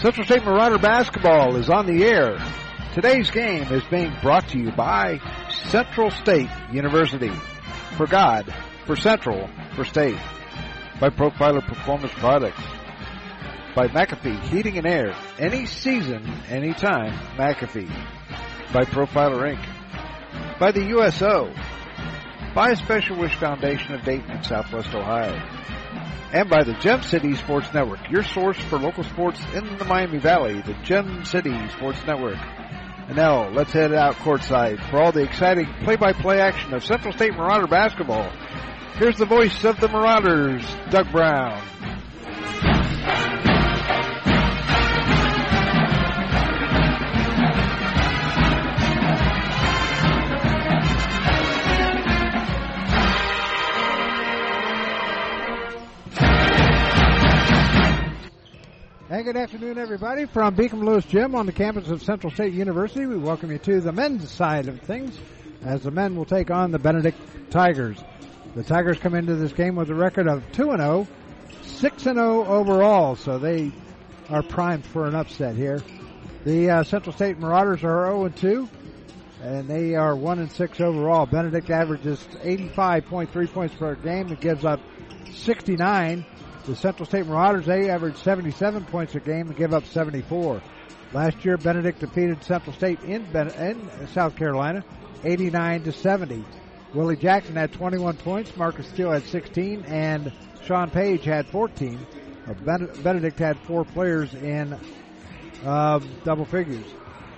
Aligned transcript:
Central 0.00 0.24
State 0.24 0.44
Marauder 0.46 0.78
basketball 0.78 1.56
is 1.56 1.68
on 1.68 1.84
the 1.84 2.04
air. 2.04 2.38
Today's 2.94 3.30
game 3.30 3.70
is 3.70 3.84
being 3.90 4.10
brought 4.22 4.48
to 4.48 4.58
you 4.58 4.72
by 4.72 5.20
Central 5.66 6.10
State 6.10 6.48
University. 6.72 7.30
For 7.98 8.06
God, 8.06 8.50
for 8.86 8.96
Central, 8.96 9.50
for 9.76 9.84
State. 9.84 10.16
By 10.98 11.10
Profiler 11.10 11.62
Performance 11.62 12.14
Products. 12.14 12.62
By 13.76 13.88
McAfee 13.88 14.40
Heating 14.44 14.78
and 14.78 14.86
Air. 14.86 15.14
Any 15.38 15.66
season, 15.66 16.26
anytime, 16.48 17.12
McAfee. 17.36 17.92
By 18.72 18.84
Profiler 18.84 19.54
Inc. 19.54 20.58
By 20.58 20.72
the 20.72 20.84
USO. 20.96 21.52
By 22.54 22.70
a 22.70 22.76
Special 22.76 23.18
Wish 23.18 23.34
Foundation 23.34 23.94
of 23.94 24.02
Dayton 24.02 24.30
in 24.30 24.42
Southwest 24.44 24.94
Ohio 24.94 25.60
and 26.32 26.48
by 26.48 26.62
the 26.62 26.74
Gem 26.74 27.02
City 27.02 27.34
Sports 27.34 27.72
Network, 27.74 28.00
your 28.10 28.22
source 28.22 28.58
for 28.64 28.78
local 28.78 29.02
sports 29.04 29.40
in 29.54 29.78
the 29.78 29.84
Miami 29.84 30.18
Valley, 30.18 30.62
the 30.62 30.74
Gem 30.84 31.24
City 31.24 31.54
Sports 31.70 32.04
Network. 32.06 32.38
And 33.08 33.16
now, 33.16 33.48
let's 33.48 33.72
head 33.72 33.92
out 33.92 34.14
courtside 34.16 34.88
for 34.88 35.02
all 35.02 35.10
the 35.10 35.22
exciting 35.22 35.66
play-by-play 35.82 36.40
action 36.40 36.72
of 36.74 36.84
Central 36.84 37.12
State 37.12 37.34
Marauder 37.34 37.66
basketball. 37.66 38.30
Here's 38.94 39.16
the 39.16 39.26
voice 39.26 39.64
of 39.64 39.80
the 39.80 39.88
Marauders, 39.88 40.64
Doug 40.90 41.10
Brown. 41.10 41.60
Good 59.22 59.36
afternoon, 59.36 59.76
everybody, 59.76 60.24
from 60.24 60.56
Beacom 60.56 60.82
Lewis 60.82 61.04
Gym 61.04 61.34
on 61.34 61.44
the 61.44 61.52
campus 61.52 61.88
of 61.88 62.02
Central 62.02 62.32
State 62.32 62.54
University. 62.54 63.04
We 63.04 63.18
welcome 63.18 63.50
you 63.50 63.58
to 63.58 63.82
the 63.82 63.92
men's 63.92 64.30
side 64.30 64.66
of 64.66 64.80
things, 64.80 65.14
as 65.62 65.82
the 65.82 65.90
men 65.90 66.16
will 66.16 66.24
take 66.24 66.50
on 66.50 66.70
the 66.70 66.78
Benedict 66.78 67.18
Tigers. 67.50 67.98
The 68.54 68.64
Tigers 68.64 68.98
come 68.98 69.14
into 69.14 69.34
this 69.34 69.52
game 69.52 69.76
with 69.76 69.90
a 69.90 69.94
record 69.94 70.26
of 70.26 70.42
2 70.52 70.70
and 70.70 70.80
0, 70.80 71.06
6 71.62 72.06
and 72.06 72.16
0 72.16 72.46
overall, 72.46 73.14
so 73.14 73.38
they 73.38 73.72
are 74.30 74.42
primed 74.42 74.86
for 74.86 75.06
an 75.06 75.14
upset 75.14 75.54
here. 75.54 75.82
The 76.46 76.70
uh, 76.70 76.82
Central 76.84 77.14
State 77.14 77.38
Marauders 77.38 77.84
are 77.84 78.06
0 78.06 78.24
and 78.24 78.36
2, 78.36 78.68
and 79.42 79.68
they 79.68 79.96
are 79.96 80.16
1 80.16 80.38
and 80.38 80.50
6 80.50 80.80
overall. 80.80 81.26
Benedict 81.26 81.68
averages 81.68 82.26
85.3 82.42 83.52
points 83.52 83.74
per 83.74 83.96
game 83.96 84.28
and 84.28 84.40
gives 84.40 84.64
up 84.64 84.80
69. 85.30 86.24
The 86.70 86.76
Central 86.76 87.04
State 87.04 87.26
Marauders, 87.26 87.66
they 87.66 87.90
average 87.90 88.16
77 88.18 88.84
points 88.84 89.16
a 89.16 89.18
game 89.18 89.48
and 89.48 89.56
give 89.56 89.74
up 89.74 89.84
74. 89.86 90.62
Last 91.12 91.44
year, 91.44 91.56
Benedict 91.56 91.98
defeated 91.98 92.44
Central 92.44 92.72
State 92.72 93.00
in, 93.02 93.24
ben- 93.32 93.48
in 93.48 94.06
South 94.06 94.36
Carolina, 94.36 94.84
89 95.24 95.82
to 95.82 95.92
70. 95.92 96.44
Willie 96.94 97.16
Jackson 97.16 97.56
had 97.56 97.72
21 97.72 98.18
points, 98.18 98.56
Marcus 98.56 98.86
Steele 98.86 99.10
had 99.10 99.24
16, 99.24 99.84
and 99.88 100.32
Sean 100.64 100.90
Page 100.90 101.24
had 101.24 101.48
14. 101.48 102.06
Uh, 102.46 102.54
ben- 102.64 103.02
Benedict 103.02 103.40
had 103.40 103.58
four 103.62 103.84
players 103.84 104.32
in 104.34 104.78
uh, 105.64 105.98
double 106.22 106.44
figures. 106.44 106.86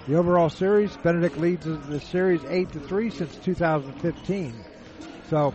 The 0.09 0.17
overall 0.17 0.51
series, 0.51 0.95
Benedict 0.99 1.39
leads 1.39 1.65
the 1.65 2.01
series 2.01 2.45
8 2.45 2.71
to 2.73 2.81
3 2.81 3.09
since 3.09 3.35
2015. 3.37 4.55
So 5.31 5.55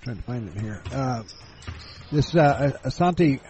trying 0.06 0.16
to 0.18 0.22
find 0.22 0.48
it 0.48 0.60
here. 0.60 0.80
Uh, 0.92 1.22
this 2.12 2.32
uh, 2.36 2.70
Asante 2.84 3.40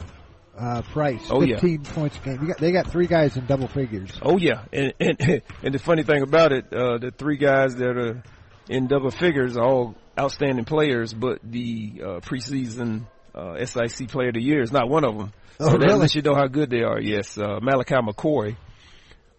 uh, 0.59 0.81
Price, 0.81 1.21
Oh, 1.31 1.43
yeah. 1.43 1.57
15 1.61 1.85
points 1.85 2.17
a 2.17 2.21
game. 2.21 2.39
You 2.41 2.49
got, 2.49 2.57
they 2.59 2.73
got 2.73 2.91
three 2.91 3.07
guys 3.07 3.37
in 3.37 3.45
double 3.45 3.69
figures. 3.69 4.11
Oh 4.23 4.39
yeah, 4.39 4.65
and 4.73 4.95
and, 4.99 5.21
and 5.63 5.75
the 5.75 5.79
funny 5.79 6.03
thing 6.03 6.23
about 6.23 6.53
it, 6.53 6.73
uh, 6.73 6.97
the 6.97 7.11
three 7.11 7.37
guys 7.37 7.75
that 7.77 7.99
are 7.99 8.23
in 8.71 8.87
double 8.87 9.11
figures 9.11 9.59
are 9.59 9.65
all 9.65 9.95
outstanding 10.19 10.65
players, 10.65 11.13
but 11.13 11.41
the 11.45 12.01
uh, 12.03 12.07
preseason 12.21 13.07
uh, 13.35 13.63
SIC 13.63 14.09
Player 14.09 14.29
of 14.29 14.35
the 14.35 14.43
Year 14.43 14.63
is 14.63 14.73
not 14.73 14.89
one 14.89 15.05
of 15.05 15.19
them. 15.19 15.33
Oh, 15.61 15.67
so 15.67 15.73
that 15.73 15.85
really? 15.87 15.99
lets 16.01 16.15
you 16.15 16.23
know 16.23 16.35
how 16.35 16.47
good 16.47 16.71
they 16.71 16.81
are. 16.85 16.99
Yes, 16.99 17.37
uh, 17.37 17.59
Malachi 17.61 17.97
McCoy, 17.97 18.57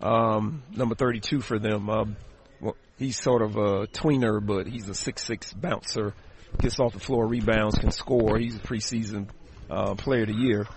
um, 0.02 0.62
number 0.76 0.94
thirty-two 0.94 1.42
for 1.42 1.58
them. 1.58 1.90
Um, 1.90 2.16
well, 2.62 2.76
he's 3.00 3.20
sort 3.20 3.42
of 3.42 3.56
a 3.56 3.88
tweener, 3.88 4.40
but 4.46 4.68
he's 4.68 4.88
a 4.88 4.94
six-six 4.94 5.52
bouncer. 5.54 6.14
Gets 6.60 6.80
off 6.80 6.94
the 6.94 7.00
floor, 7.00 7.28
rebounds, 7.28 7.78
can 7.78 7.92
score. 7.92 8.38
He's 8.38 8.56
a 8.56 8.60
preseason 8.60 9.30
uh, 9.70 9.96
Player 9.96 10.22
of 10.22 10.30
the 10.30 10.34
Year. 10.34 10.68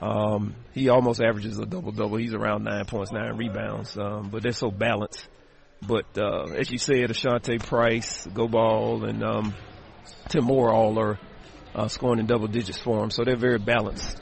Um, 0.00 0.54
he 0.72 0.88
almost 0.88 1.22
averages 1.22 1.58
a 1.58 1.66
double 1.66 1.92
double. 1.92 2.18
He's 2.18 2.34
around 2.34 2.64
nine 2.64 2.84
points, 2.84 3.12
nine 3.12 3.36
rebounds. 3.36 3.96
Um, 3.96 4.28
but 4.30 4.42
they're 4.42 4.52
so 4.52 4.70
balanced. 4.70 5.26
But 5.86 6.06
uh, 6.18 6.44
as 6.56 6.70
you 6.70 6.78
said, 6.78 7.10
Ashante 7.10 7.62
Price, 7.62 8.26
Go 8.26 8.48
Ball, 8.48 9.04
and 9.04 9.22
um, 9.22 9.54
Tim 10.28 10.44
Moore 10.44 10.72
all 10.72 10.98
are 10.98 11.18
uh, 11.74 11.88
scoring 11.88 12.20
in 12.20 12.26
double 12.26 12.48
digits 12.48 12.78
for 12.78 13.00
them. 13.00 13.10
So 13.10 13.24
they're 13.24 13.36
very 13.36 13.58
balanced. 13.58 14.20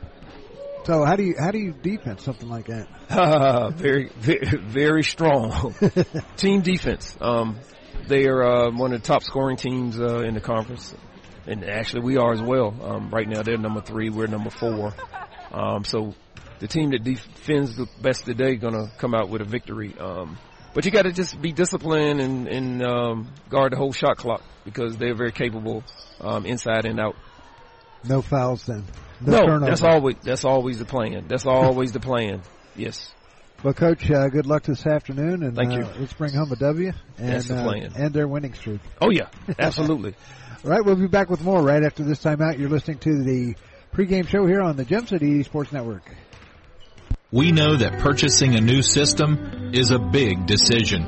So 0.85 1.05
how 1.05 1.15
do 1.15 1.23
you 1.23 1.37
how 1.39 1.53
do 1.53 1.59
you 1.59 1.73
defense 1.73 2.25
something 2.25 2.49
like 2.49 2.67
that? 2.67 2.89
very, 3.77 4.09
very, 4.19 4.59
very 4.59 5.05
strong 5.05 5.75
team 6.37 6.63
defense. 6.63 7.17
Um, 7.21 7.59
they 8.09 8.27
are 8.27 8.43
uh, 8.43 8.71
one 8.71 8.93
of 8.93 9.03
the 9.03 9.07
top 9.07 9.23
scoring 9.23 9.57
teams 9.57 9.99
uh, 10.01 10.21
in 10.21 10.35
the 10.35 10.41
conference, 10.41 10.95
and 11.47 11.65
actually 11.65 12.03
we 12.03 12.17
are 12.17 12.33
as 12.33 12.43
well. 12.43 12.75
Um, 12.83 13.11
right 13.11 13.29
now 13.29 13.43
they're 13.43 13.59
number 13.59 13.81
three, 13.81 14.11
we're 14.11 14.27
number 14.27 14.51
four. 14.51 14.95
Um, 15.53 15.85
so 15.85 16.15
the 16.61 16.69
team 16.69 16.91
that 16.91 17.05
defends 17.05 17.77
the 17.77 17.89
best 18.01 18.25
today 18.25 18.57
going 18.57 18.75
to 18.75 18.91
come 18.99 19.15
out 19.15 19.29
with 19.29 19.43
a 19.43 19.45
victory. 19.45 19.95
Um, 19.99 20.39
but 20.75 20.85
you 20.85 20.91
got 20.91 21.03
to 21.03 21.13
just 21.13 21.41
be 21.41 21.53
disciplined 21.53 22.21
and, 22.21 22.49
and 22.49 22.83
um, 22.83 23.33
guard 23.51 23.73
the 23.73 23.77
whole 23.77 23.93
shot 23.93 24.17
clock 24.17 24.43
because 24.65 24.97
they're 24.97 25.15
very 25.15 25.33
capable 25.33 25.85
um, 26.21 26.47
inside 26.47 26.87
and 26.87 26.99
out. 26.99 27.17
No 28.05 28.23
fouls 28.23 28.65
then. 28.67 28.85
No, 29.21 29.59
no 29.59 29.61
that's 29.61 29.83
always 29.83 30.17
that's 30.23 30.45
always 30.45 30.79
the 30.79 30.85
plan. 30.85 31.27
That's 31.29 31.47
always 31.47 31.93
the 31.93 32.01
plan. 32.01 32.43
Yes. 32.75 33.13
Well, 33.63 33.75
Coach, 33.75 34.11
uh, 34.11 34.29
good 34.29 34.47
luck 34.47 34.65
this 34.65 34.85
afternoon, 34.85 35.45
and 35.45 35.55
thank 35.55 35.73
you. 35.73 35.83
Uh, 35.83 35.93
let's 36.01 36.13
bring 36.15 36.33
home 36.35 36.51
a 36.51 36.57
W 36.57 36.93
and 37.19 37.29
that's 37.29 37.47
the. 37.47 37.55
Uh, 37.55 37.91
and 37.95 38.13
their 38.13 38.27
winning 38.27 38.55
streak. 38.55 38.81
Oh 39.01 39.11
yeah, 39.11 39.29
absolutely. 39.59 40.17
All 40.65 40.71
right, 40.71 40.85
we'll 40.85 40.97
be 40.97 41.07
back 41.07 41.31
with 41.31 41.43
more 41.45 41.63
right 41.63 41.85
after 41.85 42.03
this 42.03 42.19
time 42.19 42.43
out. 42.43 42.59
You're 42.59 42.71
listening 42.71 42.99
to 42.99 43.23
the 43.23 43.55
pregame 43.95 44.27
show 44.27 44.47
here 44.47 44.63
on 44.63 44.77
the 44.77 44.85
Gem 44.85 45.07
City 45.07 45.45
Sports 45.45 45.71
Network. 45.71 46.03
We 47.31 47.53
know 47.53 47.77
that 47.77 48.01
purchasing 48.01 48.57
a 48.57 48.61
new 48.61 48.83
system 48.83 49.71
is 49.73 49.93
a 49.93 49.99
big 49.99 50.45
decision. 50.47 51.05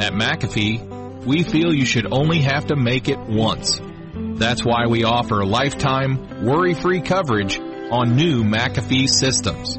At 0.00 0.12
McAfee, 0.14 1.24
we 1.24 1.44
feel 1.44 1.72
you 1.72 1.86
should 1.86 2.12
only 2.12 2.40
have 2.40 2.66
to 2.66 2.76
make 2.76 3.08
it 3.08 3.20
once. 3.20 3.80
That's 4.14 4.64
why 4.64 4.86
we 4.88 5.04
offer 5.04 5.44
lifetime, 5.44 6.44
worry-free 6.44 7.02
coverage 7.02 7.60
on 7.60 8.16
new 8.16 8.42
McAfee 8.42 9.08
systems. 9.08 9.78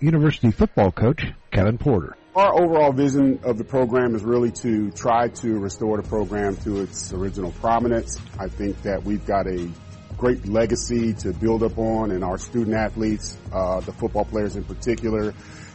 University 0.00 0.50
football 0.50 0.90
coach 0.90 1.24
Kevin 1.50 1.78
Porter. 1.78 2.16
Our 2.34 2.62
overall 2.62 2.92
vision 2.92 3.40
of 3.44 3.58
the 3.58 3.64
program 3.64 4.14
is 4.14 4.24
really 4.24 4.50
to 4.52 4.90
try 4.90 5.28
to 5.28 5.58
restore 5.58 5.96
the 6.02 6.08
program 6.08 6.56
to 6.58 6.82
its 6.82 7.12
original 7.12 7.52
prominence. 7.52 8.20
I 8.38 8.48
think 8.48 8.82
that 8.82 9.04
we've 9.04 9.24
got 9.24 9.46
a 9.46 9.70
great 10.16 10.46
legacy 10.46 11.12
to 11.14 11.32
build 11.32 11.62
up 11.62 11.78
on 11.78 12.10
and 12.10 12.24
our 12.24 12.38
student 12.38 12.76
athletes, 12.76 13.36
uh, 13.52 13.80
the 13.80 13.92
football 13.92 14.24
players 14.24 14.56
in 14.56 14.64
particular, 14.64 15.32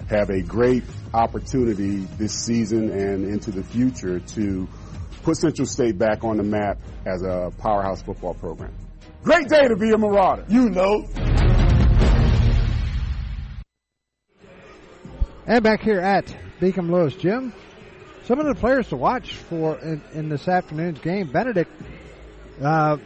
have 0.09 0.29
a 0.29 0.41
great 0.41 0.83
opportunity 1.13 1.99
this 2.17 2.33
season 2.33 2.89
and 2.89 3.25
into 3.25 3.51
the 3.51 3.63
future 3.63 4.19
to 4.19 4.67
put 5.23 5.37
Central 5.37 5.65
State 5.65 5.97
back 5.97 6.23
on 6.23 6.37
the 6.37 6.43
map 6.43 6.77
as 7.05 7.21
a 7.23 7.51
powerhouse 7.59 8.01
football 8.01 8.33
program. 8.33 8.73
Great 9.23 9.47
day 9.47 9.67
to 9.67 9.75
be 9.75 9.91
a 9.91 9.97
Marauder. 9.97 10.45
You 10.47 10.69
know. 10.69 11.05
And 15.47 15.63
back 15.63 15.81
here 15.81 15.99
at 15.99 16.25
Beacom 16.59 16.91
Lewis 16.91 17.15
Gym, 17.15 17.53
some 18.25 18.39
of 18.39 18.45
the 18.45 18.55
players 18.55 18.89
to 18.89 18.97
watch 18.97 19.33
for 19.33 19.79
in, 19.79 20.01
in 20.13 20.29
this 20.29 20.47
afternoon's 20.47 20.99
game. 20.99 21.31
Benedict, 21.31 21.71
uh, 22.61 22.97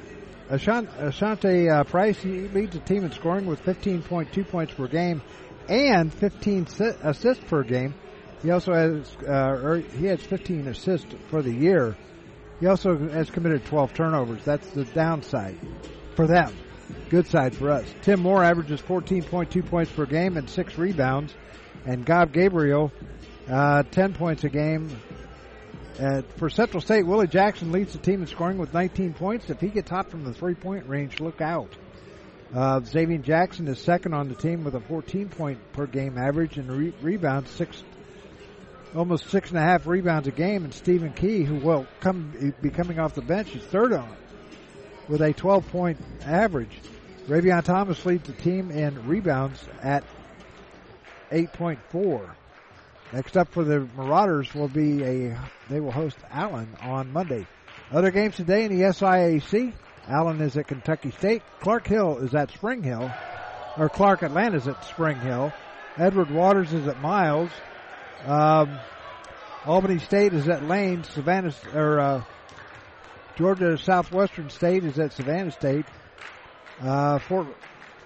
Ashante 0.50 1.71
uh, 1.71 1.83
Price, 1.85 2.21
he 2.21 2.47
leads 2.50 2.74
the 2.74 2.80
team 2.80 3.06
in 3.06 3.12
scoring 3.12 3.45
with 3.45 3.63
15.2 3.63 4.47
points 4.50 4.74
per 4.74 4.88
game 4.88 5.21
and 5.69 6.13
15 6.13 6.68
assists 7.03 7.44
per 7.45 7.63
game. 7.63 7.94
He 8.41 8.51
also 8.51 8.74
has, 8.74 9.15
uh, 9.25 9.81
he 9.97 10.07
has 10.07 10.21
15 10.21 10.68
assists 10.68 11.15
for 11.30 11.41
the 11.41 11.53
year. 11.53 11.95
He 12.59 12.68
also 12.68 12.97
has 13.09 13.30
committed 13.30 13.65
12 13.65 13.94
turnovers. 13.94 14.44
That's 14.44 14.69
the 14.71 14.83
downside 14.85 15.57
for 16.15 16.27
them. 16.27 16.53
Good 17.09 17.27
side 17.27 17.56
for 17.56 17.71
us. 17.71 17.85
Tim 18.01 18.19
Moore 18.19 18.44
averages 18.44 18.81
14.2 18.81 19.65
points 19.65 19.91
per 19.91 20.06
game 20.06 20.35
and 20.35 20.50
six 20.50 20.77
rebounds, 20.77 21.33
and 21.85 22.06
Gob 22.06 22.33
Gabriel, 22.33 22.91
uh, 23.50 23.83
10 23.83 24.13
points 24.13 24.44
a 24.44 24.50
game. 24.50 24.89
Uh, 26.00 26.24
for 26.38 26.50
Central 26.50 26.81
State, 26.81 27.06
Willie 27.06 27.27
Jackson 27.27 27.71
leads 27.71 27.94
the 27.94 28.00
team 28.00 28.21
in 28.21 28.27
scoring 28.27 28.57
with 28.57 28.74
19 28.74 29.13
points. 29.13 29.50
If 29.50 29.59
he 29.59 29.68
gets 29.68 29.89
hot 29.89 30.09
from 30.09 30.24
the 30.24 30.33
three-point 30.33 30.88
range, 30.88 31.19
look 31.19 31.39
out. 31.39 31.69
Uh, 32.53 32.80
Xavier 32.81 33.19
Jackson 33.19 33.68
is 33.68 33.80
second 33.80 34.13
on 34.13 34.30
the 34.30 34.35
team 34.35 34.63
with 34.63 34.75
a 34.75 34.80
14 34.80 35.30
point 35.30 35.59
per 35.74 35.88
game 35.88 36.18
average 36.18 36.57
and 36.57 36.71
re- 36.71 36.94
rebounds 37.01 37.50
six 37.50 37.83
almost 38.95 39.30
six 39.30 39.50
and 39.50 39.57
a 39.57 39.62
half 39.62 39.88
rebounds 39.88 40.27
a 40.27 40.31
game, 40.31 40.63
and 40.63 40.74
Stephen 40.74 41.13
Key, 41.13 41.44
who 41.44 41.56
will 41.56 41.88
come 42.00 42.53
be 42.62 42.69
coming 42.69 43.00
off 43.00 43.15
the 43.15 43.21
bench, 43.21 43.56
is 43.56 43.63
third 43.63 43.94
on 43.94 44.15
with 45.07 45.21
a 45.21 45.33
12 45.33 45.68
point 45.69 46.00
average. 46.25 46.80
Ravion 47.27 47.63
Thomas 47.63 48.06
leads 48.06 48.27
the 48.27 48.33
team 48.33 48.69
in 48.69 49.07
rebounds 49.07 49.63
at 49.81 50.03
8.4. 51.33 52.30
Next 53.12 53.38
up 53.38 53.51
for 53.51 53.63
the 53.63 53.88
Marauders 53.97 54.53
will 54.53 54.68
be 54.68 55.03
a 55.03 55.39
they 55.69 55.80
will 55.80 55.91
host 55.91 56.18
Allen 56.30 56.69
on 56.81 57.12
Monday. 57.12 57.47
Other 57.91 58.12
games 58.12 58.35
today 58.35 58.65
in 58.65 58.75
the 58.75 58.85
SIAC. 58.85 59.74
Allen 60.07 60.41
is 60.41 60.57
at 60.57 60.68
Kentucky 60.68 61.12
State. 61.12 61.41
Clark 61.59 61.88
Hill 61.88 62.19
is 62.19 62.35
at 62.35 62.51
Spring 62.51 62.83
Hill, 62.83 63.12
or 63.77 63.89
Clark 63.89 64.21
Atlanta 64.21 64.57
is 64.57 64.68
at 64.68 64.83
Spring 64.85 65.19
Hill. 65.19 65.51
Edward 65.97 66.30
Waters 66.30 66.71
is 66.71 66.88
at 66.88 67.01
Miles. 67.01 67.50
Um, 68.25 68.80
Albany 69.65 70.00
State 70.00 70.33
is 70.33 70.47
at 70.47 70.63
Lane. 70.63 71.03
Savannah 71.03 71.53
or 71.74 72.00
uh, 72.00 72.24
Georgia 73.38 73.77
Southwestern 73.77 74.50
State 74.50 74.83
is 74.83 75.00
at 75.00 75.13
Savannah 75.13 75.51
State. 75.51 75.85
Uh, 76.81 77.19
Fort 77.19 77.47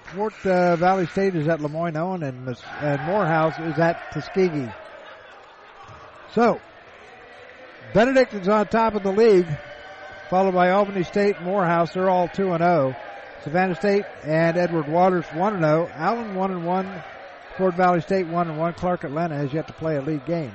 Fort 0.08 0.34
uh, 0.46 0.76
Valley 0.78 1.06
State 1.08 1.36
is 1.36 1.48
at 1.48 1.60
Lemoyne-Owen, 1.60 2.24
and 2.24 2.58
and 2.82 3.02
Morehouse 3.04 3.60
is 3.60 3.78
at 3.78 4.12
Tuskegee. 4.14 4.72
So 6.34 6.62
Benedict 7.94 8.34
is 8.34 8.48
on 8.48 8.68
top 8.68 8.96
of 8.96 9.04
the 9.04 9.12
league, 9.12 9.48
followed 10.30 10.54
by 10.54 10.72
Albany 10.72 11.04
State, 11.04 11.42
Morehouse. 11.42 11.94
They're 11.94 12.10
all 12.10 12.28
two 12.28 12.52
and 12.52 12.64
zero. 12.64 12.96
Oh. 12.96 13.04
Savannah 13.44 13.76
State 13.76 14.06
and 14.24 14.58
Edward 14.58 14.88
Waters 14.88 15.26
one 15.34 15.54
and 15.54 15.64
zero. 15.64 15.90
Oh. 15.90 15.94
Allen 15.96 16.36
one 16.36 16.52
and 16.52 16.66
one. 16.66 17.04
Fort 17.58 17.76
Valley 17.76 18.02
State 18.02 18.28
one 18.28 18.50
and 18.50 18.58
one. 18.58 18.74
Clark 18.74 19.04
Atlanta 19.04 19.36
has 19.36 19.52
yet 19.52 19.68
to 19.68 19.74
play 19.74 19.98
a 19.98 20.02
league 20.02 20.26
game. 20.26 20.54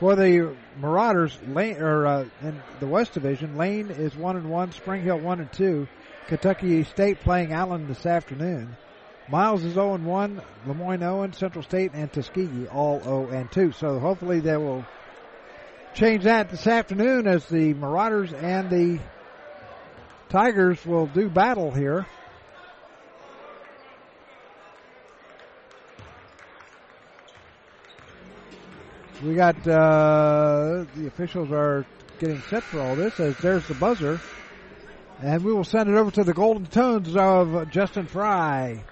For 0.00 0.16
the 0.16 0.54
Marauders, 0.78 1.38
Lane 1.46 1.76
or 1.76 2.06
uh, 2.06 2.24
in 2.42 2.62
the 2.80 2.86
West 2.86 3.14
Division, 3.14 3.56
Lane 3.56 3.90
is 3.90 4.14
one 4.14 4.36
and 4.36 4.50
one. 4.50 4.72
Spring 4.72 5.02
Hill 5.02 5.18
one 5.18 5.40
and 5.40 5.52
two. 5.52 5.88
Kentucky 6.28 6.82
State 6.84 7.20
playing 7.20 7.52
Allen 7.52 7.86
this 7.86 8.04
afternoon. 8.04 8.76
Miles 9.28 9.64
is 9.64 9.74
0 9.74 9.94
and 9.94 10.06
1. 10.06 10.42
Lemoyne-Owen, 10.66 11.32
Central 11.32 11.62
State, 11.62 11.92
and 11.94 12.12
Tuskegee 12.12 12.66
all 12.68 13.00
0 13.00 13.28
and 13.28 13.50
2. 13.50 13.72
So 13.72 13.98
hopefully 13.98 14.40
they 14.40 14.56
will 14.56 14.84
change 15.94 16.24
that 16.24 16.50
this 16.50 16.66
afternoon 16.66 17.26
as 17.26 17.46
the 17.46 17.74
Marauders 17.74 18.32
and 18.32 18.70
the 18.70 18.98
Tigers 20.28 20.84
will 20.84 21.06
do 21.06 21.28
battle 21.28 21.70
here. 21.70 22.06
We 29.22 29.34
got 29.34 29.56
uh, 29.66 30.84
the 30.94 31.06
officials 31.06 31.50
are 31.50 31.86
getting 32.18 32.40
set 32.50 32.62
for 32.64 32.80
all 32.80 32.96
this 32.96 33.18
as 33.18 33.36
there's 33.38 33.66
the 33.66 33.74
buzzer. 33.74 34.20
And 35.20 35.42
we 35.42 35.52
will 35.52 35.64
send 35.64 35.88
it 35.88 35.96
over 35.96 36.10
to 36.10 36.24
the 36.24 36.34
golden 36.34 36.66
tones 36.66 37.16
of 37.16 37.70
Justin 37.70 38.06
Fry. 38.06 38.84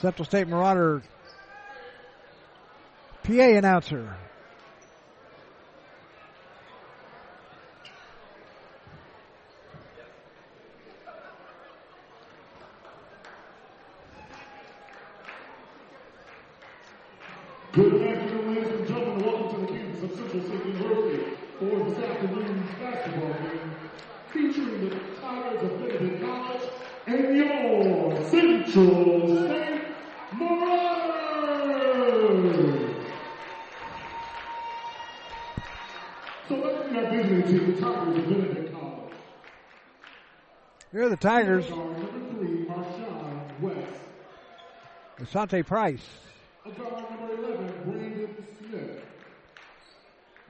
Central 0.00 0.24
State 0.24 0.48
Marauder 0.48 1.02
PA 3.22 3.32
announcer. 3.32 4.16
Good 17.72 18.09
State 28.70 28.86
Marauders. 30.38 30.96
So 36.48 36.54
let's 36.54 36.92
visiting 37.10 37.42
team, 37.42 37.74
the 37.74 37.80
Tigers 37.80 38.16
of 38.16 38.28
Benedict 38.28 38.72
College. 38.72 39.12
Here 40.92 41.02
are 41.02 41.08
the 41.08 41.16
Tigers. 41.16 41.64
Asante 45.18 45.66
Price. 45.66 46.06
A 46.64 46.70
guard 46.70 47.10
number 47.10 47.34
11, 47.34 47.72
Brandon 47.84 48.46
Smith. 48.58 49.04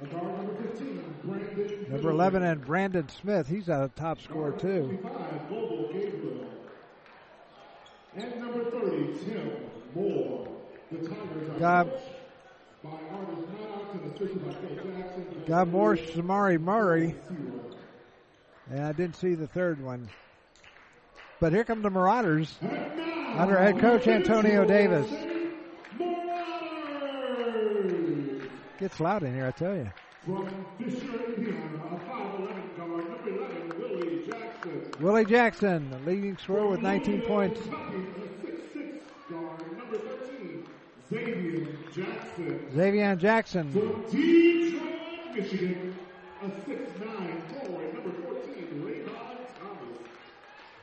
A 0.02 0.06
number 0.06 0.62
15, 0.62 1.14
Brandon 1.24 1.86
Number 1.90 2.10
11 2.10 2.42
and 2.42 2.64
Brandon 2.66 3.08
Smith. 3.08 3.48
He's 3.48 3.70
a 3.70 3.90
top 3.96 4.20
scorer 4.20 4.52
too. 4.52 4.98
25, 8.14 8.30
Vogel 8.30 8.30
Gabriel. 8.30 8.32
And 8.32 8.40
number 8.40 8.64
30, 8.70 9.24
Tim 9.24 9.50
Moore. 9.94 10.48
The 10.90 10.98
Tigers 11.08 11.48
coached 11.48 11.60
by 12.82 12.90
Artis 12.90 13.38
Maddox 13.52 13.94
and 13.94 14.02
assisted 14.14 14.44
by 14.44 14.52
Phil 14.54 14.76
Jackson. 14.96 15.26
God 15.46 15.68
Morse, 15.68 16.00
Samari 16.00 16.60
Murray. 16.60 17.14
And 18.70 18.84
I 18.84 18.92
didn't 18.92 19.16
see 19.16 19.34
the 19.34 19.46
third 19.46 19.82
one. 19.82 20.08
But 21.40 21.52
here 21.52 21.64
come 21.64 21.82
the 21.82 21.90
Marauders 21.90 22.58
under 22.60 23.58
head 23.58 23.78
coach 23.80 24.06
Antonio 24.06 24.64
Davis. 24.64 25.10
Marauders! 25.98 26.50
Gets 28.78 29.00
loud 29.00 29.22
in 29.22 29.34
here, 29.34 29.46
I 29.46 29.50
tell 29.52 29.76
you. 29.76 29.90
From 30.24 30.66
Fisher, 30.78 31.06
Willie 35.00 35.24
Jackson, 35.24 35.88
the 35.88 35.98
leading 36.10 36.36
scorer 36.36 36.68
with 36.68 36.82
19 36.82 37.22
points. 37.22 37.58
Kentucky, 37.62 38.04
a 38.16 38.46
6'6 38.46 39.00
guard, 39.30 39.78
number 39.78 39.96
13, 39.96 40.66
Xavier 42.74 43.16
Jackson. 43.16 43.72
From 43.72 44.02
Detroit, 44.10 44.82
Michigan, 45.34 45.96
a 46.42 46.46
6'9 46.46 47.64
forward, 47.64 47.94
number 47.94 48.12
14, 48.22 48.82
Rayvon 48.84 49.38
Thomas. 49.58 49.96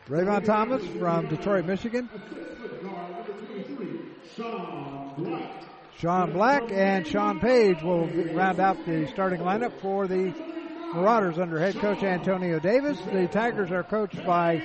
Rayvon 0.09 0.45
Thomas 0.45 0.83
from 0.97 1.27
Detroit, 1.27 1.65
Michigan. 1.65 2.09
A 2.11 2.17
6' 2.17 2.83
guard, 2.83 3.11
number 3.11 3.33
23, 3.45 3.99
Sean 4.35 5.13
Black. 5.15 5.51
Sean 5.99 6.31
Black 6.33 6.71
and 6.71 7.05
Sean 7.05 7.39
Page 7.39 7.83
will 7.83 8.07
round 8.33 8.59
out 8.59 8.83
the 8.87 9.05
starting 9.07 9.41
lineup 9.41 9.73
for 9.79 10.07
the 10.07 10.33
Marauders 10.93 11.37
under 11.37 11.59
head 11.59 11.75
coach 11.75 12.03
Antonio 12.03 12.59
Davis. 12.59 12.99
The 13.11 13.27
Tigers 13.27 13.71
are 13.71 13.83
coached 13.83 14.23
by 14.25 14.61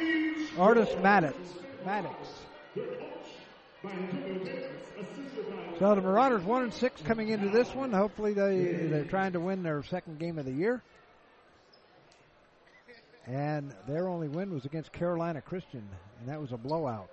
Artis 0.58 0.88
Maddox. 1.02 1.36
Maddox. 1.84 2.14
So 5.78 5.94
the 5.94 6.00
Marauders 6.00 6.44
one 6.44 6.62
and 6.62 6.72
six 6.72 7.02
coming 7.02 7.30
into 7.30 7.48
this 7.48 7.74
one. 7.74 7.92
Hopefully 7.92 8.34
they 8.34 8.86
they're 8.88 9.04
trying 9.04 9.32
to 9.32 9.40
win 9.40 9.62
their 9.62 9.82
second 9.82 10.18
game 10.18 10.38
of 10.38 10.44
the 10.44 10.52
year. 10.52 10.82
And 13.26 13.72
their 13.88 14.08
only 14.08 14.28
win 14.28 14.52
was 14.52 14.64
against 14.64 14.92
Carolina 14.92 15.40
Christian, 15.40 15.88
and 16.20 16.28
that 16.28 16.40
was 16.40 16.52
a 16.52 16.56
blowout. 16.56 17.08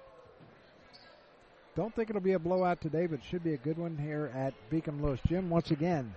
Don't 1.75 1.93
think 1.95 2.09
it'll 2.09 2.21
be 2.21 2.33
a 2.33 2.39
blowout 2.39 2.81
today, 2.81 3.05
but 3.05 3.19
it 3.19 3.25
should 3.29 3.43
be 3.43 3.53
a 3.53 3.57
good 3.57 3.77
one 3.77 3.97
here 3.97 4.31
at 4.35 4.53
Beacom 4.71 5.01
Lewis 5.01 5.19
Gym 5.27 5.49
once 5.49 5.71
again. 5.71 6.13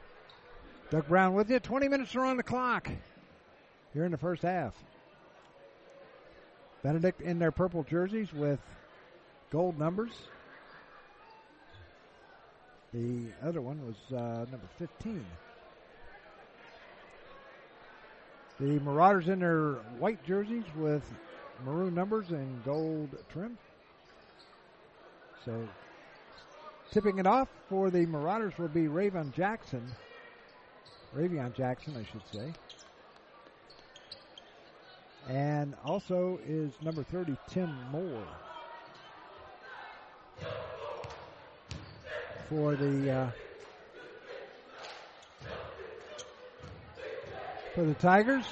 Doug 0.92 1.08
Brown 1.08 1.32
with 1.32 1.50
you. 1.50 1.58
20 1.58 1.88
minutes 1.88 2.14
are 2.16 2.26
on 2.26 2.36
the 2.36 2.42
clock 2.42 2.86
here 3.94 4.04
in 4.04 4.12
the 4.12 4.18
first 4.18 4.42
half. 4.42 4.74
Benedict 6.82 7.22
in 7.22 7.38
their 7.38 7.50
purple 7.50 7.82
jerseys 7.82 8.30
with 8.34 8.60
gold 9.50 9.78
numbers. 9.78 10.12
The 12.92 13.28
other 13.42 13.62
one 13.62 13.80
was 13.86 13.96
uh, 14.14 14.44
number 14.50 14.68
15. 14.78 15.24
The 18.60 18.78
Marauders 18.80 19.28
in 19.28 19.38
their 19.38 19.76
white 19.98 20.22
jerseys 20.26 20.66
with 20.76 21.10
maroon 21.64 21.94
numbers 21.94 22.32
and 22.32 22.62
gold 22.66 23.16
trim. 23.32 23.56
So, 25.46 25.66
tipping 26.90 27.18
it 27.18 27.26
off 27.26 27.48
for 27.70 27.88
the 27.88 28.04
Marauders 28.04 28.58
will 28.58 28.68
be 28.68 28.88
Raven 28.88 29.32
Jackson. 29.34 29.90
Ravion 31.16 31.54
Jackson, 31.54 31.94
I 31.96 32.04
should 32.10 32.22
say. 32.32 32.52
And 35.28 35.74
also 35.84 36.40
is 36.46 36.72
number 36.82 37.02
30, 37.04 37.36
Tim 37.48 37.74
Moore. 37.90 38.26
For 42.48 42.76
the 42.76 43.10
uh, 43.10 43.30
for 47.74 47.84
the 47.84 47.94
Tigers. 47.94 48.44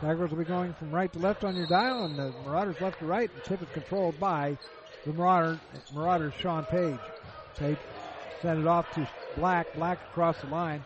Tigers 0.00 0.30
will 0.30 0.38
be 0.38 0.44
going 0.44 0.74
from 0.74 0.90
right 0.90 1.12
to 1.12 1.18
left 1.18 1.42
on 1.42 1.56
your 1.56 1.66
dial, 1.66 2.04
and 2.04 2.18
the 2.18 2.32
Marauders 2.44 2.80
left 2.80 2.98
to 3.00 3.06
right. 3.06 3.30
The 3.34 3.40
tip 3.40 3.62
is 3.62 3.68
controlled 3.72 4.20
by 4.20 4.58
the 5.06 5.12
Marauder, 5.12 5.58
Marauders 5.94 6.34
Sean 6.38 6.64
Page. 6.64 6.98
Page 7.56 7.78
sent 8.42 8.60
it 8.60 8.66
off 8.66 8.92
to 8.94 9.08
Black. 9.36 9.72
Black 9.74 9.98
across 10.10 10.38
the 10.40 10.48
line. 10.48 10.84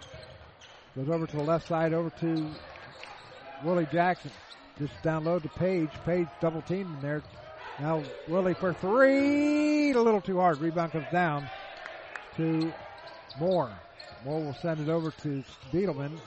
Goes 0.96 1.08
over 1.08 1.26
to 1.26 1.36
the 1.36 1.42
left 1.42 1.68
side, 1.68 1.92
over 1.92 2.10
to 2.20 2.50
Willie 3.64 3.86
Jackson. 3.92 4.30
Just 4.78 5.00
down 5.02 5.24
low 5.24 5.38
to 5.38 5.48
Page. 5.48 5.90
Page 6.04 6.26
double 6.40 6.62
teamed 6.62 6.94
in 6.96 7.00
there. 7.00 7.22
Now 7.78 8.02
Willie 8.28 8.54
for 8.54 8.72
three. 8.72 9.92
A 9.92 10.00
little 10.00 10.20
too 10.20 10.38
hard. 10.38 10.58
Rebound 10.60 10.92
comes 10.92 11.06
down 11.12 11.48
to 12.36 12.72
Moore. 13.38 13.70
Moore 14.24 14.42
will 14.42 14.54
send 14.54 14.80
it 14.80 14.88
over 14.90 15.10
to 15.22 15.44
Beetleman. 15.72 16.18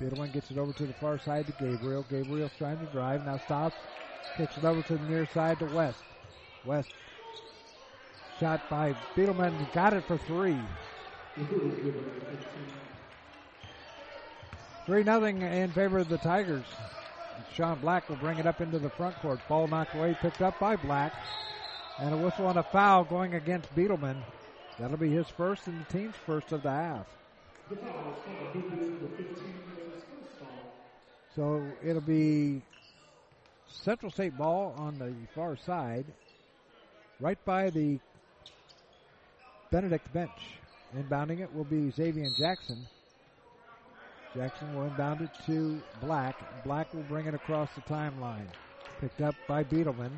Beetleman 0.00 0.32
gets 0.32 0.50
it 0.50 0.58
over 0.58 0.72
to 0.72 0.86
the 0.86 0.92
far 0.94 1.18
side 1.18 1.46
to 1.46 1.52
Gabriel. 1.52 2.04
Gabriel's 2.10 2.52
trying 2.58 2.78
to 2.78 2.86
drive. 2.86 3.24
Now 3.24 3.38
stops. 3.38 3.76
Kicks 4.36 4.56
it 4.58 4.64
over 4.64 4.82
to 4.82 4.96
the 4.96 5.04
near 5.08 5.26
side 5.26 5.58
to 5.60 5.66
West. 5.66 6.02
West. 6.64 6.90
Shot 8.40 8.68
by 8.68 8.94
Beetleman. 9.14 9.72
Got 9.72 9.94
it 9.94 10.04
for 10.04 10.18
three. 10.18 10.58
Three 14.86 15.02
nothing 15.02 15.42
in 15.42 15.70
favor 15.70 15.98
of 15.98 16.08
the 16.08 16.16
Tigers. 16.18 16.64
Sean 17.52 17.78
Black 17.80 18.08
will 18.08 18.16
bring 18.16 18.38
it 18.38 18.46
up 18.46 18.62
into 18.62 18.78
the 18.78 18.88
front 18.88 19.16
court. 19.16 19.40
Ball 19.48 19.66
knocked 19.66 19.94
away, 19.94 20.16
picked 20.20 20.40
up 20.40 20.58
by 20.58 20.76
Black. 20.76 21.12
And 21.98 22.14
a 22.14 22.16
whistle 22.16 22.46
on 22.46 22.56
a 22.56 22.62
foul 22.62 23.04
going 23.04 23.34
against 23.34 23.74
Beetleman. 23.74 24.16
That'll 24.78 24.96
be 24.96 25.10
his 25.10 25.26
first 25.28 25.66
and 25.66 25.80
the 25.80 25.92
team's 25.92 26.14
first 26.24 26.52
of 26.52 26.62
the 26.62 26.70
half. 26.70 27.06
So 31.34 31.66
it'll 31.82 32.00
be 32.00 32.62
Central 33.68 34.10
State 34.10 34.38
ball 34.38 34.74
on 34.78 34.98
the 34.98 35.12
far 35.34 35.56
side, 35.56 36.06
right 37.20 37.42
by 37.44 37.70
the 37.70 37.98
Benedict 39.70 40.10
bench. 40.12 40.30
Inbounding 40.96 41.40
it 41.40 41.54
will 41.54 41.64
be 41.64 41.90
Xavier 41.90 42.24
and 42.24 42.36
Jackson. 42.36 42.86
Jackson 44.34 44.74
will 44.74 44.86
inbound 44.86 45.20
it 45.20 45.30
to 45.46 45.80
Black. 46.00 46.36
Black 46.64 46.92
will 46.94 47.02
bring 47.02 47.26
it 47.26 47.34
across 47.34 47.68
the 47.74 47.82
timeline. 47.82 48.46
Picked 49.00 49.20
up 49.20 49.34
by 49.46 49.62
Beetleman. 49.62 50.12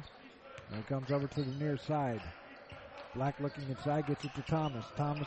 And 0.73 0.87
comes 0.87 1.11
over 1.11 1.27
to 1.27 1.43
the 1.43 1.53
near 1.53 1.79
side. 1.79 2.21
Black 3.15 3.41
looking 3.41 3.65
inside, 3.69 4.07
gets 4.07 4.25
it 4.25 4.35
to 4.35 4.43
Thomas. 4.43 4.85
Thomas 4.97 5.27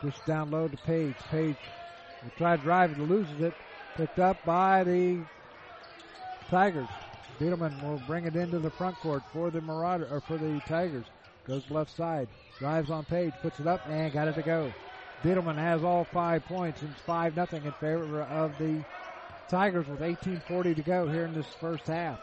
pushes 0.00 0.20
down 0.26 0.50
low 0.50 0.68
to 0.68 0.76
Page. 0.78 1.16
Page 1.30 1.56
will 2.22 2.30
try 2.38 2.56
to 2.56 2.62
drive 2.62 2.92
it, 2.92 2.98
loses 2.98 3.40
it. 3.40 3.54
Picked 3.96 4.18
up 4.18 4.36
by 4.44 4.84
the 4.84 5.20
Tigers. 6.48 6.88
Beetleman 7.40 7.82
will 7.82 8.00
bring 8.06 8.24
it 8.26 8.36
into 8.36 8.60
the 8.60 8.70
front 8.70 8.96
court 9.00 9.22
for 9.32 9.50
the 9.50 9.60
Marauder 9.60 10.08
or 10.10 10.20
for 10.20 10.38
the 10.38 10.60
Tigers. 10.68 11.06
Goes 11.46 11.62
left 11.70 11.94
side, 11.94 12.28
drives 12.58 12.90
on 12.90 13.04
Page, 13.04 13.34
puts 13.42 13.60
it 13.60 13.66
up 13.66 13.86
and 13.88 14.12
got 14.12 14.28
it 14.28 14.34
to 14.34 14.42
go. 14.42 14.72
Beetleman 15.22 15.56
has 15.56 15.84
all 15.84 16.04
five 16.04 16.44
points 16.46 16.80
and 16.80 16.90
it's 16.90 17.00
five 17.02 17.36
nothing 17.36 17.64
in 17.64 17.72
favor 17.72 18.22
of 18.22 18.58
the 18.58 18.82
Tigers 19.48 19.86
with 19.86 20.00
18:40 20.00 20.74
to 20.74 20.82
go 20.82 21.06
here 21.06 21.24
in 21.24 21.34
this 21.34 21.46
first 21.60 21.86
half. 21.86 22.18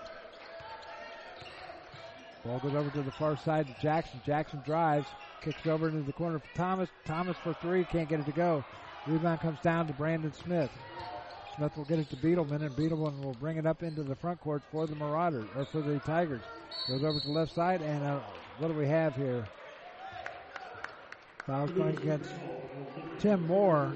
Ball 2.43 2.59
goes 2.59 2.73
over 2.73 2.89
to 2.89 3.01
the 3.03 3.11
far 3.11 3.37
side 3.37 3.67
to 3.67 3.81
Jackson. 3.81 4.19
Jackson 4.25 4.61
drives, 4.65 5.07
kicks 5.41 5.67
over 5.67 5.87
into 5.87 6.01
the 6.01 6.13
corner 6.13 6.39
for 6.39 6.57
Thomas. 6.57 6.89
Thomas 7.05 7.37
for 7.37 7.53
three, 7.53 7.83
can't 7.85 8.09
get 8.09 8.19
it 8.19 8.25
to 8.25 8.31
go. 8.31 8.63
Rebound 9.07 9.39
comes 9.39 9.59
down 9.61 9.85
to 9.87 9.93
Brandon 9.93 10.33
Smith. 10.33 10.71
Smith 11.55 11.77
will 11.77 11.85
get 11.85 11.99
it 11.99 12.09
to 12.09 12.15
Beetleman, 12.15 12.63
and 12.63 12.75
Beetleman 12.75 13.23
will 13.23 13.35
bring 13.39 13.57
it 13.57 13.67
up 13.67 13.83
into 13.83 14.01
the 14.01 14.15
front 14.15 14.39
court 14.39 14.63
for 14.71 14.87
the 14.87 14.95
Marauders, 14.95 15.47
or 15.55 15.65
for 15.65 15.81
the 15.81 15.99
Tigers. 15.99 16.41
Goes 16.87 17.03
over 17.03 17.19
to 17.19 17.27
the 17.27 17.33
left 17.33 17.53
side, 17.53 17.81
and 17.81 18.03
uh, 18.03 18.19
what 18.57 18.67
do 18.67 18.73
we 18.73 18.87
have 18.87 19.15
here? 19.15 19.45
Foul's 21.45 21.71
going 21.71 21.97
against 21.97 22.29
Tim 23.19 23.47
Moore. 23.47 23.95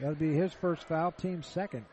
That'll 0.00 0.14
be 0.14 0.34
his 0.34 0.52
first 0.52 0.84
foul, 0.84 1.12
team 1.12 1.42
second. 1.42 1.84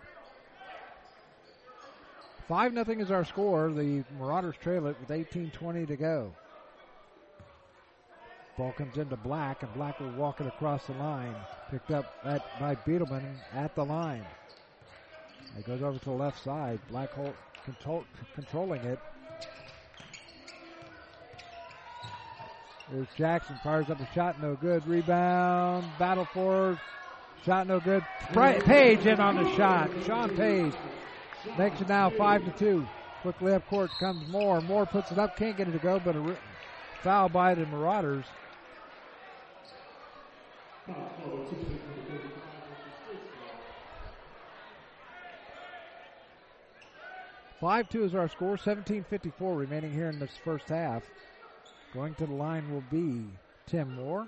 5 2.47 2.73
nothing 2.73 2.99
is 2.99 3.09
our 3.09 3.25
score. 3.25 3.71
The 3.71 4.03
Marauders 4.19 4.55
trail 4.61 4.85
it 4.87 4.95
with 4.99 5.09
18.20 5.09 5.87
to 5.87 5.95
go. 5.95 6.33
Ball 8.57 8.71
comes 8.71 8.97
into 8.97 9.17
Black, 9.17 9.63
and 9.63 9.73
Black 9.73 9.99
will 9.99 10.11
walk 10.11 10.39
it 10.39 10.47
across 10.47 10.85
the 10.85 10.93
line. 10.93 11.35
Picked 11.71 11.91
up 11.91 12.13
at, 12.23 12.41
by 12.59 12.75
Beetleman 12.75 13.25
at 13.53 13.75
the 13.75 13.83
line. 13.83 14.25
It 15.57 15.65
goes 15.65 15.81
over 15.81 15.97
to 15.97 16.05
the 16.05 16.11
left 16.11 16.43
side. 16.43 16.79
Black 16.89 17.11
hole 17.11 17.33
control, 17.65 18.05
controlling 18.33 18.81
it. 18.81 18.99
There's 22.91 23.07
Jackson 23.17 23.59
fires 23.63 23.89
up 23.89 23.99
a 23.99 24.07
shot, 24.13 24.39
no 24.41 24.55
good. 24.55 24.87
Rebound, 24.87 25.85
battle 25.97 26.27
for 26.33 26.79
shot, 27.43 27.67
no 27.67 27.79
good. 27.79 28.03
Page 28.31 29.05
in 29.05 29.19
on 29.19 29.43
the 29.43 29.55
shot. 29.55 29.89
Sean 30.05 30.35
Page 30.35 30.73
makes 31.57 31.81
it 31.81 31.89
now 31.89 32.11
five 32.11 32.45
to 32.45 32.51
two. 32.51 32.87
Quickly 33.21 33.53
up 33.53 33.67
court 33.67 33.89
comes 33.99 34.27
Moore. 34.29 34.61
Moore 34.61 34.85
puts 34.85 35.11
it 35.11 35.17
up, 35.17 35.35
can't 35.35 35.57
get 35.57 35.67
it 35.67 35.71
to 35.71 35.79
go, 35.79 35.99
but 35.99 36.15
a 36.15 36.37
foul 37.01 37.27
by 37.27 37.55
the 37.55 37.65
Marauders. 37.65 38.25
Five 47.59 47.89
two 47.89 48.03
is 48.03 48.13
our 48.13 48.29
score. 48.29 48.57
Seventeen 48.57 49.03
fifty 49.09 49.31
four 49.39 49.55
remaining 49.55 49.91
here 49.91 50.09
in 50.09 50.19
this 50.19 50.37
first 50.43 50.69
half. 50.69 51.01
Going 51.95 52.13
to 52.15 52.25
the 52.25 52.33
line 52.33 52.69
will 52.73 52.83
be 52.91 53.23
Tim 53.67 53.95
Moore. 53.95 54.27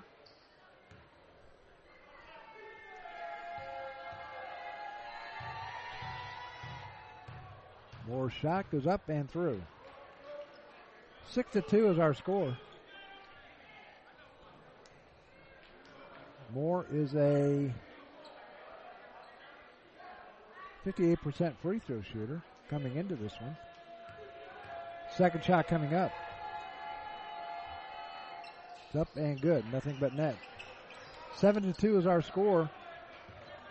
Moore's 8.08 8.32
shot 8.32 8.70
goes 8.70 8.86
up 8.86 9.06
and 9.10 9.30
through. 9.30 9.60
Six 11.30 11.52
to 11.52 11.60
two 11.60 11.90
is 11.90 11.98
our 11.98 12.14
score. 12.14 12.56
Moore 16.54 16.86
is 16.90 17.14
a 17.14 17.70
58% 20.86 21.52
free 21.60 21.80
throw 21.80 22.00
shooter 22.00 22.40
coming 22.70 22.96
into 22.96 23.14
this 23.14 23.34
one. 23.42 23.54
Second 25.18 25.44
shot 25.44 25.68
coming 25.68 25.92
up. 25.92 26.12
It's 28.88 28.96
up 28.96 29.08
and 29.16 29.38
good. 29.40 29.70
Nothing 29.70 29.96
but 30.00 30.14
net. 30.14 30.36
Seven 31.36 31.62
to 31.62 31.78
two 31.78 31.98
is 31.98 32.06
our 32.06 32.22
score. 32.22 32.70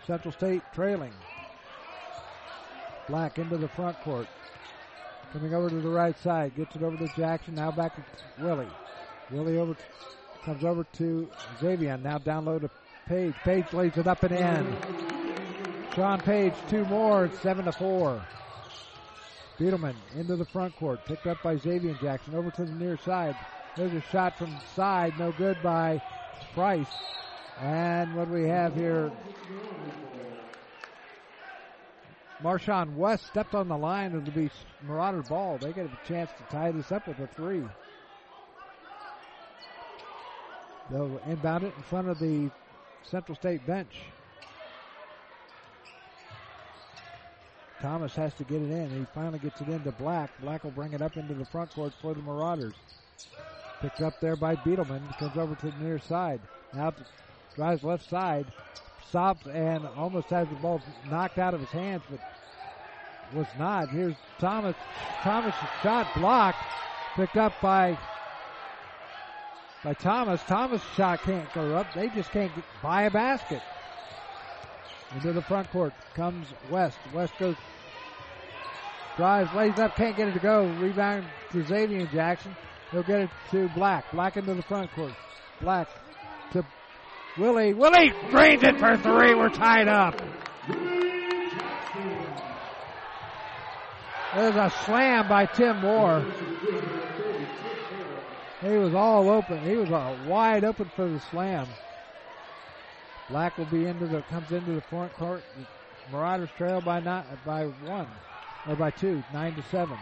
Central 0.06 0.30
State 0.30 0.62
trailing. 0.72 1.12
Black 3.08 3.38
into 3.38 3.56
the 3.56 3.66
front 3.66 4.00
court. 4.02 4.28
Coming 5.32 5.54
over 5.54 5.68
to 5.68 5.80
the 5.80 5.88
right 5.88 6.16
side. 6.16 6.54
Gets 6.56 6.76
it 6.76 6.84
over 6.84 6.96
to 6.96 7.12
Jackson. 7.16 7.56
Now 7.56 7.72
back 7.72 7.96
to 7.96 8.44
Willie. 8.44 8.68
Willie 9.32 9.58
over 9.58 9.76
comes 10.44 10.62
over 10.62 10.84
to 10.94 11.28
Xavier. 11.60 11.96
Now 11.98 12.18
down 12.18 12.44
low 12.44 12.60
to 12.60 12.70
Page. 13.08 13.34
Page 13.42 13.72
lays 13.72 13.96
it 13.96 14.06
up 14.06 14.22
and 14.22 14.32
in. 14.32 14.76
Sean 15.96 16.20
Page, 16.20 16.52
two 16.68 16.84
more. 16.84 17.28
Seven 17.42 17.64
to 17.64 17.72
four. 17.72 18.22
Beetleman 19.58 19.96
into 20.14 20.36
the 20.36 20.44
front 20.44 20.76
court. 20.76 21.04
Picked 21.06 21.26
up 21.26 21.42
by 21.42 21.56
Xavier 21.56 21.94
Jackson. 21.94 22.36
Over 22.36 22.50
to 22.52 22.64
the 22.64 22.72
near 22.72 22.96
side. 22.98 23.34
There's 23.78 23.94
a 23.94 24.00
shot 24.10 24.36
from 24.36 24.50
the 24.50 24.60
side. 24.74 25.16
No 25.20 25.30
good 25.30 25.56
by 25.62 26.02
Price. 26.52 26.88
And 27.60 28.12
what 28.16 28.26
do 28.26 28.34
we 28.34 28.48
have 28.48 28.74
here, 28.74 29.12
Marshawn 32.42 32.96
West 32.96 33.26
stepped 33.26 33.54
on 33.54 33.68
the 33.68 33.78
line. 33.78 34.16
It'll 34.16 34.32
be 34.32 34.50
Marauder 34.82 35.22
ball. 35.22 35.58
They 35.58 35.72
get 35.72 35.86
a 35.86 36.08
chance 36.08 36.28
to 36.38 36.42
tie 36.52 36.72
this 36.72 36.90
up 36.90 37.06
with 37.06 37.20
a 37.20 37.28
three. 37.28 37.62
They'll 40.90 41.20
inbound 41.28 41.62
it 41.62 41.72
in 41.76 41.82
front 41.84 42.08
of 42.08 42.18
the 42.18 42.50
Central 43.04 43.36
State 43.36 43.64
bench. 43.64 43.94
Thomas 47.80 48.16
has 48.16 48.34
to 48.34 48.44
get 48.44 48.60
it 48.60 48.72
in. 48.72 48.90
He 48.90 49.06
finally 49.14 49.38
gets 49.38 49.60
it 49.60 49.68
into 49.68 49.92
Black. 49.92 50.30
Black 50.40 50.64
will 50.64 50.72
bring 50.72 50.94
it 50.94 51.02
up 51.02 51.16
into 51.16 51.34
the 51.34 51.44
front 51.44 51.72
court 51.72 51.92
for 52.02 52.12
the 52.12 52.22
Marauders. 52.22 52.74
Picked 53.80 54.00
up 54.00 54.14
there 54.20 54.36
by 54.36 54.56
Beetleman. 54.56 55.02
Comes 55.18 55.36
over 55.36 55.54
to 55.54 55.70
the 55.70 55.84
near 55.84 55.98
side. 55.98 56.40
Now 56.74 56.92
drives 57.54 57.84
left 57.84 58.08
side. 58.08 58.46
Stops 59.08 59.46
and 59.46 59.86
almost 59.96 60.28
has 60.28 60.48
the 60.48 60.56
ball 60.56 60.82
knocked 61.08 61.38
out 61.38 61.54
of 61.54 61.60
his 61.60 61.70
hands, 61.70 62.02
but 62.10 62.20
was 63.34 63.46
not. 63.58 63.88
Here's 63.88 64.14
Thomas. 64.38 64.74
Thomas' 65.22 65.54
shot 65.82 66.06
blocked. 66.16 66.58
Picked 67.14 67.36
up 67.36 67.52
by 67.62 67.98
by 69.84 69.94
Thomas. 69.94 70.42
Thomas' 70.46 70.82
shot 70.96 71.22
can't 71.22 71.52
go 71.54 71.76
up. 71.76 71.86
They 71.94 72.08
just 72.08 72.30
can't 72.30 72.54
get, 72.54 72.64
buy 72.82 73.02
a 73.04 73.10
basket. 73.10 73.62
Into 75.14 75.32
the 75.32 75.42
front 75.42 75.70
court 75.70 75.94
comes 76.14 76.48
West. 76.70 76.98
West 77.14 77.32
goes, 77.38 77.56
drives, 79.16 79.52
lays 79.54 79.78
up, 79.78 79.96
can't 79.96 80.16
get 80.16 80.28
it 80.28 80.32
to 80.32 80.38
go. 80.38 80.66
Rebound 80.80 81.24
to 81.52 81.64
Xavier 81.64 82.06
Jackson. 82.06 82.54
He'll 82.90 83.02
get 83.02 83.20
it 83.20 83.30
to 83.50 83.68
Black. 83.70 84.10
Black 84.12 84.36
into 84.36 84.54
the 84.54 84.62
front 84.62 84.90
court. 84.92 85.12
Black 85.60 85.88
to 86.52 86.64
Willie. 87.36 87.74
Willie 87.74 88.12
drains 88.30 88.62
it 88.62 88.78
for 88.78 88.96
three. 88.96 89.34
We're 89.34 89.50
tied 89.50 89.88
up. 89.88 90.20
There's 94.34 94.56
a 94.56 94.72
slam 94.84 95.28
by 95.28 95.46
Tim 95.46 95.80
Moore. 95.80 96.24
He 98.60 98.76
was 98.76 98.94
all 98.94 99.28
open. 99.30 99.62
He 99.64 99.76
was 99.76 99.88
wide 100.26 100.64
open 100.64 100.90
for 100.96 101.08
the 101.08 101.20
slam. 101.30 101.66
Black 103.30 103.56
will 103.58 103.66
be 103.66 103.86
into 103.86 104.06
the 104.06 104.22
comes 104.22 104.50
into 104.50 104.72
the 104.72 104.80
front 104.82 105.12
court. 105.14 105.42
Marauders 106.10 106.48
trail 106.56 106.80
by 106.80 107.00
not 107.00 107.26
by 107.44 107.66
one 107.66 108.06
or 108.66 108.74
by 108.76 108.90
two, 108.90 109.22
nine 109.32 109.54
to 109.54 109.62
seven. 109.64 109.98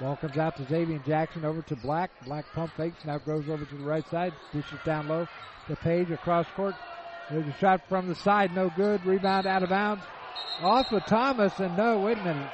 Ball 0.00 0.16
comes 0.16 0.36
out 0.36 0.56
to 0.56 0.64
Xavier 0.64 0.98
Jackson 1.06 1.44
over 1.44 1.62
to 1.62 1.76
Black. 1.76 2.10
Black 2.24 2.44
pump 2.52 2.72
fakes 2.76 3.04
now 3.04 3.18
goes 3.18 3.48
over 3.48 3.64
to 3.64 3.74
the 3.76 3.84
right 3.84 4.08
side. 4.10 4.32
Dishes 4.52 4.78
down 4.84 5.06
low 5.06 5.28
to 5.68 5.76
Page 5.76 6.10
across 6.10 6.46
court. 6.56 6.74
There's 7.30 7.46
a 7.46 7.56
shot 7.58 7.80
from 7.88 8.08
the 8.08 8.14
side, 8.14 8.54
no 8.54 8.70
good. 8.76 9.04
Rebound 9.06 9.46
out 9.46 9.62
of 9.62 9.68
bounds. 9.68 10.02
Off 10.60 10.92
of 10.92 11.06
Thomas 11.06 11.58
and 11.60 11.76
no, 11.76 12.00
wait 12.00 12.18
a 12.18 12.24
minute. 12.24 12.50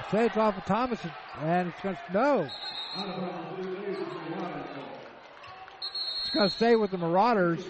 I 0.00 0.10
say 0.10 0.26
it's 0.26 0.36
off 0.36 0.56
of 0.56 0.64
Thomas 0.64 0.98
and 1.40 1.68
it's 1.68 1.80
going 1.80 1.96
to 1.96 2.12
no. 2.12 2.48
It's 6.22 6.30
going 6.34 6.48
to 6.48 6.54
stay 6.54 6.76
with 6.76 6.90
the 6.90 6.98
Marauders. 6.98 7.62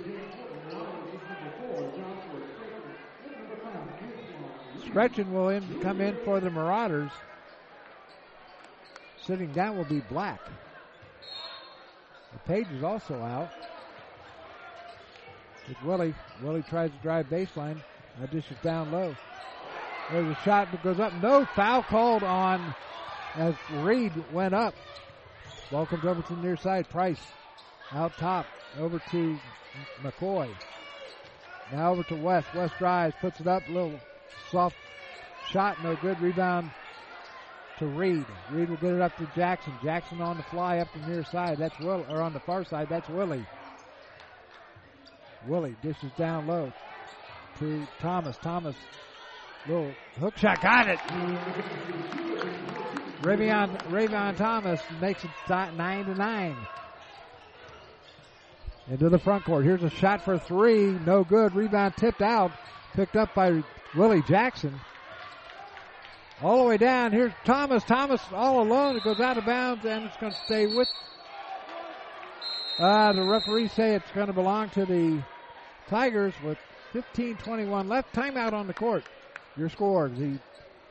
Scretchen 4.87 5.33
will 5.33 5.61
come 5.83 6.01
in 6.01 6.17
for 6.25 6.41
the 6.41 6.51
Marauders. 6.51 7.11
Sitting 9.27 9.53
down 9.53 9.77
will 9.77 9.85
be 9.85 10.01
Black. 10.01 10.41
The 12.33 12.39
page 12.41 12.67
is 12.73 12.83
also 12.83 13.15
out. 13.15 13.51
It's 15.69 15.81
Willie. 15.83 16.15
Willie 16.43 16.63
tries 16.63 16.91
to 16.91 16.97
drive 16.99 17.27
baseline. 17.27 17.81
Now 18.19 18.27
dishes 18.27 18.57
down 18.63 18.91
low. 18.91 19.15
There's 20.11 20.37
a 20.37 20.41
shot 20.43 20.73
that 20.73 20.83
goes 20.83 20.99
up. 20.99 21.13
No 21.23 21.45
foul 21.55 21.83
called 21.85 22.25
on 22.25 22.75
as 23.37 23.55
Reed 23.77 24.13
went 24.33 24.55
up. 24.55 24.75
Ball 25.71 25.87
comes 25.87 26.05
over 26.05 26.21
to 26.21 26.35
the 26.35 26.43
near 26.43 26.57
side. 26.57 26.89
Price 26.89 27.21
out 27.93 28.17
top. 28.19 28.47
Over 28.79 29.01
to 29.11 29.39
McCoy. 30.03 30.49
Now 31.71 31.93
over 31.93 32.03
to 32.05 32.17
West. 32.17 32.49
West 32.55 32.75
drives, 32.79 33.15
puts 33.21 33.41
it 33.41 33.47
up. 33.47 33.63
Little 33.69 33.99
soft 34.51 34.77
shot, 35.51 35.83
no 35.83 35.97
good. 35.97 36.21
Rebound 36.21 36.71
to 37.79 37.87
Reed. 37.87 38.25
Reed 38.51 38.69
will 38.69 38.77
get 38.77 38.93
it 38.93 39.01
up 39.01 39.17
to 39.19 39.29
Jackson. 39.35 39.73
Jackson 39.83 40.21
on 40.21 40.37
the 40.37 40.43
fly 40.45 40.79
up 40.79 40.89
the 40.93 41.07
near 41.07 41.25
side. 41.25 41.59
That's 41.59 41.79
Will, 41.79 42.05
or 42.09 42.23
on 42.23 42.33
the 42.33 42.41
far 42.41 42.65
side. 42.65 42.89
That's 42.89 43.09
Willie. 43.09 43.47
Willie 45.47 45.77
dishes 45.83 46.13
down 46.17 46.47
low 46.47 46.73
to 47.59 47.87
Thomas. 48.01 48.37
Thomas, 48.39 48.77
little 49.67 49.93
hook 50.19 50.37
shot, 50.37 50.61
got 50.63 50.89
it. 50.89 50.99
Ravion, 53.23 53.77
Ravion 53.91 54.37
Thomas 54.37 54.81
makes 55.01 55.25
it 55.25 55.31
nine 55.49 56.05
to 56.07 56.15
nine. 56.15 56.57
Into 58.91 59.09
the 59.09 59.19
front 59.19 59.45
court. 59.45 59.65
Here's 59.65 59.85
a 59.85 59.91
shot 59.91 60.25
for 60.25 60.39
three. 60.39 60.87
No 61.07 61.23
good. 61.23 61.55
Rebound 61.55 61.97
tipped 61.97 62.21
out. 62.21 62.51
Picked 62.95 63.17
up 63.17 63.33
by 63.35 63.63
Willie 63.95 64.23
Jackson. 64.23 64.79
All 66.43 66.65
the 66.65 66.69
way 66.69 66.77
down. 66.77 67.13
Here's 67.13 67.33
Thomas. 67.45 67.85
Thomas 67.85 68.21
all 68.33 68.63
alone. 68.63 68.97
It 68.97 69.05
goes 69.05 69.21
out 69.21 69.39
of 69.39 69.47
bounds 69.47 69.85
and 69.85 70.07
it's 70.07 70.17
going 70.17 70.33
to 70.33 70.39
stay 70.45 70.67
with. 70.67 70.89
Uh, 72.79 73.13
the 73.13 73.23
referees 73.23 73.71
say 73.73 73.95
it's 73.95 74.11
going 74.13 74.27
to 74.27 74.33
belong 74.33 74.71
to 74.71 74.85
the 74.85 75.23
Tigers 75.89 76.35
with 76.45 76.59
15-21 76.95 77.89
left. 77.89 78.13
Timeout 78.13 78.55
on 78.55 78.67
the 78.67 78.75
court. 78.75 79.05
Your 79.57 79.69
scores. 79.69 80.19
The 80.19 80.39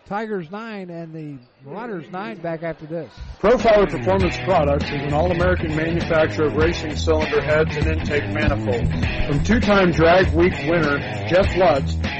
Tigers 0.05 0.49
9 0.51 0.89
and 0.89 1.13
the 1.13 1.37
Marauders 1.65 2.09
9 2.11 2.37
back 2.37 2.63
after 2.63 2.85
this. 2.85 3.11
Profiler 3.39 3.89
Performance 3.89 4.37
Products 4.45 4.85
is 4.85 5.01
an 5.01 5.13
all-American 5.13 5.75
manufacturer 5.75 6.47
of 6.47 6.55
racing 6.55 6.95
cylinder 6.95 7.41
heads 7.41 7.75
and 7.75 7.87
intake 7.87 8.29
manifolds. 8.29 8.89
From 9.27 9.43
two-time 9.43 9.91
drag 9.91 10.33
week 10.33 10.53
winner 10.67 10.97
Jeff 11.27 11.55
Lutz 11.55 11.95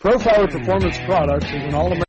Profiler 0.00 0.50
Performance 0.50 0.98
Products 0.98 1.46
is 1.46 1.52
an 1.52 1.74
all-American 1.74 2.04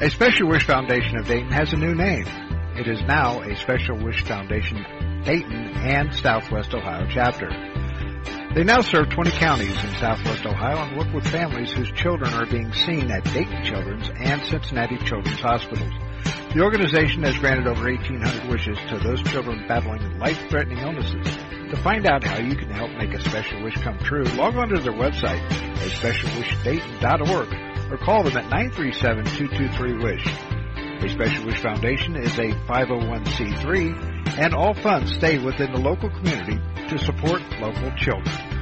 A 0.00 0.10
Special 0.10 0.48
Wish 0.48 0.66
Foundation 0.66 1.16
of 1.16 1.26
Dayton 1.26 1.50
has 1.50 1.72
a 1.72 1.76
new 1.76 1.94
name. 1.94 2.26
It 2.76 2.86
is 2.86 3.00
now 3.08 3.40
a 3.40 3.56
Special 3.56 3.96
Wish 4.04 4.22
Foundation 4.24 4.84
Dayton 5.24 5.70
and 5.78 6.14
Southwest 6.14 6.74
Ohio 6.74 7.06
chapter. 7.10 7.48
They 8.54 8.62
now 8.62 8.82
serve 8.82 9.08
20 9.08 9.30
counties 9.30 9.82
in 9.82 9.94
Southwest 9.94 10.44
Ohio 10.44 10.76
and 10.76 10.96
work 10.98 11.14
with 11.14 11.26
families 11.26 11.72
whose 11.72 11.90
children 11.92 12.34
are 12.34 12.44
being 12.44 12.70
seen 12.74 13.10
at 13.10 13.24
Dayton 13.24 13.64
Children's 13.64 14.10
and 14.10 14.42
Cincinnati 14.42 14.98
Children's 14.98 15.40
Hospitals. 15.40 16.03
The 16.54 16.62
organization 16.62 17.24
has 17.24 17.36
granted 17.38 17.66
over 17.66 17.82
1,800 17.82 18.48
wishes 18.48 18.78
to 18.88 18.98
those 18.98 19.22
children 19.24 19.66
battling 19.66 20.18
life-threatening 20.18 20.78
illnesses. 20.78 21.26
To 21.70 21.76
find 21.82 22.06
out 22.06 22.22
how 22.22 22.38
you 22.38 22.54
can 22.54 22.70
help 22.70 22.92
make 22.92 23.12
a 23.12 23.20
special 23.20 23.62
wish 23.64 23.74
come 23.82 23.98
true, 23.98 24.22
log 24.22 24.54
on 24.56 24.68
to 24.68 24.80
their 24.80 24.92
website 24.92 25.42
at 25.50 25.90
specialwishdayton.org 26.00 27.92
or 27.92 27.98
call 27.98 28.22
them 28.22 28.36
at 28.36 28.50
937-223-WISH. 28.50 30.26
A 31.04 31.08
Special 31.08 31.44
Wish 31.46 31.60
Foundation 31.60 32.16
is 32.16 32.38
a 32.38 32.52
501c3 32.68 34.38
and 34.38 34.54
all 34.54 34.74
funds 34.74 35.12
stay 35.12 35.38
within 35.38 35.72
the 35.72 35.80
local 35.80 36.08
community 36.08 36.58
to 36.88 36.98
support 36.98 37.42
local 37.60 37.90
children. 37.96 38.53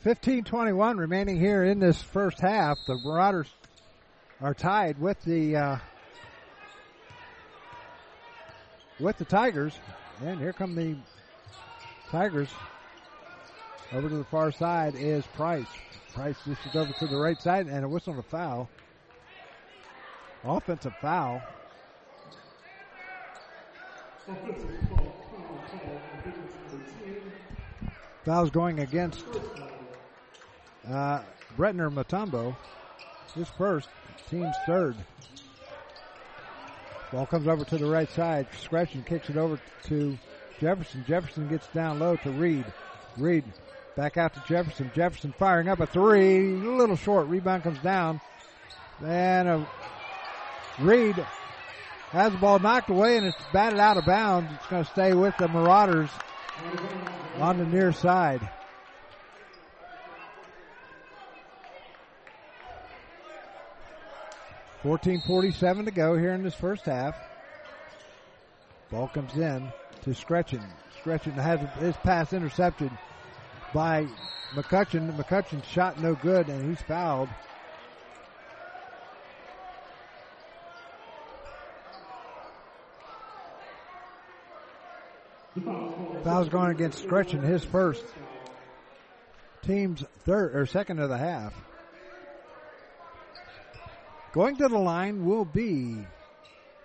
Fifteen 0.00 0.44
twenty-one 0.44 0.96
remaining 0.96 1.40
here 1.40 1.64
in 1.64 1.80
this 1.80 2.00
first 2.00 2.38
half. 2.38 2.78
The 2.86 2.94
Marauders 3.04 3.48
are 4.40 4.54
tied 4.54 5.00
with 5.00 5.20
the 5.22 5.56
uh, 5.56 5.76
with 9.00 9.18
the 9.18 9.24
Tigers, 9.24 9.76
and 10.24 10.38
here 10.38 10.52
come 10.52 10.76
the 10.76 10.94
Tigers. 12.10 12.48
Over 13.92 14.08
to 14.08 14.16
the 14.16 14.24
far 14.24 14.52
side 14.52 14.94
is 14.94 15.26
Price. 15.34 15.66
Price 16.14 16.36
dishes 16.46 16.76
over 16.76 16.92
to 16.92 17.06
the 17.08 17.16
right 17.16 17.40
side, 17.42 17.66
and 17.66 17.84
a 17.84 17.88
whistle 17.88 18.12
and 18.12 18.20
a 18.20 18.22
foul. 18.22 18.68
Offensive 20.44 20.94
foul. 21.00 21.42
Foul's 28.24 28.50
going 28.50 28.78
against 28.80 29.24
uh, 30.90 31.22
Bretner 31.56 31.92
Matumbo. 31.92 32.56
His 33.34 33.48
first, 33.48 33.88
team's 34.30 34.56
third. 34.66 34.96
Ball 37.12 37.26
comes 37.26 37.46
over 37.46 37.64
to 37.64 37.78
the 37.78 37.86
right 37.86 38.10
side. 38.10 38.46
Scretchen 38.60 39.02
kicks 39.02 39.30
it 39.30 39.36
over 39.36 39.58
to 39.84 40.18
Jefferson. 40.60 41.04
Jefferson 41.06 41.48
gets 41.48 41.66
down 41.68 41.98
low 41.98 42.16
to 42.16 42.30
Reed. 42.30 42.64
Reed 43.16 43.44
back 43.96 44.16
out 44.16 44.34
to 44.34 44.42
Jefferson. 44.46 44.90
Jefferson 44.94 45.34
firing 45.38 45.68
up 45.68 45.80
a 45.80 45.86
three. 45.86 46.54
A 46.54 46.70
little 46.70 46.96
short. 46.96 47.28
Rebound 47.28 47.62
comes 47.62 47.78
down. 47.78 48.20
And 49.04 49.48
a 49.48 49.68
Reed 50.80 51.16
has 52.10 52.32
the 52.32 52.38
ball 52.38 52.58
knocked 52.58 52.90
away 52.90 53.16
and 53.16 53.26
it's 53.26 53.36
batted 53.52 53.78
out 53.78 53.96
of 53.96 54.04
bounds. 54.04 54.50
It's 54.54 54.66
going 54.66 54.84
to 54.84 54.90
stay 54.90 55.14
with 55.14 55.36
the 55.38 55.48
Marauders 55.48 56.10
on 57.38 57.58
the 57.58 57.66
near 57.66 57.92
side. 57.92 58.48
Fourteen 64.82 65.20
forty-seven 65.20 65.86
to 65.86 65.90
go 65.90 66.16
here 66.16 66.32
in 66.32 66.42
this 66.42 66.54
first 66.54 66.84
half. 66.84 67.16
Ball 68.90 69.08
comes 69.08 69.34
in 69.34 69.72
to 70.02 70.14
Scretchen. 70.14 70.62
Scretchen 71.00 71.32
has 71.32 71.60
his 71.80 71.96
pass 71.96 72.32
intercepted 72.32 72.90
by 73.74 74.06
McCutcheon. 74.54 75.14
McCutcheon's 75.16 75.66
shot 75.66 76.00
no 76.00 76.14
good 76.14 76.48
and 76.48 76.70
he's 76.70 76.80
fouled. 76.82 77.28
Foul's 86.22 86.48
going 86.48 86.70
against 86.70 87.02
Scretchen, 87.02 87.42
his 87.42 87.64
first. 87.64 88.04
Team's 89.62 90.04
third 90.20 90.54
or 90.54 90.66
second 90.66 91.00
of 91.00 91.08
the 91.08 91.18
half. 91.18 91.52
Going 94.38 94.54
to 94.58 94.68
the 94.68 94.78
line 94.78 95.26
will 95.26 95.44
be 95.44 95.96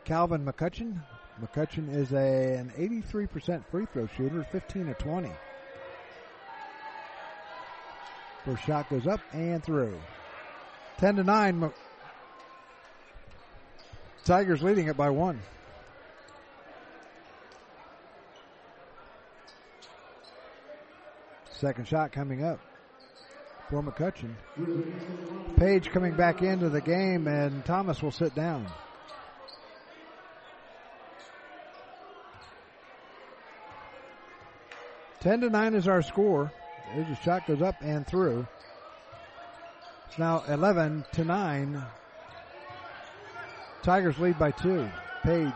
Calvin 0.06 0.44
McCutcheon. 0.44 1.00
McCutcheon 1.40 1.96
is 1.96 2.12
a, 2.12 2.56
an 2.56 2.74
83% 2.76 3.64
free 3.70 3.86
throw 3.94 4.08
shooter, 4.08 4.44
15 4.52 4.90
of 4.90 4.98
20. 4.98 5.30
First 8.44 8.64
shot 8.64 8.90
goes 8.90 9.06
up 9.06 9.20
and 9.34 9.64
through. 9.64 9.96
10 10.98 11.18
to 11.18 11.24
9. 11.24 11.72
Tigers 14.26 14.64
leading 14.64 14.88
it 14.88 14.98
by 14.98 15.12
one. 15.12 15.40
Second 21.52 21.88
shot 21.88 22.12
coming 22.12 22.44
up 22.44 22.60
for 23.74 23.82
McCutcheon. 23.82 24.36
Page 25.58 25.90
coming 25.90 26.16
back 26.16 26.42
into 26.44 26.70
the 26.70 26.82
game, 26.82 27.28
and 27.28 27.66
Thomas 27.66 28.04
will 28.04 28.12
sit 28.12 28.36
down. 28.36 28.68
Ten 35.22 35.42
to 35.42 35.50
nine 35.50 35.74
is 35.74 35.88
our 35.88 36.02
score. 36.02 36.52
There's 36.94 37.10
a 37.10 37.22
shot 37.24 37.48
goes 37.48 37.62
up 37.62 37.76
and 37.82 38.06
through. 38.06 38.46
It's 40.08 40.20
now 40.20 40.44
eleven 40.48 41.06
to 41.14 41.24
nine. 41.24 41.82
Tigers 43.82 44.20
lead 44.20 44.38
by 44.38 44.52
two. 44.52 44.88
Page. 45.24 45.52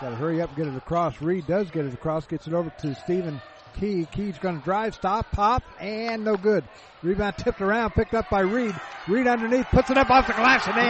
Got 0.00 0.10
to 0.10 0.16
hurry 0.16 0.40
up, 0.40 0.54
get 0.56 0.68
it 0.68 0.76
across. 0.76 1.20
Reed 1.20 1.46
does 1.46 1.70
get 1.72 1.84
it 1.84 1.92
across, 1.92 2.26
gets 2.26 2.46
it 2.46 2.54
over 2.54 2.70
to 2.80 2.94
Stephen 2.94 3.40
Key. 3.78 4.06
Key's 4.10 4.38
going 4.38 4.58
to 4.58 4.64
drive, 4.64 4.94
stop, 4.94 5.30
pop, 5.30 5.62
and 5.80 6.24
no 6.24 6.36
good. 6.36 6.64
Rebound 7.02 7.36
tipped 7.38 7.60
around, 7.60 7.92
picked 7.92 8.14
up 8.14 8.28
by 8.28 8.40
Reed. 8.40 8.74
Reed 9.06 9.26
underneath, 9.26 9.66
puts 9.66 9.90
it 9.90 9.98
up 9.98 10.10
off 10.10 10.26
the 10.26 10.32
glass 10.32 10.66
and 10.66 10.78
in. 10.78 10.88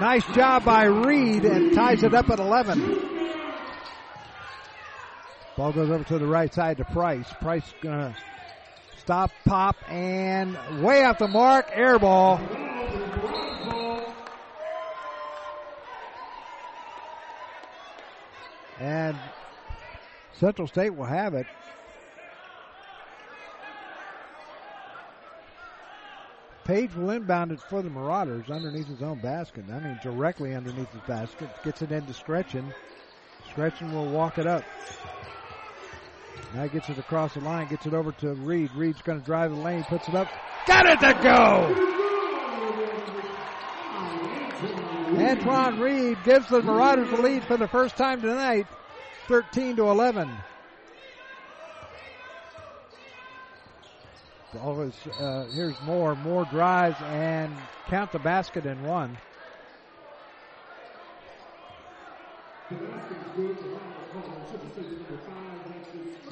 Nice 0.00 0.24
job 0.34 0.64
by 0.64 0.84
Reed 0.84 1.44
and 1.44 1.74
ties 1.74 2.02
it 2.02 2.14
up 2.14 2.30
at 2.30 2.38
11. 2.38 3.06
Ball 5.56 5.72
goes 5.72 5.90
over 5.90 6.04
to 6.04 6.18
the 6.18 6.26
right 6.26 6.54
side 6.54 6.76
to 6.76 6.84
Price. 6.84 7.26
Price 7.40 7.74
gonna 7.82 8.16
stop, 8.98 9.32
pop, 9.44 9.76
and 9.90 10.56
way 10.82 11.04
off 11.04 11.18
the 11.18 11.26
mark, 11.26 11.68
air 11.72 11.98
ball. 11.98 12.40
And 18.78 19.18
Central 20.38 20.68
State 20.68 20.94
will 20.94 21.04
have 21.04 21.34
it. 21.34 21.46
Page 26.64 26.94
will 26.94 27.10
inbound 27.10 27.50
it 27.50 27.60
for 27.68 27.82
the 27.82 27.88
Marauders 27.88 28.50
underneath 28.50 28.86
his 28.86 29.02
own 29.02 29.18
basket. 29.20 29.64
I 29.72 29.80
mean, 29.80 29.98
directly 30.02 30.54
underneath 30.54 30.92
his 30.92 31.00
basket. 31.08 31.48
Gets 31.64 31.82
it 31.82 31.92
into 31.92 32.12
Scretchen. 32.12 32.72
Scretchen 33.50 33.92
will 33.92 34.06
walk 34.10 34.38
it 34.38 34.46
up. 34.46 34.64
Now 36.54 36.66
gets 36.66 36.88
it 36.88 36.98
across 36.98 37.34
the 37.34 37.40
line, 37.40 37.68
gets 37.68 37.86
it 37.86 37.94
over 37.94 38.12
to 38.12 38.34
Reed. 38.34 38.70
Reed's 38.76 39.02
going 39.02 39.18
to 39.18 39.24
drive 39.24 39.50
the 39.50 39.56
lane, 39.56 39.82
puts 39.84 40.08
it 40.08 40.14
up. 40.14 40.28
Got 40.66 40.86
it 40.86 41.00
to 41.00 41.14
go! 41.22 41.94
Antoine 45.18 45.80
Reed 45.80 46.18
gives 46.24 46.48
the 46.48 46.62
Marauders 46.62 47.10
the 47.10 47.22
lead 47.22 47.44
for 47.44 47.56
the 47.56 47.68
first 47.68 47.96
time 47.96 48.20
tonight, 48.20 48.66
13 49.28 49.76
to 49.76 49.88
11. 49.88 50.30
Always, 54.62 54.94
uh, 55.20 55.46
here's 55.54 55.80
more, 55.82 56.16
more 56.16 56.46
drives 56.46 56.96
and 57.02 57.54
count 57.86 58.10
the 58.10 58.18
basket 58.18 58.64
in 58.64 58.82
one. 58.82 59.18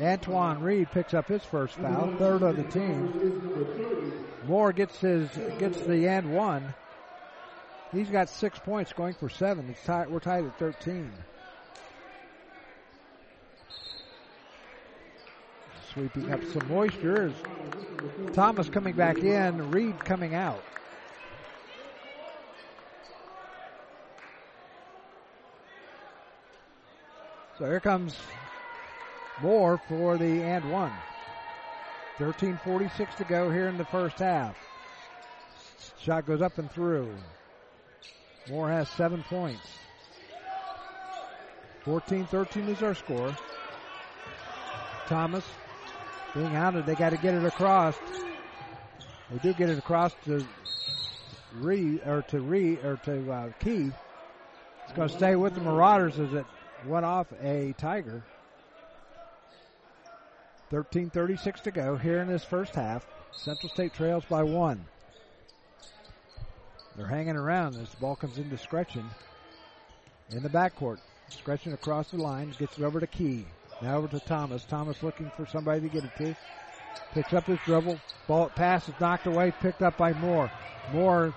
Antoine 0.01 0.61
Reed 0.63 0.91
picks 0.91 1.13
up 1.13 1.29
his 1.29 1.45
first 1.45 1.75
foul, 1.75 2.15
third 2.17 2.43
of 2.43 2.57
the 2.57 2.65
team. 2.65 4.25
Moore 4.47 4.73
gets 4.73 4.99
his 4.99 5.29
gets 5.59 5.81
the 5.83 6.09
and 6.09 6.35
one. 6.35 6.75
He's 7.93 8.09
got 8.09 8.31
six 8.31 8.59
points, 8.59 8.93
going 8.95 9.15
for 9.15 9.29
seven. 9.29 9.69
It's 9.71 9.85
tied, 9.85 10.11
we're 10.11 10.21
tied 10.21 10.45
at 10.45 10.59
13. 10.59 11.13
Sweeping 15.97 16.31
up 16.31 16.45
some 16.53 16.69
moisture 16.69 17.29
is 17.29 17.33
Thomas 18.35 18.69
coming 18.69 18.95
back 18.95 19.17
in, 19.17 19.71
Reed 19.71 19.99
coming 20.05 20.35
out. 20.35 20.63
So 27.59 27.65
here 27.65 27.81
comes 27.81 28.15
Moore 29.41 29.81
for 29.89 30.19
the 30.19 30.43
and 30.43 30.71
one. 30.71 30.93
13.46 32.19 33.17
to 33.17 33.25
go 33.25 33.51
here 33.51 33.69
in 33.69 33.79
the 33.79 33.85
first 33.87 34.19
half. 34.19 34.55
Shot 35.99 36.27
goes 36.27 36.43
up 36.43 36.59
and 36.59 36.71
through. 36.71 37.09
Moore 38.51 38.69
has 38.69 38.91
seven 38.91 39.23
points. 39.23 39.67
14-13 41.87 42.69
is 42.69 42.83
our 42.83 42.95
score. 42.95 43.35
Thomas 45.07 45.45
being 46.37 46.55
outed. 46.55 46.87
They 46.87 46.95
got 46.95 47.11
to 47.11 47.17
get 47.17 47.35
it 47.35 47.45
across. 47.45 47.97
They 49.31 49.39
do 49.39 49.53
get 49.55 49.71
it 49.71 49.79
across 49.79 50.15
to 50.27 50.47
Reed 51.55 52.03
or 52.07 52.23
to 52.29 52.41
Reed 52.41 52.85
or 52.85 52.97
to 53.05 53.33
uh, 53.33 53.51
Key. 53.61 53.91
It's 54.85 54.93
going 54.95 55.09
to 55.09 55.15
stay 55.15 55.35
with 55.35 55.55
the 55.55 55.61
Marauders 55.61 56.19
as 56.21 56.33
it 56.33 56.47
went 56.87 57.05
off 57.05 57.27
a 57.43 57.75
Tiger. 57.79 58.23
13:36 60.71 61.63
to 61.63 61.71
go 61.71 61.97
here 61.97 62.19
in 62.19 62.29
this 62.29 62.45
first 62.45 62.75
half. 62.75 63.07
Central 63.33 63.71
State 63.71 63.95
trails 63.95 64.25
by 64.29 64.43
one. 64.43 64.85
They're 66.97 67.07
hanging 67.07 67.37
around 67.37 67.77
as 67.77 67.91
the 67.91 67.97
ball 67.99 68.17
comes 68.17 68.39
into 68.39 68.57
Scretchen 68.57 69.09
in 70.31 70.43
the 70.43 70.49
backcourt. 70.49 70.99
Scretchen 71.29 71.73
across 71.73 72.11
the 72.11 72.17
line, 72.19 72.55
gets 72.59 72.79
it 72.79 72.85
over 72.85 73.01
to 73.01 73.07
Key. 73.07 73.47
Now 73.83 73.97
over 73.97 74.09
to 74.09 74.21
Thomas. 74.21 74.65
Thomas 74.65 75.03
looking 75.03 75.31
for 75.37 75.47
somebody 75.47 75.81
to 75.83 75.89
get 75.89 76.05
it 76.05 76.17
to. 76.19 76.37
Picks 77.13 77.33
up 77.33 77.45
his 77.45 77.59
dribble. 77.65 78.01
Ball 78.27 78.49
pass 78.49 78.89
is 78.89 78.95
knocked 79.01 79.27
away, 79.27 79.53
picked 79.61 79.83
up 79.83 79.97
by 79.97 80.13
Moore. 80.15 80.51
Moore 80.93 81.35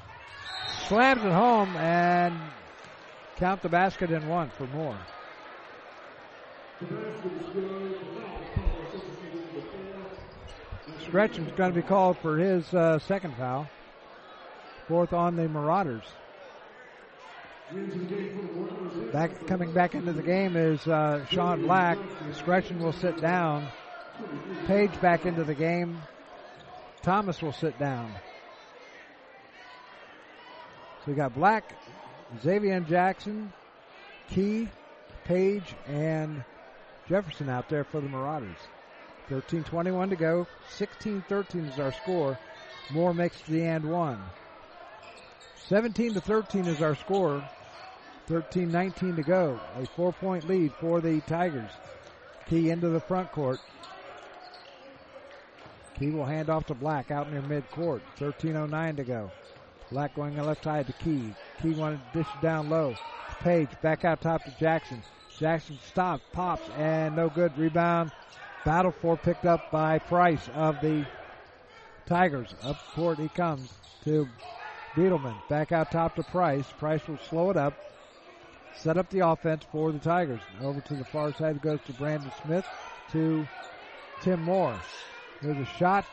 slams 0.88 1.24
it 1.24 1.32
home 1.32 1.76
and 1.78 2.38
count 3.36 3.62
the 3.62 3.70
basket 3.70 4.12
in 4.12 4.28
one 4.28 4.50
for 4.58 4.68
Moore. 4.68 4.98
Scretchen's 11.06 11.52
going 11.58 11.72
to 11.72 11.76
be 11.76 11.86
called 11.86 12.18
for 12.20 12.38
his 12.38 12.74
uh, 12.74 13.00
second 13.00 13.36
foul. 13.36 13.68
Fourth 14.88 15.14
on 15.14 15.36
the 15.36 15.48
Marauders. 15.48 16.04
Back 19.12 19.48
coming 19.48 19.72
back 19.72 19.96
into 19.96 20.14
the 20.14 20.22
game 20.22 20.56
is 20.56 20.86
uh, 20.86 21.26
Sean 21.26 21.64
Black. 21.64 21.98
Scretchen 22.34 22.80
will 22.80 22.94
sit 22.94 23.20
down. 23.20 23.68
Page 24.68 24.92
back 25.02 25.26
into 25.26 25.44
the 25.44 25.56
game. 25.56 26.00
Thomas 27.02 27.42
will 27.42 27.54
sit 27.54 27.80
down. 27.80 28.14
So 31.00 31.12
we 31.12 31.14
got 31.16 31.34
Black, 31.34 31.74
Xavier 32.44 32.82
Jackson, 32.82 33.52
Key, 34.30 34.68
Page, 35.24 35.76
and 35.88 36.44
Jefferson 37.08 37.50
out 37.50 37.68
there 37.68 37.84
for 37.84 38.02
the 38.02 38.10
Marauders. 38.10 38.58
13-21 39.30 40.10
to 40.10 40.16
go. 40.16 40.48
16-13 40.78 41.72
is 41.72 41.80
our 41.80 41.94
score. 41.94 42.38
Moore 42.92 43.14
makes 43.14 43.42
the 43.44 43.64
and 43.64 43.90
one. 43.90 44.22
17 45.68 46.14
to 46.16 46.22
13 46.22 46.66
is 46.66 46.82
our 46.82 46.96
score. 46.96 47.44
13-19 48.30 49.16
to 49.16 49.24
go. 49.24 49.60
A 49.82 49.86
four-point 49.88 50.48
lead 50.48 50.72
for 50.80 51.02
the 51.02 51.20
Tigers. 51.22 51.72
Key 52.48 52.70
into 52.70 52.90
the 52.90 53.00
front 53.00 53.32
court. 53.32 53.60
Key 55.98 56.12
will 56.12 56.26
hand 56.26 56.50
off 56.50 56.66
to 56.68 56.74
Black 56.74 57.12
out 57.12 57.32
near 57.32 57.42
midcourt. 57.42 58.02
13.09 58.20 58.98
to 58.98 59.04
go. 59.04 59.32
Black 59.92 60.16
going 60.16 60.38
left 60.38 60.64
side 60.64 60.88
to 60.88 60.94
Key. 60.94 61.34
Key 61.62 61.72
wanted 61.72 62.00
to 62.14 62.20
dish 62.20 62.32
down 62.42 62.70
low. 62.70 62.96
Page 63.40 63.70
back 63.82 64.06
out 64.06 64.22
top 64.22 64.44
to 64.44 64.56
Jackson. 64.60 65.02
Jackson 65.40 65.80
stops, 65.88 66.24
pops, 66.32 66.70
and 66.78 67.16
no 67.16 67.30
good. 67.30 67.58
Rebound. 67.58 68.12
Battle 68.66 68.92
for 68.92 69.18
picked 69.18 69.46
up 69.46 69.72
by 69.72 69.98
Price 69.98 70.50
of 70.54 70.80
the 70.82 71.06
Tigers. 72.06 72.54
Up 72.64 72.78
court 72.94 73.18
he 73.18 73.30
comes 73.30 73.70
to 74.04 74.28
Beetleman. 74.96 75.36
Back 75.50 75.72
out 75.72 75.92
top 75.92 76.16
to 76.16 76.24
Price. 76.24 76.66
Price 76.78 77.08
will 77.08 77.18
slow 77.30 77.50
it 77.50 77.58
up. 77.58 77.74
Set 78.76 78.98
up 78.98 79.10
the 79.10 79.20
offense 79.20 79.64
for 79.72 79.92
the 79.92 80.00
Tigers. 80.00 80.42
Over 80.62 80.82
to 80.82 80.96
the 80.96 81.06
far 81.06 81.34
side 81.34 81.62
goes 81.62 81.80
to 81.88 81.94
Brandon 81.94 82.32
Smith 82.44 82.66
to 83.12 83.48
Tim 84.22 84.42
Moore. 84.44 84.80
There's 85.42 85.58
a 85.58 85.66
shot 85.78 86.06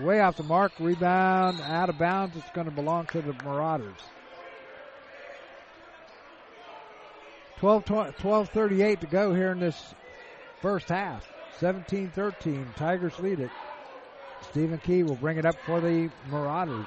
way 0.00 0.20
off 0.20 0.36
the 0.36 0.42
mark. 0.42 0.72
Rebound 0.78 1.60
out 1.60 1.88
of 1.88 1.98
bounds. 1.98 2.36
It's 2.36 2.50
going 2.50 2.66
to 2.66 2.72
belong 2.72 3.06
to 3.06 3.22
the 3.22 3.32
Marauders. 3.44 3.98
12, 7.58 7.84
12 8.18 8.48
38 8.50 9.00
to 9.00 9.06
go 9.06 9.34
here 9.34 9.52
in 9.52 9.60
this 9.60 9.94
first 10.60 10.88
half. 10.88 11.26
17 11.58 12.10
13. 12.14 12.66
Tigers 12.76 13.18
lead 13.20 13.40
it. 13.40 13.50
Stephen 14.50 14.78
Key 14.78 15.02
will 15.02 15.14
bring 15.16 15.38
it 15.38 15.46
up 15.46 15.56
for 15.64 15.80
the 15.80 16.10
Marauders. 16.28 16.86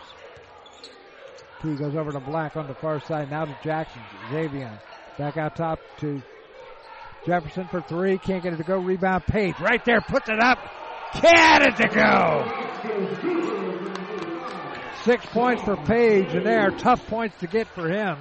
Key 1.62 1.76
goes 1.76 1.96
over 1.96 2.12
to 2.12 2.20
Black 2.20 2.56
on 2.56 2.68
the 2.68 2.76
far 2.76 3.00
side. 3.00 3.32
Now 3.32 3.46
to 3.46 3.58
Jackson. 3.64 4.02
Xavier. 4.30 4.80
Back 5.18 5.38
out 5.38 5.56
top 5.56 5.80
to 6.00 6.22
Jefferson 7.26 7.68
for 7.68 7.82
three. 7.82 8.18
Can't 8.18 8.44
get 8.44 8.54
it 8.54 8.58
to 8.58 8.64
go. 8.64 8.78
Rebound. 8.78 9.26
Page 9.26 9.60
right 9.60 9.84
there. 9.84 10.02
Puts 10.02 10.30
it 10.30 10.40
up. 10.40 10.60
Can't 11.14 11.66
it 11.66 11.76
to 11.78 11.88
go. 11.88 12.46
Six 15.04 15.26
points 15.28 15.64
for 15.64 15.78
Page, 15.78 16.34
and 16.36 16.46
they 16.46 16.56
are 16.56 16.70
tough 16.72 17.06
points 17.08 17.38
to 17.40 17.48
get 17.48 17.68
for 17.68 17.90
him. 17.90 18.18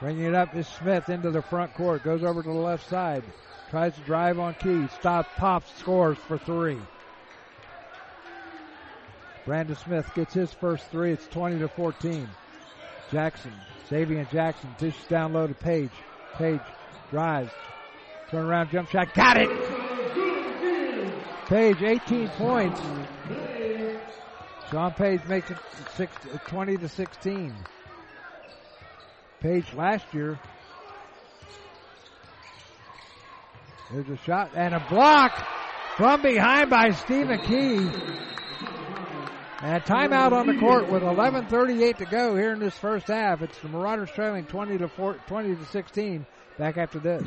Bringing 0.00 0.24
it 0.24 0.34
up 0.34 0.54
is 0.54 0.66
Smith 0.68 1.08
into 1.08 1.30
the 1.30 1.42
front 1.42 1.74
court. 1.74 2.02
Goes 2.02 2.22
over 2.22 2.42
to 2.42 2.48
the 2.48 2.54
left 2.54 2.88
side. 2.88 3.24
Tries 3.70 3.94
to 3.94 4.00
drive 4.02 4.38
on 4.38 4.54
Key. 4.54 4.86
Stop. 4.98 5.26
pops, 5.36 5.72
scores 5.78 6.18
for 6.18 6.38
three. 6.38 6.78
Brandon 9.44 9.76
Smith 9.76 10.10
gets 10.14 10.32
his 10.32 10.52
first 10.52 10.86
three. 10.90 11.12
It's 11.12 11.26
20 11.28 11.58
to 11.58 11.68
14. 11.68 12.28
Jackson, 13.14 13.52
Xavier 13.88 14.26
Jackson 14.32 14.74
dishes 14.76 15.06
down 15.06 15.34
low 15.34 15.46
to 15.46 15.54
Page. 15.54 15.92
Page 16.36 16.58
drives. 17.12 17.52
Turn 18.28 18.44
around 18.44 18.72
jump 18.72 18.90
shot. 18.90 19.14
Got 19.14 19.36
it! 19.36 19.50
Page, 21.46 21.80
18 21.80 22.28
points. 22.30 22.80
Sean 24.68 24.90
Page 24.94 25.20
makes 25.28 25.48
it 25.48 25.58
six, 25.94 26.12
uh, 26.34 26.38
20 26.48 26.76
to 26.78 26.88
16. 26.88 27.54
Page 29.38 29.72
last 29.74 30.12
year. 30.12 30.36
There's 33.92 34.08
a 34.08 34.16
shot 34.24 34.50
and 34.56 34.74
a 34.74 34.84
block 34.90 35.46
from 35.96 36.20
behind 36.20 36.68
by 36.68 36.90
Stephen 36.90 37.38
Key. 37.42 38.33
And 39.64 39.82
timeout 39.84 40.32
on 40.32 40.46
the 40.46 40.58
court 40.58 40.90
with 40.90 41.02
11:38 41.02 41.96
to 41.96 42.04
go 42.04 42.36
here 42.36 42.52
in 42.52 42.58
this 42.58 42.76
first 42.76 43.08
half. 43.08 43.40
It's 43.40 43.58
the 43.60 43.68
Marauders 43.68 44.10
trailing 44.10 44.44
20 44.44 44.76
to 44.76 44.88
4, 44.88 45.14
20 45.26 45.56
to 45.56 45.64
16. 45.64 46.26
Back 46.58 46.76
after 46.76 46.98
this. 46.98 47.26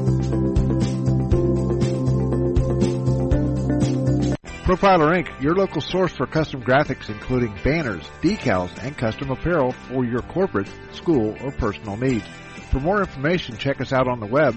Profiler 4.71 5.11
Inc., 5.21 5.27
your 5.41 5.53
local 5.53 5.81
source 5.81 6.13
for 6.13 6.25
custom 6.25 6.63
graphics 6.63 7.09
including 7.09 7.53
banners, 7.61 8.05
decals, 8.21 8.71
and 8.81 8.97
custom 8.97 9.29
apparel 9.29 9.73
for 9.73 10.05
your 10.05 10.21
corporate, 10.21 10.69
school, 10.93 11.35
or 11.43 11.51
personal 11.51 11.97
needs. 11.97 12.23
For 12.71 12.79
more 12.79 13.01
information, 13.01 13.57
check 13.57 13.81
us 13.81 13.91
out 13.91 14.07
on 14.07 14.21
the 14.21 14.27
web, 14.27 14.55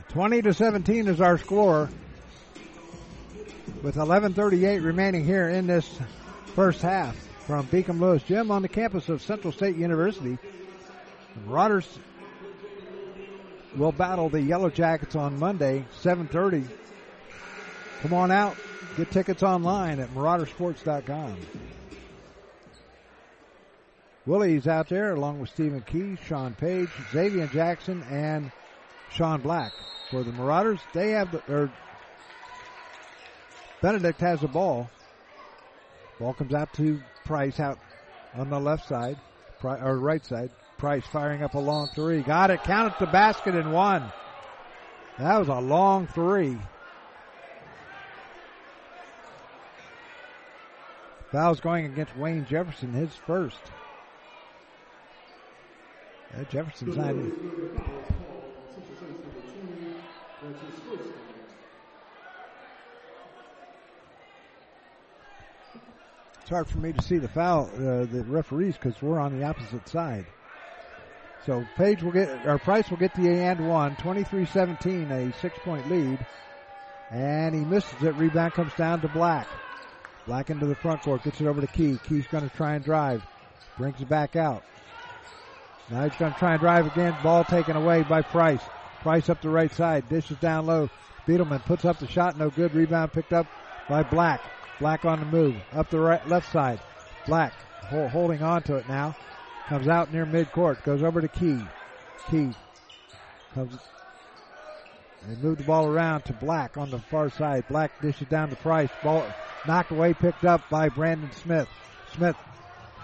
20 0.09 0.41
to 0.41 0.53
17 0.53 1.07
is 1.07 1.21
our 1.21 1.37
score 1.37 1.89
with 3.81 3.95
11:38 3.95 4.83
remaining 4.83 5.23
here 5.23 5.47
in 5.47 5.65
this 5.65 5.89
first 6.55 6.81
half 6.81 7.15
from 7.47 7.65
Beacom 7.67 8.01
Lewis 8.01 8.21
Gym 8.23 8.51
on 8.51 8.63
the 8.63 8.67
campus 8.67 9.07
of 9.07 9.21
Central 9.21 9.53
State 9.53 9.77
University. 9.77 10.37
Marauders 11.43 11.99
will 13.75 13.91
battle 13.91 14.29
the 14.29 14.41
Yellow 14.41 14.69
Jackets 14.69 15.15
on 15.15 15.37
Monday, 15.37 15.85
7:30. 16.01 16.67
Come 18.01 18.13
on 18.13 18.31
out, 18.31 18.55
get 18.97 19.11
tickets 19.11 19.43
online 19.43 19.99
at 19.99 20.13
maraudersports.com. 20.13 21.37
Willie's 24.25 24.67
out 24.67 24.89
there 24.89 25.13
along 25.13 25.39
with 25.39 25.49
Stephen 25.49 25.81
Key, 25.81 26.17
Sean 26.25 26.53
Page, 26.55 26.89
Xavier 27.11 27.47
Jackson, 27.47 28.03
and 28.09 28.51
Sean 29.11 29.41
Black. 29.41 29.71
For 30.09 30.23
the 30.23 30.31
Marauders, 30.31 30.79
they 30.93 31.11
have 31.11 31.31
the, 31.31 31.41
or 31.51 31.71
Benedict 33.81 34.19
has 34.21 34.41
the 34.41 34.47
ball. 34.47 34.89
Ball 36.19 36.33
comes 36.33 36.53
out 36.53 36.73
to 36.73 37.01
Price 37.23 37.59
out 37.59 37.79
on 38.35 38.49
the 38.49 38.59
left 38.59 38.87
side, 38.87 39.17
or 39.63 39.97
right 39.97 40.23
side. 40.23 40.51
Price 40.77 41.05
firing 41.07 41.41
up 41.41 41.53
a 41.53 41.59
long 41.59 41.87
three. 41.95 42.21
Got 42.21 42.51
it. 42.51 42.63
Counted 42.63 42.95
the 42.99 43.05
basket 43.05 43.55
and 43.55 43.71
one. 43.71 44.11
That 45.17 45.37
was 45.37 45.47
a 45.47 45.59
long 45.59 46.07
three. 46.07 46.57
Foul's 51.31 51.59
going 51.59 51.85
against 51.85 52.15
Wayne 52.17 52.45
Jefferson, 52.45 52.93
his 52.93 53.15
first. 53.15 53.59
Uh, 56.33 56.43
Jefferson's 56.45 56.97
not 56.97 57.11
in. 57.11 57.31
It's 66.41 66.49
hard 66.49 66.67
for 66.67 66.77
me 66.77 66.93
to 66.93 67.01
see 67.01 67.17
the 67.17 67.27
foul, 67.27 67.69
uh, 67.75 68.05
the 68.05 68.23
referees, 68.27 68.75
because 68.75 69.01
we're 69.01 69.19
on 69.19 69.39
the 69.39 69.45
opposite 69.45 69.87
side. 69.89 70.25
So 71.45 71.65
Page 71.75 72.01
will 72.01 72.11
get, 72.11 72.45
or 72.45 72.57
Price 72.57 72.89
will 72.89 72.97
get 72.97 73.13
the 73.13 73.29
and 73.29 73.69
one, 73.69 73.95
23-17, 73.97 75.11
a 75.11 75.33
six-point 75.39 75.89
lead. 75.89 76.25
And 77.11 77.53
he 77.53 77.61
misses 77.61 78.01
it. 78.01 78.15
Rebound 78.15 78.53
comes 78.53 78.73
down 78.73 79.01
to 79.01 79.07
Black. 79.07 79.47
Black 80.25 80.49
into 80.49 80.65
the 80.65 80.75
front 80.75 81.03
court, 81.03 81.23
gets 81.23 81.39
it 81.39 81.45
over 81.45 81.61
to 81.61 81.67
Key. 81.67 81.99
Key's 82.07 82.25
going 82.27 82.49
to 82.49 82.55
try 82.55 82.73
and 82.73 82.83
drive. 82.83 83.23
Brings 83.77 84.01
it 84.01 84.09
back 84.09 84.35
out. 84.35 84.63
Now 85.91 86.07
he's 86.07 86.17
going 86.17 86.33
to 86.33 86.39
try 86.39 86.53
and 86.53 86.59
drive 86.59 86.87
again. 86.87 87.15
Ball 87.21 87.43
taken 87.43 87.75
away 87.75 88.01
by 88.01 88.23
Price. 88.23 88.61
Price 89.01 89.29
up 89.29 89.41
the 89.41 89.49
right 89.49 89.71
side. 89.71 90.09
Dishes 90.09 90.37
down 90.37 90.65
low. 90.65 90.89
Beetleman 91.27 91.63
puts 91.65 91.85
up 91.85 91.99
the 91.99 92.07
shot. 92.07 92.39
No 92.39 92.49
good. 92.49 92.73
Rebound 92.73 93.13
picked 93.13 93.33
up 93.33 93.45
by 93.87 94.01
Black. 94.01 94.41
Black 94.79 95.05
on 95.05 95.19
the 95.19 95.25
move. 95.27 95.55
Up 95.73 95.91
the 95.91 95.99
right, 95.99 96.27
left 96.27 96.51
side. 96.51 96.79
Black 97.27 97.53
holding 97.89 98.41
on 98.41 98.63
to 98.63 98.75
it 98.77 98.89
now. 98.89 99.15
Comes 99.67 99.87
out 99.87 100.13
near 100.13 100.25
midcourt. 100.25 100.83
Goes 100.83 101.01
over 101.01 101.21
to 101.21 101.27
Key. 101.27 101.59
Key 102.29 102.51
comes. 103.53 103.77
They 105.27 105.35
move 105.41 105.57
the 105.57 105.63
ball 105.63 105.87
around 105.87 106.25
to 106.25 106.33
Black 106.33 106.77
on 106.77 106.91
the 106.91 106.99
far 106.99 107.31
side. 107.31 107.65
Black 107.67 107.99
dishes 108.01 108.27
down 108.27 108.49
to 108.49 108.55
Price. 108.55 108.89
Ball 109.03 109.25
knocked 109.65 109.91
away, 109.91 110.13
picked 110.13 110.45
up 110.45 110.61
by 110.69 110.89
Brandon 110.89 111.31
Smith. 111.31 111.67
Smith 112.13 112.35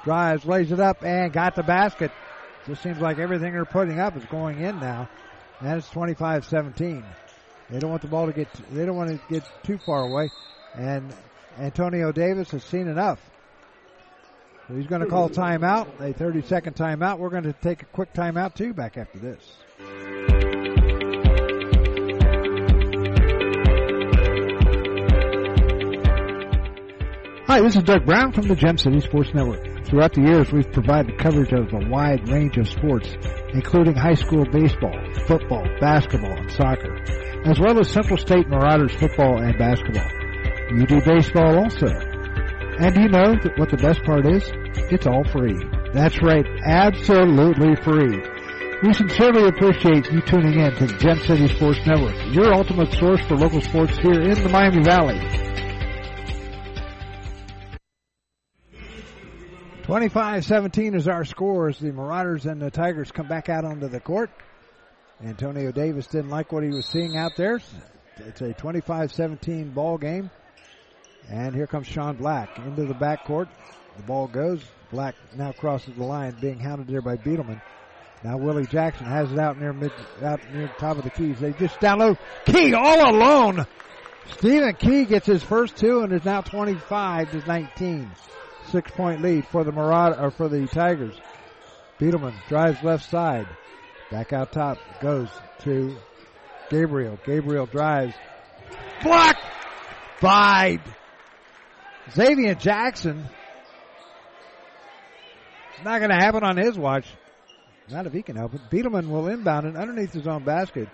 drives, 0.03 0.45
lays 0.45 0.71
it 0.71 0.79
up, 0.79 1.03
and 1.03 1.33
got 1.33 1.55
the 1.55 1.63
basket. 1.63 2.11
Just 2.67 2.83
seems 2.83 2.99
like 2.99 3.17
everything 3.17 3.53
they're 3.53 3.65
putting 3.65 3.99
up 3.99 4.15
is 4.15 4.25
going 4.25 4.59
in 4.59 4.79
now. 4.79 5.09
And 5.61 5.77
it's 5.79 5.89
25-17. 5.89 7.03
They 7.69 7.79
don't 7.79 7.89
want 7.89 8.03
the 8.03 8.07
ball 8.07 8.27
to 8.27 8.33
get, 8.33 8.47
they 8.71 8.85
don't 8.85 8.95
want 8.95 9.09
to 9.09 9.19
get 9.33 9.43
too 9.63 9.79
far 9.79 10.03
away. 10.03 10.29
And 10.75 11.11
Antonio 11.57 12.11
Davis 12.11 12.51
has 12.51 12.63
seen 12.63 12.87
enough. 12.87 13.19
So 14.67 14.75
he's 14.75 14.87
going 14.87 15.01
to 15.01 15.07
call 15.07 15.29
timeout, 15.29 15.87
a 15.99 16.13
30 16.13 16.43
second 16.43 16.75
timeout. 16.75 17.17
We're 17.19 17.29
going 17.29 17.43
to 17.43 17.53
take 17.53 17.81
a 17.81 17.85
quick 17.85 18.13
timeout 18.13 18.55
too 18.55 18.73
back 18.73 18.97
after 18.97 19.19
this. 19.19 19.41
Hi, 27.47 27.59
this 27.59 27.75
is 27.75 27.83
Doug 27.83 28.05
Brown 28.05 28.31
from 28.31 28.47
the 28.47 28.55
Gem 28.55 28.77
City 28.77 29.01
Sports 29.01 29.33
Network. 29.33 29.85
Throughout 29.85 30.13
the 30.13 30.21
years, 30.21 30.51
we've 30.53 30.71
provided 30.71 31.17
coverage 31.17 31.51
of 31.51 31.73
a 31.73 31.89
wide 31.89 32.29
range 32.29 32.55
of 32.57 32.69
sports, 32.69 33.13
including 33.53 33.95
high 33.95 34.13
school 34.13 34.45
baseball, 34.45 34.97
football, 35.27 35.67
basketball, 35.81 36.31
and 36.31 36.49
soccer, 36.51 36.95
as 37.43 37.59
well 37.59 37.77
as 37.77 37.89
Central 37.89 38.17
State 38.17 38.47
Marauders 38.47 38.93
football 38.95 39.41
and 39.41 39.57
basketball. 39.57 40.09
You 40.77 40.85
do 40.85 41.01
baseball 41.01 41.59
also. 41.59 42.10
And 42.81 42.95
you 42.97 43.09
know 43.09 43.35
what 43.57 43.69
the 43.69 43.77
best 43.77 44.01
part 44.05 44.25
is? 44.25 44.41
It's 44.91 45.05
all 45.05 45.23
free. 45.25 45.55
That's 45.93 46.19
right, 46.23 46.43
absolutely 46.65 47.75
free. 47.75 48.17
We 48.81 48.91
sincerely 48.95 49.49
appreciate 49.49 50.11
you 50.11 50.19
tuning 50.21 50.59
in 50.59 50.73
to 50.77 50.87
Gem 50.97 51.19
City 51.19 51.47
Sports 51.49 51.85
Network, 51.85 52.15
your 52.33 52.51
ultimate 52.51 52.91
source 52.93 53.21
for 53.27 53.37
local 53.37 53.61
sports 53.61 53.95
here 53.97 54.19
in 54.19 54.41
the 54.41 54.49
Miami 54.49 54.81
Valley. 54.81 55.19
25-17 59.83 60.95
is 60.95 61.07
our 61.07 61.23
score 61.23 61.69
as 61.69 61.77
the 61.77 61.91
Marauders 61.91 62.47
and 62.47 62.59
the 62.59 62.71
Tigers 62.71 63.11
come 63.11 63.27
back 63.27 63.47
out 63.47 63.63
onto 63.63 63.89
the 63.89 63.99
court. 63.99 64.31
Antonio 65.23 65.71
Davis 65.71 66.07
didn't 66.07 66.31
like 66.31 66.51
what 66.51 66.63
he 66.63 66.69
was 66.69 66.87
seeing 66.87 67.15
out 67.15 67.33
there. 67.37 67.59
It's 68.17 68.41
a 68.41 68.55
25-17 68.55 69.71
ball 69.75 69.99
game. 69.99 70.31
And 71.31 71.55
here 71.55 71.65
comes 71.65 71.87
Sean 71.87 72.17
Black 72.17 72.57
into 72.59 72.85
the 72.85 72.93
backcourt. 72.93 73.47
The 73.95 74.03
ball 74.03 74.27
goes. 74.27 74.61
Black 74.91 75.15
now 75.33 75.53
crosses 75.53 75.95
the 75.95 76.03
line, 76.03 76.35
being 76.41 76.59
hounded 76.59 76.87
there 76.87 77.01
by 77.01 77.15
Beetleman. 77.15 77.61
Now 78.21 78.37
Willie 78.37 78.65
Jackson 78.65 79.05
has 79.05 79.31
it 79.31 79.39
out 79.39 79.57
near 79.57 79.71
mid, 79.71 79.93
out 80.21 80.41
near 80.53 80.67
the 80.67 80.73
top 80.77 80.97
of 80.97 81.05
the 81.05 81.09
keys. 81.09 81.39
They 81.39 81.53
just 81.53 81.79
down 81.79 81.99
low. 81.99 82.17
Key 82.45 82.73
all 82.73 83.09
alone. 83.09 83.65
Stephen 84.33 84.75
Key 84.75 85.05
gets 85.05 85.25
his 85.25 85.41
first 85.41 85.77
two 85.77 86.01
and 86.01 86.11
is 86.11 86.25
now 86.25 86.41
25 86.41 87.31
to 87.31 87.37
19. 87.47 88.11
Six 88.67 88.91
point 88.91 89.21
lead 89.21 89.47
for 89.47 89.63
the 89.63 89.71
Marauder, 89.71 90.19
or 90.19 90.31
for 90.31 90.49
the 90.49 90.67
Tigers. 90.67 91.15
Beetleman 91.97 92.35
drives 92.49 92.83
left 92.83 93.09
side. 93.09 93.47
Back 94.11 94.33
out 94.33 94.51
top 94.51 94.77
goes 95.01 95.29
to 95.61 95.95
Gabriel. 96.69 97.17
Gabriel 97.25 97.65
drives. 97.65 98.13
Blocked 99.01 99.39
by 100.21 100.79
Xavier 102.09 102.55
Jackson. 102.55 103.29
Not 105.83 105.99
going 105.99 106.09
to 106.09 106.15
happen 106.15 106.43
on 106.43 106.57
his 106.57 106.77
watch. 106.77 107.05
Not 107.89 108.05
if 108.05 108.13
he 108.13 108.21
can 108.21 108.35
help 108.35 108.53
it. 108.53 108.61
Beetleman 108.69 109.09
will 109.09 109.27
inbound 109.27 109.65
it 109.65 109.75
underneath 109.75 110.13
his 110.13 110.27
own 110.27 110.43
basket 110.43 110.89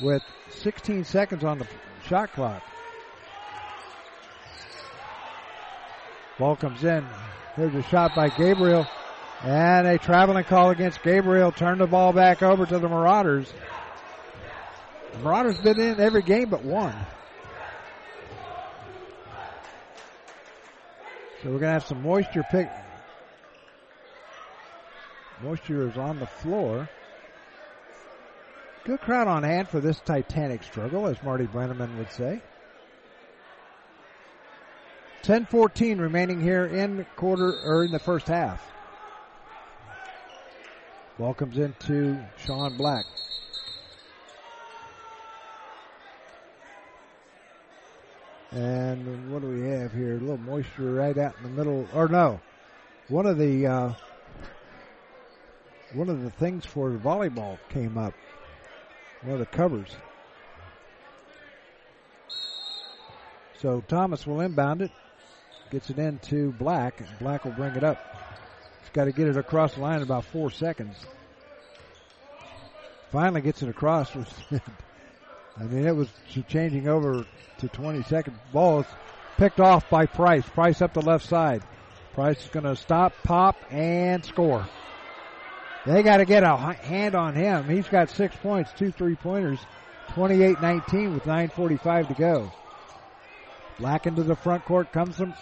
with 0.00 0.22
16 0.50 1.04
seconds 1.04 1.44
on 1.44 1.58
the 1.58 1.66
shot 2.06 2.32
clock. 2.32 2.62
Ball 6.38 6.56
comes 6.56 6.82
in. 6.84 7.06
Here's 7.54 7.74
a 7.74 7.82
shot 7.82 8.14
by 8.14 8.28
Gabriel. 8.30 8.86
And 9.42 9.86
a 9.86 9.98
traveling 9.98 10.44
call 10.44 10.70
against 10.70 11.02
Gabriel. 11.02 11.52
Turn 11.52 11.78
the 11.78 11.86
ball 11.86 12.12
back 12.12 12.42
over 12.42 12.66
to 12.66 12.78
the 12.78 12.88
Marauders. 12.88 13.52
The 15.12 15.18
Marauders 15.18 15.58
been 15.58 15.80
in 15.80 16.00
every 16.00 16.22
game 16.22 16.48
but 16.48 16.64
one. 16.64 16.94
So 21.42 21.48
we're 21.48 21.58
going 21.58 21.70
to 21.70 21.72
have 21.72 21.86
some 21.86 22.02
moisture 22.02 22.44
pick. 22.50 22.70
Moisture 25.42 25.88
is 25.88 25.96
on 25.96 26.18
the 26.18 26.26
floor. 26.26 26.86
Good 28.84 29.00
crowd 29.00 29.26
on 29.26 29.42
hand 29.42 29.68
for 29.68 29.80
this 29.80 30.00
titanic 30.00 30.62
struggle, 30.62 31.06
as 31.06 31.22
Marty 31.22 31.46
Brennaman 31.46 31.96
would 31.96 32.10
say. 32.10 32.42
10-14 35.22 35.98
remaining 35.98 36.40
here 36.40 36.66
in 36.66 37.06
quarter 37.16 37.58
or 37.64 37.84
in 37.84 37.90
the 37.90 37.98
first 37.98 38.26
half. 38.26 38.70
Ball 41.18 41.34
comes 41.34 41.56
into 41.56 42.22
Sean 42.36 42.76
Black. 42.76 43.06
And 48.52 49.32
what 49.32 49.42
do 49.42 49.48
we 49.48 49.68
have 49.68 49.92
here? 49.92 50.16
A 50.16 50.20
little 50.20 50.38
moisture 50.38 50.92
right 50.92 51.16
out 51.16 51.36
in 51.38 51.42
the 51.44 51.56
middle. 51.56 51.86
Or 51.94 52.08
no, 52.08 52.40
one 53.08 53.26
of 53.26 53.38
the 53.38 53.66
uh, 53.66 53.92
one 55.92 56.08
of 56.08 56.22
the 56.22 56.30
things 56.30 56.64
for 56.64 56.90
volleyball 56.90 57.58
came 57.68 57.96
up. 57.96 58.14
One 59.22 59.34
of 59.34 59.38
the 59.38 59.46
covers. 59.46 59.88
So 63.60 63.84
Thomas 63.86 64.26
will 64.26 64.40
inbound 64.40 64.82
it. 64.82 64.90
gets 65.70 65.90
it 65.90 65.98
into 65.98 66.52
Black. 66.52 67.02
Black 67.20 67.44
will 67.44 67.52
bring 67.52 67.76
it 67.76 67.84
up. 67.84 67.98
He's 68.80 68.90
got 68.90 69.04
to 69.04 69.12
get 69.12 69.28
it 69.28 69.36
across 69.36 69.74
the 69.74 69.80
line 69.80 69.96
in 69.96 70.02
about 70.02 70.24
four 70.24 70.50
seconds. 70.50 70.96
Finally 73.12 73.42
gets 73.42 73.62
it 73.62 73.68
across. 73.68 74.10
I 75.58 75.64
mean, 75.64 75.86
it 75.86 75.94
was 75.94 76.08
changing 76.48 76.88
over 76.88 77.24
to 77.58 77.68
20 77.68 78.02
second 78.04 78.38
ball. 78.52 78.80
It's 78.80 78.90
picked 79.36 79.60
off 79.60 79.88
by 79.90 80.06
Price. 80.06 80.48
Price 80.48 80.82
up 80.82 80.94
the 80.94 81.02
left 81.02 81.26
side. 81.26 81.62
Price 82.14 82.42
is 82.42 82.50
going 82.50 82.64
to 82.64 82.76
stop, 82.76 83.12
pop, 83.22 83.56
and 83.70 84.24
score. 84.24 84.66
They 85.86 86.02
got 86.02 86.18
to 86.18 86.24
get 86.24 86.42
a 86.42 86.56
hand 86.56 87.14
on 87.14 87.34
him. 87.34 87.68
He's 87.68 87.88
got 87.88 88.10
six 88.10 88.36
points, 88.36 88.70
two 88.76 88.90
three 88.90 89.16
pointers, 89.16 89.58
28 90.08 90.60
19 90.60 91.14
with 91.14 91.24
9.45 91.24 92.08
to 92.08 92.14
go. 92.14 92.52
Black 93.78 94.06
into 94.06 94.22
the 94.22 94.36
front 94.36 94.64
court 94.66 94.92
comes 94.92 95.16
from 95.16 95.32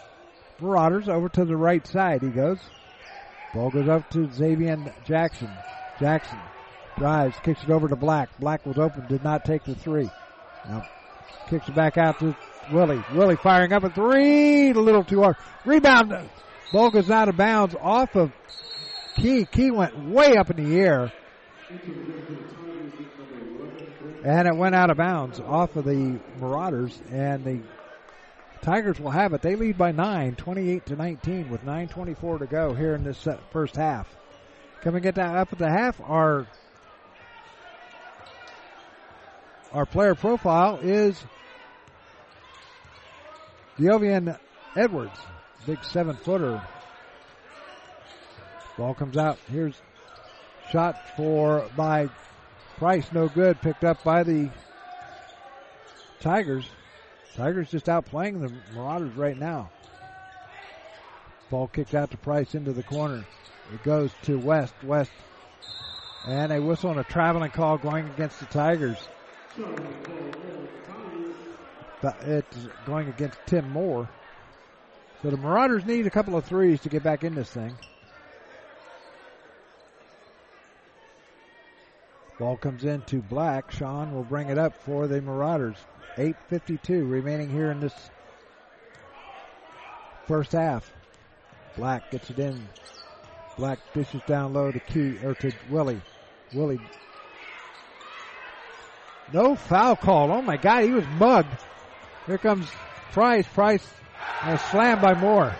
Marauders 0.60 1.08
over 1.08 1.28
to 1.30 1.44
the 1.44 1.56
right 1.56 1.84
side. 1.86 2.22
He 2.22 2.28
goes. 2.28 2.58
Ball 3.52 3.70
goes 3.70 3.88
up 3.88 4.08
to 4.10 4.30
Xavier 4.30 4.94
Jackson. 5.04 5.50
Jackson 5.98 6.38
drives, 6.98 7.36
kicks 7.42 7.62
it 7.62 7.70
over 7.70 7.88
to 7.88 7.96
Black. 7.96 8.28
Black 8.38 8.64
was 8.66 8.78
open, 8.78 9.06
did 9.06 9.24
not 9.24 9.44
take 9.44 9.64
the 9.64 9.74
three. 9.74 10.10
Now 10.68 10.86
kicks 11.48 11.68
it 11.68 11.74
back 11.74 11.96
out 11.96 12.18
to 12.18 12.36
Willie. 12.72 13.02
Willie 13.14 13.36
firing 13.36 13.72
up 13.72 13.84
a 13.84 13.90
three, 13.90 14.70
a 14.70 14.74
little 14.74 15.04
too 15.04 15.22
hard. 15.22 15.36
Rebound. 15.64 16.28
Ball 16.72 16.90
goes 16.90 17.10
out 17.10 17.28
of 17.28 17.36
bounds 17.36 17.74
off 17.80 18.14
of 18.14 18.32
Key. 19.16 19.46
Key 19.46 19.70
went 19.70 19.98
way 20.10 20.36
up 20.36 20.50
in 20.50 20.56
the 20.56 20.78
air. 20.78 21.12
And 24.24 24.48
it 24.48 24.56
went 24.56 24.74
out 24.74 24.90
of 24.90 24.96
bounds 24.96 25.40
off 25.40 25.76
of 25.76 25.84
the 25.84 26.18
Marauders 26.40 27.00
and 27.10 27.44
the 27.44 27.60
Tigers 28.60 28.98
will 29.00 29.10
have 29.10 29.32
it. 29.32 29.42
They 29.42 29.54
lead 29.54 29.78
by 29.78 29.92
nine, 29.92 30.34
28 30.34 30.86
to 30.86 30.96
19 30.96 31.50
with 31.50 31.64
9.24 31.64 32.40
to 32.40 32.46
go 32.46 32.74
here 32.74 32.94
in 32.94 33.04
this 33.04 33.26
first 33.50 33.76
half. 33.76 34.08
Coming 34.82 35.02
get 35.02 35.14
that 35.14 35.36
up 35.36 35.52
at 35.52 35.58
the 35.58 35.70
half, 35.70 36.00
our 36.00 36.46
our 39.72 39.86
player 39.86 40.14
profile 40.14 40.78
is 40.82 41.22
Giovian 43.78 44.38
Edwards, 44.76 45.18
big 45.66 45.82
seven 45.84 46.16
footer. 46.16 46.62
Ball 48.76 48.94
comes 48.94 49.16
out. 49.16 49.38
Here's 49.50 49.74
shot 50.70 50.96
for 51.16 51.68
by 51.76 52.08
Price, 52.76 53.10
no 53.12 53.28
good. 53.28 53.60
Picked 53.60 53.82
up 53.82 54.04
by 54.04 54.22
the 54.22 54.50
Tigers. 56.20 56.64
Tigers 57.34 57.70
just 57.70 57.86
outplaying 57.86 58.40
the 58.40 58.52
Marauders 58.74 59.14
right 59.16 59.36
now. 59.36 59.70
Ball 61.50 61.66
kicked 61.68 61.94
out 61.94 62.10
to 62.12 62.16
Price 62.16 62.54
into 62.54 62.72
the 62.72 62.82
corner. 62.82 63.24
It 63.72 63.82
goes 63.82 64.12
to 64.22 64.38
West. 64.38 64.74
West. 64.84 65.10
And 66.26 66.52
a 66.52 66.60
whistle 66.60 66.90
and 66.90 67.00
a 67.00 67.04
traveling 67.04 67.50
call 67.50 67.78
going 67.78 68.08
against 68.10 68.38
the 68.40 68.46
Tigers. 68.46 68.98
It's 72.22 72.56
going 72.86 73.08
against 73.08 73.38
Tim 73.46 73.68
Moore. 73.70 74.08
So 75.22 75.30
the 75.30 75.36
Marauders 75.36 75.84
need 75.84 76.06
a 76.06 76.10
couple 76.10 76.36
of 76.36 76.44
threes 76.44 76.80
to 76.82 76.88
get 76.88 77.02
back 77.02 77.24
in 77.24 77.34
this 77.34 77.50
thing. 77.50 77.76
Ball 82.38 82.56
comes 82.56 82.84
into 82.84 83.20
Black. 83.20 83.72
Sean 83.72 84.14
will 84.14 84.22
bring 84.22 84.48
it 84.48 84.58
up 84.58 84.76
for 84.84 85.08
the 85.08 85.20
Marauders. 85.20 85.76
8.52 86.16 87.10
remaining 87.10 87.50
here 87.50 87.72
in 87.72 87.80
this 87.80 88.10
first 90.26 90.52
half. 90.52 90.92
Black 91.76 92.10
gets 92.12 92.30
it 92.30 92.38
in. 92.38 92.68
Black 93.56 93.80
dishes 93.92 94.22
down 94.26 94.52
low 94.52 94.70
to 94.70 94.78
Key 94.78 95.18
or 95.24 95.34
to 95.34 95.50
Willie. 95.68 96.00
Willie. 96.54 96.80
No 99.32 99.54
foul 99.54 99.96
call. 99.96 100.32
Oh 100.32 100.42
my 100.42 100.56
God, 100.56 100.84
he 100.84 100.90
was 100.90 101.04
mugged. 101.18 101.48
Here 102.26 102.38
comes 102.38 102.68
Price. 103.12 103.46
Price 103.46 103.86
and 104.42 104.58
slam 104.60 105.00
by 105.00 105.14
Moore. 105.14 105.54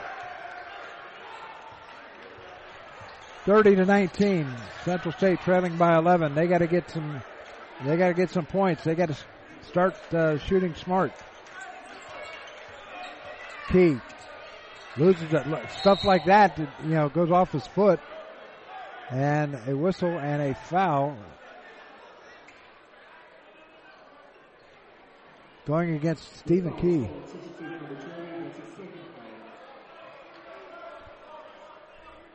30 3.45 3.77
to 3.77 3.85
19. 3.87 4.47
Central 4.85 5.13
State 5.13 5.41
trailing 5.41 5.77
by 5.77 5.97
11. 5.97 6.35
They 6.35 6.47
got 6.47 6.59
to 6.59 6.67
get 6.67 6.91
some. 6.91 7.23
They 7.85 7.97
got 7.97 8.09
to 8.09 8.15
get 8.15 8.31
some 8.31 8.47
points. 8.47 8.85
They 8.85 8.95
got 8.95 9.09
to 9.09 9.17
start 9.69 9.95
uh, 10.13 10.39
shooting 10.39 10.75
smart. 10.75 11.13
Key 13.71 13.99
loses 14.97 15.33
it. 15.33 15.47
Stuff 15.81 16.05
like 16.05 16.25
that, 16.27 16.59
you 16.59 16.91
know, 16.91 17.09
goes 17.09 17.31
off 17.31 17.53
his 17.53 17.67
foot, 17.67 18.01
and 19.11 19.59
a 19.67 19.77
whistle 19.77 20.19
and 20.19 20.43
a 20.43 20.55
foul 20.55 21.17
going 25.69 25.95
against 25.95 26.35
Stephen 26.39 26.73
Key. 26.79 27.07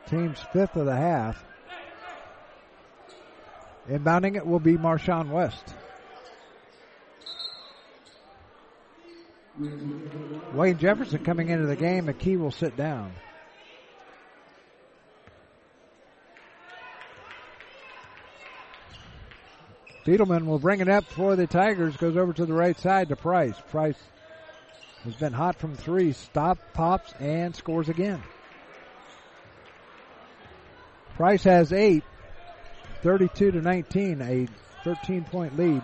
Team's 0.08 0.38
fifth 0.52 0.76
of 0.76 0.86
the 0.86 0.94
half. 0.94 1.44
Inbounding 3.90 4.36
it 4.36 4.46
will 4.46 4.60
be 4.60 4.76
Marshawn 4.76 5.30
West. 5.30 5.74
Wayne 10.52 10.78
Jefferson 10.78 11.24
coming 11.24 11.48
into 11.48 11.66
the 11.66 11.74
game, 11.74 12.12
Key 12.14 12.36
will 12.36 12.52
sit 12.52 12.76
down. 12.76 13.12
Fiedelman 20.04 20.44
will 20.44 20.58
bring 20.58 20.80
it 20.80 20.88
up 20.88 21.04
for 21.04 21.34
the 21.34 21.46
Tigers, 21.46 21.96
goes 21.96 22.16
over 22.16 22.32
to 22.34 22.44
the 22.44 22.52
right 22.52 22.78
side 22.78 23.08
to 23.08 23.16
Price. 23.16 23.56
Price 23.70 23.98
has 25.04 25.14
been 25.14 25.32
hot 25.32 25.58
from 25.58 25.76
three, 25.76 26.12
stop, 26.12 26.58
pops, 26.74 27.14
and 27.20 27.56
scores 27.56 27.88
again. 27.88 28.22
Price 31.16 31.44
has 31.44 31.72
eight, 31.72 32.04
32 33.02 33.52
to 33.52 33.60
19, 33.62 34.20
a 34.20 34.48
13 34.84 35.24
point 35.24 35.56
lead 35.56 35.82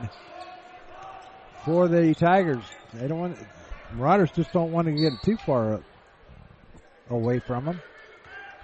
for 1.64 1.88
the 1.88 2.14
Tigers. 2.14 2.64
They 2.92 3.08
don't 3.08 3.20
want, 3.20 3.38
Marauders 3.94 4.32
just 4.32 4.52
don't 4.52 4.72
want 4.72 4.86
to 4.86 4.92
get 4.92 5.12
too 5.22 5.38
far 5.38 5.80
away 7.08 7.38
from 7.38 7.64
them. 7.64 7.80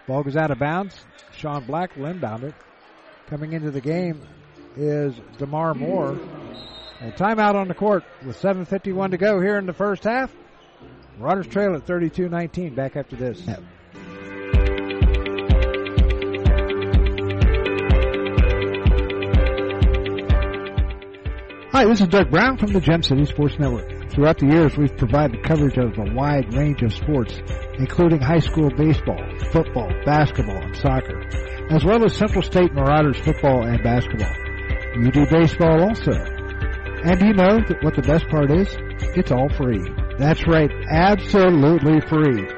Ball 0.07 0.23
goes 0.23 0.37
out 0.37 0.51
of 0.51 0.59
bounds. 0.59 0.95
Sean 1.33 1.65
Black 1.65 1.97
will 1.97 2.07
inbound 2.07 2.45
it. 2.45 2.55
Coming 3.29 3.55
into 3.55 3.71
the 3.71 3.81
game 3.81 4.23
is 4.77 5.15
DeMar 5.39 5.75
Moore. 5.75 6.19
A 7.01 7.11
timeout 7.13 7.55
on 7.55 7.69
the 7.69 7.75
court 7.75 8.05
with 8.25 8.41
7.51 8.41 9.11
to 9.11 9.17
go 9.19 9.41
here 9.41 9.59
in 9.59 9.67
the 9.67 9.73
first 9.73 10.05
half. 10.05 10.33
Marauders 11.19 11.47
trail 11.47 11.75
at 11.75 11.87
32-19. 11.87 12.75
Back 12.75 12.97
after 12.97 13.17
this. 13.17 13.43
Hi, 21.73 21.85
this 21.85 22.01
is 22.01 22.09
Doug 22.09 22.31
Brown 22.31 22.57
from 22.57 22.73
the 22.73 22.81
Gem 22.81 23.03
City 23.03 23.27
Sports 23.27 23.59
Network. 23.59 24.11
Throughout 24.11 24.39
the 24.39 24.47
years, 24.47 24.79
we've 24.79 24.97
provided 24.97 25.43
coverage 25.43 25.77
of 25.77 25.99
a 25.99 26.15
wide 26.15 26.55
range 26.55 26.83
of 26.83 26.95
sports, 26.95 27.39
including 27.79 28.21
high 28.21 28.39
school 28.39 28.71
baseball, 28.71 29.23
football, 29.53 29.91
basketball, 30.07 30.57
and 30.57 30.75
soccer, 30.75 31.21
as 31.71 31.85
well 31.85 32.03
as 32.03 32.17
Central 32.17 32.43
State 32.43 32.73
Marauders 32.73 33.19
football 33.19 33.67
and 33.67 33.83
basketball. 33.83 34.46
You 34.99 35.11
do 35.11 35.27
baseball 35.27 35.83
also. 35.83 36.13
And 36.13 37.21
you 37.21 37.35
know 37.35 37.61
what 37.83 37.95
the 37.95 38.03
best 38.03 38.27
part 38.29 38.51
is? 38.51 38.67
It's 39.15 39.31
all 39.31 39.51
free. 39.51 39.85
That's 40.19 40.47
right, 40.49 40.71
absolutely 40.91 42.01
free. 42.09 42.49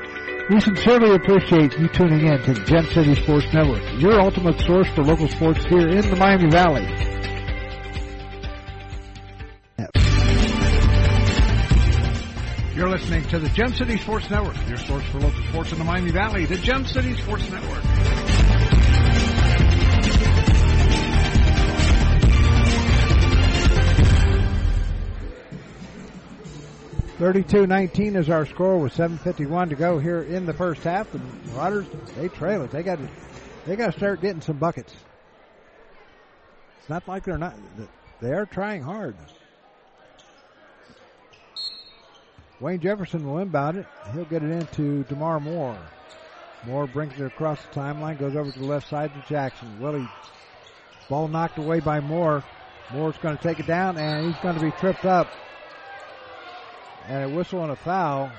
We 0.48 0.60
sincerely 0.60 1.16
appreciate 1.16 1.76
you 1.78 1.88
tuning 1.88 2.26
in 2.26 2.40
to 2.42 2.54
the 2.54 2.64
Gem 2.64 2.86
City 2.86 3.16
Sports 3.16 3.52
Network, 3.52 3.82
your 4.00 4.20
ultimate 4.20 4.60
source 4.60 4.88
for 4.94 5.02
local 5.02 5.28
sports 5.28 5.64
here 5.64 5.88
in 5.88 6.08
the 6.08 6.16
Miami 6.16 6.48
Valley. 6.48 6.86
You're 12.74 12.88
listening 12.88 13.24
to 13.30 13.40
the 13.40 13.48
Gem 13.48 13.74
City 13.74 13.98
Sports 13.98 14.30
Network, 14.30 14.56
your 14.68 14.78
source 14.78 15.04
for 15.06 15.18
local 15.18 15.42
sports 15.48 15.72
in 15.72 15.78
the 15.78 15.84
Miami 15.84 16.12
Valley, 16.12 16.46
the 16.46 16.56
Gem 16.56 16.86
City 16.86 17.14
Sports 17.16 17.50
Network. 17.50 18.17
Thirty-two 27.18 27.66
nineteen 27.66 28.14
is 28.14 28.30
our 28.30 28.46
score 28.46 28.78
with 28.78 28.92
seven 28.92 29.18
fifty-one 29.18 29.70
to 29.70 29.74
go 29.74 29.98
here 29.98 30.22
in 30.22 30.46
the 30.46 30.54
first 30.54 30.82
half. 30.84 31.10
The 31.10 31.20
Marauders 31.50 31.86
they 32.16 32.28
trail 32.28 32.62
it. 32.62 32.70
They 32.70 32.84
got 32.84 32.98
to 32.98 33.08
they 33.66 33.74
got 33.74 33.92
to 33.92 33.98
start 33.98 34.20
getting 34.20 34.40
some 34.40 34.56
buckets. 34.56 34.94
It's 36.78 36.88
not 36.88 37.08
like 37.08 37.24
they're 37.24 37.36
not. 37.36 37.54
They 38.20 38.32
are 38.32 38.46
trying 38.46 38.82
hard. 38.82 39.16
Wayne 42.60 42.78
Jefferson 42.80 43.26
will 43.26 43.38
inbound 43.38 43.78
it. 43.78 43.86
He'll 44.12 44.24
get 44.24 44.44
it 44.44 44.50
into 44.50 45.02
DeMar 45.04 45.40
Moore. 45.40 45.78
Moore 46.66 46.86
brings 46.86 47.20
it 47.20 47.24
across 47.24 47.60
the 47.62 47.80
timeline, 47.80 48.18
goes 48.18 48.36
over 48.36 48.50
to 48.50 48.58
the 48.58 48.64
left 48.64 48.88
side 48.88 49.12
to 49.14 49.28
Jackson. 49.28 49.80
Willie, 49.80 50.08
ball 51.08 51.26
knocked 51.26 51.58
away 51.58 51.80
by 51.80 51.98
Moore. 52.00 52.44
Moore's 52.92 53.16
going 53.18 53.36
to 53.36 53.42
take 53.42 53.60
it 53.60 53.66
down, 53.66 53.96
and 53.96 54.26
he's 54.26 54.40
going 54.40 54.54
to 54.54 54.60
be 54.60 54.70
tripped 54.72 55.04
up. 55.04 55.28
And 57.08 57.24
a 57.24 57.28
whistle 57.34 57.62
and 57.62 57.72
a 57.72 57.76
foul. 57.76 58.30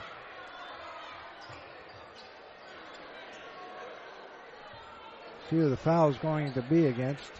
See 5.49 5.55
who 5.55 5.69
the 5.69 5.77
foul 5.77 6.09
is 6.09 6.17
going 6.17 6.53
to 6.53 6.61
be 6.61 6.85
against. 6.85 7.31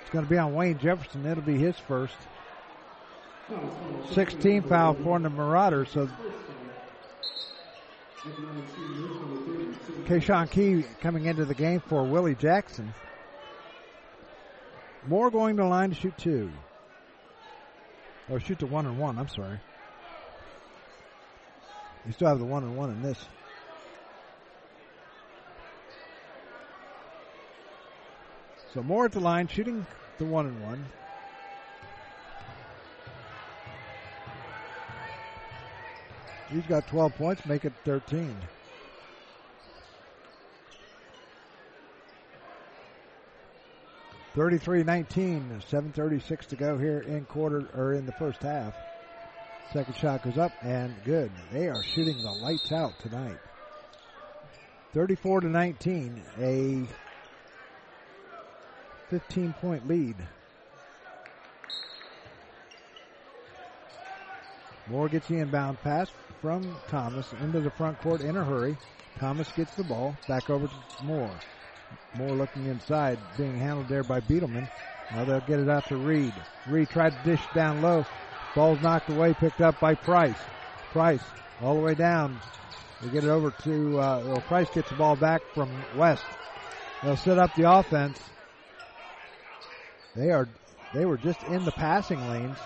It's 0.00 0.10
going 0.10 0.24
to 0.24 0.30
be 0.30 0.38
on 0.38 0.54
Wayne 0.54 0.78
Jefferson. 0.78 1.26
It'll 1.26 1.42
be 1.42 1.58
his 1.58 1.76
first. 1.76 2.16
16 4.12 4.62
foul 4.62 4.94
for 4.94 5.18
the 5.18 5.28
Marauders. 5.28 5.90
So 5.90 6.08
Keyshawn 10.06 10.50
Key 10.50 10.84
coming 11.00 11.26
into 11.26 11.44
the 11.44 11.54
game 11.54 11.80
for 11.80 12.04
Willie 12.04 12.34
Jackson. 12.34 12.94
Moore 15.06 15.30
going 15.30 15.56
to 15.58 15.66
line 15.66 15.90
to 15.90 15.96
shoot 15.96 16.16
two. 16.16 16.50
Or 18.30 18.40
shoot 18.40 18.58
the 18.60 18.66
one 18.66 18.86
and 18.86 18.98
one, 18.98 19.18
I'm 19.18 19.28
sorry. 19.28 19.60
You 22.06 22.12
still 22.12 22.28
have 22.28 22.38
the 22.38 22.44
one 22.44 22.64
and 22.64 22.76
one 22.76 22.90
in 22.90 23.02
this. 23.02 23.24
So 28.74 28.82
Moore 28.82 29.04
at 29.04 29.12
the 29.12 29.20
line, 29.20 29.46
shooting 29.48 29.86
the 30.18 30.24
one 30.24 30.46
and 30.46 30.62
one. 30.62 30.84
He's 36.50 36.66
got 36.66 36.86
12 36.86 37.14
points, 37.14 37.46
make 37.46 37.64
it 37.64 37.72
13. 37.84 38.36
Thirty-three 44.34 44.82
nineteen, 44.82 45.60
736 45.68 46.46
to 46.46 46.56
go 46.56 46.78
here 46.78 47.00
in 47.00 47.26
quarter 47.26 47.68
or 47.76 47.92
in 47.92 48.06
the 48.06 48.12
first 48.12 48.42
half. 48.42 48.74
Second 49.72 49.96
shot 49.96 50.22
goes 50.22 50.36
up 50.36 50.52
and 50.62 50.94
good. 51.02 51.30
They 51.50 51.66
are 51.68 51.82
shooting 51.82 52.22
the 52.22 52.30
lights 52.30 52.72
out 52.72 52.98
tonight. 52.98 53.38
34 54.92 55.40
to 55.40 55.48
19, 55.48 56.22
a 56.38 56.86
15 59.08 59.52
point 59.54 59.88
lead. 59.88 60.16
Moore 64.88 65.08
gets 65.08 65.28
the 65.28 65.38
inbound 65.38 65.80
pass 65.82 66.10
from 66.42 66.76
Thomas 66.88 67.32
into 67.40 67.60
the 67.60 67.70
front 67.70 67.98
court 68.02 68.20
in 68.20 68.36
a 68.36 68.44
hurry. 68.44 68.76
Thomas 69.18 69.50
gets 69.52 69.74
the 69.74 69.84
ball 69.84 70.14
back 70.28 70.50
over 70.50 70.66
to 70.66 71.04
Moore. 71.04 71.30
Moore 72.14 72.32
looking 72.32 72.66
inside, 72.66 73.18
being 73.38 73.58
handled 73.58 73.88
there 73.88 74.04
by 74.04 74.20
Beetleman. 74.20 74.68
Now 75.12 75.24
they'll 75.24 75.40
get 75.40 75.60
it 75.60 75.68
out 75.70 75.86
to 75.88 75.96
Reed. 75.96 76.34
Reed 76.68 76.90
tried 76.90 77.16
to 77.16 77.30
dish 77.30 77.42
down 77.54 77.80
low. 77.80 78.04
Ball's 78.54 78.80
knocked 78.82 79.08
away, 79.08 79.34
picked 79.34 79.60
up 79.60 79.80
by 79.80 79.94
Price. 79.94 80.38
Price 80.92 81.22
all 81.62 81.74
the 81.74 81.80
way 81.80 81.94
down. 81.94 82.38
They 83.00 83.08
get 83.08 83.24
it 83.24 83.30
over 83.30 83.50
to, 83.62 83.98
uh, 83.98 84.22
well, 84.26 84.40
Price 84.42 84.68
gets 84.70 84.90
the 84.90 84.96
ball 84.96 85.16
back 85.16 85.42
from 85.54 85.70
West. 85.96 86.24
They'll 87.02 87.16
set 87.16 87.38
up 87.38 87.54
the 87.54 87.70
offense. 87.70 88.20
They 90.14 90.30
are, 90.30 90.48
they 90.92 91.06
were 91.06 91.16
just 91.16 91.42
in 91.44 91.64
the 91.64 91.72
passing 91.72 92.20
lanes. 92.28 92.58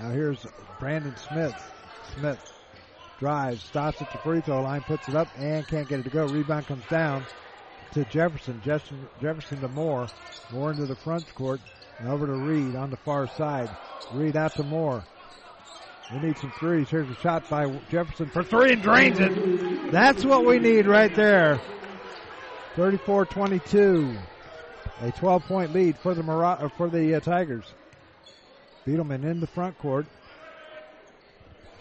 Now 0.00 0.10
here's 0.10 0.46
Brandon 0.78 1.16
Smith. 1.16 1.54
Smith 2.14 2.52
drives, 3.18 3.62
stops 3.62 4.00
at 4.00 4.12
the 4.12 4.18
free 4.18 4.40
throw 4.40 4.62
line, 4.62 4.82
puts 4.82 5.08
it 5.08 5.14
up, 5.14 5.28
and 5.38 5.66
can't 5.66 5.88
get 5.88 6.00
it 6.00 6.04
to 6.04 6.10
go. 6.10 6.26
Rebound 6.26 6.66
comes 6.66 6.84
down 6.88 7.24
to 7.92 8.04
Jefferson. 8.04 8.60
Jefferson, 8.64 9.08
Jefferson 9.20 9.60
to 9.60 9.68
Moore. 9.68 10.08
Moore 10.52 10.70
into 10.70 10.86
the 10.86 10.96
front 10.96 11.32
court. 11.34 11.60
Over 12.06 12.26
to 12.26 12.32
Reed 12.32 12.76
on 12.76 12.90
the 12.90 12.96
far 12.96 13.26
side. 13.26 13.68
Reed 14.14 14.36
out 14.36 14.54
to 14.54 14.62
Moore. 14.62 15.04
We 16.12 16.26
need 16.26 16.38
some 16.38 16.50
threes. 16.58 16.88
Here's 16.88 17.08
a 17.08 17.14
shot 17.14 17.48
by 17.48 17.70
Jefferson 17.90 18.28
for 18.30 18.42
three 18.42 18.72
and 18.72 18.82
drains 18.82 19.18
it. 19.20 19.92
That's 19.92 20.24
what 20.24 20.44
we 20.44 20.58
need 20.58 20.86
right 20.86 21.14
there. 21.14 21.60
34-22. 22.76 24.18
A 25.02 25.10
12 25.12 25.44
point 25.44 25.72
lead 25.74 25.96
for 25.98 26.14
the 26.14 26.22
Mar- 26.22 26.70
for 26.76 26.88
the 26.88 27.14
uh, 27.14 27.20
Tigers. 27.20 27.64
Beetleman 28.86 29.24
in 29.24 29.40
the 29.40 29.46
front 29.46 29.78
court. 29.78 30.06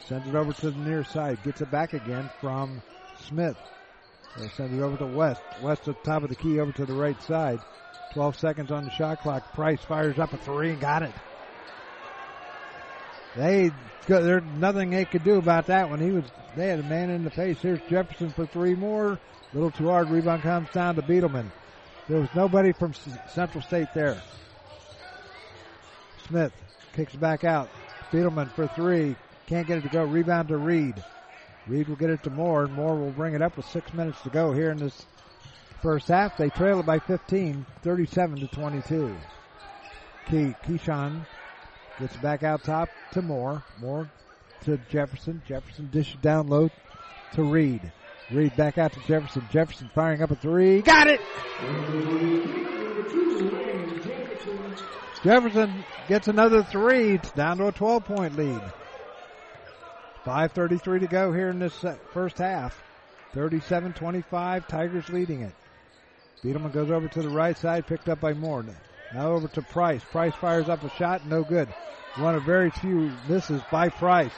Sends 0.08 0.28
it 0.28 0.36
over 0.36 0.54
to 0.54 0.72
the 0.72 0.80
near 0.80 1.04
side. 1.04 1.42
Gets 1.44 1.62
it 1.62 1.72
back 1.72 1.94
again 1.94 2.30
from 2.40 2.82
Smith. 3.28 3.58
They 4.38 4.50
send 4.50 4.78
it 4.78 4.82
over 4.82 4.98
to 4.98 5.06
West. 5.06 5.42
West 5.62 5.88
at 5.88 6.02
the 6.02 6.10
top 6.10 6.24
of 6.24 6.30
the 6.30 6.36
key 6.36 6.60
over 6.60 6.72
to 6.72 6.86
the 6.86 6.94
right 6.94 7.22
side. 7.24 7.60
12 8.14 8.38
seconds 8.38 8.72
on 8.72 8.86
the 8.86 8.92
shot 8.92 9.20
clock. 9.22 9.44
Price 9.54 9.82
fires 9.82 10.18
up 10.18 10.34
a 10.34 10.38
three 10.38 10.72
and 10.72 10.82
got 10.82 11.04
it. 11.04 11.14
They 13.36 13.72
there's 14.08 14.44
nothing 14.58 14.90
they 14.90 15.06
could 15.06 15.24
do 15.24 15.38
about 15.38 15.68
that 15.68 15.90
one. 15.90 16.00
He 16.00 16.12
was 16.12 16.24
they 16.56 16.68
had 16.68 16.80
a 16.80 16.84
man 16.84 17.10
in 17.12 17.24
the 17.24 17.30
face. 17.30 17.60
Here's 17.62 17.82
Jefferson 17.90 18.30
for 18.32 18.46
three 18.48 18.76
more. 18.76 19.20
Little 19.54 19.72
too 19.72 19.90
hard. 19.90 20.10
Rebound 20.10 20.42
comes 20.42 20.70
down 20.72 20.96
to 20.96 21.02
Beetleman. 21.02 21.52
There 22.08 22.20
was 22.20 22.30
nobody 22.34 22.72
from 22.74 22.94
Central 23.28 23.62
State 23.62 23.94
there. 23.94 24.18
Smith 26.28 26.54
kicks 26.94 27.16
back 27.16 27.44
out. 27.44 27.70
Beetleman 28.12 28.50
for 28.56 28.68
three. 28.68 29.16
Can't 29.46 29.68
get 29.68 29.78
it 29.78 29.82
to 29.82 29.90
go. 29.90 30.04
Rebound 30.04 30.48
to 30.50 30.58
Reed. 30.58 30.96
Reed 31.68 31.88
will 31.88 31.96
get 31.96 32.10
it 32.10 32.24
to 32.24 32.30
Moore, 32.30 32.64
and 32.64 32.74
Moore 32.74 32.96
will 32.96 33.12
bring 33.12 33.34
it 33.34 33.42
up 33.42 33.58
with 33.58 33.66
six 33.68 33.94
minutes 33.94 34.22
to 34.22 34.30
go 34.30 34.52
here 34.52 34.72
in 34.72 34.78
this 34.78 35.06
first 35.82 36.08
half. 36.08 36.38
They 36.38 36.50
trail 36.50 36.80
it 36.80 36.86
by 36.86 37.00
15, 37.00 37.66
37 37.82 38.40
to 38.40 38.48
22. 38.48 39.16
Key, 40.28 40.56
Keyshawn 40.66 41.26
gets 42.00 42.16
back 42.18 42.44
out 42.44 42.64
top 42.64 42.90
to 43.12 43.22
Moore. 43.22 43.64
Moore 43.80 44.10
to 44.62 44.78
Jefferson. 44.90 45.42
Jefferson 45.48 45.90
dishes 45.92 46.18
down 46.22 46.48
low 46.48 46.70
to 47.34 47.44
Reed. 47.44 47.92
Reed 48.32 48.56
back 48.56 48.78
out 48.78 48.94
to 48.94 49.00
Jefferson. 49.02 49.48
Jefferson 49.52 49.90
firing 49.94 50.22
up 50.22 50.32
a 50.32 50.36
three. 50.36 50.82
Got 50.82 51.08
it! 51.08 51.20
Jefferson 55.24 55.84
gets 56.08 56.28
another 56.28 56.64
three. 56.64 57.16
It's 57.16 57.32
down 57.32 57.58
to 57.58 57.68
a 57.68 57.72
12 57.72 58.06
point 58.06 58.38
lead. 58.38 58.62
5.33 60.30 61.00
to 61.00 61.08
go 61.08 61.34
here 61.34 61.50
in 61.50 61.58
this 61.58 61.84
uh, 61.84 61.98
first 62.14 62.38
half. 62.38 62.80
37 63.34 63.94
25, 63.94 64.68
Tigers 64.68 65.10
leading 65.10 65.42
it. 65.42 65.56
Beetleman 66.44 66.72
goes 66.72 66.92
over 66.92 67.08
to 67.08 67.24
the 67.24 67.30
right 67.30 67.58
side, 67.58 67.88
picked 67.88 68.08
up 68.10 68.22
by 68.22 68.34
Moore. 68.34 68.64
Now 69.12 69.32
over 69.32 69.48
to 69.48 69.64
Price. 69.64 70.04
Price 70.04 70.36
fires 70.36 70.70
up 70.70 70.84
a 70.84 70.90
shot, 70.92 71.26
no 71.26 71.44
good. 71.44 71.68
One 72.18 72.36
of 72.36 72.44
very 72.44 72.70
few 72.70 73.12
misses 73.28 73.64
by 73.72 73.90
Price. 73.90 74.32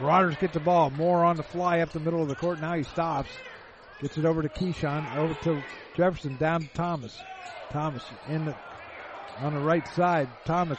Marauders 0.00 0.36
get 0.40 0.54
the 0.54 0.60
ball. 0.60 0.88
Moore 0.88 1.22
on 1.22 1.36
the 1.36 1.42
fly 1.42 1.80
up 1.80 1.90
the 1.90 2.00
middle 2.00 2.22
of 2.22 2.28
the 2.28 2.34
court. 2.34 2.62
Now 2.62 2.72
he 2.72 2.82
stops. 2.82 3.28
Gets 4.00 4.16
it 4.16 4.24
over 4.24 4.40
to 4.40 4.48
Keyshawn. 4.48 5.16
Over 5.16 5.34
to 5.42 5.62
Jefferson. 5.94 6.38
Down 6.38 6.62
to 6.62 6.68
Thomas. 6.68 7.20
Thomas 7.70 8.04
in 8.28 8.46
the 8.46 8.56
on 9.40 9.52
the 9.52 9.60
right 9.60 9.86
side. 9.88 10.30
Thomas 10.46 10.78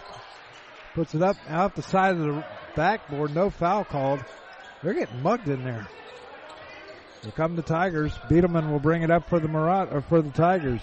puts 0.96 1.14
it 1.14 1.22
up 1.22 1.36
out 1.50 1.76
the 1.76 1.84
side 1.84 2.16
of 2.16 2.20
the 2.20 2.46
backboard. 2.76 3.36
No 3.36 3.50
foul 3.50 3.84
called. 3.84 4.24
They're 4.82 4.93
getting 4.93 5.22
mugged 5.22 5.48
in 5.48 5.64
there. 5.64 5.88
Here 7.22 7.32
come 7.32 7.56
the 7.56 7.62
Tigers. 7.62 8.14
Beetleman 8.30 8.72
will 8.72 8.80
bring 8.80 9.04
it 9.04 9.12
up 9.12 9.30
for 9.30 9.39
the 9.39 9.48
Marat 9.48 9.89
or 9.91 10.02
for 10.02 10.22
the 10.22 10.32
Tigers. 10.32 10.82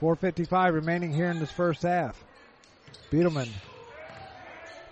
4:55 0.00 0.74
remaining 0.74 1.12
here 1.12 1.30
in 1.30 1.38
this 1.38 1.50
first 1.50 1.82
half. 1.82 2.22
Beetleman 3.10 3.48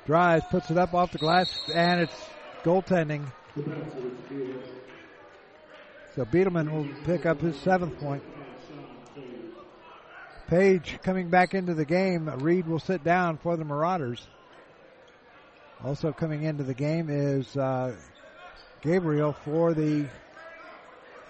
drives, 0.07 0.45
puts 0.51 0.71
it 0.71 0.79
up 0.79 0.95
off 0.95 1.13
the 1.13 1.19
glass, 1.19 1.69
and 1.75 2.01
it's 2.01 2.29
goaltending. 2.63 3.27
So 6.15 6.25
Beetleman 6.25 6.71
will 6.71 6.89
pick 7.05 7.27
up 7.27 7.41
his 7.41 7.57
seventh 7.57 7.99
point. 7.99 8.23
Page 10.55 11.01
coming 11.03 11.31
back 11.31 11.53
into 11.53 11.75
the 11.75 11.85
game. 11.85 12.29
Reed 12.29 12.69
will 12.69 12.79
sit 12.79 13.03
down 13.03 13.39
for 13.39 13.57
the 13.57 13.65
Marauders. 13.65 14.25
Also 15.83 16.13
coming 16.13 16.45
into 16.45 16.63
the 16.63 16.75
game 16.75 17.11
is 17.11 17.57
uh, 17.57 17.93
Gabriel 18.81 19.33
for 19.33 19.75
the 19.75 20.07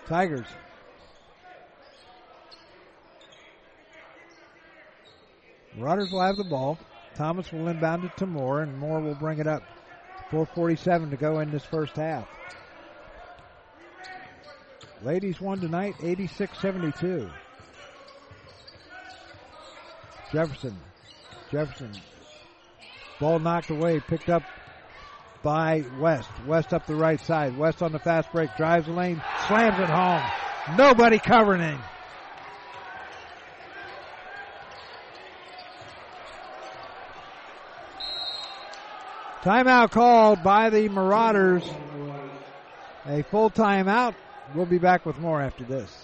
Tigers. 0.06 0.46
Marauders 5.74 6.12
will 6.12 6.20
have 6.20 6.36
the 6.36 6.44
ball. 6.44 6.78
Thomas 7.14 7.50
will 7.50 7.68
inbound 7.68 8.04
it 8.04 8.14
to 8.18 8.26
Moore, 8.26 8.60
and 8.60 8.76
Moore 8.76 9.00
will 9.00 9.14
bring 9.14 9.38
it 9.38 9.46
up. 9.46 9.62
4.47 10.32 11.08
to 11.08 11.16
go 11.16 11.40
in 11.40 11.50
this 11.50 11.64
first 11.64 11.96
half. 11.96 12.28
Ladies 15.02 15.40
won 15.40 15.60
tonight, 15.60 15.94
86-72. 16.00 17.30
Jefferson. 20.34 20.76
Jefferson 21.52 21.92
Ball 23.20 23.38
knocked 23.38 23.70
away, 23.70 24.00
picked 24.00 24.28
up 24.28 24.42
by 25.44 25.84
West. 26.00 26.28
West 26.44 26.74
up 26.74 26.88
the 26.88 26.96
right 26.96 27.20
side. 27.20 27.56
West 27.56 27.82
on 27.82 27.92
the 27.92 28.00
fast 28.00 28.32
break, 28.32 28.50
drives 28.56 28.86
the 28.86 28.92
lane, 28.92 29.22
slams 29.46 29.78
it 29.78 29.88
home. 29.88 30.22
Nobody 30.76 31.20
covering 31.20 31.60
him. 31.60 31.78
Timeout 39.42 39.92
called 39.92 40.42
by 40.42 40.70
the 40.70 40.88
Marauders. 40.88 41.62
A 43.06 43.22
full 43.22 43.50
timeout. 43.50 44.16
We'll 44.52 44.66
be 44.66 44.78
back 44.78 45.06
with 45.06 45.18
more 45.18 45.40
after 45.40 45.62
this. 45.62 46.03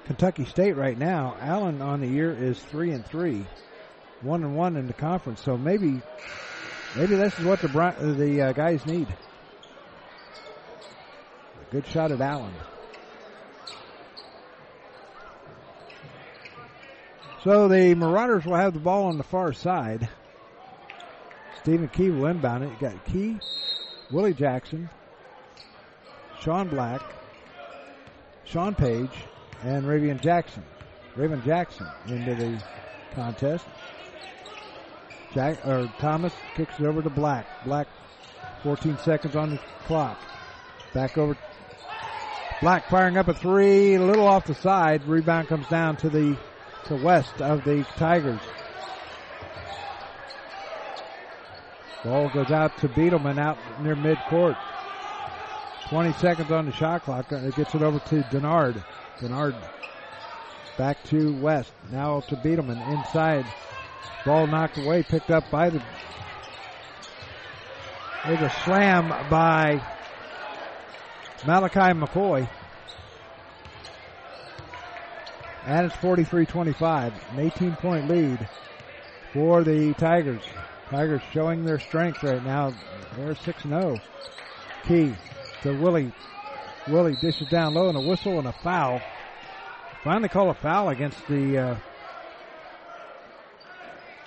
Kentucky 0.06 0.44
State 0.44 0.76
right 0.76 0.98
now. 0.98 1.36
Allen 1.40 1.80
on 1.80 2.00
the 2.00 2.06
year 2.06 2.32
is 2.32 2.58
three 2.58 2.92
and 2.92 3.04
three, 3.06 3.46
one 4.20 4.44
and 4.44 4.56
one 4.56 4.76
in 4.76 4.86
the 4.86 4.92
conference. 4.92 5.40
So 5.40 5.56
maybe, 5.56 6.02
maybe 6.96 7.16
this 7.16 7.38
is 7.38 7.44
what 7.44 7.60
the 7.60 7.68
the 8.18 8.42
uh, 8.42 8.52
guys 8.52 8.84
need. 8.86 9.08
A 11.60 11.72
good 11.72 11.86
shot 11.86 12.10
at 12.10 12.20
Allen. 12.20 12.52
So 17.42 17.68
the 17.68 17.94
Marauders 17.94 18.44
will 18.44 18.56
have 18.56 18.74
the 18.74 18.80
ball 18.80 19.04
on 19.04 19.18
the 19.18 19.24
far 19.24 19.52
side. 19.52 20.08
Stephen 21.62 21.88
Key 21.88 22.10
will 22.10 22.26
inbound 22.26 22.64
it. 22.64 22.70
You 22.70 22.76
got 22.88 23.04
Key, 23.04 23.38
Willie 24.10 24.34
Jackson, 24.34 24.88
Sean 26.40 26.68
Black, 26.68 27.02
Sean 28.44 28.74
Page, 28.74 29.10
and 29.62 29.84
Ravian 29.84 30.20
Jackson. 30.20 30.64
Raven 31.16 31.42
Jackson 31.44 31.86
into 32.08 32.34
the 32.34 32.62
contest. 33.14 33.64
Jack 35.36 35.66
or 35.66 35.86
Thomas 35.98 36.32
kicks 36.54 36.80
it 36.80 36.86
over 36.86 37.02
to 37.02 37.10
Black. 37.10 37.46
Black, 37.66 37.86
14 38.62 38.96
seconds 38.96 39.36
on 39.36 39.50
the 39.50 39.60
clock. 39.84 40.18
Back 40.94 41.18
over. 41.18 41.36
Black 42.62 42.88
firing 42.88 43.18
up 43.18 43.28
a 43.28 43.34
three, 43.34 43.96
a 43.96 44.02
little 44.02 44.26
off 44.26 44.46
the 44.46 44.54
side. 44.54 45.04
Rebound 45.04 45.46
comes 45.48 45.68
down 45.68 45.98
to 45.98 46.08
the 46.08 46.38
to 46.86 46.96
west 46.96 47.42
of 47.42 47.64
the 47.64 47.84
Tigers. 47.98 48.40
Ball 52.02 52.30
goes 52.30 52.50
out 52.50 52.78
to 52.78 52.88
Beetleman 52.88 53.38
out 53.38 53.58
near 53.82 53.94
midcourt. 53.94 54.56
20 55.90 56.14
seconds 56.14 56.50
on 56.50 56.64
the 56.64 56.72
shot 56.72 57.02
clock. 57.02 57.30
Uh, 57.30 57.36
it 57.36 57.54
gets 57.56 57.74
it 57.74 57.82
over 57.82 57.98
to 57.98 58.22
Denard. 58.30 58.82
Denard 59.18 59.54
back 60.78 61.02
to 61.04 61.34
West. 61.42 61.72
Now 61.92 62.20
to 62.20 62.36
Beetleman 62.36 62.80
inside. 62.90 63.44
Ball 64.24 64.46
knocked 64.46 64.78
away, 64.78 65.02
picked 65.02 65.30
up 65.30 65.50
by 65.50 65.70
the. 65.70 65.82
There's 68.26 68.40
a 68.40 68.50
slam 68.64 69.08
by 69.30 69.80
Malachi 71.46 71.94
McCoy. 71.98 72.48
And 75.64 75.86
it's 75.86 75.96
43-25, 75.96 77.12
an 77.32 77.38
18 77.40 77.76
point 77.76 78.08
lead 78.08 78.48
for 79.32 79.64
the 79.64 79.94
Tigers. 79.94 80.42
Tigers 80.90 81.22
showing 81.32 81.64
their 81.64 81.80
strength 81.80 82.22
right 82.22 82.42
now. 82.44 82.72
They're 83.16 83.34
6-0. 83.34 84.00
Key 84.86 85.14
to 85.62 85.72
Willie. 85.72 86.12
Willie 86.88 87.16
dishes 87.16 87.48
down 87.48 87.74
low 87.74 87.88
and 87.88 87.96
a 87.98 88.00
whistle 88.00 88.38
and 88.38 88.46
a 88.46 88.52
foul. 88.52 89.00
Finally 90.04 90.28
call 90.28 90.50
a 90.50 90.54
foul 90.54 90.88
against 90.90 91.26
the 91.26 91.58
uh, 91.58 91.76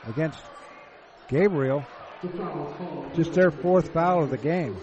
against 0.08 0.39
Gabriel. 1.28 1.86
Just 3.16 3.34
their 3.34 3.52
fourth 3.52 3.93
foul 3.93 4.24
of 4.24 4.30
the 4.30 4.38
game. 4.38 4.78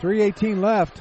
318 0.00 0.60
left. 0.60 1.00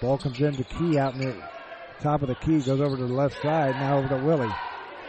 Ball 0.00 0.18
comes 0.18 0.38
in 0.40 0.46
into 0.46 0.64
Key 0.64 0.98
out 0.98 1.16
near 1.16 1.34
top 2.00 2.22
of 2.22 2.28
the 2.28 2.34
key, 2.34 2.60
goes 2.60 2.80
over 2.80 2.96
to 2.96 3.06
the 3.06 3.12
left 3.12 3.40
side, 3.42 3.74
now 3.76 3.98
over 3.98 4.08
to 4.08 4.16
Willie. 4.24 4.54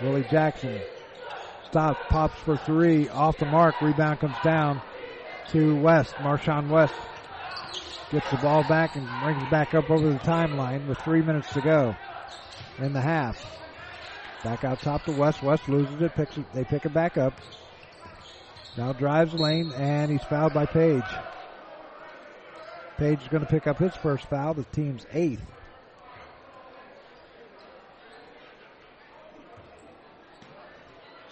Willie 0.01 0.25
Jackson 0.30 0.80
stops, 1.69 1.99
pops 2.09 2.39
for 2.41 2.55
three, 2.57 3.09
off 3.09 3.38
the 3.38 3.45
mark, 3.45 3.82
rebound 3.82 4.19
comes 4.19 4.36
down 4.43 4.82
to 5.49 5.75
West. 5.82 6.13
Marshawn 6.15 6.69
West 6.69 6.93
gets 8.11 8.29
the 8.31 8.37
ball 8.37 8.63
back 8.63 8.95
and 8.95 9.07
brings 9.21 9.41
it 9.41 9.49
back 9.49 9.73
up 9.73 9.89
over 9.89 10.09
the 10.09 10.19
timeline 10.19 10.87
with 10.87 10.97
three 10.99 11.21
minutes 11.21 11.51
to 11.53 11.61
go 11.61 11.95
in 12.79 12.93
the 12.93 13.01
half. 13.01 13.43
Back 14.43 14.63
out 14.63 14.81
top 14.81 15.03
to 15.05 15.11
West. 15.11 15.43
West 15.43 15.67
loses 15.67 16.01
it, 16.01 16.15
picks 16.15 16.37
it, 16.37 16.45
they 16.53 16.63
pick 16.63 16.85
it 16.85 16.93
back 16.93 17.17
up. 17.17 17.33
Now 18.77 18.93
drives 18.93 19.33
lane 19.33 19.71
and 19.73 20.11
he's 20.11 20.23
fouled 20.23 20.53
by 20.53 20.65
Page. 20.65 21.03
Page 22.97 23.21
is 23.21 23.27
going 23.27 23.43
to 23.43 23.49
pick 23.49 23.67
up 23.67 23.77
his 23.77 23.95
first 23.95 24.25
foul, 24.25 24.53
the 24.53 24.63
team's 24.63 25.05
eighth. 25.13 25.41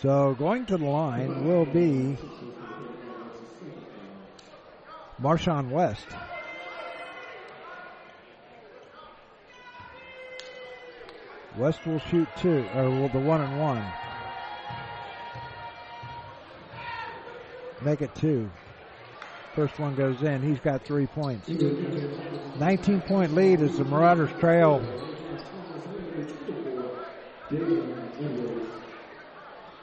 So 0.01 0.35
going 0.37 0.65
to 0.67 0.77
the 0.77 0.85
line 0.85 1.47
will 1.47 1.65
be 1.65 2.17
Marshawn 5.21 5.69
West. 5.69 6.05
West 11.57 11.85
will 11.85 11.99
shoot 11.99 12.27
two, 12.37 12.65
or 12.75 13.09
the 13.09 13.19
one 13.19 13.41
and 13.41 13.59
one. 13.59 13.85
Make 17.81 18.01
it 18.01 18.13
two. 18.15 18.49
First 19.53 19.79
one 19.79 19.95
goes 19.95 20.21
in. 20.21 20.41
He's 20.41 20.59
got 20.59 20.83
three 20.83 21.07
points. 21.07 21.47
19 21.47 23.01
point 23.01 23.33
lead 23.33 23.61
as 23.61 23.77
the 23.77 23.85
Marauders 23.85 24.31
trail. 24.39 24.81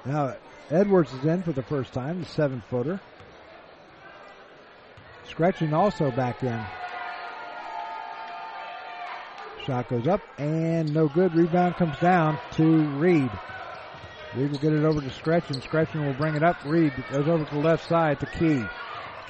Now, 0.05 0.35
Edwards 0.71 1.13
is 1.15 1.25
in 1.25 1.43
for 1.43 1.53
the 1.53 1.63
first 1.63 1.93
time, 1.93 2.21
the 2.21 2.27
seven 2.27 2.63
footer. 2.69 3.01
Scretchen 5.27 5.73
also 5.73 6.11
back 6.11 6.43
in. 6.43 6.61
Shot 9.67 9.89
goes 9.89 10.09
up 10.09 10.21
and 10.39 10.93
no 10.93 11.09
good. 11.09 11.35
Rebound 11.35 11.77
comes 11.77 11.97
down 11.99 12.39
to 12.53 12.65
Reed. 12.99 13.31
Reed 14.35 14.51
will 14.51 14.59
get 14.59 14.73
it 14.73 14.85
over 14.85 15.01
to 15.01 15.11
Scretchen. 15.11 15.61
Scretchen 15.61 16.05
will 16.05 16.15
bring 16.15 16.35
it 16.35 16.43
up. 16.43 16.57
Reed 16.65 16.93
goes 17.13 17.29
over 17.29 17.45
to 17.45 17.55
the 17.55 17.61
left 17.61 17.87
side 17.87 18.19
to 18.21 18.27
Key. 18.27 18.65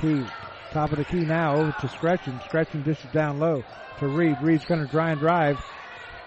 Key, 0.01 0.25
top 0.73 0.91
of 0.93 0.99
the 0.99 1.05
key 1.05 1.21
now, 1.21 1.57
over 1.57 1.75
to 1.81 1.89
Scretchen. 1.89 2.41
Scretchen 2.47 2.83
dishes 2.83 3.11
down 3.13 3.39
low 3.39 3.63
to 3.99 4.09
Reed. 4.09 4.37
Reed's 4.41 4.65
going 4.65 4.81
to 4.81 4.91
try 4.91 5.11
and 5.11 5.21
drive. 5.21 5.63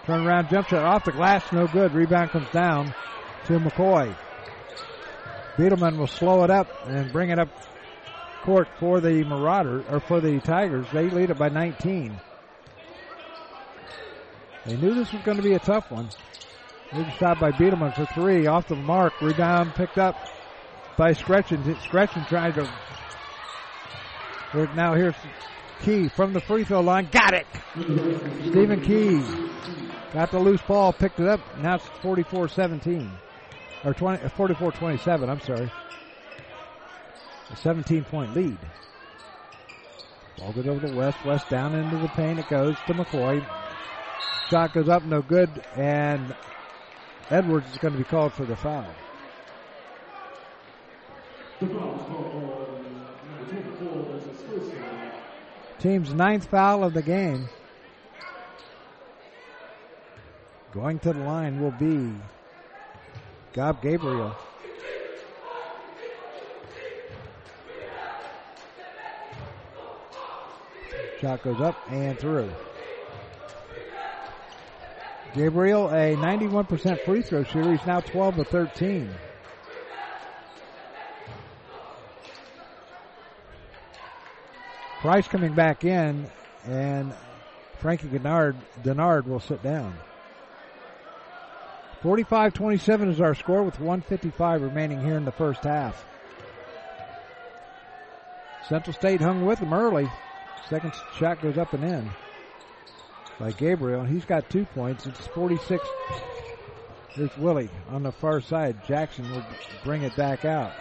Turn 0.06 0.26
around, 0.26 0.50
jump 0.50 0.68
shot 0.68 0.84
off 0.84 1.04
the 1.04 1.12
glass, 1.12 1.52
no 1.52 1.68
good. 1.68 1.94
Rebound 1.94 2.30
comes 2.30 2.50
down 2.52 2.94
to 3.46 3.60
McCoy. 3.60 4.16
Beetleman 5.58 5.98
will 5.98 6.08
slow 6.08 6.44
it 6.44 6.52
up 6.52 6.68
and 6.88 7.12
bring 7.12 7.32
it 7.32 7.40
up 7.40 7.50
court 8.44 8.68
for 8.80 9.02
the 9.02 9.24
Marauders 9.24 9.84
or 9.90 10.00
for 10.00 10.22
the 10.22 10.40
Tigers. 10.42 10.86
They 10.94 11.10
lead 11.10 11.32
it 11.32 11.40
by 11.40 11.50
19. 11.50 12.20
They 14.66 14.78
knew 14.78 14.94
this 14.94 15.12
was 15.12 15.22
going 15.22 15.38
to 15.38 15.44
be 15.44 15.54
a 15.54 15.60
tough 15.60 15.92
one. 15.92 16.10
Big 16.94 17.12
shot 17.14 17.40
by 17.40 17.52
Beetleman 17.52 17.94
for 17.96 18.06
three 18.06 18.48
off 18.48 18.68
the 18.68 18.76
mark. 18.76 19.20
Rebound 19.22 19.76
picked 19.76 19.98
up 19.98 20.16
by 20.98 21.14
Scretchen. 21.14 21.76
Scretchen 21.82 22.26
tried 22.26 22.56
to. 22.56 22.70
Now 24.76 24.94
here's 24.94 25.16
Key 25.82 26.08
from 26.08 26.34
the 26.34 26.40
free 26.40 26.64
throw 26.64 26.82
line. 26.82 27.10
Got 27.12 27.34
it. 27.34 27.48
Stephen 27.74 28.82
Key 28.82 29.22
got 30.14 30.32
the 30.32 30.40
loose 30.40 30.62
ball, 30.62 30.94
picked 30.94 31.20
it 31.20 31.28
up. 31.28 31.42
Now 31.60 31.76
it's 31.76 31.86
44-17 32.02 33.10
or 33.84 33.94
20, 33.94 34.24
uh, 34.24 34.30
44-27. 34.30 35.30
I'm 35.30 35.42
sorry. 35.42 35.72
A 37.52 37.56
17 37.58 38.04
point 38.06 38.34
lead. 38.34 38.58
Ball 40.38 40.54
goes 40.54 40.68
over 40.68 40.88
to 40.88 40.96
West. 40.96 41.24
West 41.26 41.50
down 41.50 41.76
into 41.76 41.98
the 41.98 42.08
paint. 42.10 42.40
It 42.40 42.50
goes 42.50 42.78
to 42.88 42.94
McCoy. 42.94 43.46
Shot 44.50 44.74
goes 44.74 44.90
up, 44.90 45.04
no 45.04 45.24
good, 45.24 45.50
and 45.76 46.36
Edwards 47.32 47.72
is 47.72 47.78
going 47.80 47.94
to 47.94 47.98
be 47.98 48.06
called 48.06 48.32
for 48.32 48.46
the 48.46 48.56
foul. 48.56 48.86
Team's 55.80 56.14
ninth 56.14 56.46
foul 56.46 56.84
of 56.84 56.94
the 56.94 57.02
game. 57.02 57.50
Going 60.74 61.00
to 61.00 61.14
the 61.14 61.20
line 61.20 61.60
will 61.60 61.72
be 61.72 62.14
Gob 63.54 63.82
Gabriel. 63.82 64.32
Shot 71.20 71.44
goes 71.44 71.62
up 71.62 71.76
and 71.90 72.20
through. 72.20 72.52
Gabriel, 75.36 75.90
a 75.90 76.16
91% 76.16 77.04
free 77.04 77.22
throw 77.22 77.44
shooter. 77.44 77.72
He's 77.72 77.86
now 77.86 78.00
12 78.00 78.38
to 78.38 78.44
13. 78.46 79.14
Price 85.02 85.28
coming 85.28 85.54
back 85.54 85.84
in, 85.84 86.28
and 86.64 87.14
Frankie 87.80 88.08
Denard, 88.08 88.56
Denard 88.82 89.28
will 89.28 89.42
sit 89.42 89.62
down. 89.62 89.94
45-27 92.02 93.10
is 93.10 93.20
our 93.20 93.36
score 93.36 93.64
with 93.64 93.80
155 93.80 94.62
remaining 94.62 95.04
here 95.04 95.18
in 95.18 95.26
the 95.26 95.32
first 95.32 95.64
half. 95.66 96.06
Central 98.70 98.94
State 98.94 99.20
hung 99.20 99.46
with 99.46 99.60
them 99.60 99.74
early. 99.74 100.10
Second 100.70 100.94
shot 101.18 101.42
goes 101.42 101.58
up 101.58 101.74
and 101.74 101.84
in 101.84 102.10
by 103.40 103.52
Gabriel. 103.52 104.04
He's 104.04 104.26
got 104.26 104.50
two 104.50 104.66
points. 104.66 105.06
It's 105.06 105.28
46. 105.28 105.86
Here's 107.10 107.38
Willie 107.38 107.70
on 107.90 108.04
the 108.04 108.12
far 108.12 108.42
side. 108.42 108.86
Jackson 108.88 109.30
will 109.32 109.46
bring 109.84 110.04
it 110.04 110.16
back 110.16 110.46
out. 110.46 110.74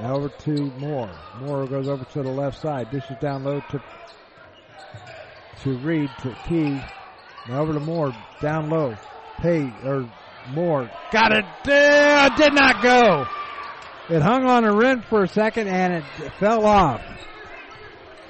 Now 0.00 0.16
over 0.16 0.28
to 0.28 0.70
Moore. 0.78 1.10
Moore 1.40 1.66
goes 1.66 1.88
over 1.88 2.04
to 2.04 2.22
the 2.22 2.30
left 2.30 2.60
side. 2.60 2.90
Dishes 2.90 3.16
down 3.20 3.44
low 3.44 3.60
to 3.70 3.82
to 5.62 5.78
Reed 5.78 6.10
to 6.20 6.36
Key. 6.46 6.80
Now 7.48 7.60
over 7.60 7.72
to 7.72 7.80
Moore. 7.80 8.12
Down 8.40 8.70
low. 8.70 8.96
Pay 9.38 9.72
or 9.84 10.10
Moore. 10.50 10.90
Got 11.12 11.32
it. 11.32 11.44
Uh, 11.66 12.28
did 12.36 12.54
not 12.54 12.82
go. 12.82 13.26
It 14.10 14.20
hung 14.20 14.44
on 14.44 14.64
a 14.64 14.74
rim 14.74 15.02
for 15.02 15.22
a 15.22 15.28
second 15.28 15.68
and 15.68 15.94
it 15.94 16.32
fell 16.38 16.66
off. 16.66 17.02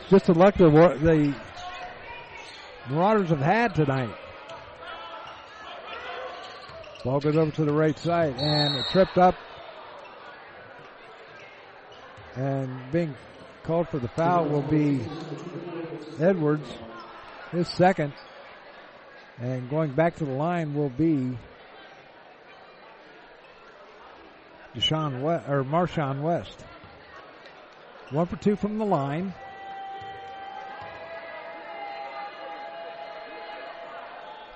Just 0.09 0.26
the 0.26 0.34
luck 0.34 0.61
of 0.61 0.72
the 0.72 1.34
Marauders 2.89 3.30
have 3.30 3.41
had 3.41 3.74
tonight. 3.74 4.14
Ball 7.03 7.20
goes 7.20 7.37
over 7.37 7.51
to 7.51 7.64
the 7.64 7.72
right 7.72 7.99
side 7.99 8.35
and 8.39 8.76
it 8.76 8.87
tripped 8.91 9.18
up. 9.18 9.35
And 12.37 12.91
being 12.91 13.14
called 13.62 13.89
for 13.89 13.99
the 13.99 14.09
foul 14.09 14.47
will 14.47 14.62
be 14.62 15.01
Edwards, 16.20 16.68
his 17.53 17.68
second. 17.68 18.12
And 19.39 19.68
going 19.70 19.93
back 19.93 20.16
to 20.16 20.24
the 20.24 20.32
line 20.32 20.74
will 20.74 20.91
be 20.91 21.37
Deshaun 24.74 25.22
West, 25.22 25.49
or 25.49 25.64
Marshawn 25.64 26.22
West. 26.22 26.64
One 28.11 28.26
for 28.26 28.37
two 28.37 28.57
from 28.57 28.78
the 28.78 28.85
line. 28.85 29.35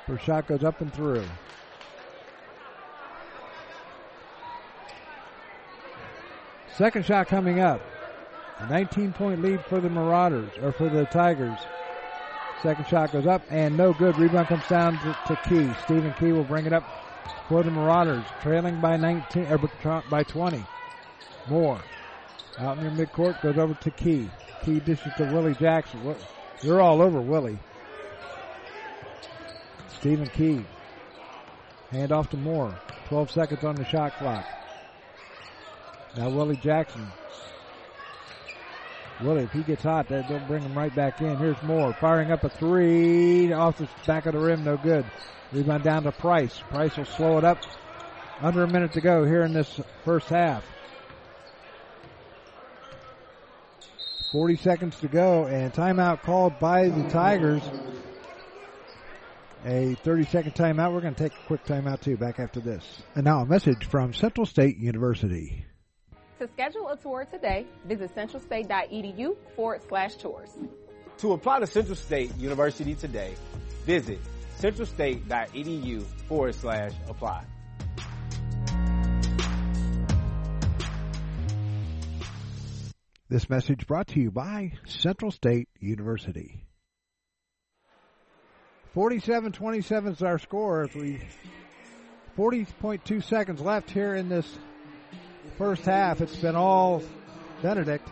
First 0.08 0.24
shot 0.24 0.46
goes 0.46 0.64
up 0.64 0.80
and 0.80 0.92
through. 0.94 1.22
Second 6.78 7.04
shot 7.04 7.28
coming 7.28 7.60
up. 7.60 7.82
A 8.60 8.66
19 8.70 9.12
point 9.12 9.42
lead 9.42 9.62
for 9.66 9.80
the 9.80 9.90
Marauders, 9.90 10.50
or 10.62 10.72
for 10.72 10.88
the 10.88 11.04
Tigers. 11.04 11.58
Second 12.62 12.86
shot 12.88 13.12
goes 13.12 13.26
up 13.26 13.42
and 13.50 13.76
no 13.76 13.92
good. 13.92 14.16
Rebound 14.16 14.48
comes 14.48 14.66
down 14.66 14.98
to, 15.00 15.16
to 15.26 15.36
Key. 15.46 15.70
Stephen 15.84 16.14
Key 16.14 16.32
will 16.32 16.42
bring 16.42 16.64
it 16.64 16.72
up 16.72 16.84
for 17.46 17.62
the 17.62 17.70
Marauders, 17.70 18.24
trailing 18.40 18.80
by 18.80 18.96
19 18.96 19.44
er, 19.44 19.60
or 19.84 20.02
by 20.10 20.22
20. 20.22 20.64
More 21.50 21.78
out 22.58 22.80
near 22.80 22.90
midcourt 22.90 23.42
goes 23.42 23.58
over 23.58 23.74
to 23.74 23.90
Key. 23.90 24.30
Key 24.64 24.80
dishes 24.80 25.12
to 25.18 25.24
Willie 25.24 25.54
Jackson. 25.54 26.16
You're 26.62 26.80
all 26.80 27.02
over 27.02 27.20
Willie. 27.20 27.58
Stephen 30.00 30.28
Key. 30.28 30.64
Hand 31.90 32.12
off 32.12 32.30
to 32.30 32.36
Moore. 32.36 32.78
12 33.08 33.30
seconds 33.30 33.64
on 33.64 33.74
the 33.74 33.84
shot 33.84 34.16
clock. 34.18 34.44
Now 36.16 36.30
Willie 36.30 36.56
Jackson. 36.56 37.06
Willie, 39.20 39.42
if 39.42 39.52
he 39.52 39.62
gets 39.62 39.82
hot, 39.82 40.08
they'll 40.08 40.22
bring 40.46 40.62
him 40.62 40.78
right 40.78 40.94
back 40.94 41.20
in. 41.20 41.36
Here's 41.36 41.60
Moore 41.64 41.92
firing 41.94 42.30
up 42.30 42.44
a 42.44 42.48
three 42.48 43.52
off 43.52 43.78
the 43.78 43.88
back 44.06 44.26
of 44.26 44.34
the 44.34 44.38
rim. 44.38 44.62
No 44.62 44.76
good. 44.76 45.04
Rebound 45.52 45.82
down 45.82 46.04
to 46.04 46.12
Price. 46.12 46.60
Price 46.68 46.96
will 46.96 47.04
slow 47.04 47.38
it 47.38 47.44
up. 47.44 47.58
Under 48.40 48.62
a 48.62 48.68
minute 48.68 48.92
to 48.92 49.00
go 49.00 49.24
here 49.24 49.42
in 49.42 49.52
this 49.52 49.80
first 50.04 50.28
half. 50.28 50.64
40 54.30 54.56
seconds 54.56 55.00
to 55.00 55.08
go 55.08 55.46
and 55.46 55.72
timeout 55.72 56.22
called 56.22 56.58
by 56.60 56.88
the 56.88 57.08
Tigers 57.08 57.62
a 59.64 59.94
30 60.02 60.24
second 60.26 60.54
timeout. 60.54 60.92
We're 60.92 61.00
going 61.00 61.14
to 61.14 61.22
take 61.28 61.32
a 61.32 61.46
quick 61.46 61.64
timeout 61.64 62.00
too 62.00 62.16
back 62.16 62.38
after 62.38 62.60
this. 62.60 62.84
And 63.14 63.24
now 63.24 63.40
a 63.40 63.46
message 63.46 63.86
from 63.86 64.12
Central 64.12 64.46
State 64.46 64.78
University. 64.78 65.64
To 66.38 66.48
schedule 66.48 66.88
a 66.88 66.96
tour 66.96 67.26
today, 67.30 67.66
visit 67.84 68.14
centralstate.edu 68.14 69.36
forward 69.56 69.82
slash 69.88 70.14
tours. 70.16 70.50
To 71.18 71.32
apply 71.32 71.60
to 71.60 71.66
Central 71.66 71.96
State 71.96 72.36
University 72.36 72.94
today, 72.94 73.34
visit 73.84 74.20
centralstate.edu 74.60 76.04
forward 76.28 76.54
slash 76.54 76.92
apply. 77.08 77.44
This 83.28 83.50
message 83.50 83.86
brought 83.86 84.06
to 84.08 84.20
you 84.20 84.30
by 84.30 84.72
Central 84.86 85.30
State 85.30 85.68
University. 85.80 86.67
47-27 88.94 90.12
is 90.12 90.22
our 90.22 90.38
score 90.38 90.82
as 90.82 90.94
we 90.94 91.20
40.2 92.36 93.22
seconds 93.22 93.60
left 93.60 93.90
here 93.90 94.14
in 94.14 94.28
this 94.28 94.58
first 95.56 95.84
half. 95.84 96.20
It's 96.20 96.36
been 96.36 96.56
all 96.56 97.02
Benedict. 97.62 98.08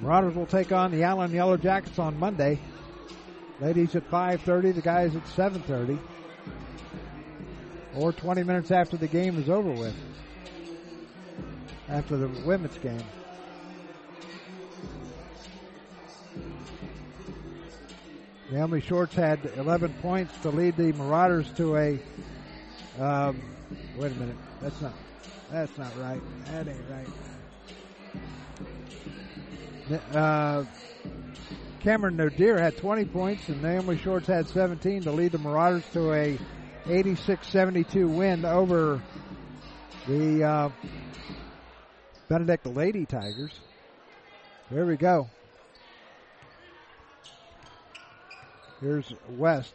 Marauders 0.00 0.34
will 0.34 0.46
take 0.46 0.72
on 0.72 0.90
the 0.90 1.02
Allen 1.02 1.30
Yellow 1.30 1.56
Jackets 1.56 1.98
on 1.98 2.18
Monday. 2.18 2.58
Ladies 3.60 3.94
at 3.94 4.10
5.30, 4.10 4.74
the 4.74 4.82
guys 4.82 5.14
at 5.14 5.24
7.30. 5.24 5.98
Or 7.94 8.12
20 8.12 8.42
minutes 8.42 8.70
after 8.70 8.96
the 8.96 9.08
game 9.08 9.38
is 9.38 9.48
over 9.48 9.70
with. 9.70 9.94
After 11.88 12.16
the 12.16 12.28
women's 12.44 12.76
game. 12.78 13.02
Naomi 18.50 18.80
Shorts 18.80 19.14
had 19.14 19.40
11 19.56 19.94
points 20.00 20.32
to 20.42 20.50
lead 20.50 20.76
the 20.76 20.92
Marauders 20.92 21.50
to 21.56 21.76
a. 21.76 21.98
Um, 22.98 23.42
wait 23.96 24.12
a 24.12 24.14
minute. 24.14 24.36
That's 24.62 24.80
not. 24.80 24.94
That's 25.50 25.76
not 25.76 25.96
right. 25.98 26.20
That 26.46 26.68
ain't 26.68 26.84
right. 26.88 27.06
Uh, 30.14 30.64
Cameron 31.80 32.16
Nodeer 32.16 32.58
had 32.58 32.76
20 32.76 33.04
points, 33.06 33.48
and 33.48 33.62
Naomi 33.62 33.96
Shorts 33.96 34.26
had 34.26 34.48
17 34.48 35.02
to 35.02 35.12
lead 35.12 35.32
the 35.32 35.38
Marauders 35.38 35.84
to 35.92 36.12
a 36.12 36.38
86-72 36.86 38.08
win 38.08 38.44
over 38.44 39.00
the 40.06 40.44
uh, 40.44 40.68
Benedict 42.28 42.66
Lady 42.66 43.06
Tigers. 43.06 43.52
There 44.70 44.86
we 44.86 44.96
go. 44.96 45.28
Here's 48.80 49.12
West. 49.30 49.74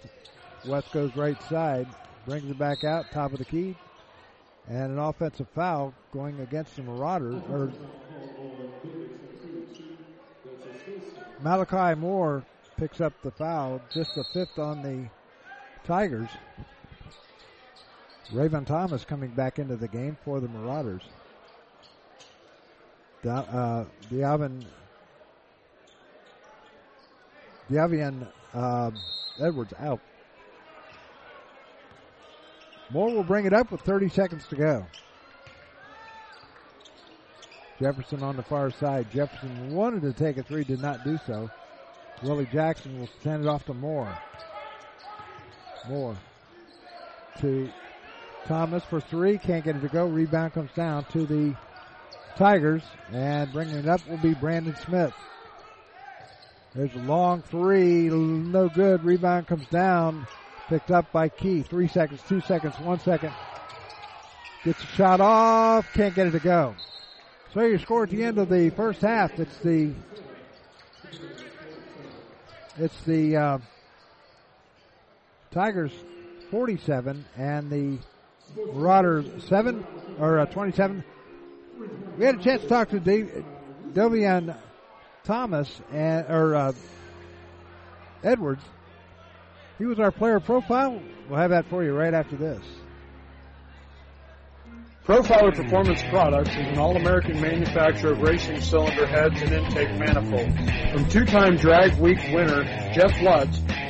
West 0.66 0.92
goes 0.92 1.16
right 1.16 1.42
side, 1.44 1.88
brings 2.26 2.50
it 2.50 2.58
back 2.58 2.84
out, 2.84 3.12
top 3.12 3.34
of 3.34 3.40
the 3.40 3.46
key, 3.46 3.76
and 4.68 4.92
an 4.92 5.00
offensive 5.00 5.48
foul 5.56 5.94
going 6.14 6.40
against 6.40 6.76
the 6.76 6.84
Marauders. 6.84 7.42
Or 7.50 7.72
Malachi 11.42 12.00
Moore 12.00 12.44
picks 12.78 13.02
up 13.02 13.14
the 13.24 13.32
foul, 13.32 13.82
just 13.94 14.14
the 14.14 14.24
fifth 14.34 14.60
on 14.60 14.84
the 14.84 15.10
Tigers. 15.84 16.30
Raven 18.32 18.66
Thomas 18.66 19.04
coming 19.04 19.32
back 19.32 19.58
into 19.58 19.76
the 19.76 19.88
game 19.88 20.16
for 20.24 20.40
the 20.40 20.48
Marauders. 20.48 21.02
Da, 23.24 23.40
uh, 23.40 23.86
Diavin, 24.10 24.64
Diavian 27.70 28.28
uh, 28.54 28.92
Edwards 29.40 29.74
out. 29.80 30.00
Moore 32.92 33.12
will 33.12 33.24
bring 33.24 33.46
it 33.46 33.54
up 33.54 33.72
with 33.72 33.82
30 33.82 34.10
seconds 34.10 34.46
to 34.48 34.56
go. 34.56 34.86
Jefferson 37.80 38.22
on 38.22 38.36
the 38.36 38.44
far 38.44 38.70
side. 38.70 39.10
Jefferson 39.12 39.74
wanted 39.74 40.02
to 40.04 40.14
take 40.14 40.38
a 40.38 40.44
three, 40.44 40.64
did 40.64 40.82
not 40.82 41.04
do 41.04 41.18
so. 41.26 41.50
Willie 42.22 42.48
Jackson 42.52 43.00
will 43.00 43.10
send 43.24 43.44
it 43.44 43.48
off 43.48 43.66
to 43.66 43.74
Moore. 43.74 44.16
Moore 45.90 46.16
to 47.40 47.70
Thomas 48.46 48.84
for 48.84 49.02
three. 49.02 49.38
Can't 49.38 49.64
get 49.64 49.76
it 49.76 49.82
to 49.82 49.88
go. 49.88 50.06
Rebound 50.06 50.54
comes 50.54 50.72
down 50.76 51.06
to 51.06 51.26
the 51.26 51.56
Tigers. 52.36 52.84
And 53.12 53.52
bringing 53.52 53.76
it 53.76 53.88
up 53.88 54.08
will 54.08 54.18
be 54.18 54.34
Brandon 54.36 54.76
Smith. 54.76 55.14
There's 56.74 56.94
a 56.96 57.00
long 57.00 57.42
three. 57.42 58.10
No 58.10 58.70
good. 58.70 59.04
Rebound 59.04 59.48
comes 59.48 59.68
down. 59.68 60.26
Picked 60.70 60.90
up 60.90 61.12
by 61.12 61.28
Key. 61.28 61.64
Three 61.64 61.90
seconds, 61.90 62.22
two 62.30 62.40
seconds, 62.42 62.80
one 62.80 63.00
second. 63.02 63.34
Gets 64.64 64.82
a 64.82 64.88
shot 64.88 65.20
off. 65.20 65.86
Can't 65.94 66.16
get 66.16 66.28
it 66.28 66.32
to 66.32 66.40
go. 66.40 66.76
So 67.54 67.62
your 67.62 67.80
score 67.80 68.04
at 68.04 68.10
the 68.10 68.24
end 68.24 68.38
of 68.38 68.48
the 68.48 68.70
first 68.70 69.02
half. 69.02 69.38
It's 69.38 69.58
the 69.58 69.92
it's 72.78 73.02
the 73.02 73.36
uh, 73.36 73.58
Tigers 75.52 75.92
47 76.52 77.26
and 77.38 77.70
the 77.70 77.98
Marauders 78.74 79.26
7 79.50 79.86
or 80.20 80.40
uh, 80.40 80.46
27. 80.46 81.04
We 82.18 82.26
had 82.26 82.40
a 82.40 82.44
chance 82.44 82.62
to 82.62 82.68
talk 82.70 82.90
to 82.92 83.00
Dave, 83.02 83.44
Dovian 83.94 84.56
Thomas 85.24 85.70
and 85.92 86.26
or 86.30 86.56
uh, 86.56 86.74
Edwards. 88.24 88.64
He 89.78 89.86
was 89.86 90.00
our 90.00 90.12
player 90.12 90.40
profile. 90.40 91.02
We'll 91.30 91.40
have 91.40 91.52
that 91.52 91.68
for 91.70 91.84
you 91.84 91.94
right 91.94 92.14
after 92.14 92.36
this. 92.36 92.64
Profiler 95.06 95.56
Performance 95.56 96.04
Products 96.04 96.52
is 96.52 96.68
an 96.68 96.78
all-American 96.78 97.42
manufacturer 97.42 98.12
of 98.12 98.22
racing 98.22 98.62
cylinder 98.62 99.08
heads 99.08 99.42
and 99.42 99.52
intake 99.52 99.98
manifolds. 99.98 100.56
From 100.94 101.10
two-time 101.10 101.56
Drag 101.58 102.00
Week 102.00 102.20
winner 102.32 102.64
Jeff 102.94 103.20
Lutz 103.22 103.60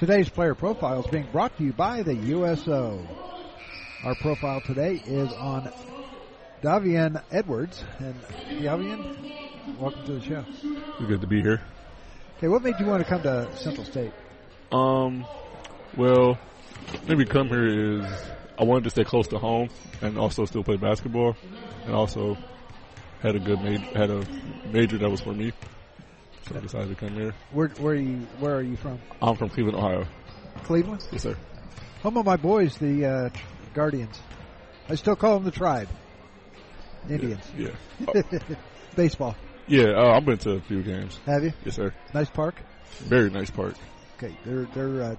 Today's 0.00 0.30
player 0.30 0.54
profile 0.54 1.04
is 1.04 1.06
being 1.08 1.28
brought 1.30 1.54
to 1.58 1.62
you 1.62 1.74
by 1.74 2.02
the 2.02 2.14
USO. 2.14 3.06
Our 4.02 4.14
profile 4.14 4.62
today 4.62 4.94
is 4.94 5.30
on 5.34 5.70
Davian 6.62 7.22
Edwards. 7.30 7.84
And 7.98 8.14
Davian, 8.48 9.78
welcome 9.78 10.02
to 10.06 10.12
the 10.12 10.22
show. 10.22 10.42
It's 10.48 11.06
good 11.06 11.20
to 11.20 11.26
be 11.26 11.42
here. 11.42 11.60
Okay, 12.38 12.48
what 12.48 12.62
made 12.62 12.76
you 12.80 12.86
want 12.86 13.02
to 13.02 13.08
come 13.10 13.20
to 13.24 13.54
Central 13.58 13.84
State? 13.84 14.14
Um, 14.72 15.26
well, 15.98 16.38
maybe 17.06 17.26
come 17.26 17.48
here 17.48 17.98
is 17.98 18.04
I 18.58 18.64
wanted 18.64 18.84
to 18.84 18.90
stay 18.90 19.04
close 19.04 19.28
to 19.28 19.38
home 19.38 19.68
and 20.00 20.16
also 20.16 20.46
still 20.46 20.64
play 20.64 20.78
basketball, 20.78 21.36
and 21.84 21.94
also 21.94 22.38
had 23.20 23.36
a 23.36 23.38
good 23.38 23.60
major, 23.60 23.84
had 23.84 24.08
a 24.08 24.24
major 24.72 24.96
that 24.96 25.10
was 25.10 25.20
for 25.20 25.34
me. 25.34 25.52
So 26.50 26.56
I 26.56 26.60
decided 26.60 26.88
to 26.88 26.94
come 26.96 27.14
here. 27.14 27.32
Where, 27.52 27.68
where 27.68 27.92
are 27.94 27.96
you? 27.96 28.26
Where 28.40 28.56
are 28.56 28.62
you 28.62 28.76
from? 28.76 29.00
I'm 29.22 29.36
from 29.36 29.50
Cleveland, 29.50 29.78
Ohio. 29.78 30.04
Cleveland. 30.64 31.06
Yes, 31.12 31.22
sir. 31.22 31.36
Home 32.02 32.16
of 32.16 32.26
my 32.26 32.36
boys, 32.36 32.76
the 32.76 33.06
uh, 33.06 33.30
Guardians. 33.72 34.20
I 34.88 34.96
still 34.96 35.14
call 35.14 35.34
them 35.34 35.44
the 35.44 35.52
Tribe. 35.52 35.88
Indians. 37.08 37.44
Yeah. 37.56 37.70
Baseball. 38.96 39.36
Yeah, 39.68 39.92
uh, 39.92 40.16
I've 40.16 40.24
been 40.24 40.38
to 40.38 40.52
a 40.54 40.60
few 40.60 40.82
games. 40.82 41.20
Have 41.26 41.44
you? 41.44 41.52
Yes, 41.64 41.76
sir. 41.76 41.94
Nice 42.12 42.28
park. 42.28 42.56
Very 42.98 43.30
nice 43.30 43.50
park. 43.50 43.74
Okay, 44.16 44.36
they're 44.44 44.64
they're 44.74 45.02
uh, 45.02 45.16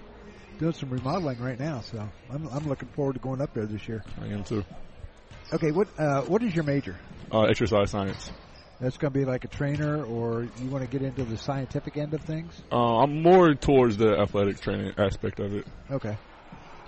doing 0.59 0.73
some 0.73 0.89
remodeling 0.89 1.39
right 1.39 1.57
now, 1.57 1.79
so 1.79 2.09
I'm 2.29 2.45
I'm 2.49 2.67
looking 2.67 2.89
forward 2.89 3.13
to 3.13 3.19
going 3.19 3.39
up 3.39 3.53
there 3.53 3.65
this 3.65 3.87
year. 3.87 4.03
I 4.21 4.27
am 4.27 4.43
too. 4.43 4.65
Okay, 5.53 5.71
what 5.71 5.87
uh, 5.97 6.23
what 6.23 6.43
is 6.43 6.53
your 6.53 6.65
major? 6.65 6.97
Uh, 7.31 7.43
exercise 7.43 7.89
science. 7.89 8.31
That's 8.81 8.97
going 8.97 9.13
to 9.13 9.19
be 9.19 9.25
like 9.25 9.45
a 9.45 9.47
trainer, 9.47 10.03
or 10.05 10.47
you 10.59 10.71
want 10.71 10.83
to 10.83 10.87
get 10.89 11.03
into 11.03 11.23
the 11.23 11.37
scientific 11.37 11.97
end 11.97 12.15
of 12.15 12.21
things? 12.23 12.59
Uh, 12.71 13.03
I'm 13.03 13.21
more 13.21 13.53
towards 13.53 13.95
the 13.97 14.17
athletic 14.17 14.59
training 14.59 14.93
aspect 14.97 15.39
of 15.39 15.55
it. 15.55 15.67
Okay. 15.91 16.17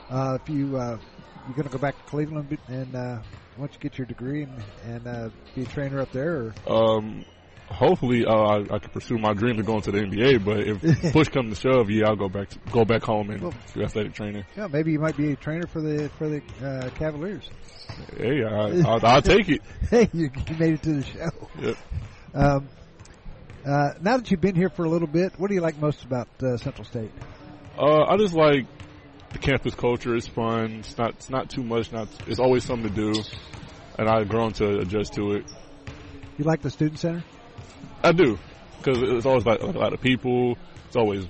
Uh, 0.10 0.40
if 0.42 0.50
you 0.50 0.76
uh, 0.76 0.98
you're 1.46 1.56
going 1.56 1.66
to 1.66 1.72
go 1.72 1.78
back 1.78 1.96
to 1.96 2.04
Cleveland 2.06 2.58
and 2.68 2.96
uh, 2.96 3.20
once 3.58 3.74
you 3.74 3.80
get 3.80 4.00
your 4.00 4.08
degree 4.08 4.42
and, 4.42 4.60
and 4.84 5.08
uh, 5.08 5.30
be 5.54 5.62
a 5.62 5.66
trainer 5.68 6.02
up 6.02 6.12
there, 6.12 6.56
or 6.66 6.98
um, 6.98 7.24
hopefully 7.74 8.26
uh, 8.26 8.32
I, 8.34 8.58
I 8.76 8.80
can 8.80 8.90
pursue 8.92 9.18
my 9.18 9.34
dream 9.34 9.60
of 9.60 9.66
going 9.66 9.82
to 9.82 9.92
the 9.92 10.00
NBA. 10.00 10.44
But 10.46 10.60
if 10.68 11.12
push 11.14 11.28
comes 11.30 11.60
to 11.60 11.70
shove, 11.70 11.90
yeah, 11.90 12.08
I'll 12.08 12.16
go 12.16 12.30
back 12.30 12.50
to, 12.50 12.60
go 12.72 12.86
back 12.86 13.04
home 13.04 13.30
and 13.32 13.42
Well- 13.42 13.54
do 13.74 13.84
athletic 13.84 14.14
training. 14.14 14.46
yeah, 14.56 14.68
maybe 14.68 14.92
you 14.92 15.00
might 15.00 15.18
be 15.18 15.32
a 15.32 15.36
trainer 15.36 15.68
for 15.68 15.82
the 15.82 16.10
for 16.18 16.30
the 16.30 16.42
uh, 16.66 16.90
Cavaliers. 16.92 17.50
Hey, 18.18 18.44
I, 18.44 18.50
I'll, 18.88 19.06
I'll 19.06 19.22
take 19.22 19.50
it. 19.50 19.62
hey, 19.90 20.10
you, 20.14 20.30
you 20.48 20.56
made 20.58 20.74
it 20.76 20.84
to 20.84 20.94
the 20.94 21.04
show. 21.04 21.50
Yep. 21.60 21.78
Um, 22.34 22.70
uh, 23.66 23.90
now 24.02 24.18
that 24.18 24.30
you've 24.32 24.42
been 24.42 24.56
here 24.56 24.70
for 24.70 24.84
a 24.86 24.90
little 24.90 25.08
bit, 25.08 25.34
what 25.40 25.48
do 25.50 25.54
you 25.54 25.62
like 25.62 25.78
most 25.80 26.04
about 26.04 26.28
uh, 26.42 26.58
Central 26.58 26.84
State? 26.86 27.12
Uh, 27.78 28.04
I 28.04 28.18
just 28.18 28.34
like 28.34 28.66
the 29.32 29.40
campus 29.40 29.74
culture. 29.76 30.16
It's 30.16 30.28
fun. 30.28 30.80
It's 30.80 30.98
not. 30.98 31.12
It's 31.12 31.30
not 31.30 31.50
too 31.50 31.64
much. 31.64 31.92
Not. 31.92 32.08
It's 32.28 32.40
always 32.40 32.64
something 32.64 32.94
to 32.94 33.14
do, 33.14 33.22
and 33.98 34.10
I've 34.10 34.30
grown 34.30 34.54
to 34.54 34.80
adjust 34.80 35.14
to 35.14 35.34
it. 35.34 35.46
You 36.38 36.46
like 36.46 36.62
the 36.62 36.70
student 36.72 37.00
center? 37.00 37.24
I 38.04 38.12
do 38.12 38.38
because 38.78 39.02
it's 39.02 39.26
always 39.26 39.46
like, 39.46 39.62
like 39.62 39.76
a 39.76 39.80
lot 39.80 39.94
of 39.94 40.02
people. 40.02 40.58
It's 40.88 40.96
always, 40.96 41.26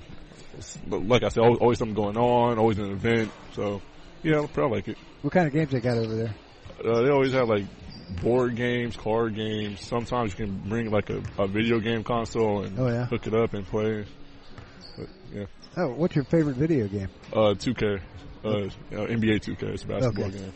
like 0.90 1.22
I 1.22 1.28
said, 1.28 1.42
always, 1.42 1.58
always 1.60 1.78
something 1.78 1.94
going 1.94 2.16
on. 2.16 2.58
Always 2.58 2.78
an 2.78 2.90
event. 2.90 3.30
So 3.52 3.80
Yeah, 4.22 4.40
I 4.40 4.46
probably 4.46 4.78
like 4.78 4.88
it. 4.88 4.98
What 5.22 5.32
kind 5.32 5.46
of 5.46 5.52
games 5.52 5.70
they 5.70 5.80
got 5.80 5.96
over 5.96 6.14
there? 6.16 6.34
Uh, 6.84 7.02
they 7.02 7.10
always 7.10 7.32
have 7.32 7.48
like 7.48 7.64
board 8.22 8.56
games, 8.56 8.96
card 8.96 9.34
games. 9.36 9.80
Sometimes 9.80 10.32
you 10.36 10.46
can 10.46 10.68
bring 10.68 10.90
like 10.90 11.08
a, 11.10 11.22
a 11.38 11.46
video 11.46 11.78
game 11.78 12.02
console 12.04 12.64
and 12.64 12.78
Oh, 12.78 12.88
yeah? 12.88 13.06
hook 13.06 13.26
it 13.26 13.34
up 13.34 13.54
and 13.54 13.64
play. 13.66 14.04
But, 14.98 15.06
yeah. 15.32 15.46
Oh, 15.76 15.88
what's 15.94 16.14
your 16.14 16.24
favorite 16.24 16.56
video 16.56 16.86
game? 16.88 17.08
Uh, 17.32 17.54
2K. 17.54 18.00
Uh, 18.44 18.48
uh, 18.48 18.66
NBA 18.92 19.40
2K. 19.40 19.62
It's 19.62 19.84
a 19.84 19.86
basketball 19.86 20.26
Okay. 20.26 20.38
game. 20.38 20.52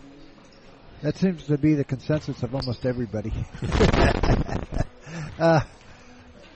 That 1.02 1.16
seems 1.16 1.46
to 1.46 1.56
be 1.56 1.74
the 1.74 1.84
consensus 1.84 2.42
of 2.42 2.54
almost 2.54 2.84
everybody. 2.84 3.32
uh, 5.38 5.60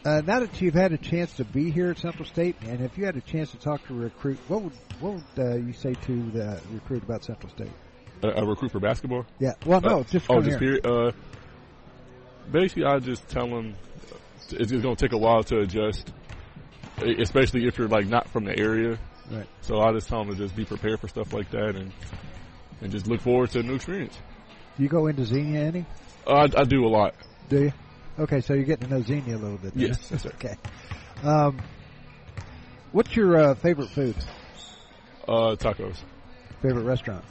uh, 0.04 0.20
now 0.26 0.40
that 0.40 0.60
you've 0.60 0.74
had 0.74 0.92
a 0.92 0.98
chance 0.98 1.32
to 1.34 1.44
be 1.44 1.70
here 1.70 1.90
at 1.90 1.98
Central 1.98 2.24
State, 2.24 2.56
and 2.62 2.80
if 2.80 2.98
you 2.98 3.04
had 3.04 3.16
a 3.16 3.20
chance 3.20 3.50
to 3.52 3.56
talk 3.58 3.86
to 3.86 3.94
a 3.94 3.96
recruit, 3.96 4.38
what 4.48 4.62
would 4.62 4.72
what 5.00 5.14
would 5.14 5.24
uh, 5.38 5.56
you 5.56 5.72
say 5.72 5.94
to 5.94 6.30
the 6.30 6.60
recruit 6.72 7.02
about 7.02 7.24
Central 7.24 7.50
State? 7.50 7.70
A, 8.22 8.28
a 8.42 8.44
recruit 8.46 8.70
for 8.72 8.80
basketball? 8.80 9.26
Yeah. 9.38 9.52
Well, 9.66 9.80
no, 9.80 10.00
Uh, 10.00 10.02
just 10.04 10.26
oh, 10.30 10.40
just 10.40 10.58
here. 10.58 10.80
period. 10.80 10.86
Uh, 10.86 11.12
basically, 12.50 12.84
I 12.84 12.98
just 12.98 13.28
tell 13.28 13.46
them 13.48 13.74
it's, 14.36 14.72
it's 14.72 14.82
going 14.82 14.96
to 14.96 15.04
take 15.04 15.12
a 15.12 15.18
while 15.18 15.42
to 15.44 15.60
adjust, 15.60 16.12
especially 16.98 17.66
if 17.66 17.78
you're 17.78 17.88
like 17.88 18.06
not 18.06 18.28
from 18.28 18.44
the 18.44 18.58
area. 18.58 18.98
Right. 19.30 19.46
So 19.62 19.80
I 19.80 19.92
just 19.92 20.08
tell 20.08 20.24
them 20.24 20.34
to 20.34 20.40
just 20.42 20.54
be 20.56 20.64
prepared 20.64 21.00
for 21.00 21.08
stuff 21.08 21.32
like 21.32 21.50
that 21.52 21.76
and 21.76 21.92
and 22.80 22.90
just 22.90 23.06
look 23.06 23.20
forward 23.20 23.50
to 23.52 23.60
a 23.60 23.62
new 23.62 23.74
experience. 23.76 24.18
Do 24.76 24.82
you 24.82 24.88
go 24.88 25.06
into 25.06 25.24
Xenia 25.24 25.60
any? 25.60 25.86
Uh, 26.26 26.48
I, 26.56 26.60
I 26.60 26.64
do 26.64 26.84
a 26.84 26.88
lot. 26.88 27.14
Do 27.48 27.64
you? 27.64 27.72
Okay, 28.18 28.40
so 28.40 28.54
you're 28.54 28.64
getting 28.64 28.88
to 28.88 28.94
know 28.94 29.02
Xenia 29.02 29.36
a 29.36 29.38
little 29.38 29.58
bit. 29.58 29.72
Yes, 29.74 30.08
that's 30.08 30.24
right. 30.24 30.34
Okay. 30.34 30.56
Um, 31.22 31.58
what's 32.92 33.14
your 33.16 33.36
uh, 33.36 33.54
favorite 33.54 33.88
food? 33.90 34.16
Uh, 35.26 35.56
tacos, 35.56 35.96
Favorite 36.60 36.82
restaurant? 36.84 37.24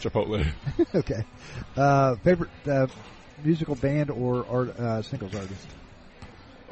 Chipotle. 0.00 0.46
okay. 0.94 1.24
Uh, 1.76 2.16
favorite 2.16 2.50
uh, 2.66 2.86
musical 3.44 3.74
band 3.74 4.10
or 4.10 4.46
art, 4.46 4.70
uh, 4.70 5.02
singles 5.02 5.34
artist? 5.34 5.66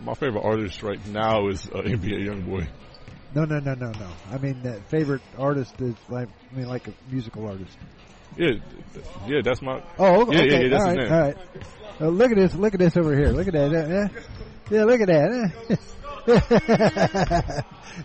My 0.03 0.15
favorite 0.15 0.43
artist 0.43 0.83
right 0.83 1.05
now 1.09 1.49
is 1.49 1.67
uh, 1.67 1.83
NBA 1.83 2.27
YoungBoy. 2.29 2.67
No, 3.35 3.45
no, 3.45 3.59
no, 3.61 3.75
no, 3.75 3.93
no. 3.93 4.07
I 4.33 4.39
mean, 4.39 4.67
uh, 4.67 4.81
favorite 4.89 5.23
artist 5.39 5.75
is 5.81 5.95
like, 6.09 6.29
I 6.53 6.57
mean, 6.59 6.69
like 6.69 6.87
a 6.89 6.93
musical 7.11 7.47
artist. 7.47 7.77
Yeah, 8.37 8.51
yeah, 9.27 9.41
that's 9.43 9.63
my. 9.63 9.83
Oh, 9.99 10.23
okay. 10.23 10.37
yeah, 10.37 10.45
yeah, 10.45 10.61
yeah, 10.61 10.69
that's 10.69 10.85
all 10.85 10.91
his 10.91 10.97
right, 10.97 10.97
name. 10.97 11.13
all 11.13 11.21
right. 11.21 11.37
Uh, 12.01 12.09
look 12.09 12.31
at 12.31 12.37
this. 12.37 12.55
Look 12.55 12.75
at 12.75 12.81
this 12.81 12.97
over 12.97 13.15
here. 13.15 13.29
Look 13.29 13.49
at 13.49 13.55
that. 13.55 13.75
Uh, 13.75 14.09
yeah, 14.71 14.85
look 14.85 15.01
at 15.01 15.09
that. 15.09 15.53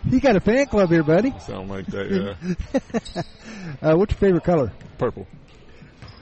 you 0.05 0.19
got 0.19 0.36
a 0.36 0.39
fan 0.39 0.65
club 0.65 0.89
here, 0.89 1.03
buddy. 1.03 1.32
Sound 1.39 1.69
like 1.69 1.86
that, 1.88 2.11
yeah. 2.11 2.34
uh, 3.82 3.95
what's 3.95 4.13
your 4.13 4.19
favorite 4.19 4.43
color? 4.43 4.71
Purple. 4.97 5.28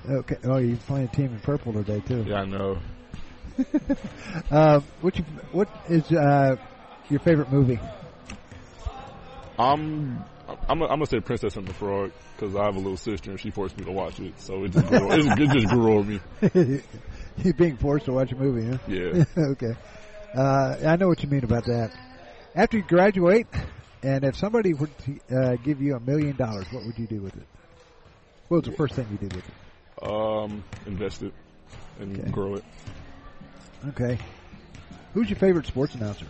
Okay. 0.10 0.38
Oh, 0.44 0.58
you're 0.58 0.78
playing 0.78 1.08
a 1.08 1.16
team 1.16 1.26
in 1.28 1.40
purple 1.40 1.72
today 1.74 2.02
too. 2.02 2.24
Yeah, 2.28 2.42
I 2.42 2.46
know. 2.46 2.80
uh, 4.52 4.82
what 5.02 5.18
you, 5.18 5.24
what 5.52 5.70
is 5.90 6.12
uh, 6.12 6.58
your 7.10 7.20
favorite 7.22 7.52
movie? 7.52 7.80
I'm 10.70 10.80
gonna 10.80 11.06
say 11.06 11.20
Princess 11.20 11.56
and 11.56 11.68
the 11.68 11.74
Frog 11.74 12.12
because 12.36 12.56
I 12.56 12.66
have 12.66 12.76
a 12.76 12.80
little 12.80 12.98
sister 12.98 13.32
and 13.32 13.40
she 13.40 13.52
forced 13.52 13.78
me 13.78 13.86
to 13.86 13.92
watch 13.92 14.20
it, 14.20 14.40
so 14.42 14.64
it 14.64 14.72
just 14.72 14.88
grew, 14.88 15.12
it, 15.12 15.40
it 15.40 15.50
just 15.50 15.68
grew 15.68 15.98
on 16.00 16.08
me. 16.08 16.20
You're 17.44 17.54
being 17.54 17.78
forced 17.78 18.06
to 18.06 18.14
watch 18.14 18.32
a 18.32 18.36
movie, 18.36 18.68
huh? 18.70 18.78
Yeah. 18.88 19.24
okay. 19.52 19.74
Uh, 20.36 20.76
I 20.86 20.96
know 20.96 21.08
what 21.08 21.22
you 21.24 21.30
mean 21.30 21.44
about 21.44 21.66
that. 21.66 21.92
After 22.56 22.78
you 22.78 22.84
graduate, 22.84 23.48
and 24.04 24.24
if 24.24 24.36
somebody 24.36 24.74
to 24.74 25.36
uh, 25.36 25.56
give 25.64 25.82
you 25.82 25.96
a 25.96 26.00
million 26.00 26.36
dollars, 26.36 26.68
what 26.72 26.86
would 26.86 26.98
you 26.98 27.08
do 27.08 27.22
with 27.22 27.36
it? 27.36 27.48
What 28.48 28.58
was 28.66 28.66
the 28.66 28.78
first 28.78 28.96
thing 28.96 29.08
you 29.12 29.18
did 29.18 29.34
with 29.34 29.48
it? 29.48 29.56
Um, 30.02 30.64
invest 30.86 31.24
it 31.24 31.34
and 32.00 32.20
Okay. 32.20 32.32
grow 32.32 32.56
it. 32.56 32.64
Okay. 33.90 34.20
Who's 35.14 35.30
your 35.30 35.40
favorite 35.40 35.68
sports 35.68 35.96
announcer? 35.96 36.28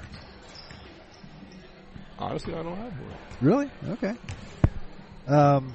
Honestly, 2.24 2.54
I 2.54 2.64
don't 2.64 2.78
have 2.78 2.94
one. 2.94 3.18
Really? 3.42 3.70
Okay. 3.90 4.14
Um, 5.28 5.74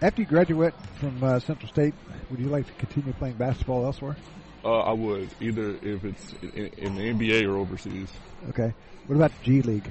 after 0.00 0.22
you 0.22 0.26
graduate 0.26 0.72
from 0.98 1.22
uh, 1.22 1.38
Central 1.40 1.68
State, 1.68 1.92
would 2.30 2.40
you 2.40 2.48
like 2.48 2.66
to 2.66 2.72
continue 2.74 3.12
playing 3.12 3.34
basketball 3.34 3.84
elsewhere? 3.84 4.16
Uh, 4.64 4.80
I 4.80 4.92
would 4.92 5.28
either 5.40 5.76
if 5.82 6.04
it's 6.04 6.32
in, 6.42 6.68
in 6.78 6.94
the 6.94 7.02
NBA 7.12 7.46
or 7.46 7.58
overseas. 7.58 8.08
Okay. 8.48 8.72
What 9.06 9.16
about 9.16 9.30
the 9.40 9.44
G 9.44 9.60
League? 9.62 9.90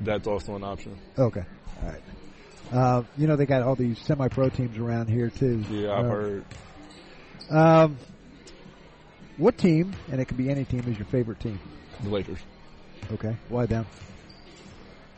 That's 0.00 0.26
also 0.26 0.56
an 0.56 0.64
option. 0.64 0.96
Okay. 1.18 1.44
All 1.82 1.88
right. 1.90 2.02
Uh, 2.72 3.02
you 3.18 3.26
know 3.26 3.36
they 3.36 3.44
got 3.44 3.60
all 3.62 3.74
these 3.74 3.98
semi-pro 3.98 4.48
teams 4.48 4.78
around 4.78 5.08
here 5.08 5.28
too. 5.28 5.62
Yeah, 5.70 5.92
I've 5.92 6.06
Uh, 6.06 6.08
heard. 6.08 6.44
Um, 7.50 7.98
what 9.36 9.58
team, 9.58 9.92
and 10.10 10.22
it 10.22 10.24
could 10.24 10.38
be 10.38 10.48
any 10.48 10.64
team, 10.64 10.84
is 10.88 10.96
your 10.96 11.06
favorite 11.06 11.40
team? 11.40 11.58
The 12.02 12.08
Lakers. 12.08 12.38
Okay. 13.12 13.36
Why 13.50 13.66
them? 13.66 13.84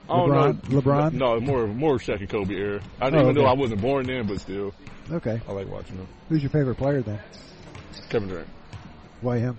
Don't 0.09 0.28
LeBron? 0.30 0.68
know. 0.70 0.80
LeBron? 0.80 1.12
No, 1.14 1.40
more 1.40 1.66
more 1.66 1.98
Shaq 1.98 2.20
and 2.20 2.28
Kobe 2.28 2.55
era. 2.55 2.80
I 3.00 3.07
didn't 3.07 3.20
Oh, 3.26 3.30
even 3.30 3.42
know. 3.42 3.48
I 3.48 3.55
wasn't 3.55 3.80
born 3.80 4.07
then, 4.07 4.26
but 4.26 4.40
still, 4.40 4.74
Okay. 5.11 5.40
I 5.48 5.52
like 5.52 5.68
watching 5.68 5.96
them. 5.96 6.07
Who's 6.28 6.42
your 6.42 6.50
favorite 6.50 6.76
player 6.76 7.00
then? 7.02 7.18
Kevin 8.11 8.28
Durant. 8.28 8.48
Why 9.20 9.38
him? 9.38 9.59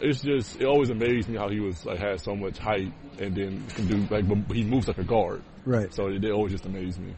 It's 0.00 0.20
just 0.20 0.60
it 0.60 0.66
always 0.66 0.90
amazed 0.90 1.28
me 1.28 1.36
how 1.38 1.48
he 1.48 1.58
was 1.60 1.84
like 1.84 1.98
had 1.98 2.20
so 2.20 2.36
much 2.36 2.58
height 2.58 2.92
and 3.18 3.34
then 3.34 3.64
can 3.68 3.86
do 3.86 4.06
like 4.14 4.24
he 4.52 4.62
moves 4.62 4.86
like 4.88 4.98
a 4.98 5.04
guard. 5.04 5.42
Right. 5.64 5.92
So 5.92 6.08
it, 6.08 6.22
it 6.24 6.30
always 6.30 6.52
just 6.52 6.66
amazed 6.66 7.00
me. 7.00 7.14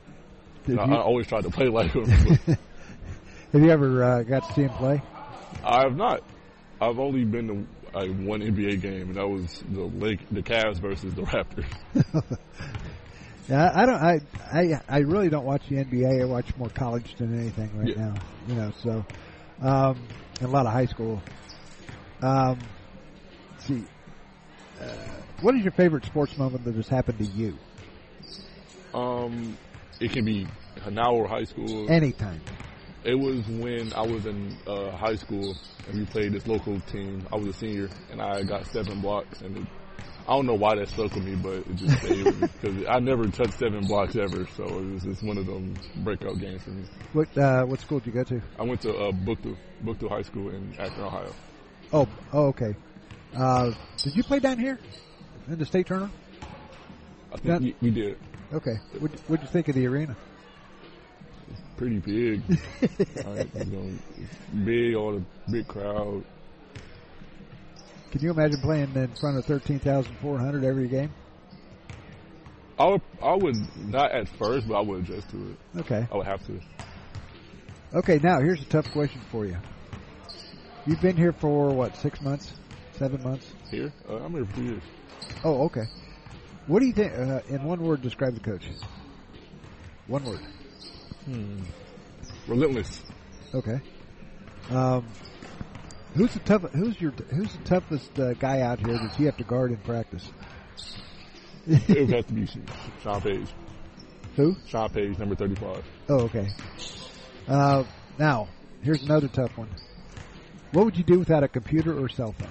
Did 0.66 0.78
I, 0.78 0.84
I 0.84 1.00
always 1.00 1.26
tried 1.26 1.42
to 1.44 1.50
play 1.50 1.68
like 1.68 1.92
him. 1.92 2.04
Have 3.52 3.62
you 3.62 3.70
ever 3.70 4.04
uh, 4.04 4.22
got 4.22 4.46
to 4.48 4.52
see 4.54 4.62
him 4.62 4.70
play? 4.70 5.02
I 5.64 5.82
have 5.82 5.96
not. 5.96 6.22
I've 6.80 6.98
only 6.98 7.24
been 7.24 7.48
to 7.48 7.66
uh, 7.95 8.07
one 8.07 8.41
NBA 8.41 8.80
game, 8.80 9.09
and 9.09 9.16
that 9.16 9.28
was 9.28 9.62
the 9.68 9.82
Lake, 9.84 10.20
the 10.30 10.43
Cavs 10.43 10.80
versus 10.80 11.14
the 11.14 11.22
Raptors. 11.22 11.66
Yeah, 13.49 13.64
I 13.74 13.82
I 13.82 13.86
don't. 13.86 14.03
I, 14.03 14.18
I 14.53 14.80
I 14.89 14.99
really 14.99 15.30
don't 15.30 15.45
watch 15.47 15.62
the 15.70 15.76
NBA. 15.76 16.20
I 16.20 16.24
watch 16.26 16.55
more 16.57 16.68
college 16.68 17.14
than 17.16 17.34
anything 17.39 17.78
right 17.78 17.97
Yeah. 17.97 18.03
now. 18.03 18.20
You 18.47 18.55
know, 18.57 18.70
so 18.82 19.07
um, 19.62 20.07
and 20.41 20.49
a 20.49 20.53
lot 20.53 20.66
of 20.66 20.72
high 20.72 20.84
school. 20.84 21.22
Um, 22.22 22.68
see, 23.61 23.86
uh, 24.78 25.22
what 25.41 25.55
is 25.55 25.62
your 25.62 25.72
favorite 25.72 26.05
sports 26.05 26.36
moment 26.36 26.64
that 26.64 26.74
has 26.74 26.89
happened 26.89 27.18
to 27.20 27.24
you? 27.26 27.59
Um, 28.93 29.57
it 30.01 30.12
can 30.12 30.24
be 30.26 30.47
now 30.91 31.12
or 31.14 31.26
high 31.26 31.45
school. 31.45 31.91
Anytime. 31.91 32.43
It 33.09 33.18
was 33.18 33.38
when 33.48 33.90
I 33.94 34.02
was 34.02 34.26
in 34.26 34.54
uh, 34.66 34.90
high 34.90 35.14
school 35.16 35.56
and 35.88 35.98
we 35.98 36.04
played 36.04 36.30
this 36.30 36.46
local 36.46 36.78
team. 36.80 37.26
I 37.32 37.36
was 37.36 37.46
a 37.48 37.52
senior 37.54 37.88
and 38.11 38.20
I 38.20 38.42
got 38.42 38.66
seven 38.66 39.00
blocks 39.00 39.40
and 39.40 39.56
it, 39.56 39.66
I 40.28 40.32
don't 40.32 40.44
know 40.44 40.56
why 40.56 40.74
that 40.74 40.88
stuck 40.88 41.14
with 41.14 41.24
me, 41.24 41.34
but 41.34 41.54
it 41.54 41.74
just 41.76 42.04
stayed 42.04 42.22
with 42.22 42.38
me 42.42 42.48
because 42.61 42.86
I 42.86 42.98
never 42.98 43.26
touched 43.28 43.59
seven 43.59 43.86
blocks 43.86 44.14
ever. 44.14 44.46
So 44.59 44.64
it 44.64 44.92
was 44.92 45.04
just 45.04 45.22
one 45.22 45.38
of 45.38 45.46
them 45.46 45.72
breakout 46.04 46.38
games 46.38 46.62
for 46.64 46.68
me. 46.72 46.84
What 47.14 47.38
uh, 47.38 47.64
what 47.64 47.80
school 47.80 48.00
did 48.00 48.09
you 48.09 48.12
go 48.12 48.24
to? 48.24 48.42
I 48.59 48.64
went 48.64 48.82
to 48.82 48.94
uh, 48.94 49.11
Buchtel 49.12 50.11
High 50.11 50.20
School 50.20 50.50
in 50.50 50.74
Akron, 50.78 51.06
Ohio. 51.06 51.32
Oh, 51.94 52.06
oh, 52.34 52.48
okay. 52.48 52.74
Uh, 53.34 53.70
did 54.04 54.16
you 54.16 54.22
play 54.22 54.38
down 54.38 54.59
here 54.59 54.78
in 55.48 55.59
the 55.59 55.64
state 55.64 55.86
tournament? 55.86 56.12
I 57.32 57.36
think 57.38 57.44
That- 57.44 57.62
we, 57.62 57.74
we 57.80 57.90
did. 57.90 58.18
Okay. 58.52 58.76
What 58.98 59.12
what'd 59.28 59.42
you 59.42 59.50
think 59.50 59.68
of 59.68 59.76
the 59.76 59.86
arena? 59.86 60.14
Pretty 61.78 61.98
big. 61.98 62.42
You 63.54 63.64
know, 63.64 64.64
big, 64.64 64.94
all 64.94 65.12
the 65.12 65.24
big 65.50 65.68
crowd. 65.68 66.24
Can 68.10 68.20
you 68.20 68.30
imagine 68.30 68.60
playing 68.60 68.94
in 68.94 69.08
front 69.14 69.38
of 69.38 69.44
thirteen 69.44 69.78
thousand 69.78 70.14
four 70.16 70.38
hundred 70.38 70.64
every 70.64 70.88
game? 70.88 71.12
I 72.78 72.86
would, 72.86 73.02
I 73.22 73.34
would 73.34 73.56
not 73.86 74.12
at 74.12 74.28
first, 74.28 74.66
but 74.68 74.74
I 74.74 74.80
would 74.80 75.02
adjust 75.02 75.30
to 75.30 75.50
it. 75.50 75.80
Okay. 75.80 76.06
I 76.10 76.16
would 76.16 76.26
have 76.26 76.44
to. 76.46 76.60
Okay, 77.94 78.18
now 78.22 78.40
here's 78.40 78.60
a 78.60 78.66
tough 78.66 78.90
question 78.92 79.20
for 79.30 79.46
you. 79.46 79.56
You've 80.86 81.00
been 81.00 81.16
here 81.16 81.32
for 81.32 81.70
what, 81.70 81.96
six 81.96 82.20
months, 82.20 82.52
seven 82.92 83.22
months? 83.22 83.52
Here, 83.70 83.92
uh, 84.08 84.16
I'm 84.16 84.32
here 84.32 84.44
for 84.44 84.56
two 84.56 84.64
years. 84.64 84.82
Oh, 85.44 85.64
okay. 85.66 85.84
What 86.66 86.80
do 86.80 86.86
you 86.86 86.92
think? 86.92 87.12
Uh, 87.12 87.40
in 87.48 87.62
one 87.64 87.80
word, 87.80 88.02
describe 88.02 88.34
the 88.34 88.40
coach. 88.40 88.68
One 90.06 90.24
word. 90.24 90.40
Hmm. 91.28 91.60
Relentless. 92.46 93.02
Okay. 93.54 93.80
Um, 94.70 95.06
who's 96.14 96.32
the 96.32 96.40
tough? 96.40 96.62
Who's 96.72 96.98
your? 97.00 97.10
Who's 97.10 97.52
the 97.52 97.64
toughest 97.64 98.18
uh, 98.18 98.32
guy 98.34 98.62
out 98.62 98.78
here 98.80 98.96
that 98.96 99.18
you 99.18 99.26
have 99.26 99.36
to 99.36 99.44
guard 99.44 99.70
in 99.70 99.76
practice? 99.78 100.30
it 101.66 102.08
have 102.08 102.26
to 102.28 102.32
be 102.32 102.48
Sean 103.02 103.20
Page. 103.20 103.48
Who? 104.36 104.56
Sean 104.66 104.88
Page, 104.88 105.18
number 105.18 105.34
35. 105.34 105.84
Oh, 106.08 106.20
okay. 106.20 106.48
Uh, 107.46 107.84
now, 108.18 108.48
here's 108.82 109.02
another 109.02 109.28
tough 109.28 109.56
one. 109.58 109.68
What 110.72 110.86
would 110.86 110.96
you 110.96 111.04
do 111.04 111.18
without 111.18 111.42
a 111.42 111.48
computer 111.48 111.98
or 111.98 112.08
cell 112.08 112.32
phone? 112.38 112.48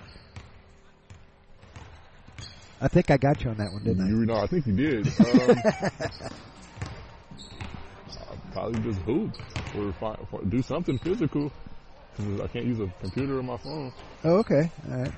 I 2.79 2.87
think 2.89 3.09
I 3.09 3.17
got 3.17 3.43
you 3.43 3.49
on 3.49 3.57
that 3.57 3.71
one, 3.71 3.83
didn't 3.83 4.05
I? 4.05 4.09
You 4.09 4.25
know, 4.25 4.35
I 4.35 4.45
think 4.45 4.67
you 4.67 4.73
did. 4.73 5.07
Um, 5.19 6.31
probably 8.57 8.81
just 8.81 9.01
hoop 9.01 9.31
or 9.75 9.93
do 10.49 10.61
something 10.63 10.97
physical. 10.97 11.51
'Cause 12.15 12.41
I 12.41 12.47
can't 12.47 12.65
use 12.65 12.79
a 12.79 12.87
computer 12.99 13.37
or 13.37 13.43
my 13.43 13.57
phone. 13.57 13.91
Oh, 14.23 14.37
okay. 14.39 14.71
Uh, 14.91 15.09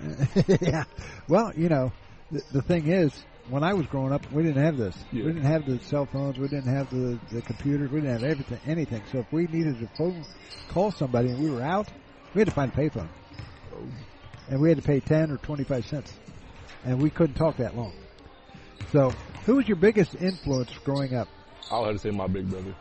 yeah. 0.61 0.83
Well, 1.29 1.53
you 1.55 1.69
know, 1.69 1.93
the, 2.29 2.43
the 2.51 2.61
thing 2.61 2.87
is, 2.91 3.13
when 3.49 3.63
I 3.63 3.73
was 3.73 3.87
growing 3.87 4.11
up, 4.11 4.21
we 4.33 4.43
didn't 4.43 4.61
have 4.61 4.75
this. 4.75 4.97
Yeah. 5.13 5.23
We 5.23 5.31
didn't 5.31 5.49
have 5.49 5.65
the 5.65 5.79
cell 5.79 6.05
phones. 6.05 6.37
We 6.37 6.49
didn't 6.49 6.75
have 6.75 6.89
the, 6.89 7.17
the 7.31 7.41
computers. 7.41 7.89
We 7.89 8.01
didn't 8.01 8.21
have 8.21 8.29
everything, 8.29 8.59
anything. 8.65 9.03
So 9.13 9.19
if 9.19 9.31
we 9.31 9.47
needed 9.47 9.79
to 9.79 9.87
phone, 9.95 10.25
call 10.67 10.91
somebody 10.91 11.29
and 11.29 11.41
we 11.41 11.49
were 11.49 11.61
out, 11.61 11.87
we 12.33 12.41
had 12.41 12.49
to 12.49 12.53
find 12.53 12.73
a 12.73 12.75
payphone. 12.75 13.09
And 14.49 14.59
we 14.59 14.67
had 14.67 14.77
to 14.79 14.83
pay 14.83 14.99
10 14.99 15.31
or 15.31 15.37
25 15.37 15.85
cents. 15.85 16.13
And 16.83 16.99
we 16.99 17.09
couldn't 17.09 17.35
talk 17.35 17.55
that 17.57 17.77
long. 17.77 17.93
So, 18.91 19.15
who 19.45 19.55
was 19.55 19.67
your 19.67 19.77
biggest 19.77 20.15
influence 20.15 20.77
growing 20.79 21.15
up? 21.15 21.29
I'll 21.71 21.85
have 21.85 21.93
to 21.93 21.99
say 21.99 22.11
my 22.11 22.27
big 22.27 22.49
brother. 22.49 22.73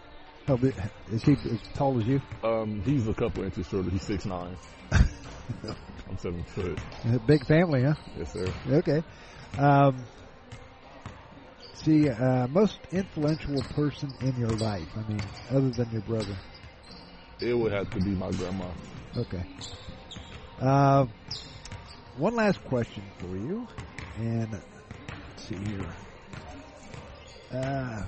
How 0.49 0.57
big, 0.57 0.74
is 1.12 1.22
he 1.24 1.32
as 1.32 1.61
tall 1.74 1.99
as 2.01 2.07
you? 2.07 2.22
Um, 2.42 2.80
he's 2.82 3.07
a 3.07 3.12
couple 3.12 3.42
inches 3.42 3.66
shorter. 3.66 3.90
He's 3.90 4.03
six 4.03 4.24
nine. 4.24 4.57
I'm 4.90 6.16
seven 6.16 6.42
foot. 6.42 6.78
Big 7.26 7.46
family, 7.46 7.82
huh? 7.82 7.92
Yes, 8.18 8.32
sir. 8.32 8.55
Okay. 8.66 9.03
Um, 9.59 10.03
see, 11.84 12.09
uh, 12.09 12.46
most 12.49 12.78
influential 12.90 13.62
person 13.74 14.11
in 14.22 14.38
your 14.38 14.55
life. 14.57 14.88
I 14.96 15.12
mean, 15.12 15.22
other 15.51 15.68
than 15.68 15.90
your 15.92 16.01
brother. 16.01 16.38
It 17.42 17.53
would 17.53 17.72
have 17.72 17.92
to 17.92 18.01
be 18.01 18.12
my 18.12 18.30
grandma. 18.32 18.70
Okay. 19.18 19.44
Uh, 20.62 21.05
one 22.16 22.34
last 22.34 22.64
question 22.64 23.03
for 23.20 23.36
you, 23.36 23.68
and 24.16 24.53
let's 24.53 25.46
see 25.46 25.59
here. 25.59 25.94
Uh, 27.53 28.03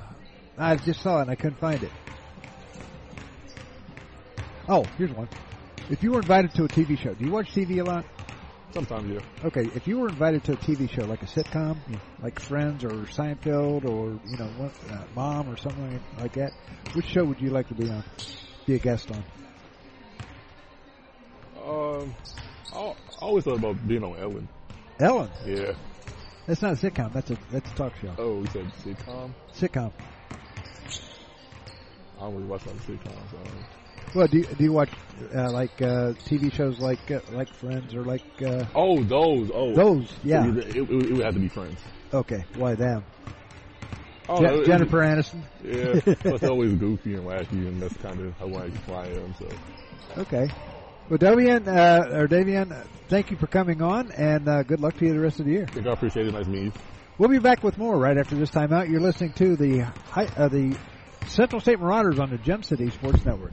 I 0.56 0.76
just 0.76 1.02
saw 1.02 1.18
it 1.18 1.22
and 1.22 1.30
I 1.30 1.34
couldn't 1.34 1.60
find 1.60 1.82
it. 1.82 1.92
Oh, 4.70 4.84
here's 4.96 5.10
one. 5.10 5.28
If 5.88 6.04
you 6.04 6.12
were 6.12 6.20
invited 6.20 6.54
to 6.54 6.62
a 6.62 6.68
TV 6.68 6.96
show, 6.96 7.12
do 7.12 7.24
you 7.24 7.32
watch 7.32 7.50
TV 7.52 7.80
a 7.80 7.84
lot? 7.84 8.04
Sometimes, 8.72 9.12
yeah. 9.12 9.46
Okay, 9.48 9.68
if 9.74 9.88
you 9.88 9.98
were 9.98 10.08
invited 10.08 10.44
to 10.44 10.52
a 10.52 10.56
TV 10.56 10.88
show 10.88 11.02
like 11.06 11.24
a 11.24 11.26
sitcom, 11.26 11.76
like 12.22 12.38
Friends 12.46 12.84
or 12.84 12.90
Seinfeld 12.90 13.84
or 13.84 14.10
you 14.30 14.36
know 14.38 14.48
what, 14.58 14.72
uh, 14.88 15.06
Mom 15.16 15.48
or 15.48 15.56
something 15.56 16.00
like 16.20 16.34
that, 16.34 16.52
which 16.94 17.06
show 17.06 17.24
would 17.24 17.40
you 17.40 17.50
like 17.50 17.66
to 17.66 17.74
be 17.74 17.90
on? 17.90 18.04
Be 18.64 18.76
a 18.76 18.78
guest 18.78 19.10
on? 19.10 19.24
Um, 21.66 22.14
I 22.72 22.94
always 23.18 23.42
thought 23.42 23.58
about 23.58 23.88
being 23.88 24.04
on 24.04 24.16
Ellen. 24.20 24.48
Ellen. 25.00 25.30
Yeah. 25.46 25.72
That's 26.46 26.62
not 26.62 26.74
a 26.74 26.76
sitcom. 26.76 27.12
That's 27.12 27.32
a 27.32 27.36
that's 27.50 27.68
a 27.72 27.74
talk 27.74 27.92
show. 28.00 28.14
Oh, 28.18 28.40
you 28.42 28.46
said 28.52 28.70
sitcom? 28.84 29.32
Sitcom. 29.52 29.90
I 32.18 32.20
don't 32.20 32.34
really 32.36 32.46
watch 32.46 32.64
a 32.66 32.68
lot 32.68 32.76
of 32.76 32.82
sitcoms. 32.86 33.30
So. 33.32 33.79
Well, 34.14 34.26
do 34.26 34.38
you, 34.38 34.44
do 34.56 34.64
you 34.64 34.72
watch 34.72 34.90
uh, 35.34 35.50
like 35.52 35.80
uh, 35.80 36.14
TV 36.28 36.52
shows 36.52 36.78
like 36.80 37.10
uh, 37.10 37.20
like 37.32 37.52
Friends 37.54 37.94
or 37.94 38.04
like? 38.04 38.22
Uh, 38.42 38.64
Oh, 38.74 39.02
those. 39.02 39.50
Oh, 39.54 39.74
Those, 39.74 40.12
yeah. 40.22 40.46
It, 40.48 40.58
it, 40.58 40.76
it 40.90 41.12
would 41.12 41.24
have 41.24 41.34
to 41.34 41.40
be 41.40 41.48
Friends. 41.48 41.78
okay, 42.12 42.44
why 42.54 42.74
them? 42.74 43.04
Oh, 44.28 44.40
Je- 44.40 44.64
Jennifer 44.64 44.98
Aniston. 44.98 45.42
Yeah, 45.64 46.14
they're 46.38 46.50
always 46.50 46.74
goofy 46.74 47.14
and 47.14 47.24
wacky, 47.24 47.66
and 47.66 47.80
that's 47.82 47.96
kind 47.96 48.20
of 48.20 48.36
how 48.38 48.46
I, 48.46 48.70
I 48.92 49.06
am. 49.06 49.34
So, 49.38 49.46
Okay. 50.18 50.48
Well, 51.08 51.18
Davian, 51.18 51.66
uh, 51.66 52.16
or 52.16 52.28
Davian, 52.28 52.86
thank 53.08 53.30
you 53.32 53.36
for 53.36 53.48
coming 53.48 53.82
on, 53.82 54.12
and 54.12 54.48
uh, 54.48 54.62
good 54.62 54.78
luck 54.80 54.96
to 54.98 55.06
you 55.06 55.12
the 55.12 55.18
rest 55.20 55.40
of 55.40 55.46
the 55.46 55.52
year. 55.52 55.68
I 55.74 55.88
I 55.88 55.92
appreciate 55.92 56.26
it. 56.26 56.32
Nice 56.32 56.46
meeting 56.46 56.66
you. 56.66 56.72
We'll 57.18 57.28
be 57.28 57.38
back 57.40 57.62
with 57.64 57.76
more 57.76 57.98
right 57.98 58.16
after 58.16 58.36
this 58.36 58.50
time 58.50 58.72
out. 58.72 58.88
You're 58.88 59.00
listening 59.00 59.32
to 59.34 59.56
the 59.56 59.92
uh, 60.14 60.48
the 60.48 60.76
Central 61.26 61.60
State 61.60 61.80
Marauders 61.80 62.18
on 62.20 62.30
the 62.30 62.38
Gem 62.38 62.62
City 62.62 62.90
Sports 62.90 63.24
Network. 63.24 63.52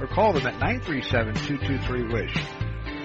or 0.00 0.06
call 0.06 0.32
them 0.32 0.46
at 0.46 0.54
937-223-WISH. 0.60 2.36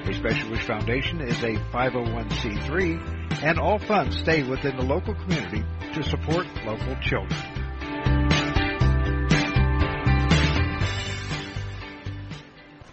A 0.07 0.13
Special 0.13 0.49
Wish 0.49 0.65
Foundation 0.65 1.22
is 1.22 1.38
a 1.43 1.55
501c3, 1.72 3.43
and 3.43 3.59
all 3.59 3.77
funds 3.80 4.18
stay 4.18 4.43
within 4.43 4.76
the 4.77 4.84
local 4.84 5.13
community 5.13 5.63
to 5.93 6.03
support 6.03 6.47
local 6.65 6.95
children. 7.01 7.60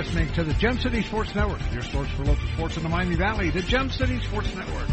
listening 0.00 0.32
to 0.32 0.42
the 0.42 0.54
Gem 0.54 0.78
City 0.78 1.02
Sports 1.02 1.34
Network, 1.34 1.60
your 1.74 1.82
source 1.82 2.08
for 2.12 2.24
local 2.24 2.48
sports 2.54 2.74
in 2.78 2.82
the 2.82 2.88
Miami 2.88 3.16
Valley, 3.16 3.50
the 3.50 3.60
Gem 3.60 3.90
City 3.90 4.18
Sports 4.22 4.48
Network. 4.54 4.88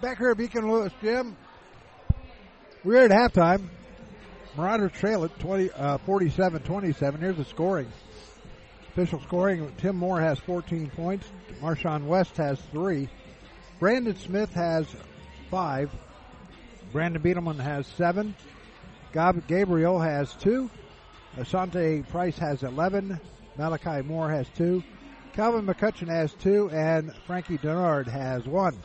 Back 0.00 0.16
here 0.16 0.30
at 0.30 0.38
Beacom 0.38 0.70
Lewis 0.70 0.94
Gym, 1.02 1.36
we're 2.84 3.04
at 3.04 3.10
halftime. 3.10 3.68
Marauders 4.56 4.92
trail 4.92 5.22
at 5.24 5.38
20, 5.38 5.70
uh, 5.72 5.98
47-27. 6.06 7.18
Here's 7.18 7.36
the 7.36 7.44
scoring. 7.44 7.92
Official 8.92 9.20
scoring, 9.20 9.70
Tim 9.76 9.96
Moore 9.96 10.22
has 10.22 10.38
14 10.38 10.88
points. 10.88 11.26
Marshawn 11.60 12.06
West 12.06 12.34
has 12.38 12.58
three. 12.70 13.10
Brandon 13.78 14.16
Smith 14.16 14.54
has 14.54 14.86
five. 15.50 15.90
Brandon 16.92 17.22
Beetleman 17.22 17.58
has 17.58 17.86
seven. 17.86 18.34
Gabriel 19.12 19.98
has 19.98 20.34
two. 20.34 20.70
Asante 21.36 22.06
Price 22.08 22.38
has 22.38 22.62
11. 22.62 23.18
Malachi 23.56 24.02
Moore 24.02 24.30
has 24.30 24.48
two. 24.50 24.82
Calvin 25.32 25.66
McCutcheon 25.66 26.08
has 26.08 26.32
two. 26.34 26.70
And 26.70 27.14
Frankie 27.26 27.58
Denard 27.58 28.06
has 28.06 28.46
one. 28.46 28.76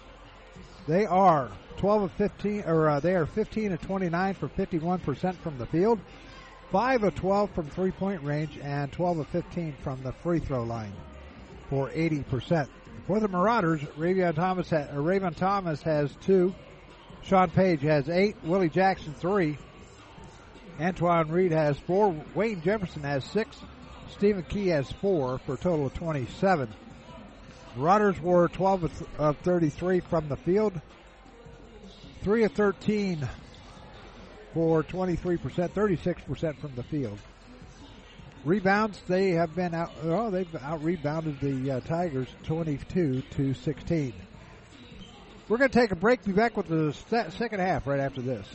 They 0.87 1.05
are 1.05 1.51
12 1.77 2.03
of 2.03 2.11
15, 2.13 2.63
or 2.65 2.89
uh, 2.89 2.99
they 2.99 3.15
are 3.15 3.25
15 3.25 3.73
of 3.73 3.81
29 3.81 4.33
for 4.35 4.47
51% 4.47 5.35
from 5.35 5.57
the 5.57 5.65
field. 5.65 5.99
5 6.71 7.03
of 7.03 7.15
12 7.15 7.49
from 7.51 7.69
three 7.69 7.91
point 7.91 8.21
range 8.23 8.57
and 8.61 8.91
12 8.91 9.19
of 9.19 9.27
15 9.27 9.73
from 9.83 10.01
the 10.03 10.11
free 10.11 10.39
throw 10.39 10.63
line. 10.63 10.93
for 11.69 11.89
80%. 11.89 12.67
For 13.05 13.19
the 13.19 13.27
Marauders, 13.27 13.81
Ravion 13.97 14.35
Thomas, 14.35 14.69
ha- 14.69 14.87
Raven 14.93 15.33
Thomas 15.33 15.81
has 15.81 16.15
two. 16.21 16.53
Sean 17.27 17.49
Page 17.49 17.81
has 17.81 18.07
eight. 18.07 18.37
Willie 18.43 18.69
Jackson 18.69 19.13
three. 19.13 19.57
Antoine 20.79 21.27
Reed 21.29 21.51
has 21.51 21.77
four. 21.79 22.15
Wayne 22.33 22.61
Jefferson 22.61 23.03
has 23.03 23.25
six. 23.25 23.57
Stephen 24.09 24.43
Key 24.43 24.67
has 24.67 24.89
four 24.93 25.37
for 25.39 25.55
a 25.55 25.57
total 25.57 25.87
of 25.87 25.93
27. 25.93 26.69
Marauders 27.75 28.19
were 28.21 28.47
12 28.47 28.83
of, 28.85 29.07
of 29.19 29.37
33 29.39 29.99
from 29.99 30.29
the 30.29 30.37
field. 30.37 30.79
3 32.23 32.45
of 32.45 32.53
13 32.53 33.27
for 34.53 34.83
23%, 34.83 35.37
36% 35.69 36.57
from 36.59 36.75
the 36.75 36.83
field. 36.83 37.19
Rebounds, 38.45 39.01
they 39.07 39.31
have 39.31 39.53
been 39.53 39.73
out, 39.73 39.91
oh, 40.03 40.31
they've 40.31 40.55
out 40.55 40.81
rebounded 40.81 41.39
the 41.41 41.71
uh, 41.71 41.79
Tigers 41.81 42.29
22 42.43 43.21
to 43.31 43.53
16. 43.53 44.13
We're 45.49 45.57
going 45.57 45.69
to 45.69 45.79
take 45.79 45.91
a 45.91 45.95
break. 45.95 46.25
Be 46.25 46.33
back 46.33 46.57
with 46.57 46.67
the 46.67 46.93
second 47.31 47.59
half 47.59 47.87
right 47.87 48.01
after 48.01 48.21
this. 48.21 48.45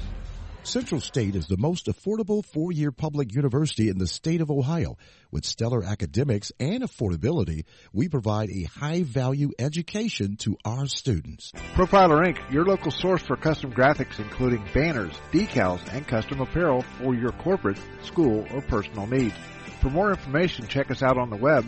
Central 0.65 1.01
State 1.01 1.35
is 1.35 1.49
the 1.49 1.57
most 1.57 1.87
affordable 1.87 2.45
four-year 2.45 2.93
public 2.93 3.35
university 3.35 3.89
in 3.89 3.99
the 3.99 4.07
state 4.07 4.41
of 4.41 4.49
Ohio. 4.49 4.97
With 5.33 5.45
stellar 5.45 5.83
academics 5.83 6.53
and 6.61 6.85
affordability, 6.85 7.65
we 7.93 8.09
provide 8.09 8.49
a 8.51 8.63
high-value 8.65 9.51
education 9.59 10.37
to 10.37 10.57
our 10.65 10.87
students. 10.87 11.51
Profiler 11.75 12.25
Inc., 12.25 12.39
your 12.53 12.65
local 12.65 12.93
source 12.93 13.23
for 13.23 13.37
custom 13.37 13.73
graphics 13.73 14.21
including 14.21 14.65
banners, 14.73 15.13
decals, 15.33 15.81
and 15.93 16.07
custom 16.07 16.41
apparel 16.41 16.83
for 16.99 17.13
your 17.13 17.33
corporate, 17.33 17.81
school, 18.03 18.47
or 18.53 18.63
personal 18.63 19.09
needs. 19.09 19.35
For 19.81 19.91
more 19.91 20.11
information, 20.11 20.69
check 20.69 20.93
us 20.93 21.03
out 21.03 21.19
on 21.19 21.31
the 21.31 21.37
web 21.37 21.67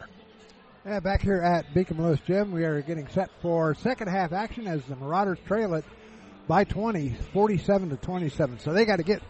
Yeah, 0.87 1.01
back 1.01 1.23
here 1.23 1.41
at 1.41 1.73
Beacom 1.75 1.99
Lewis 1.99 2.21
Gym, 2.27 2.53
we 2.53 2.65
are 2.65 2.83
getting 2.83 3.09
set 3.09 3.31
for 3.41 3.75
second 3.75 4.09
half 4.09 4.33
action 4.33 4.67
as 4.67 4.85
the 4.85 4.97
Marauders 4.97 5.39
trail 5.47 5.73
it 5.75 5.85
by 6.47 6.65
20, 6.65 7.17
47 7.33 7.91
to 7.91 7.97
27. 7.97 8.59
So 8.61 8.73
they 8.73 8.85
got 8.85 8.97
to 8.97 9.03
get 9.03 9.23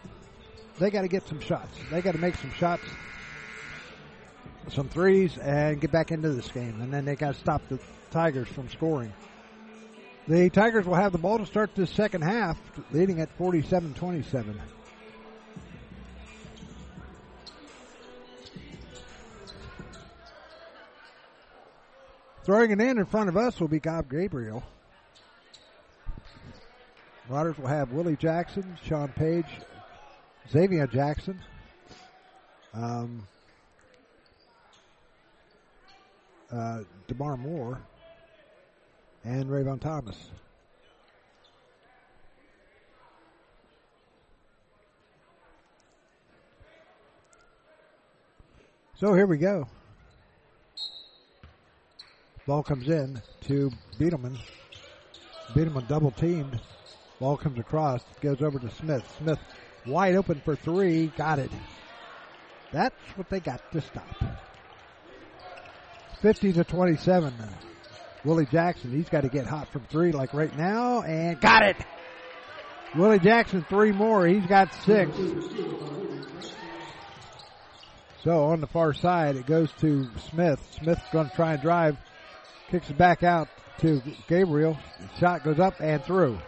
they 0.79 0.89
got 0.89 1.03
to 1.03 1.07
get 1.07 1.25
some 1.27 1.39
shots. 1.39 1.77
They 1.89 2.01
got 2.01 2.11
to 2.11 2.17
make 2.17 2.35
some 2.35 2.51
shots, 2.51 2.83
some 4.69 4.89
threes, 4.89 5.37
and 5.37 5.79
get 5.79 5.91
back 5.91 6.11
into 6.11 6.29
this 6.29 6.47
game. 6.49 6.81
And 6.81 6.93
then 6.93 7.05
they 7.05 7.15
got 7.15 7.33
to 7.33 7.39
stop 7.39 7.61
the 7.69 7.79
Tigers 8.11 8.47
from 8.47 8.69
scoring. 8.69 9.13
The 10.27 10.49
Tigers 10.49 10.85
will 10.85 10.95
have 10.95 11.11
the 11.11 11.17
ball 11.17 11.37
to 11.37 11.45
start 11.45 11.75
this 11.75 11.91
second 11.91 12.23
half, 12.23 12.57
leading 12.91 13.21
at 13.21 13.37
47-27. 13.37 14.55
Throwing 22.43 22.71
it 22.71 22.79
in 22.79 22.99
in 22.99 23.05
front 23.05 23.29
of 23.29 23.37
us 23.37 23.59
will 23.59 23.67
be 23.67 23.79
Gob 23.79 24.09
Gabriel. 24.09 24.63
Riders 27.27 27.57
will 27.57 27.67
have 27.67 27.91
Willie 27.91 28.15
Jackson, 28.15 28.77
Sean 28.85 29.07
Page, 29.09 29.47
Xavier 30.51 30.85
Jackson, 30.85 31.39
um, 32.75 33.27
uh, 36.55 36.83
DeMar 37.07 37.37
Moore, 37.37 37.79
and 39.23 39.45
Rayvon 39.49 39.79
Thomas. 39.79 40.15
So 48.97 49.13
here 49.13 49.25
we 49.25 49.37
go. 49.37 49.67
Ball 52.47 52.63
comes 52.63 52.87
in 52.87 53.21
to 53.41 53.71
Beetleman. 53.99 54.37
Beetleman 55.53 55.87
double 55.87 56.11
teamed. 56.11 56.59
Ball 57.19 57.35
comes 57.37 57.59
across, 57.59 58.03
goes 58.21 58.41
over 58.41 58.59
to 58.59 58.69
Smith. 58.69 59.03
Smith 59.17 59.39
wide 59.85 60.15
open 60.15 60.41
for 60.45 60.55
three, 60.55 61.07
got 61.17 61.39
it. 61.39 61.51
That's 62.71 62.95
what 63.15 63.29
they 63.29 63.39
got 63.39 63.71
to 63.71 63.81
stop. 63.81 64.05
50 66.25 66.53
to 66.53 66.63
27. 66.63 67.33
Uh, 67.39 67.47
Willie 68.23 68.47
Jackson, 68.47 68.89
he's 68.91 69.07
got 69.07 69.21
to 69.21 69.29
get 69.29 69.45
hot 69.45 69.67
from 69.67 69.83
three 69.91 70.11
like 70.11 70.33
right 70.33 70.57
now, 70.57 71.03
and 71.03 71.39
got 71.39 71.61
it. 71.61 71.77
Willie 72.95 73.19
Jackson, 73.19 73.63
three 73.69 73.91
more. 73.91 74.25
He's 74.25 74.47
got 74.47 74.73
six. 74.73 75.15
So 78.23 78.45
on 78.45 78.59
the 78.59 78.65
far 78.65 78.95
side, 78.95 79.35
it 79.35 79.45
goes 79.45 79.71
to 79.81 80.09
Smith. 80.31 80.59
Smith's 80.81 81.07
going 81.13 81.29
to 81.29 81.35
try 81.35 81.53
and 81.53 81.61
drive. 81.61 81.95
Kicks 82.71 82.89
it 82.89 82.97
back 82.97 83.21
out 83.21 83.47
to 83.81 84.01
Gabriel. 84.27 84.79
Shot 85.19 85.43
goes 85.43 85.59
up 85.59 85.79
and 85.79 86.03
through. 86.03 86.39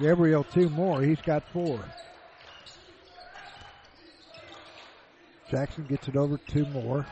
Gabriel, 0.00 0.42
two 0.42 0.70
more. 0.70 1.02
He's 1.02 1.20
got 1.20 1.46
four. 1.52 1.84
Jackson 5.50 5.84
gets 5.86 6.08
it 6.08 6.16
over 6.16 6.38
two 6.38 6.66
more. 6.66 7.06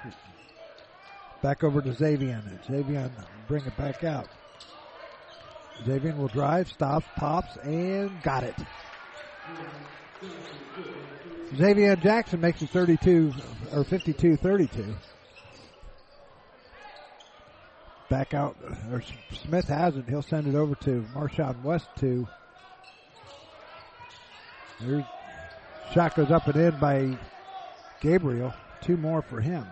Back 1.42 1.62
over 1.62 1.80
to 1.80 1.92
Xavier. 1.92 2.42
Xavier 2.66 3.10
bring 3.46 3.64
it 3.64 3.76
back 3.76 4.02
out. 4.02 4.28
Xavier 5.84 6.14
will 6.16 6.28
drive, 6.28 6.68
stops, 6.68 7.06
pops, 7.16 7.56
and 7.58 8.10
got 8.22 8.42
it. 8.44 8.54
Xavier 11.56 11.96
Jackson 11.96 12.40
makes 12.40 12.62
it 12.62 12.70
32 12.70 13.32
or 13.72 13.84
52 13.84 14.36
32. 14.36 14.94
Back 18.08 18.34
out, 18.34 18.56
or 18.90 19.02
Smith 19.32 19.66
has 19.68 19.96
it. 19.96 20.08
He'll 20.08 20.22
send 20.22 20.46
it 20.46 20.54
over 20.54 20.74
to 20.76 21.04
Marshawn 21.14 21.62
West 21.62 21.88
to. 21.98 22.28
There's, 24.80 25.04
shot 25.92 26.14
goes 26.14 26.30
up 26.30 26.46
and 26.48 26.56
in 26.56 26.80
by 26.80 27.18
Gabriel. 28.00 28.52
Two 28.80 28.96
more 28.96 29.22
for 29.22 29.40
him. 29.40 29.66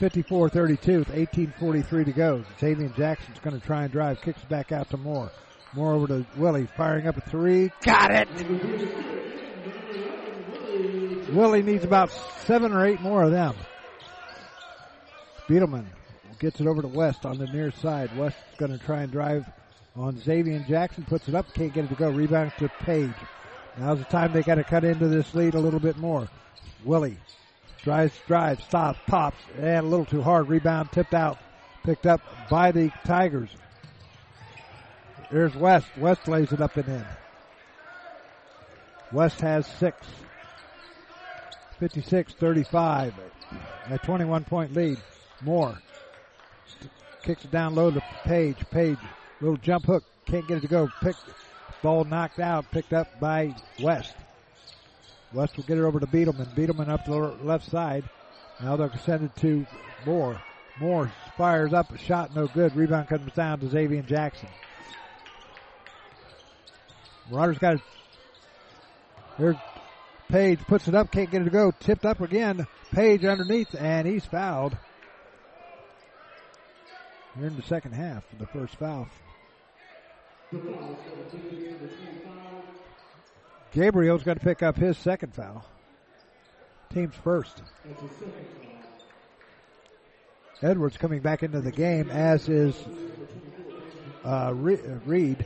54-32 0.00 0.98
with 0.98 1.08
18.43 1.08 2.04
to 2.04 2.12
go. 2.12 2.44
Xavier 2.58 2.88
Jackson's 2.88 3.38
going 3.38 3.58
to 3.58 3.64
try 3.64 3.84
and 3.84 3.92
drive. 3.92 4.20
Kicks 4.20 4.42
back 4.44 4.72
out 4.72 4.90
to 4.90 4.96
Moore. 4.96 5.30
Moore 5.72 5.92
over 5.92 6.06
to 6.08 6.26
Willie. 6.36 6.68
Firing 6.76 7.06
up 7.06 7.16
a 7.16 7.20
three. 7.20 7.70
Got 7.82 8.10
it! 8.10 8.28
Willie 11.32 11.62
needs 11.62 11.84
about 11.84 12.10
seven 12.10 12.72
or 12.72 12.84
eight 12.84 13.00
more 13.00 13.22
of 13.22 13.30
them. 13.30 13.54
Beetleman 15.48 15.84
gets 16.38 16.60
it 16.60 16.66
over 16.66 16.82
to 16.82 16.88
West 16.88 17.24
on 17.24 17.38
the 17.38 17.46
near 17.46 17.70
side. 17.70 18.16
West's 18.16 18.40
going 18.58 18.76
to 18.76 18.84
try 18.84 19.02
and 19.02 19.12
drive 19.12 19.46
on 19.96 20.18
Xavier 20.18 20.64
Jackson. 20.68 21.04
Puts 21.04 21.28
it 21.28 21.34
up. 21.34 21.52
Can't 21.54 21.72
get 21.72 21.84
it 21.84 21.88
to 21.88 21.94
go. 21.94 22.10
Rebound 22.10 22.52
to 22.58 22.68
Page. 22.80 23.10
Now's 23.78 23.98
the 23.98 24.04
time 24.04 24.32
they 24.32 24.42
got 24.42 24.56
to 24.56 24.64
cut 24.64 24.84
into 24.84 25.08
this 25.08 25.34
lead 25.34 25.54
a 25.54 25.60
little 25.60 25.80
bit 25.80 25.96
more. 25.96 26.28
Willie 26.84 27.18
drives, 27.82 28.14
drives, 28.26 28.64
stops, 28.64 28.98
pops, 29.06 29.36
and 29.58 29.86
a 29.86 29.88
little 29.88 30.06
too 30.06 30.22
hard. 30.22 30.48
Rebound 30.48 30.92
tipped 30.92 31.14
out, 31.14 31.38
picked 31.84 32.06
up 32.06 32.20
by 32.48 32.72
the 32.72 32.90
Tigers. 33.04 33.50
There's 35.30 35.54
West. 35.54 35.86
West 35.98 36.28
lays 36.28 36.52
it 36.52 36.60
up 36.60 36.76
and 36.76 36.88
in. 36.88 37.04
West 39.12 39.40
has 39.40 39.66
six. 39.66 40.06
56-35. 41.80 43.12
A 43.90 43.98
21 43.98 44.44
point 44.44 44.74
lead. 44.74 44.98
Moore 45.42 45.76
kicks 47.22 47.44
it 47.44 47.50
down 47.50 47.74
low 47.74 47.90
to 47.90 48.02
Page. 48.24 48.58
Page, 48.70 48.98
little 49.40 49.56
jump 49.56 49.86
hook. 49.86 50.04
Can't 50.26 50.46
get 50.46 50.58
it 50.58 50.60
to 50.60 50.68
go. 50.68 50.88
Pick, 51.00 51.16
ball 51.84 52.02
knocked 52.04 52.40
out. 52.40 52.68
Picked 52.72 52.94
up 52.94 53.20
by 53.20 53.54
West. 53.80 54.14
West 55.32 55.56
will 55.56 55.64
get 55.64 55.78
it 55.78 55.82
over 55.82 56.00
to 56.00 56.06
Beetleman. 56.06 56.52
Beetleman 56.56 56.88
up 56.88 57.04
the 57.04 57.14
left 57.14 57.70
side. 57.70 58.04
Now 58.60 58.74
they'll 58.74 58.96
send 59.04 59.24
it 59.24 59.36
to 59.36 59.66
Moore. 60.06 60.40
Moore 60.80 61.12
fires 61.36 61.72
up, 61.72 61.92
a 61.92 61.98
shot 61.98 62.34
no 62.34 62.48
good. 62.48 62.74
Rebound 62.74 63.08
comes 63.08 63.32
down 63.34 63.60
to 63.60 63.68
Xavier 63.68 64.02
Jackson. 64.02 64.48
Marauders 67.30 67.58
got 67.58 67.74
it. 67.74 67.80
Here, 69.36 69.60
Page 70.28 70.60
puts 70.60 70.88
it 70.88 70.94
up, 70.94 71.10
can't 71.10 71.30
get 71.30 71.42
it 71.42 71.44
to 71.44 71.50
go. 71.50 71.70
Tipped 71.80 72.06
up 72.06 72.20
again. 72.20 72.66
Page 72.92 73.24
underneath, 73.24 73.74
and 73.78 74.08
he's 74.08 74.24
fouled. 74.24 74.76
Here 77.36 77.46
in 77.46 77.56
the 77.56 77.62
second 77.62 77.92
half, 77.92 78.24
the 78.38 78.46
first 78.46 78.76
foul. 78.76 79.08
Gabriel's 83.72 84.22
going 84.22 84.38
to 84.38 84.44
pick 84.44 84.62
up 84.62 84.76
his 84.76 84.96
second 84.96 85.34
foul. 85.34 85.64
Team's 86.92 87.14
first. 87.16 87.62
Edwards 90.62 90.96
coming 90.96 91.20
back 91.20 91.42
into 91.42 91.60
the 91.60 91.72
game, 91.72 92.08
as 92.08 92.48
is 92.48 92.76
uh, 94.24 94.52
Reed. 94.54 95.44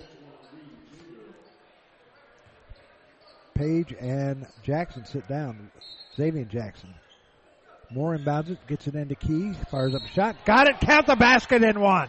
Page 3.55 3.94
and 3.98 4.47
Jackson 4.62 5.05
sit 5.06 5.26
down. 5.26 5.70
Xavier 6.14 6.44
Jackson. 6.44 6.94
Moore 7.90 8.16
inbounds 8.16 8.51
it, 8.51 8.59
gets 8.66 8.86
it 8.86 8.94
into 8.94 9.14
Key, 9.14 9.55
fires 9.70 9.94
up 9.94 10.02
a 10.02 10.09
shot. 10.09 10.36
Got 10.44 10.68
it, 10.68 10.78
count 10.80 11.06
the 11.06 11.16
basket 11.16 11.62
in 11.62 11.80
one. 11.80 12.09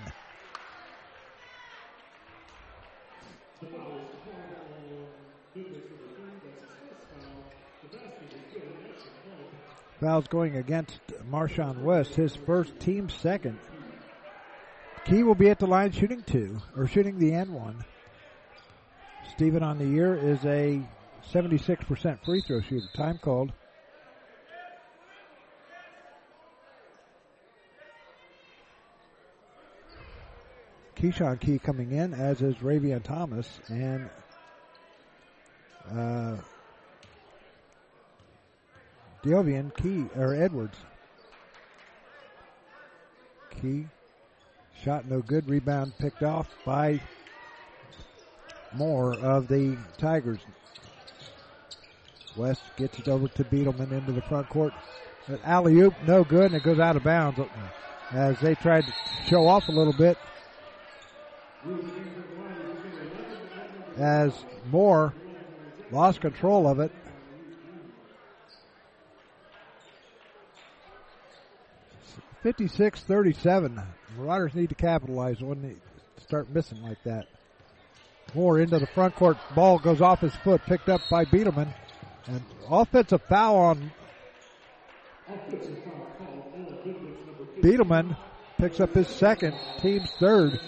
Fouls 10.00 10.28
going 10.28 10.56
against 10.56 11.00
Marshawn 11.30 11.82
West, 11.84 12.16
his 12.16 12.36
first 12.36 12.80
team 12.80 13.10
second. 13.10 13.60
Key 15.06 15.24
will 15.24 15.36
be 15.36 15.50
at 15.50 15.60
the 15.60 15.68
line 15.68 15.92
shooting 15.92 16.24
two, 16.24 16.58
or 16.76 16.88
shooting 16.88 17.20
the 17.20 17.34
end 17.34 17.54
one. 17.54 17.84
Steven 19.32 19.64
on 19.64 19.78
the 19.78 19.86
year 19.86 20.16
is 20.16 20.44
a 20.46 20.82
76% 21.32 22.24
free 22.24 22.42
throw 22.42 22.62
shooter. 22.62 22.88
Time 22.96 23.18
called. 23.18 23.52
Keyshawn 30.96 31.40
Key 31.40 31.60
coming 31.60 31.92
in, 31.92 32.14
as 32.14 32.42
is 32.42 32.56
Ravian 32.58 33.02
Thomas, 33.02 33.48
and 33.70 34.10
uh, 35.90 36.36
Diovian 39.24 39.76
Key 39.76 40.06
or 40.18 40.34
Edwards. 40.34 40.78
Key 43.62 43.88
shot 44.84 45.06
no 45.06 45.22
good. 45.22 45.50
Rebound 45.50 45.94
picked 45.98 46.24
off 46.24 46.48
by 46.66 47.02
more 48.74 49.16
of 49.16 49.48
the 49.48 49.78
Tigers. 49.98 50.40
West 52.38 52.62
gets 52.78 53.00
it 53.00 53.08
over 53.08 53.28
to 53.28 53.44
Beetleman 53.44 53.92
into 53.92 54.12
the 54.14 54.22
front 54.22 54.48
court. 54.50 54.74
Alley 55.44 55.80
oop, 55.80 55.94
no 56.08 56.24
good, 56.24 56.46
and 56.46 56.56
it 56.56 56.64
goes 56.64 56.80
out 56.80 56.96
of 56.96 57.04
bounds 57.04 57.40
as 58.12 58.40
they 58.40 58.56
tried 58.56 58.86
to 58.86 58.94
show 59.28 59.48
off 59.48 59.68
a 59.68 59.72
little 59.72 59.94
bit. 59.94 60.18
As 63.98 64.34
Moore 64.72 65.14
lost 65.92 66.22
control 66.22 66.68
of 66.68 66.80
it. 66.80 66.92
Fifty-six 72.44 73.02
thirty-seven. 73.02 73.82
Marauders 74.18 74.56
need 74.56 74.70
to 74.70 74.76
capitalize 74.76 75.42
when 75.42 75.62
they 75.62 75.76
start 76.24 76.50
missing 76.50 76.82
like 76.82 77.04
that. 77.04 77.28
Moore 78.34 78.60
into 78.60 78.80
the 78.80 78.88
front 78.88 79.16
court. 79.16 79.38
Ball 79.56 79.80
goes 79.80 80.02
off 80.02 80.22
his 80.22 80.36
foot, 80.38 80.62
picked 80.66 80.88
up 80.88 81.02
by 81.10 81.26
Beetleman. 81.26 81.74
And 82.28 82.42
offensive 82.70 83.22
foul 83.28 83.58
on 83.58 83.92
Beetleman 87.62 88.16
picks 88.58 88.80
up 88.80 88.94
his 88.94 89.08
second, 89.08 89.56
team's 89.82 90.12
third. 90.20 90.60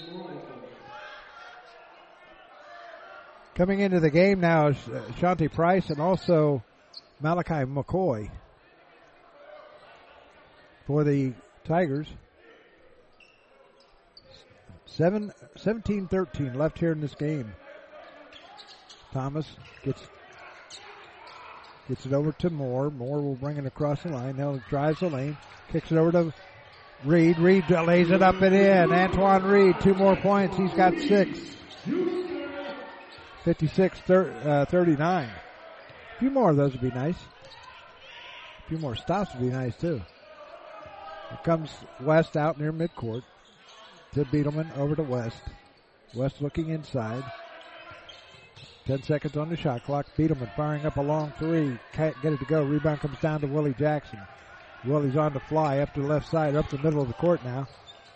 Coming 3.55 3.79
into 3.79 3.99
the 3.99 4.09
game 4.09 4.39
now 4.39 4.67
is 4.67 4.77
uh, 4.87 5.01
Shanti 5.19 5.51
Price 5.51 5.89
and 5.89 5.99
also 5.99 6.63
Malachi 7.19 7.65
McCoy 7.65 8.31
for 10.87 11.03
the 11.03 11.33
Tigers. 11.63 12.07
7, 14.85 15.31
17-13 15.57 16.55
left 16.55 16.77
here 16.77 16.91
in 16.91 16.99
this 16.99 17.15
game. 17.15 17.53
Thomas 19.13 19.45
gets 19.83 20.01
gets 21.87 22.05
it 22.05 22.13
over 22.13 22.31
to 22.33 22.49
Moore. 22.49 22.89
Moore 22.89 23.21
will 23.21 23.35
bring 23.35 23.57
it 23.57 23.65
across 23.65 24.03
the 24.03 24.09
line. 24.09 24.37
Now 24.37 24.61
drives 24.69 24.99
the 24.99 25.09
lane, 25.09 25.37
kicks 25.71 25.91
it 25.91 25.97
over 25.97 26.11
to 26.11 26.33
Reed. 27.03 27.39
Reed 27.39 27.69
lays 27.69 28.11
it 28.11 28.21
up 28.21 28.41
and 28.41 28.55
in. 28.55 28.91
Antoine 28.91 29.43
Reed, 29.43 29.75
two 29.81 29.93
more 29.95 30.15
points. 30.15 30.55
He's 30.57 30.73
got 30.73 30.97
six. 30.99 31.57
56 33.43 34.09
uh, 34.09 34.65
39. 34.69 35.29
A 35.29 36.19
few 36.19 36.29
more 36.29 36.51
of 36.51 36.57
those 36.57 36.73
would 36.73 36.81
be 36.81 36.91
nice. 36.91 37.17
A 38.65 38.69
few 38.69 38.77
more 38.77 38.95
stops 38.95 39.33
would 39.33 39.41
be 39.41 39.49
nice 39.49 39.75
too. 39.75 40.01
Here 41.31 41.39
comes 41.43 41.71
West 42.01 42.35
out 42.35 42.59
near 42.59 42.73
midcourt 42.73 43.23
to 44.13 44.25
Beetleman 44.25 44.77
over 44.77 44.95
to 44.95 45.03
West. 45.03 45.41
West 46.13 46.41
looking 46.41 46.69
inside. 46.69 47.23
Ten 48.85 49.01
seconds 49.03 49.37
on 49.37 49.49
the 49.49 49.55
shot 49.55 49.85
clock. 49.85 50.07
Beetleman 50.17 50.51
firing 50.57 50.85
up 50.85 50.97
a 50.97 51.01
long 51.01 51.31
three. 51.39 51.79
Can't 51.93 52.21
get 52.21 52.33
it 52.33 52.39
to 52.39 52.45
go. 52.45 52.63
Rebound 52.63 52.99
comes 52.99 53.17
down 53.19 53.39
to 53.41 53.47
Willie 53.47 53.73
Jackson. 53.79 54.19
Willie's 54.83 55.15
on 55.15 55.31
the 55.31 55.39
fly 55.39 55.79
up 55.79 55.93
to 55.93 56.01
the 56.01 56.07
left 56.07 56.29
side, 56.29 56.55
up 56.55 56.69
the 56.69 56.77
middle 56.79 57.01
of 57.01 57.07
the 57.07 57.13
court 57.13 57.43
now. 57.45 57.65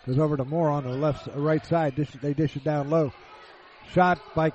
Goes 0.05 0.19
over 0.19 0.35
to 0.35 0.43
Moore 0.43 0.69
on 0.69 0.83
the 0.83 0.89
left, 0.89 1.27
uh, 1.27 1.39
right 1.39 1.65
side. 1.65 1.95
Dish, 1.95 2.11
they 2.21 2.33
dish 2.33 2.57
it 2.57 2.63
down 2.63 2.89
low. 2.89 3.13
Shot 3.93 4.19
by 4.35 4.51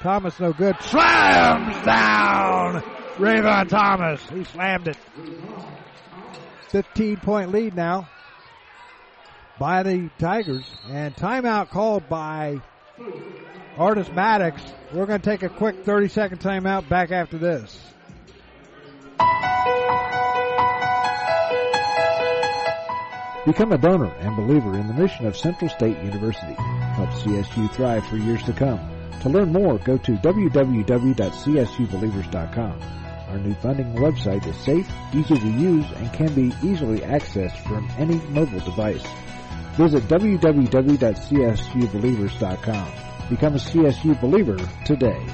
Thomas, 0.00 0.40
no 0.40 0.52
good. 0.52 0.80
Slams 0.80 1.84
down. 1.84 2.82
Rayvon 3.16 3.68
Thomas. 3.68 4.22
He 4.30 4.44
slammed 4.44 4.88
it. 4.88 4.96
15 6.70 7.16
point 7.18 7.52
lead 7.52 7.74
now 7.74 8.08
by 9.58 9.82
the 9.82 10.08
Tigers. 10.18 10.64
And 10.88 11.14
timeout 11.16 11.70
called 11.70 12.08
by 12.08 12.60
Artis 13.76 14.08
Maddox. 14.12 14.62
We're 14.92 15.06
going 15.06 15.20
to 15.20 15.30
take 15.30 15.42
a 15.42 15.48
quick 15.48 15.84
30 15.84 16.06
second 16.08 16.40
timeout 16.40 16.88
back 16.88 17.10
after 17.10 17.38
this. 17.38 17.78
Become 23.46 23.72
a 23.72 23.78
donor 23.78 24.12
and 24.20 24.36
believer 24.36 24.74
in 24.74 24.86
the 24.86 24.94
mission 24.94 25.26
of 25.26 25.36
Central 25.36 25.68
State 25.70 25.98
University. 26.04 26.52
Help 26.52 27.08
CSU 27.10 27.72
thrive 27.72 28.06
for 28.06 28.16
years 28.16 28.42
to 28.44 28.52
come. 28.52 28.78
To 29.22 29.28
learn 29.28 29.52
more, 29.52 29.78
go 29.78 29.98
to 29.98 30.12
www.csubelievers.com. 30.12 32.99
Our 33.30 33.38
new 33.38 33.54
funding 33.54 33.94
website 33.94 34.44
is 34.44 34.56
safe, 34.56 34.90
easy 35.14 35.38
to 35.38 35.48
use, 35.48 35.88
and 35.92 36.12
can 36.12 36.34
be 36.34 36.52
easily 36.66 36.98
accessed 36.98 37.58
from 37.58 37.88
any 37.96 38.16
mobile 38.30 38.58
device. 38.58 39.06
Visit 39.76 40.02
www.csubelievers.com. 40.08 42.92
Become 43.30 43.54
a 43.54 43.58
CSU 43.58 44.20
believer 44.20 44.56
today. 44.84 45.24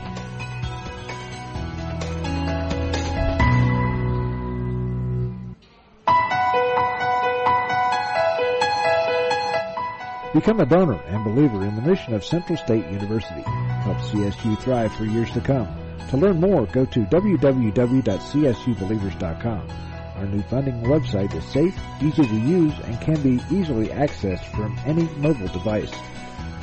Become 10.35 10.60
a 10.60 10.66
donor 10.66 11.01
and 11.06 11.24
believer 11.24 11.64
in 11.64 11.77
the 11.77 11.81
mission 11.81 12.12
of 12.12 12.23
Central 12.23 12.59
State 12.59 12.86
University. 12.89 13.40
Help 13.40 13.97
CSU 13.97 14.59
thrive 14.59 14.94
for 14.94 15.06
years 15.06 15.31
to 15.31 15.40
come. 15.40 15.86
To 16.10 16.16
learn 16.16 16.40
more, 16.40 16.66
go 16.66 16.85
to 16.85 17.01
www.csubelievers.com. 17.01 19.68
Our 20.16 20.27
new 20.27 20.43
funding 20.43 20.82
website 20.82 21.35
is 21.35 21.44
safe, 21.44 21.77
easy 22.02 22.24
to 22.24 22.36
use, 22.36 22.74
and 22.85 23.01
can 23.01 23.20
be 23.23 23.40
easily 23.55 23.89
accessed 23.89 24.44
from 24.55 24.78
any 24.86 25.05
mobile 25.16 25.48
device. 25.48 25.93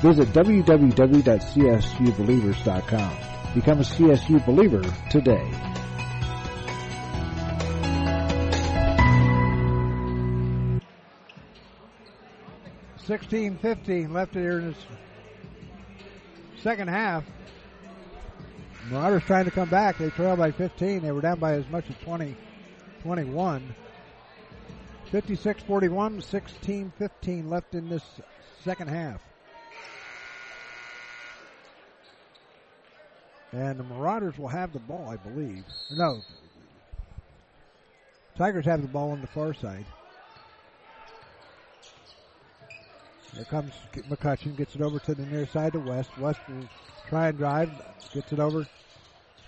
Visit 0.02 0.30
www.csubelievers.com. 0.30 3.18
Become 3.54 3.80
a 3.80 3.84
CSU 3.84 4.44
believer 4.46 4.82
today. 5.12 5.52
16-15 13.08 14.12
left 14.12 14.34
here 14.34 14.60
in 14.60 14.68
this 14.68 14.78
second 16.62 16.88
half. 16.88 17.24
Marauders 18.90 19.24
trying 19.24 19.46
to 19.46 19.52
come 19.52 19.70
back. 19.70 19.98
They 19.98 20.10
trail 20.10 20.36
by 20.36 20.52
15. 20.52 21.02
They 21.02 21.12
were 21.12 21.22
down 21.22 21.40
by 21.40 21.54
as 21.54 21.68
much 21.70 21.90
as 21.90 21.96
20, 22.04 22.36
21. 23.02 23.76
56-41, 25.12 26.92
16-15 26.98 27.50
left 27.50 27.76
in 27.76 27.88
this 27.88 28.04
second 28.64 28.90
half. 28.90 29.22
And 33.52 33.80
the 33.80 33.84
Marauders 33.84 34.38
will 34.40 34.48
have 34.48 34.74
the 34.74 34.80
ball, 34.80 35.10
I 35.10 35.18
believe. 35.18 35.64
No. 35.92 36.22
Tigers 38.36 38.66
have 38.66 38.82
the 38.82 38.88
ball 38.88 39.12
on 39.12 39.22
the 39.22 39.28
far 39.28 39.54
side. 39.54 39.86
Here 43.36 43.46
comes 43.46 43.72
McCutcheon, 44.10 44.58
gets 44.58 44.74
it 44.76 44.82
over 44.82 44.98
to 45.00 45.14
the 45.14 45.26
near 45.28 45.46
side 45.46 45.74
to 45.74 45.80
West. 45.80 46.18
West 46.18 46.40
will 46.48 46.68
try 47.08 47.30
and 47.30 47.38
drive, 47.38 47.72
gets 48.14 48.32
it 48.32 48.40
over 48.40 48.68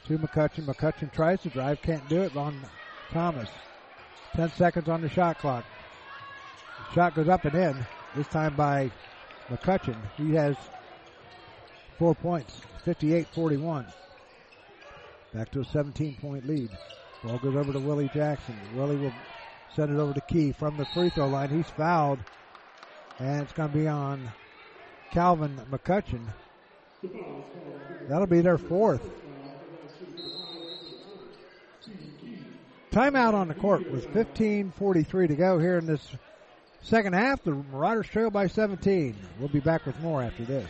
to 0.08 0.18
McCutcheon. 0.18 0.66
McCutcheon 0.66 1.12
tries 1.12 1.42
to 1.42 1.50
drive, 1.50 1.82
can't 1.82 2.08
do 2.10 2.22
it 2.22 2.36
on 2.36 2.60
Thomas. 3.12 3.50
10 4.36 4.52
seconds 4.52 4.90
on 4.90 5.02
the 5.02 5.10
shot 5.10 5.40
clock. 5.40 5.66
Shot 6.94 7.16
goes 7.16 7.30
up 7.30 7.46
and 7.46 7.56
in, 7.56 7.86
this 8.16 8.28
time 8.28 8.56
by 8.56 8.92
McCutcheon. 9.50 9.98
He 10.18 10.34
has 10.34 10.56
four 11.98 12.16
points, 12.16 12.62
58-41. 12.86 13.92
Back 15.34 15.52
to 15.52 15.62
a 15.62 15.66
17 15.66 16.18
point 16.22 16.48
lead. 16.48 16.70
Ball 17.24 17.40
goes 17.40 17.56
over 17.56 17.74
to 17.74 17.80
Willie 17.80 18.10
Jackson. 18.14 18.56
Willie 18.76 18.98
will 18.98 19.14
send 19.76 19.92
it 19.92 20.00
over 20.00 20.14
to 20.14 20.22
Key 20.22 20.52
from 20.52 20.78
the 20.78 20.86
free 20.86 21.10
throw 21.10 21.28
line. 21.28 21.50
He's 21.50 21.70
fouled. 21.72 22.20
And 23.20 23.42
it's 23.42 23.54
going 23.54 23.72
to 23.72 23.78
be 23.78 23.88
on 23.88 24.32
Calvin 25.12 25.60
McCutcheon. 25.72 26.26
That'll 28.08 28.28
be 28.28 28.42
their 28.42 28.58
fourth. 28.58 29.02
Timeout 32.92 33.34
on 33.34 33.50
the 33.50 33.54
court 33.54 33.92
with 33.92 34.08
15.43 34.14 35.28
to 35.28 35.36
go 35.36 35.60
here 35.60 35.78
in 35.78 35.86
this 35.86 36.02
second 36.82 37.14
half. 37.14 37.44
The 37.44 37.52
Marauders 37.52 38.08
trail 38.08 38.30
by 38.30 38.48
17. 38.48 39.16
We'll 39.40 39.50
be 39.50 39.60
back 39.60 39.86
with 39.86 40.00
more 40.00 40.24
after 40.24 40.46
this. 40.46 40.70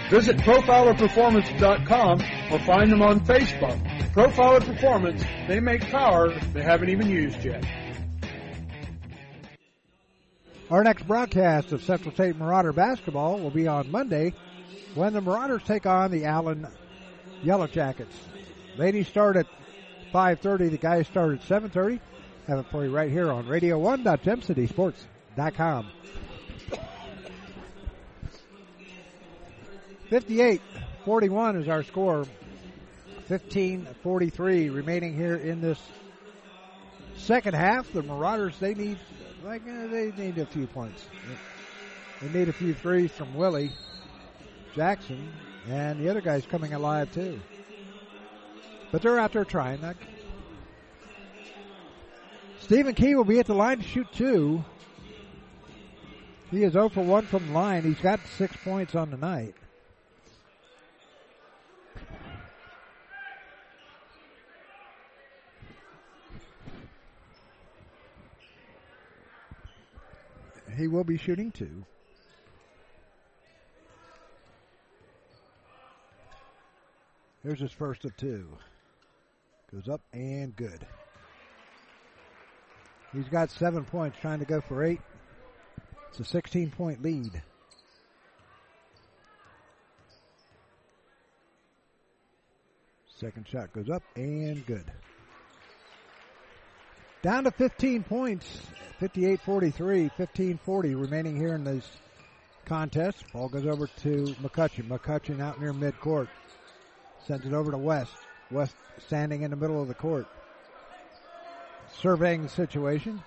visit 0.11 0.35
profilerperformance.com 0.39 2.21
or 2.51 2.59
find 2.65 2.91
them 2.91 3.01
on 3.01 3.21
Facebook. 3.21 3.81
Profiler 4.11 4.61
Performance, 4.63 5.23
they 5.47 5.61
make 5.61 5.81
power 5.89 6.33
they 6.53 6.61
haven't 6.61 6.89
even 6.89 7.09
used 7.09 7.41
yet. 7.45 7.65
Our 10.69 10.83
next 10.83 11.07
broadcast 11.07 11.71
of 11.71 11.81
Central 11.83 12.13
State 12.13 12.35
Marauder 12.35 12.73
basketball 12.73 13.39
will 13.39 13.51
be 13.51 13.69
on 13.69 13.89
Monday 13.89 14.33
when 14.95 15.13
the 15.13 15.21
Marauders 15.21 15.63
take 15.63 15.85
on 15.85 16.11
the 16.11 16.25
Allen 16.25 16.67
Yellow 17.41 17.67
Jackets. 17.67 18.15
Ladies 18.77 19.07
start 19.07 19.37
at 19.37 19.47
5.30, 20.13 20.71
the 20.71 20.77
guys 20.77 21.07
start 21.07 21.39
at 21.39 21.41
7.30. 21.41 22.01
Have 22.47 22.59
it 22.59 22.65
for 22.69 22.83
you 22.83 22.93
right 22.93 23.09
here 23.09 23.31
on 23.31 23.47
radio1.gemcitysports.com. 30.11 30.59
58-41 31.05 31.61
is 31.61 31.67
our 31.67 31.83
score. 31.83 32.25
15-43 33.29 34.75
remaining 34.75 35.15
here 35.15 35.37
in 35.37 35.61
this 35.61 35.79
second 37.15 37.55
half. 37.55 37.91
The 37.93 38.03
Marauders, 38.03 38.57
they 38.59 38.73
need 38.73 38.97
like 39.43 39.61
uh, 39.63 39.87
they 39.87 40.11
need 40.17 40.37
a 40.37 40.45
few 40.45 40.67
points. 40.67 41.05
They 42.21 42.39
need 42.39 42.49
a 42.49 42.53
few 42.53 42.73
threes 42.73 43.09
from 43.11 43.33
Willie 43.33 43.71
Jackson, 44.75 45.31
and 45.69 45.99
the 45.99 46.09
other 46.09 46.21
guy's 46.21 46.45
coming 46.45 46.73
alive 46.73 47.11
too. 47.13 47.39
But 48.91 49.01
they're 49.01 49.17
out 49.17 49.31
there 49.31 49.45
trying. 49.45 49.79
That. 49.81 49.95
Stephen 52.59 52.93
Key 52.93 53.15
will 53.15 53.23
be 53.23 53.39
at 53.39 53.47
the 53.47 53.55
line 53.55 53.77
to 53.77 53.83
shoot 53.83 54.07
two. 54.11 54.63
He 56.51 56.63
is 56.63 56.73
0 56.73 56.89
for 56.89 57.01
1 57.01 57.25
from 57.27 57.47
the 57.47 57.53
line. 57.53 57.83
He's 57.83 58.01
got 58.01 58.19
six 58.37 58.53
points 58.57 58.93
on 58.93 59.09
the 59.09 59.15
night. 59.15 59.55
He 70.77 70.87
will 70.87 71.03
be 71.03 71.17
shooting 71.17 71.51
two. 71.51 71.85
Here's 77.43 77.59
his 77.59 77.71
first 77.71 78.05
of 78.05 78.15
two. 78.17 78.47
Goes 79.71 79.89
up 79.89 80.01
and 80.13 80.55
good. 80.55 80.85
He's 83.13 83.27
got 83.27 83.49
seven 83.49 83.83
points, 83.83 84.17
trying 84.19 84.39
to 84.39 84.45
go 84.45 84.61
for 84.61 84.83
eight. 84.83 85.01
It's 86.09 86.19
a 86.19 86.25
16 86.25 86.71
point 86.71 87.01
lead. 87.01 87.41
Second 93.19 93.47
shot 93.47 93.71
goes 93.73 93.89
up 93.89 94.03
and 94.15 94.65
good. 94.65 94.91
Down 97.21 97.43
to 97.43 97.51
15 97.51 98.03
points, 98.03 98.61
58-43, 98.99 100.11
15-40 100.17 100.99
remaining 100.99 101.35
here 101.37 101.53
in 101.53 101.63
this 101.63 101.87
contest. 102.65 103.23
Ball 103.31 103.47
goes 103.47 103.67
over 103.67 103.85
to 103.87 104.35
McCutcheon. 104.41 104.87
McCutcheon 104.87 105.39
out 105.39 105.61
near 105.61 105.71
midcourt. 105.71 106.27
Sends 107.27 107.45
it 107.45 107.53
over 107.53 107.69
to 107.69 107.77
West. 107.77 108.13
West 108.49 108.75
standing 108.97 109.43
in 109.43 109.51
the 109.51 109.57
middle 109.57 109.79
of 109.79 109.87
the 109.87 109.93
court. 109.93 110.25
Surveying 112.01 112.41
the 112.41 112.49
situation. 112.49 113.21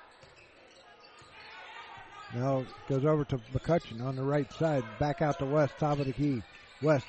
Now 2.35 2.65
goes 2.89 3.05
over 3.05 3.25
to 3.27 3.39
McCutcheon 3.53 4.03
on 4.03 4.17
the 4.17 4.25
right 4.25 4.53
side. 4.55 4.83
Back 4.99 5.23
out 5.23 5.39
to 5.39 5.47
West, 5.47 5.75
top 5.79 6.01
of 6.01 6.07
the 6.07 6.13
key. 6.13 6.43
West 6.83 7.07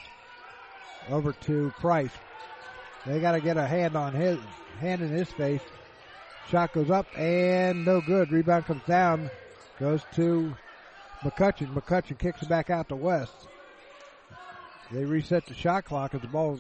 over 1.10 1.34
to 1.34 1.74
Price. 1.80 2.12
They 3.08 3.20
got 3.20 3.32
to 3.32 3.42
get 3.42 3.58
a 3.58 3.66
hand 3.66 3.96
on 3.96 4.14
his 4.14 4.38
hand 4.80 5.02
in 5.02 5.10
his 5.10 5.32
face. 5.32 5.62
Shot 6.50 6.74
goes 6.74 6.92
up 6.92 7.08
and 7.18 7.86
no 7.86 8.02
good. 8.02 8.32
Rebound 8.32 8.66
comes 8.66 8.84
down, 8.84 9.32
goes 9.80 10.02
to 10.14 10.54
McCutcheon. 11.22 11.74
McCutcheon 11.74 12.20
kicks 12.20 12.44
it 12.44 12.50
back 12.50 12.70
out 12.70 12.90
to 12.90 12.96
West. 12.96 13.34
They 14.92 15.06
reset 15.06 15.48
the 15.48 15.56
shot 15.56 15.86
clock 15.86 16.14
as 16.14 16.22
the 16.22 16.28
ball 16.28 16.60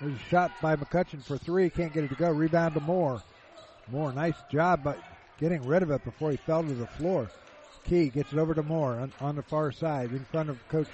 is 0.00 0.18
shot 0.30 0.52
by 0.62 0.74
McCutcheon 0.76 1.22
for 1.22 1.36
three. 1.36 1.68
Can't 1.68 1.92
get 1.92 2.04
it 2.04 2.08
to 2.08 2.14
go. 2.14 2.30
Rebound 2.30 2.74
to 2.74 2.80
Moore. 2.80 3.22
Moore, 3.90 4.12
nice 4.12 4.36
job, 4.50 4.80
but 4.82 4.98
getting 5.38 5.66
rid 5.66 5.82
of 5.82 5.90
it 5.90 6.02
before 6.02 6.30
he 6.30 6.38
fell 6.38 6.62
to 6.62 6.74
the 6.74 6.86
floor. 6.86 7.30
Key 7.84 8.08
gets 8.08 8.32
it 8.32 8.38
over 8.38 8.54
to 8.54 8.62
Moore 8.62 9.00
on, 9.00 9.12
on 9.20 9.36
the 9.36 9.42
far 9.42 9.70
side 9.70 10.12
in 10.12 10.24
front 10.24 10.48
of 10.48 10.68
Coach 10.68 10.88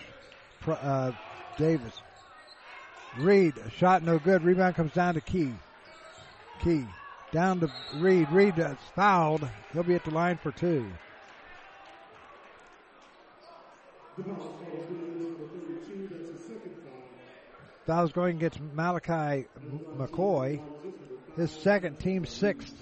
uh, 0.67 1.13
Davis. 1.57 2.01
Reed, 3.19 3.55
shot 3.77 4.03
no 4.03 4.19
good. 4.19 4.43
Rebound 4.43 4.75
comes 4.75 4.93
down 4.93 5.15
to 5.15 5.21
Key. 5.21 5.53
Key 6.65 6.87
down 7.37 7.61
to 7.61 7.71
Reed. 7.97 8.31
Reed 8.31 8.59
is 8.59 8.79
fouled. 8.95 9.47
He'll 9.75 9.83
be 9.83 9.95
at 9.95 10.05
the 10.05 10.11
line 10.11 10.39
for 10.39 10.53
two. 10.53 10.91
Foul's 17.87 18.13
going 18.13 18.37
against 18.39 18.59
Malachi 18.73 19.47
McCoy. 19.99 20.63
His 21.37 21.51
second, 21.51 21.99
team 21.99 22.25
sixth. 22.25 22.75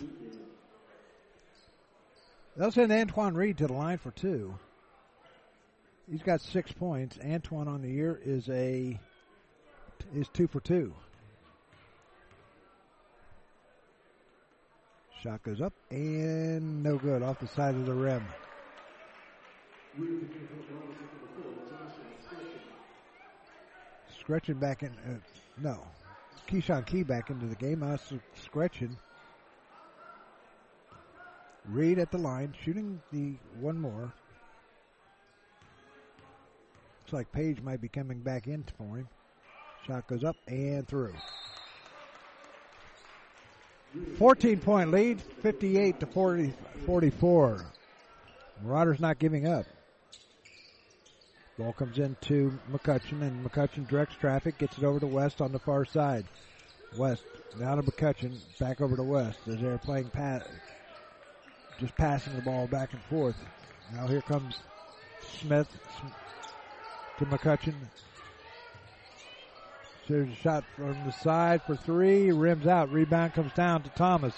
They'll 2.56 2.70
send 2.70 2.92
Antoine 2.92 3.34
Reed 3.34 3.58
to 3.58 3.66
the 3.66 3.72
line 3.72 3.98
for 3.98 4.12
two. 4.12 4.54
He's 6.08 6.22
got 6.22 6.40
six 6.40 6.70
points. 6.70 7.18
Antoine 7.18 7.66
on 7.66 7.82
the 7.82 7.90
year 7.90 8.20
is 8.24 8.48
a 8.48 9.00
is 10.14 10.28
two 10.28 10.46
for 10.46 10.60
two. 10.60 10.94
Shot 15.24 15.42
goes 15.42 15.62
up 15.62 15.72
and 15.90 16.82
no 16.82 16.98
good 16.98 17.22
off 17.22 17.40
the 17.40 17.46
side 17.46 17.74
of 17.74 17.86
the 17.86 17.94
rim. 17.94 18.22
Scretchen 24.20 24.58
back 24.58 24.82
in. 24.82 24.90
Uh, 24.90 25.16
no, 25.62 25.78
Keyshawn 26.46 26.84
Key 26.84 27.04
back 27.04 27.30
into 27.30 27.46
the 27.46 27.54
game. 27.54 27.80
Now 27.80 27.98
Scretchen 28.34 28.98
Reed 31.70 31.98
at 31.98 32.10
the 32.10 32.18
line, 32.18 32.52
shooting 32.62 33.00
the 33.10 33.36
one 33.58 33.80
more. 33.80 34.12
Looks 37.00 37.12
like 37.14 37.32
Page 37.32 37.62
might 37.62 37.80
be 37.80 37.88
coming 37.88 38.20
back 38.20 38.46
in 38.46 38.62
for 38.76 38.98
him. 38.98 39.08
Shot 39.86 40.06
goes 40.06 40.22
up 40.22 40.36
and 40.48 40.86
through. 40.86 41.14
14 44.18 44.58
point 44.58 44.90
lead, 44.90 45.20
58 45.20 46.00
to 46.00 46.06
40, 46.06 46.52
44. 46.86 47.64
Marauders 48.62 49.00
not 49.00 49.18
giving 49.18 49.46
up. 49.46 49.66
Ball 51.58 51.72
comes 51.72 51.98
into 51.98 52.58
McCutcheon, 52.72 53.22
and 53.22 53.44
McCutcheon 53.44 53.86
directs 53.86 54.16
traffic, 54.16 54.58
gets 54.58 54.76
it 54.78 54.84
over 54.84 54.98
to 54.98 55.06
West 55.06 55.40
on 55.40 55.52
the 55.52 55.58
far 55.58 55.84
side. 55.84 56.24
West 56.96 57.24
now 57.58 57.76
to 57.76 57.82
McCutcheon, 57.82 58.36
back 58.58 58.80
over 58.80 58.96
to 58.96 59.02
West 59.02 59.38
as 59.46 59.60
they're 59.60 59.78
playing 59.78 60.10
pass, 60.10 60.42
just 61.78 61.94
passing 61.96 62.34
the 62.34 62.42
ball 62.42 62.66
back 62.66 62.92
and 62.92 63.02
forth. 63.02 63.36
Now 63.92 64.08
here 64.08 64.22
comes 64.22 64.58
Smith 65.40 65.68
to 67.18 67.26
McCutcheon. 67.26 67.74
There's 70.06 70.28
a 70.28 70.34
shot 70.34 70.64
from 70.76 70.96
the 71.06 71.12
side 71.12 71.62
for 71.62 71.76
three, 71.76 72.30
rims 72.30 72.66
out, 72.66 72.92
rebound 72.92 73.32
comes 73.32 73.52
down 73.54 73.82
to 73.84 73.88
Thomas. 73.90 74.34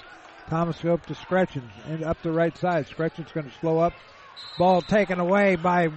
Thomas 0.49 0.81
go 0.81 0.95
up 0.95 1.05
to 1.07 1.15
Scretchen 1.15 1.69
and 1.89 2.05
up 2.05 2.23
the 2.23 2.31
right 2.31 2.57
side. 2.57 2.87
Scretchen's 2.87 3.33
going 3.33 3.51
to 3.51 3.59
slow 3.59 3.81
up. 3.81 3.93
Ball 4.59 4.81
taken 4.83 5.19
away 5.19 5.57
by 5.57 5.89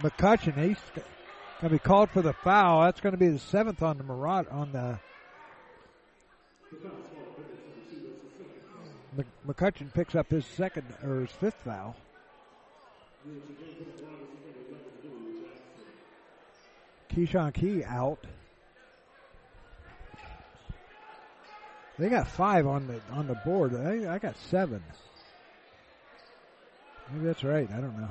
McCutcheon. 0.00 0.56
He's 0.56 0.78
going 0.94 1.04
to 1.62 1.68
be 1.70 1.78
called 1.78 2.10
for 2.10 2.20
the 2.20 2.32
foul. 2.32 2.82
That's 2.82 3.00
going 3.00 3.12
to 3.12 3.18
be 3.18 3.28
the 3.28 3.38
seventh 3.38 3.82
on 3.82 3.96
the 3.96 4.04
Marauder 4.04 4.50
on 4.50 4.72
the. 4.72 4.98
McCutcheon 9.46 9.94
picks 9.94 10.16
up 10.16 10.28
his 10.28 10.44
second 10.44 10.84
or 11.04 11.20
his 11.20 11.30
fifth 11.30 11.62
foul. 11.64 11.94
Keyshawn 17.08 17.54
Key 17.54 17.84
out. 17.84 18.18
They 21.98 22.08
got 22.10 22.28
five 22.28 22.66
on 22.66 22.86
the 22.86 23.00
on 23.12 23.26
the 23.26 23.34
board. 23.34 23.74
I, 23.74 24.14
I 24.14 24.18
got 24.18 24.36
seven. 24.50 24.82
Maybe 27.10 27.26
that's 27.26 27.44
right. 27.44 27.68
I 27.70 27.80
don't 27.80 27.98
know. 27.98 28.10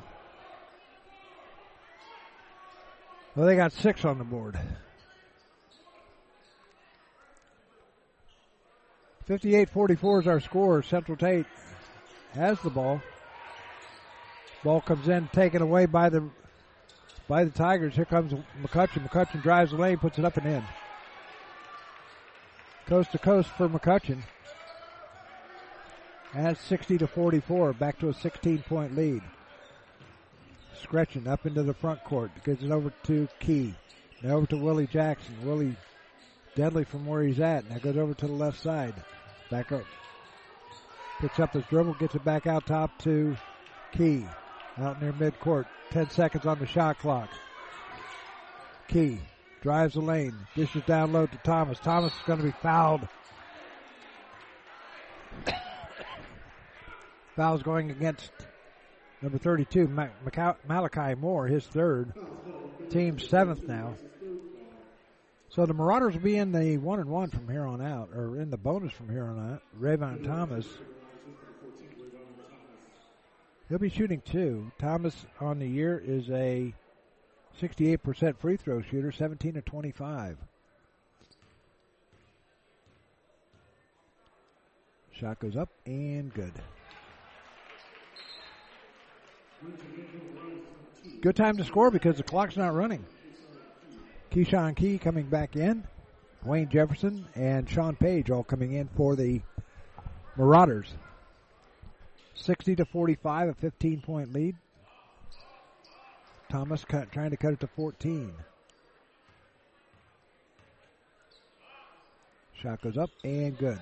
Well, 3.36 3.45
they 3.45 3.56
got 3.56 3.74
six 3.74 4.06
on 4.06 4.18
the 4.18 4.24
board. 4.24 4.57
58-44 9.28 10.22
is 10.22 10.28
our 10.28 10.40
score. 10.40 10.84
Central 10.84 11.18
State 11.18 11.48
has 12.34 12.60
the 12.62 12.70
ball. 12.70 13.02
Ball 14.64 14.82
comes 14.82 15.07
in, 15.07 15.28
taken 15.30 15.62
away 15.62 15.86
by 15.86 16.10
the 16.10 16.30
by 17.28 17.44
the 17.44 17.52
Tigers. 17.52 17.95
Here 17.95 18.06
comes 18.06 18.34
McCutcheon. 18.62 19.07
McCutcheon 19.07 19.41
drives 19.41 19.72
the 19.72 19.78
lane, 19.78 19.98
puts 19.98 20.20
it 20.20 20.26
up 20.26 20.38
and 20.38 20.45
in. 20.45 20.64
Coast 22.88 23.12
to 23.14 23.18
coast 23.18 23.49
for 23.49 23.68
McCutcheon. 23.68 24.22
As 26.36 26.60
60 26.60 26.99
to 26.99 27.07
44, 27.07 27.74
back 27.74 27.98
to 27.99 28.10
a 28.10 28.14
16 28.14 28.60
point 28.60 28.95
lead. 28.95 29.24
Scretchen 30.82 31.28
up 31.28 31.48
into 31.48 31.64
the 31.64 31.74
front 31.74 32.03
court, 32.03 32.30
gives 32.44 32.64
it 32.64 32.70
over 32.70 32.94
to 33.03 33.28
Key. 33.40 33.74
Now 34.22 34.36
over 34.36 34.45
to 34.48 34.57
Willie 34.57 34.86
Jackson. 34.86 35.34
Willie 35.44 35.76
deadly 36.56 36.84
from 36.84 37.07
where 37.07 37.24
he's 37.24 37.40
at. 37.40 37.68
Now 37.70 37.80
goes 37.80 37.98
over 37.98 38.14
to 38.14 38.28
the 38.28 38.34
left 38.34 38.62
side. 38.62 38.94
Back 39.49 39.72
up. 39.72 39.84
Picks 41.20 41.40
up 41.40 41.53
his 41.53 41.64
dribble, 41.70 41.95
gets 41.95 42.14
it 42.14 42.24
back 42.24 42.45
out 42.45 42.68
top 42.68 42.99
to 42.99 43.36
Key. 43.94 44.28
Out 44.78 45.02
near 45.02 45.14
midcourt. 45.14 45.66
10 45.90 46.12
seconds 46.12 46.45
on 46.45 46.60
the 46.60 46.68
shot 46.68 46.99
clock. 46.99 47.30
Key 48.88 49.20
drives 49.66 49.96
the 49.96 50.00
lane, 50.00 50.38
dishes 50.56 50.84
down 50.86 51.12
low 51.12 51.26
to 51.26 51.38
Thomas. 51.38 51.80
Thomas 51.80 52.14
is 52.14 52.20
going 52.28 52.38
to 52.38 52.46
be 52.46 52.54
fouled. 52.62 53.02
Foul's 57.36 57.64
going 57.64 57.90
against 57.90 58.30
number 59.24 59.40
32, 59.40 59.88
Malachi 60.68 61.16
Moore, 61.16 61.48
his 61.48 61.66
third. 61.66 62.14
Team 62.92 63.18
seventh 63.18 63.68
now. 63.68 63.96
So 65.50 65.66
the 65.66 65.74
Marauders 65.74 66.14
will 66.14 66.22
be 66.22 66.38
in 66.38 66.52
the 66.52 66.78
one 66.78 67.00
and 67.00 67.10
one 67.10 67.32
from 67.32 67.50
here 67.50 67.66
on 67.66 67.82
out, 67.82 68.10
or 68.14 68.40
in 68.40 68.52
the 68.52 68.58
bonus 68.58 68.94
from 68.94 69.10
here 69.10 69.26
on 69.26 69.54
out. 69.54 69.64
Rayvon 69.82 70.24
Thomas. 70.24 70.68
He'll 73.68 73.80
be 73.80 73.90
shooting 73.90 74.22
two. 74.24 74.72
Thomas 74.78 75.26
on 75.42 75.58
the 75.58 75.68
year 75.68 76.00
is 76.06 76.30
a 76.30 76.72
68% 77.61 78.38
free 78.38 78.57
throw 78.57 78.82
shooter, 78.82 79.11
17 79.11 79.53
to 79.53 79.61
25. 79.61 80.38
Shot 85.14 85.40
goes 85.40 85.56
up 85.56 85.69
and 85.86 86.34
good. 86.34 86.52
Good 91.22 91.36
time 91.36 91.56
to 91.57 91.64
score 91.64 91.90
because 91.90 92.18
the 92.18 92.23
clock's 92.23 92.57
not 92.57 92.73
running. 92.73 93.06
Keyshawn 94.32 94.76
Key 94.76 94.98
coming 94.98 95.26
back 95.26 95.56
in. 95.56 95.86
Wayne 96.44 96.69
Jefferson 96.69 97.26
and 97.36 97.68
Sean 97.69 97.95
Page 97.95 98.30
all 98.30 98.44
coming 98.44 98.73
in 98.73 98.90
for 98.95 99.15
the 99.15 99.41
Marauders. 100.36 100.94
60 102.36 102.76
to 102.76 102.86
45, 102.86 103.49
a 103.49 103.53
15 103.53 104.02
point 104.02 104.34
lead. 104.34 104.56
Thomas 106.50 106.86
cut, 106.86 107.12
trying 107.12 107.32
to 107.32 107.38
cut 107.38 107.54
it 107.54 107.60
to 107.62 107.68
14. 107.68 108.34
Shot 112.62 112.82
goes 112.82 112.98
up 112.98 113.10
and 113.24 113.58
good. 113.58 113.80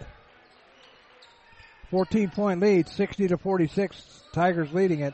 14 1.91 2.29
point 2.31 2.59
lead, 2.59 2.89
60 2.89 3.27
to 3.27 3.37
46. 3.37 4.23
Tigers 4.33 4.73
leading 4.73 5.01
it. 5.01 5.13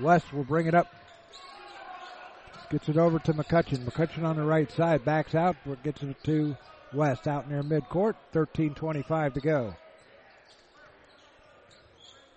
West 0.00 0.32
will 0.32 0.44
bring 0.44 0.66
it 0.66 0.74
up. 0.74 0.94
Gets 2.70 2.88
it 2.88 2.96
over 2.96 3.18
to 3.20 3.32
McCutcheon. 3.32 3.84
McCutcheon 3.84 4.24
on 4.24 4.36
the 4.36 4.42
right 4.42 4.70
side. 4.70 5.04
Backs 5.04 5.34
out. 5.34 5.56
but 5.64 5.82
Gets 5.82 6.02
it 6.02 6.16
to 6.24 6.56
West 6.92 7.26
out 7.26 7.50
near 7.50 7.62
midcourt. 7.62 8.14
13.25 8.32 9.34
to 9.34 9.40
go. 9.40 9.74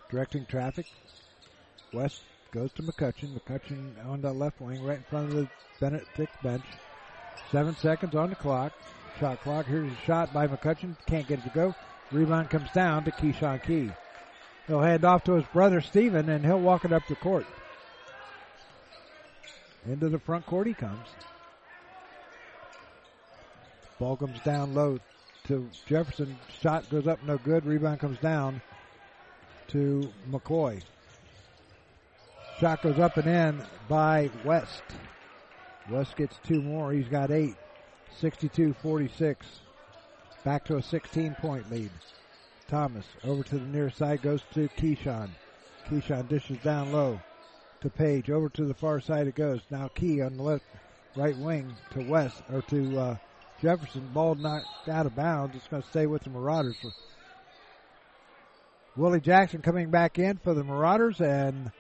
Directing 0.10 0.46
traffic. 0.46 0.88
West 1.94 2.22
goes 2.52 2.72
to 2.74 2.84
McCutcheon. 2.84 3.40
McCutcheon 3.40 4.06
on 4.08 4.22
the 4.22 4.32
left 4.32 4.60
wing, 4.62 4.84
right 4.84 4.98
in 4.98 5.04
front 5.04 5.30
of 5.30 5.36
the 5.36 5.48
Bennett 5.80 6.06
Benedict 6.16 6.44
bench. 6.44 6.66
Seven 7.52 7.76
seconds 7.76 8.16
on 8.16 8.30
the 8.30 8.36
clock. 8.36 8.74
Shot 9.20 9.42
clock. 9.42 9.66
Here's 9.66 9.92
a 9.92 9.96
shot 10.06 10.34
by 10.34 10.48
McCutcheon. 10.48 10.96
Can't 11.06 11.28
get 11.28 11.40
it 11.40 11.44
to 11.44 11.50
go. 11.50 11.76
Rebound 12.12 12.50
comes 12.50 12.70
down 12.72 13.04
to 13.06 13.12
Keyshawn 13.12 13.64
Key. 13.64 13.92
He'll 14.68 14.82
hand 14.82 15.04
off 15.04 15.24
to 15.26 15.34
his 15.34 15.46
brother 15.52 15.82
Steven 15.82 16.30
and 16.30 16.46
he'll 16.46 16.60
walk 16.60 16.86
it 16.86 16.94
up 16.94 17.04
the 17.08 17.16
court. 17.16 17.46
Into 19.88 20.10
the 20.10 20.20
front 20.20 20.46
court 20.46 20.68
he 20.68 20.74
comes. 20.74 21.08
Ball 24.00 24.16
comes 24.16 24.40
down 24.42 24.74
low 24.74 25.00
to 25.48 25.68
Jefferson. 25.88 26.38
Shot 26.62 26.90
goes 26.90 27.08
up, 27.08 27.24
no 27.24 27.38
good. 27.38 27.66
Rebound 27.66 28.00
comes 28.00 28.20
down 28.20 28.62
to 29.70 30.12
McCoy. 30.32 30.82
Shot 32.60 32.82
goes 32.82 33.00
up 33.00 33.16
and 33.16 33.28
in 33.28 33.64
by 33.88 34.30
West. 34.44 34.84
West 35.90 36.18
gets 36.18 36.38
two 36.46 36.62
more. 36.62 36.92
He's 36.92 37.08
got 37.08 37.32
eight. 37.32 37.56
62-46. 38.22 39.38
Back 40.44 40.66
to 40.66 40.76
a 40.76 40.84
16 40.84 41.36
point 41.36 41.72
lead. 41.72 41.92
Thomas 42.68 43.06
over 43.24 43.44
to 43.44 43.60
the 43.60 43.66
near 43.66 43.90
side 43.90 44.22
goes 44.22 44.42
to 44.54 44.68
Keyshawn. 44.78 45.30
Keyshawn 45.90 46.28
dishes 46.28 46.58
down 46.58 46.92
low 46.92 47.22
to 47.80 47.90
Page. 47.90 48.30
Over 48.30 48.50
to 48.50 48.66
the 48.66 48.74
far 48.74 49.00
side 49.00 49.28
it 49.28 49.36
goes. 49.36 49.62
Now 49.70 49.88
Key 49.88 50.22
on 50.22 50.36
the 50.36 50.44
left, 50.44 50.66
right 51.16 51.38
wing 51.38 51.74
to 51.92 52.02
West 52.02 52.42
or 52.52 52.62
to 52.64 53.00
uh, 53.00 53.16
Jefferson. 53.62 54.10
Ball 54.14 54.36
knocked 54.36 54.90
out 54.90 55.06
of 55.06 55.16
bounds. 55.16 55.56
It's 55.56 55.68
going 55.68 55.82
to 55.82 55.90
stay 55.90 56.08
with 56.08 56.24
the 56.24 56.30
Marauders. 56.30 56.76
Willie 58.98 59.22
Jackson 59.22 59.62
coming 59.62 59.90
back 59.92 60.20
in 60.20 60.38
for 60.44 60.54
the 60.54 60.64
Marauders 60.64 61.22
and 61.22 61.72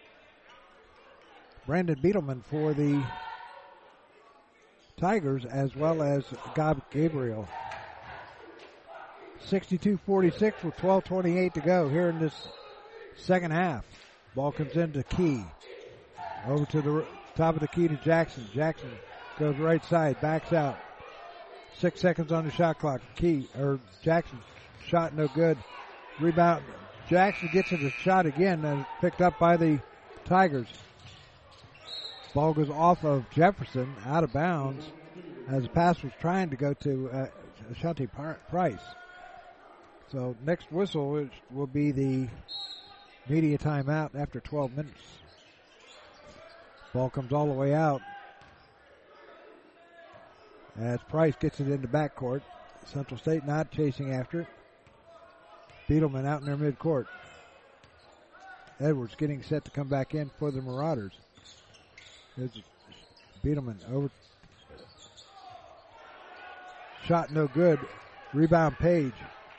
Brandon 1.69 1.99
Beetleman 2.01 2.43
for 2.45 2.73
the 2.73 2.99
Tigers 4.97 5.45
as 5.45 5.75
well 5.75 6.01
as 6.01 6.23
Gob 6.55 6.81
Gabriel. 6.89 7.47
62-46 9.47 10.63
with 10.63 10.75
12.28 10.77 11.53
to 11.53 11.61
go 11.61 11.87
here 11.87 12.09
in 12.09 12.17
this 12.17 12.33
second 13.17 13.51
half. 13.51 13.85
Ball 14.33 14.51
comes 14.51 14.75
into 14.77 15.03
Key. 15.03 15.43
Over 16.47 16.65
to 16.65 16.81
the 16.81 17.05
top 17.35 17.53
of 17.53 17.61
the 17.61 17.67
key 17.67 17.87
to 17.87 17.97
Jackson. 17.97 18.47
Jackson 18.51 18.89
goes 19.37 19.55
right 19.57 19.85
side, 19.85 20.19
backs 20.21 20.51
out. 20.51 20.79
Six 21.77 22.01
seconds 22.01 22.31
on 22.31 22.45
the 22.45 22.51
shot 22.51 22.79
clock. 22.79 23.01
Key, 23.15 23.47
or 23.59 23.79
Jackson, 24.01 24.39
shot 24.87 25.13
no 25.13 25.27
good. 25.27 25.55
Rebound, 26.19 26.63
Jackson 27.07 27.47
gets 27.53 27.71
it 27.71 27.83
a 27.83 27.91
shot 27.91 28.25
again 28.25 28.65
and 28.65 28.87
picked 29.01 29.21
up 29.21 29.37
by 29.37 29.55
the 29.55 29.79
Tigers. 30.25 30.65
Ball 32.33 32.53
goes 32.53 32.69
off 32.69 33.03
of 33.03 33.29
Jefferson 33.31 33.95
out 34.05 34.23
of 34.23 34.31
bounds 34.31 34.85
as 35.47 35.63
the 35.63 35.69
pass 35.69 36.01
was 36.03 36.11
trying 36.19 36.49
to 36.49 36.55
go 36.55 36.73
to 36.75 37.09
uh, 37.11 37.27
Shanti 37.73 38.07
Price. 38.49 38.79
So 40.11 40.35
next 40.45 40.71
whistle 40.71 41.27
will 41.51 41.67
be 41.67 41.91
the 41.91 42.27
media 43.27 43.57
timeout 43.57 44.15
after 44.15 44.39
12 44.39 44.75
minutes. 44.75 45.01
Ball 46.93 47.09
comes 47.09 47.33
all 47.33 47.47
the 47.47 47.53
way 47.53 47.73
out 47.73 48.01
as 50.79 50.99
Price 51.09 51.35
gets 51.39 51.59
it 51.59 51.67
into 51.67 51.87
backcourt. 51.87 52.41
Central 52.85 53.19
State 53.19 53.45
not 53.45 53.71
chasing 53.71 54.13
after 54.13 54.41
it. 54.41 54.47
Beetleman 55.87 56.25
out 56.25 56.41
in 56.41 56.45
their 56.45 56.57
midcourt. 56.71 57.05
Edwards 58.79 59.15
getting 59.15 59.43
set 59.43 59.65
to 59.65 59.71
come 59.71 59.87
back 59.87 60.15
in 60.15 60.31
for 60.39 60.51
the 60.51 60.61
Marauders. 60.61 61.13
There's 62.39 62.51
Beetleman 63.43 63.75
over. 63.93 64.09
Shot 67.05 67.33
no 67.33 67.47
good. 67.47 67.79
Rebound 68.33 68.79
Page. 68.79 69.11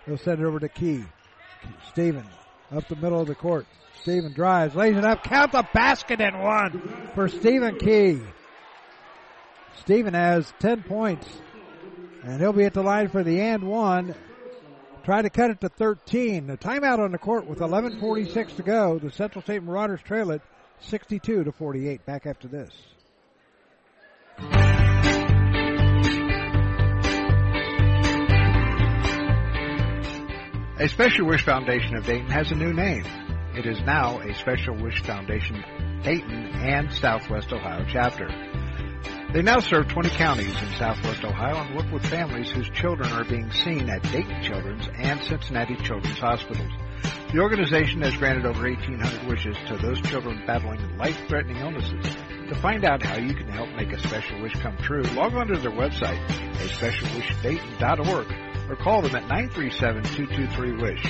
He'll 0.06 0.16
send 0.16 0.40
it 0.40 0.46
over 0.46 0.58
to 0.58 0.68
Key. 0.70 1.04
Steven 1.90 2.24
up 2.72 2.88
the 2.88 2.96
middle 2.96 3.20
of 3.20 3.26
the 3.26 3.34
court. 3.34 3.66
Steven 4.00 4.32
drives, 4.32 4.74
lays 4.74 4.96
it 4.96 5.04
up, 5.04 5.22
count 5.22 5.52
the 5.52 5.66
basket 5.74 6.22
and 6.22 6.42
one 6.42 7.10
for 7.14 7.28
Stephen 7.28 7.76
Key. 7.76 8.18
Steven 9.82 10.14
has 10.14 10.50
10 10.60 10.82
points 10.84 11.28
and 12.24 12.40
he'll 12.40 12.54
be 12.54 12.64
at 12.64 12.72
the 12.72 12.82
line 12.82 13.08
for 13.08 13.22
the 13.22 13.42
and 13.42 13.64
one. 13.64 14.14
Try 15.04 15.20
to 15.20 15.28
cut 15.28 15.50
it 15.50 15.60
to 15.60 15.68
13. 15.68 16.46
The 16.46 16.56
timeout 16.56 16.98
on 16.98 17.12
the 17.12 17.18
court 17.18 17.46
with 17.46 17.58
11:46 17.58 18.56
to 18.56 18.62
go. 18.62 18.98
The 18.98 19.10
Central 19.10 19.42
State 19.42 19.62
Marauders 19.62 20.00
trail 20.00 20.30
it 20.30 20.40
62 20.80 21.44
to 21.44 21.52
48. 21.52 22.04
Back 22.06 22.26
after 22.26 22.48
this. 22.48 22.70
A 30.78 30.88
Special 30.88 31.26
Wish 31.26 31.44
Foundation 31.44 31.96
of 31.96 32.06
Dayton 32.06 32.30
has 32.30 32.50
a 32.50 32.54
new 32.54 32.72
name. 32.72 33.04
It 33.54 33.66
is 33.66 33.78
now 33.82 34.20
a 34.20 34.34
Special 34.34 34.74
Wish 34.76 35.02
Foundation 35.02 35.62
Dayton 36.02 36.46
and 36.54 36.90
Southwest 36.90 37.52
Ohio 37.52 37.84
chapter. 37.86 38.28
They 39.32 39.42
now 39.42 39.60
serve 39.60 39.88
20 39.88 40.08
counties 40.08 40.60
in 40.60 40.68
southwest 40.78 41.22
Ohio 41.22 41.56
and 41.56 41.76
work 41.76 41.92
with 41.92 42.06
families 42.06 42.50
whose 42.50 42.68
children 42.70 43.12
are 43.12 43.24
being 43.24 43.50
seen 43.52 43.90
at 43.90 44.02
Dayton 44.04 44.42
Children's 44.42 44.88
and 44.96 45.20
Cincinnati 45.22 45.76
Children's 45.76 46.18
Hospitals. 46.18 46.72
The 47.32 47.38
organization 47.38 48.02
has 48.02 48.16
granted 48.16 48.46
over 48.46 48.62
1,800 48.62 49.28
wishes 49.28 49.56
to 49.68 49.76
those 49.76 50.00
children 50.00 50.42
battling 50.46 50.98
life-threatening 50.98 51.58
illnesses. 51.58 52.04
To 52.48 52.54
find 52.56 52.84
out 52.84 53.02
how 53.02 53.16
you 53.16 53.34
can 53.34 53.48
help 53.48 53.68
make 53.76 53.92
a 53.92 53.98
special 53.98 54.42
wish 54.42 54.54
come 54.54 54.76
true, 54.78 55.02
log 55.14 55.34
on 55.34 55.46
to 55.48 55.56
their 55.56 55.70
website, 55.70 56.26
aspecialwishdayton.org 56.56 58.26
or 58.70 58.76
call 58.76 59.02
them 59.02 59.16
at 59.16 59.28
937-223-WISH. 59.28 61.06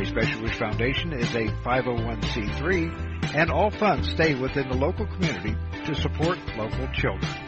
A 0.00 0.06
Special 0.06 0.42
Wish 0.42 0.56
Foundation 0.58 1.12
is 1.12 1.34
a 1.34 1.48
501c3 1.64 3.34
and 3.34 3.50
all 3.50 3.70
funds 3.70 4.10
stay 4.10 4.34
within 4.34 4.68
the 4.68 4.76
local 4.76 5.06
community 5.06 5.56
to 5.84 5.94
support 5.94 6.38
local 6.56 6.86
children. 6.94 7.47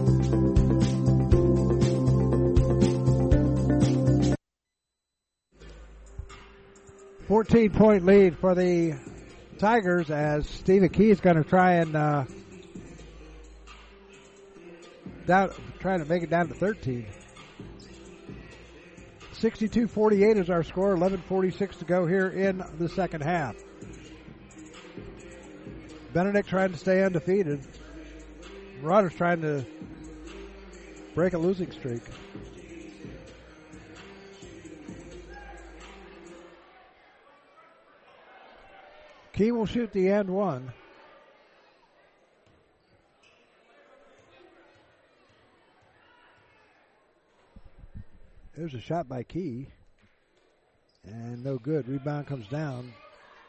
14 7.27 7.69
point 7.71 8.05
lead 8.05 8.37
for 8.37 8.55
the 8.55 8.95
Tigers 9.57 10.09
as 10.09 10.47
Stephen 10.47 10.89
Key 10.89 11.11
is 11.11 11.21
going 11.21 11.35
to 11.35 11.43
try 11.43 11.73
and 11.73 11.95
uh, 11.95 12.25
down, 15.27 15.51
trying 15.79 15.99
to 15.99 16.05
make 16.05 16.23
it 16.23 16.29
down 16.29 16.47
to 16.47 16.53
13. 16.53 17.05
62-48 19.33 20.37
is 20.37 20.49
our 20.49 20.63
score. 20.63 20.95
11:46 20.95 21.79
to 21.79 21.85
go 21.85 22.05
here 22.05 22.27
in 22.29 22.63
the 22.77 22.89
second 22.89 23.21
half. 23.21 23.55
Benedict 26.13 26.47
trying 26.47 26.71
to 26.71 26.77
stay 26.77 27.03
undefeated. 27.03 27.65
Marauders 28.81 29.13
trying 29.13 29.41
to 29.41 29.65
break 31.15 31.33
a 31.33 31.37
losing 31.37 31.71
streak. 31.71 32.01
Key 39.33 39.51
will 39.51 39.65
shoot 39.65 39.91
the 39.93 40.09
end 40.09 40.29
one. 40.29 40.71
There's 48.55 48.73
a 48.73 48.81
shot 48.81 49.07
by 49.07 49.23
Key. 49.23 49.67
And 51.03 51.43
no 51.43 51.57
good. 51.57 51.87
Rebound 51.87 52.27
comes 52.27 52.47
down. 52.47 52.93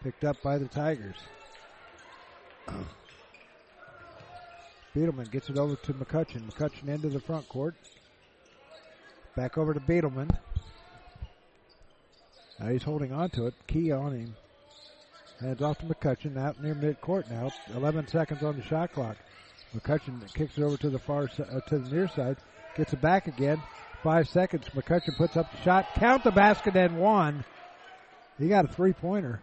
Picked 0.02 0.24
up 0.24 0.40
by 0.42 0.56
the 0.58 0.66
Tigers. 0.66 1.16
Beetleman 4.96 5.30
gets 5.30 5.50
it 5.50 5.58
over 5.58 5.76
to 5.76 5.94
McCutcheon. 5.94 6.50
McCutcheon 6.50 6.88
into 6.88 7.08
the 7.08 7.20
front 7.20 7.48
court. 7.48 7.74
Back 9.36 9.58
over 9.58 9.74
to 9.74 9.80
Beetleman. 9.80 10.30
Now 12.60 12.68
he's 12.68 12.82
holding 12.82 13.12
on 13.12 13.30
to 13.30 13.46
it. 13.46 13.54
Key 13.66 13.90
on 13.92 14.12
him. 14.12 14.36
Hands 15.42 15.60
off 15.60 15.78
to 15.78 15.86
McCutcheon 15.86 16.38
out 16.38 16.62
near 16.62 16.74
midcourt 16.74 17.28
now. 17.28 17.50
11 17.74 18.06
seconds 18.06 18.44
on 18.44 18.56
the 18.56 18.62
shot 18.62 18.92
clock. 18.92 19.16
McCutcheon 19.74 20.32
kicks 20.34 20.56
it 20.56 20.62
over 20.62 20.76
to 20.76 20.88
the 20.88 21.00
far 21.00 21.24
uh, 21.24 21.60
to 21.68 21.78
the 21.78 21.90
near 21.90 22.06
side. 22.06 22.36
Gets 22.76 22.92
it 22.92 23.00
back 23.00 23.26
again. 23.26 23.60
Five 24.04 24.28
seconds. 24.28 24.66
McCutcheon 24.68 25.16
puts 25.16 25.36
up 25.36 25.50
the 25.50 25.60
shot. 25.62 25.86
Count 25.96 26.22
the 26.22 26.30
basket 26.30 26.76
and 26.76 26.96
one. 26.96 27.44
He 28.38 28.48
got 28.48 28.66
a 28.66 28.68
three 28.68 28.92
pointer. 28.92 29.40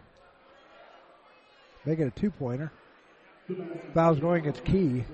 Make 1.84 1.98
it 1.98 2.06
a 2.06 2.10
two 2.10 2.30
pointer. 2.30 2.72
Foul's 3.92 4.20
going 4.20 4.40
against 4.40 4.64
Key. 4.64 5.04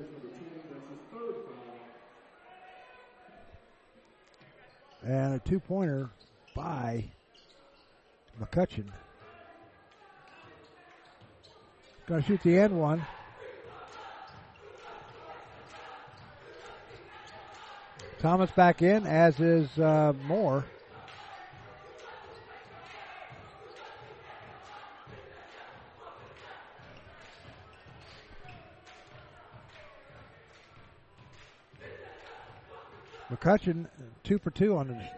And 5.02 5.34
a 5.34 5.38
two 5.40 5.58
pointer 5.58 6.10
by 6.54 7.06
McCutcheon. 8.40 8.90
To 12.06 12.22
shoot 12.22 12.40
the 12.44 12.56
end 12.56 12.78
one. 12.78 13.04
Thomas 18.20 18.50
back 18.52 18.80
in, 18.80 19.06
as 19.06 19.40
is 19.40 19.76
uh, 19.78 20.12
Moore. 20.24 20.64
McCutcheon, 33.30 33.86
two 34.22 34.38
for 34.38 34.50
two 34.50 34.76
on 34.76 34.90
it. 34.90 35.12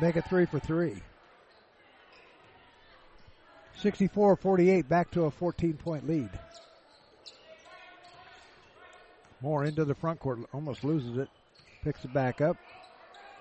Make 0.00 0.16
it 0.16 0.24
three 0.28 0.46
for 0.46 0.58
three. 0.58 1.00
64-48 3.86 4.88
back 4.88 5.10
to 5.12 5.24
a 5.24 5.30
14 5.30 5.74
point 5.74 6.08
lead. 6.08 6.30
Moore 9.40 9.64
into 9.64 9.84
the 9.84 9.94
front 9.94 10.18
court, 10.18 10.40
almost 10.52 10.82
loses 10.82 11.18
it. 11.18 11.28
Picks 11.84 12.04
it 12.04 12.12
back 12.12 12.40
up. 12.40 12.56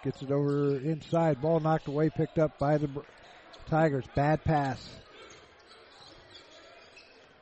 Gets 0.04 0.22
it 0.22 0.30
over 0.30 0.76
inside. 0.78 1.42
Ball 1.42 1.60
knocked 1.60 1.88
away, 1.88 2.12
picked 2.12 2.38
up 2.38 2.60
by 2.60 2.78
the 2.78 2.90
Tigers. 3.68 4.06
Bad 4.14 4.44
pass. 4.44 4.88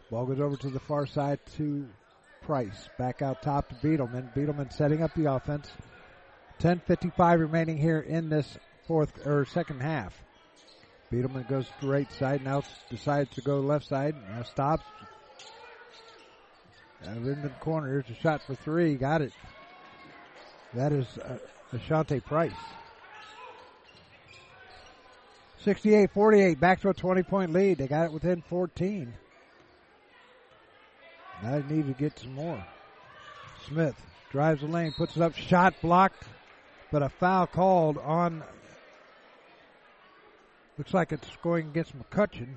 Ball 0.09 0.25
goes 0.25 0.39
over 0.39 0.55
to 0.55 0.69
the 0.69 0.79
far 0.79 1.05
side 1.05 1.39
to 1.57 1.85
Price. 2.41 2.87
Back 2.97 3.21
out 3.21 3.41
top 3.41 3.67
to 3.67 3.75
Beetleman. 3.75 4.33
Beetleman 4.33 4.71
setting 4.71 5.03
up 5.03 5.13
the 5.13 5.29
offense. 5.33 5.69
10.55 6.61 7.39
remaining 7.39 7.77
here 7.77 7.99
in 7.99 8.29
this 8.29 8.57
fourth 8.87 9.25
or 9.27 9.43
second 9.45 9.81
half. 9.81 10.13
Beetleman 11.13 11.47
goes 11.47 11.67
to 11.79 11.87
right 11.87 12.11
side, 12.13 12.43
now 12.43 12.63
decides 12.89 13.29
to 13.35 13.41
go 13.41 13.59
left 13.59 13.87
side, 13.87 14.15
now 14.31 14.41
stops. 14.41 14.83
In 17.05 17.41
the 17.43 17.49
corner, 17.59 17.87
here's 17.87 18.09
a 18.09 18.19
shot 18.19 18.41
for 18.41 18.55
three, 18.55 18.95
got 18.95 19.21
it. 19.21 19.31
That 20.73 20.91
is 20.91 21.05
uh, 21.19 21.37
Ashante 21.71 22.23
Price. 22.25 22.51
68-48, 25.63 26.59
back 26.59 26.81
to 26.81 26.89
a 26.89 26.93
20 26.95 27.21
point 27.23 27.53
lead. 27.53 27.77
They 27.77 27.87
got 27.87 28.05
it 28.05 28.11
within 28.11 28.41
14. 28.49 29.13
Now 31.43 31.59
they 31.59 31.75
need 31.75 31.85
to 31.87 31.93
get 31.93 32.17
some 32.17 32.33
more. 32.33 32.65
Smith 33.67 33.95
drives 34.31 34.61
the 34.61 34.67
lane, 34.67 34.93
puts 34.97 35.15
it 35.15 35.21
up, 35.21 35.35
shot 35.35 35.75
blocked, 35.79 36.23
but 36.91 37.03
a 37.03 37.09
foul 37.09 37.45
called 37.45 37.99
on. 37.99 38.41
Looks 40.77 40.93
like 40.93 41.11
it's 41.11 41.29
going 41.43 41.67
against 41.67 41.93
McCutcheon. 41.97 42.55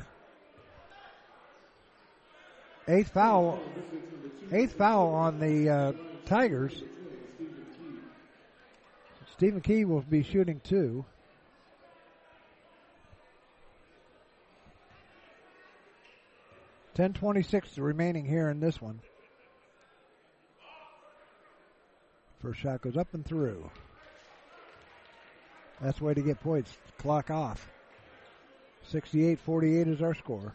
Eighth 2.88 3.10
foul, 3.10 3.58
eighth 4.52 4.74
foul 4.74 5.08
on 5.08 5.38
the 5.38 5.68
uh, 5.68 5.92
Tigers. 6.24 6.82
Stephen 9.32 9.60
Key 9.60 9.84
will 9.84 10.00
be 10.00 10.22
shooting 10.22 10.60
two. 10.64 11.04
Ten 16.94 17.12
twenty 17.12 17.42
six 17.42 17.76
remaining 17.76 18.24
here 18.24 18.48
in 18.48 18.60
this 18.60 18.80
one. 18.80 19.00
First 22.40 22.60
shot 22.60 22.80
goes 22.80 22.96
up 22.96 23.12
and 23.12 23.26
through. 23.26 23.70
That's 25.82 25.98
the 25.98 26.04
way 26.04 26.14
to 26.14 26.22
get 26.22 26.40
points. 26.40 26.74
Clock 26.96 27.30
off. 27.30 27.68
68-48 28.92 29.94
is 29.94 30.02
our 30.02 30.14
score. 30.14 30.54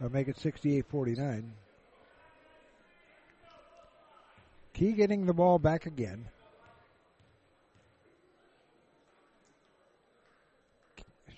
Or 0.00 0.08
make 0.08 0.28
it 0.28 0.36
68-49. 0.36 1.44
Key 4.74 4.92
getting 4.92 5.24
the 5.24 5.32
ball 5.32 5.58
back 5.58 5.86
again. 5.86 6.26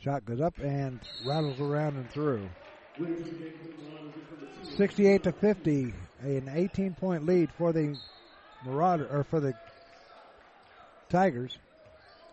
Shot 0.03 0.25
goes 0.25 0.41
up 0.41 0.59
and 0.59 1.01
rattles 1.27 1.61
around 1.61 1.97
and 1.97 2.11
through. 2.11 2.49
68 4.77 5.23
to 5.25 5.33
50, 5.33 5.93
an 6.23 6.51
18 6.53 6.95
point 6.95 7.27
lead 7.27 7.51
for 7.59 7.73
the 7.73 7.97
Marauder 8.65 9.07
or 9.11 9.25
for 9.25 9.41
the 9.41 9.53
Tigers. 11.09 11.59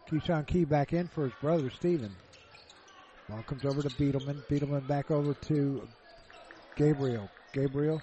Keyshawn 0.10 0.45
Key 0.45 0.66
back 0.66 0.94
in 0.94 1.08
for 1.08 1.24
his 1.26 1.34
brother 1.41 1.70
Steven. 1.70 2.16
Ball 3.34 3.44
comes 3.44 3.66
over 3.66 3.82
to 3.82 3.90
Beetleman. 3.90 4.44
Beetleman 4.48 4.88
back 4.88 5.10
over 5.10 5.34
to 5.34 5.88
Gabriel. 6.76 7.28
Gabriel 7.52 8.00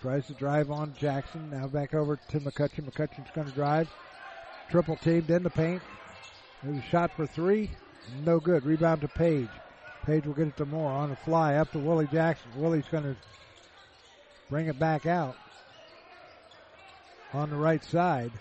tries 0.00 0.26
to 0.26 0.34
drive 0.34 0.70
on 0.70 0.92
Jackson. 0.98 1.50
Now 1.50 1.68
back 1.68 1.94
over 1.94 2.16
to 2.16 2.40
McCutcheon. 2.40 2.90
McCutcheon's 2.90 3.30
going 3.32 3.46
to 3.46 3.54
drive. 3.54 3.88
Triple 4.70 4.96
teamed 4.96 5.30
in 5.30 5.44
the 5.44 5.50
paint. 5.50 5.82
There's 6.64 6.78
a 6.78 6.88
shot 6.88 7.12
for 7.14 7.26
three. 7.28 7.70
No 8.24 8.40
good. 8.40 8.64
Rebound 8.64 9.02
to 9.02 9.08
Page. 9.08 9.48
Page 10.04 10.26
will 10.26 10.34
get 10.34 10.48
it 10.48 10.56
to 10.56 10.66
Moore 10.66 10.90
on 10.90 11.10
the 11.10 11.16
fly 11.16 11.54
up 11.56 11.70
to 11.72 11.78
Willie 11.78 12.08
Jackson. 12.08 12.50
Willie's 12.56 12.88
going 12.90 13.04
to 13.04 13.16
bring 14.50 14.66
it 14.66 14.80
back 14.80 15.06
out 15.06 15.36
on 17.32 17.50
the 17.50 17.56
right 17.56 17.84
side. 17.84 18.32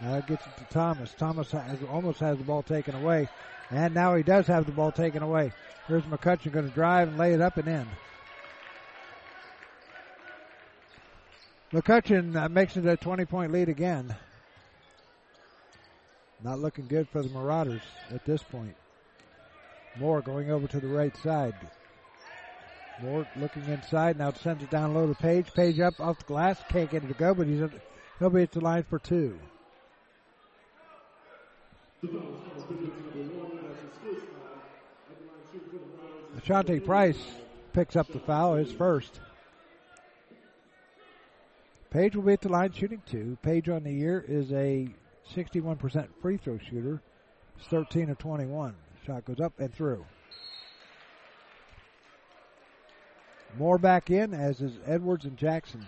It 0.00 0.26
gets 0.26 0.46
it 0.46 0.56
to 0.58 0.64
Thomas. 0.72 1.14
Thomas 1.16 1.50
has, 1.50 1.78
almost 1.90 2.20
has 2.20 2.38
the 2.38 2.44
ball 2.44 2.62
taken 2.62 2.94
away. 2.94 3.28
And 3.70 3.94
now 3.94 4.14
he 4.14 4.22
does 4.22 4.46
have 4.46 4.66
the 4.66 4.72
ball 4.72 4.92
taken 4.92 5.22
away. 5.22 5.52
Here's 5.88 6.02
McCutcheon 6.04 6.52
going 6.52 6.68
to 6.68 6.74
drive 6.74 7.08
and 7.08 7.18
lay 7.18 7.32
it 7.32 7.40
up 7.40 7.56
and 7.56 7.68
in. 7.68 7.86
McCutcheon 11.72 12.36
uh, 12.36 12.48
makes 12.48 12.76
it 12.76 12.86
a 12.86 12.96
20 12.96 13.24
point 13.24 13.52
lead 13.52 13.68
again. 13.68 14.14
Not 16.44 16.58
looking 16.58 16.86
good 16.86 17.08
for 17.08 17.22
the 17.22 17.28
Marauders 17.30 17.82
at 18.10 18.24
this 18.24 18.42
point. 18.42 18.76
Moore 19.98 20.20
going 20.20 20.50
over 20.50 20.66
to 20.66 20.78
the 20.78 20.86
right 20.86 21.16
side. 21.16 21.54
Moore 23.02 23.26
looking 23.36 23.64
inside. 23.64 24.18
Now 24.18 24.32
sends 24.32 24.62
it 24.62 24.70
down 24.70 24.94
low 24.94 25.06
to 25.06 25.14
Page. 25.14 25.52
Page 25.54 25.80
up 25.80 25.98
off 25.98 26.18
the 26.18 26.24
glass. 26.24 26.60
Can't 26.68 26.90
get 26.90 27.02
it 27.02 27.08
to 27.08 27.14
go, 27.14 27.34
but 27.34 27.46
he's 27.46 27.62
he'll 28.18 28.30
be 28.30 28.42
at 28.42 28.52
the 28.52 28.60
line 28.60 28.84
for 28.84 28.98
two. 28.98 29.38
Ashante 36.38 36.84
Price 36.84 37.18
picks 37.72 37.96
up 37.96 38.12
the 38.12 38.18
foul, 38.18 38.54
his 38.54 38.72
first. 38.72 39.20
Page 41.90 42.14
will 42.14 42.22
be 42.22 42.34
at 42.34 42.40
the 42.42 42.48
line 42.48 42.72
shooting 42.72 43.02
two. 43.06 43.38
Page 43.42 43.68
on 43.68 43.84
the 43.84 43.92
year 43.92 44.24
is 44.28 44.52
a 44.52 44.88
61% 45.34 46.08
free 46.20 46.36
throw 46.36 46.58
shooter. 46.58 47.00
It's 47.58 47.66
13 47.68 48.10
of 48.10 48.18
21. 48.18 48.74
Shot 49.06 49.24
goes 49.24 49.40
up 49.40 49.58
and 49.58 49.72
through. 49.72 50.04
Moore 53.56 53.78
back 53.78 54.10
in, 54.10 54.34
as 54.34 54.60
is 54.60 54.78
Edwards 54.84 55.24
and 55.24 55.36
Jackson 55.36 55.86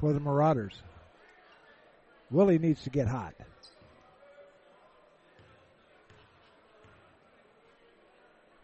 for 0.00 0.14
the 0.14 0.20
Marauders. 0.20 0.80
Willie 2.30 2.58
needs 2.58 2.82
to 2.84 2.90
get 2.90 3.08
hot. 3.08 3.34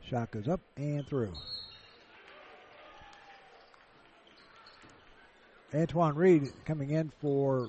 Shot 0.08 0.30
goes 0.30 0.48
up 0.48 0.60
and 0.76 1.06
through. 1.06 1.32
Antoine 5.74 6.14
Reed 6.14 6.52
coming 6.64 6.90
in 6.90 7.10
for 7.20 7.68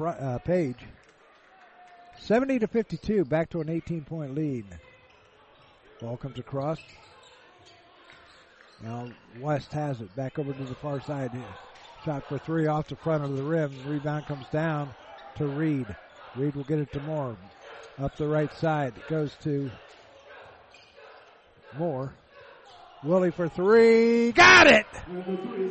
uh, 0.00 0.38
Page. 0.38 0.78
70 2.18 2.60
to 2.60 2.66
52, 2.66 3.24
back 3.24 3.50
to 3.50 3.60
an 3.60 3.68
18 3.68 4.02
point 4.02 4.34
lead. 4.34 4.64
Ball 6.00 6.16
comes 6.16 6.38
across. 6.38 6.78
Now 8.82 9.10
West 9.40 9.72
has 9.72 10.00
it 10.00 10.14
back 10.16 10.38
over 10.38 10.52
to 10.52 10.64
the 10.64 10.74
far 10.74 11.00
side. 11.00 11.32
Shot 12.04 12.26
for 12.28 12.38
three 12.38 12.66
off 12.66 12.88
the 12.88 12.96
front 12.96 13.24
of 13.24 13.36
the 13.36 13.42
rim. 13.42 13.72
Rebound 13.86 14.26
comes 14.26 14.46
down 14.52 14.94
to 15.36 15.46
Reed. 15.46 15.86
Reed 16.36 16.54
will 16.54 16.64
get 16.64 16.78
it 16.78 16.92
to 16.92 17.00
Moore. 17.00 17.36
Up 17.98 18.16
the 18.16 18.26
right 18.26 18.52
side. 18.54 18.94
It 18.96 19.08
goes 19.08 19.36
to 19.42 19.70
Moore. 21.78 22.12
Willie 23.02 23.30
for 23.30 23.48
three. 23.48 24.32
Got 24.32 24.66
it! 24.66 24.86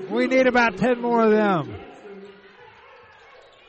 We 0.09 0.27
need 0.27 0.45
about 0.45 0.77
10 0.77 1.01
more 1.01 1.23
of 1.23 1.31
them. 1.31 1.75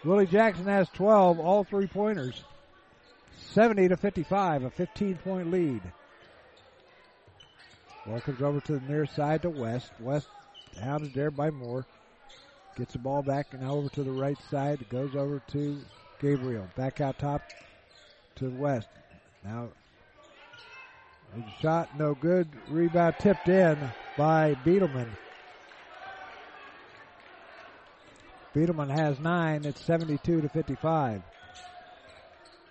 Willie 0.04 0.26
Jackson 0.26 0.66
has 0.66 0.88
12, 0.90 1.40
all 1.40 1.64
three 1.64 1.86
pointers. 1.86 2.44
70 3.52 3.88
to 3.88 3.96
55, 3.96 4.64
a 4.64 4.70
15 4.70 5.16
point 5.16 5.50
lead. 5.50 5.80
Ball 8.06 8.20
comes 8.20 8.42
over 8.42 8.60
to 8.60 8.72
the 8.78 8.86
near 8.86 9.06
side 9.06 9.42
to 9.42 9.50
West. 9.50 9.90
West 9.98 10.28
hounded 10.78 11.14
there 11.14 11.30
by 11.30 11.50
Moore. 11.50 11.86
Gets 12.76 12.92
the 12.92 12.98
ball 12.98 13.22
back 13.22 13.54
and 13.54 13.64
over 13.64 13.88
to 13.90 14.02
the 14.02 14.12
right 14.12 14.36
side. 14.50 14.86
Goes 14.90 15.14
over 15.16 15.40
to 15.52 15.80
Gabriel. 16.20 16.66
Back 16.76 17.00
out 17.00 17.18
top 17.18 17.42
to 18.36 18.50
West. 18.50 18.88
Now 19.42 19.68
shot 21.60 21.98
no 21.98 22.14
good. 22.14 22.48
Rebound 22.68 23.16
tipped 23.18 23.48
in 23.48 23.78
by 24.16 24.54
Beetleman. 24.64 25.08
Beetleman 28.54 28.90
has 28.90 29.18
nine. 29.18 29.64
It's 29.64 29.80
72 29.84 30.42
to 30.42 30.48
55. 30.48 31.22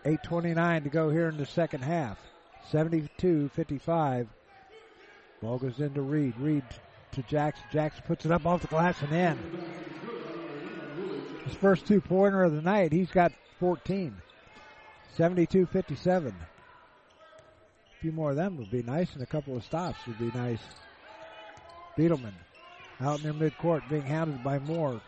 8.29 0.06 0.84
to 0.84 0.90
go 0.90 1.10
here 1.10 1.30
in 1.30 1.38
the 1.38 1.46
second 1.46 1.84
half. 1.84 2.18
72 2.70 3.50
55. 3.50 4.28
Ball 5.42 5.58
goes 5.58 5.80
into 5.80 6.02
Reed. 6.02 6.34
Reed 6.40 6.64
to 7.12 7.22
Jackson. 7.24 7.66
Jackson 7.72 8.04
puts 8.08 8.26
it 8.26 8.32
up 8.32 8.46
off 8.46 8.62
the 8.62 8.68
glass 8.68 9.02
and 9.02 9.14
in. 9.14 9.38
His 11.46 11.56
first 11.56 11.86
two 11.86 12.00
pointer 12.00 12.44
of 12.44 12.54
the 12.54 12.62
night. 12.62 12.94
He's 12.94 13.12
got 13.12 13.34
14. 13.60 14.16
72 15.16 15.66
57. 15.66 16.34
Few 18.04 18.12
more 18.12 18.32
of 18.32 18.36
them 18.36 18.58
would 18.58 18.70
be 18.70 18.84
nice, 18.84 19.14
and 19.14 19.24
a 19.24 19.26
couple 19.26 19.56
of 19.56 19.64
stops 19.64 20.06
would 20.08 20.20
be 20.20 20.30
nice. 20.38 20.60
Beetleman 21.98 22.34
out 23.00 23.24
their 23.24 23.34
midcourt 23.34 23.90
being 23.90 24.06
hounded 24.06 24.44
by 24.44 24.60
Moore. 24.60 25.00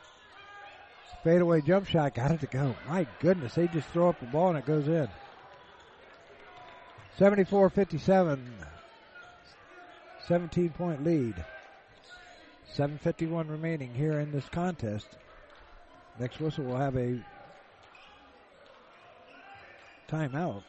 Fadeaway 1.21 1.59
jump 1.59 1.87
shot 1.87 2.15
got 2.15 2.31
it 2.31 2.39
to 2.39 2.47
go. 2.47 2.73
My 2.87 3.05
goodness, 3.19 3.55
they 3.55 3.67
just 3.67 3.89
throw 3.89 4.07
up 4.07 4.21
the 4.21 4.27
ball 4.27 4.47
and 4.47 4.59
it 4.59 4.65
goes 4.65 4.87
in. 4.87 5.09
74 7.17 7.69
57. 7.69 8.53
17 10.29 10.69
point 10.69 11.03
lead. 11.03 11.35
7.51 12.77 13.49
remaining 13.49 13.93
here 13.93 14.21
in 14.21 14.31
this 14.31 14.47
contest. 14.47 15.07
Next 16.17 16.39
whistle 16.39 16.63
will 16.63 16.77
have 16.77 16.95
a 16.95 17.19
timeout. 20.09 20.63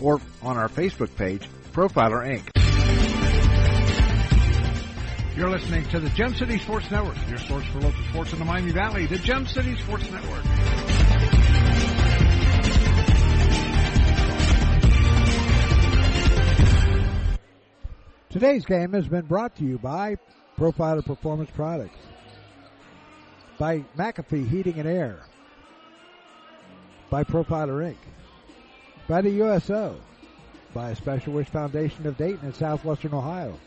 or 0.00 0.20
on 0.42 0.56
our 0.56 0.68
Facebook 0.68 1.14
page, 1.16 1.48
Profiler 1.72 2.26
Inc. 2.26 2.61
You're 5.42 5.50
listening 5.50 5.84
to 5.88 5.98
the 5.98 6.08
Gem 6.10 6.36
City 6.36 6.56
Sports 6.56 6.88
Network, 6.88 7.16
your 7.28 7.36
source 7.36 7.64
for 7.66 7.80
local 7.80 8.04
sports 8.04 8.32
in 8.32 8.38
the 8.38 8.44
Miami 8.44 8.70
Valley, 8.70 9.06
the 9.06 9.18
Gem 9.18 9.44
City 9.44 9.74
Sports 9.74 10.08
Network. 10.08 10.44
Today's 18.30 18.64
game 18.64 18.92
has 18.92 19.08
been 19.08 19.24
brought 19.26 19.56
to 19.56 19.64
you 19.64 19.78
by 19.78 20.16
Profiler 20.56 21.04
Performance 21.04 21.50
Products, 21.50 21.98
by 23.58 23.80
McAfee 23.98 24.48
Heating 24.48 24.78
and 24.78 24.86
Air, 24.86 25.24
by 27.10 27.24
Profiler 27.24 27.82
Inc., 27.90 27.96
by 29.08 29.20
the 29.20 29.30
USO, 29.30 29.96
by 30.72 30.90
a 30.90 30.94
Special 30.94 31.32
Wish 31.32 31.48
Foundation 31.48 32.06
of 32.06 32.16
Dayton 32.16 32.44
and 32.44 32.54
Southwestern 32.54 33.12
Ohio, 33.12 33.58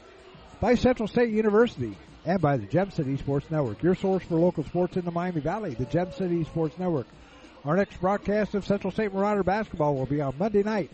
by 0.59 0.75
Central 0.75 1.07
State 1.07 1.31
University, 1.31 1.97
and 2.25 2.41
by 2.41 2.57
the 2.57 2.65
Gem 2.65 2.91
City 2.91 3.17
Sports 3.17 3.49
Network, 3.51 3.83
your 3.83 3.95
source 3.95 4.23
for 4.23 4.35
local 4.35 4.63
sports 4.63 4.97
in 4.97 5.05
the 5.05 5.11
Miami 5.11 5.41
Valley, 5.41 5.75
the 5.75 5.85
Gem 5.85 6.11
City 6.11 6.43
Sports 6.43 6.77
Network. 6.79 7.07
Our 7.63 7.75
next 7.75 7.99
broadcast 8.01 8.55
of 8.55 8.65
Central 8.65 8.91
State 8.91 9.13
Marauder 9.13 9.43
basketball 9.43 9.95
will 9.95 10.05
be 10.05 10.21
on 10.21 10.35
Monday 10.37 10.63
night 10.63 10.89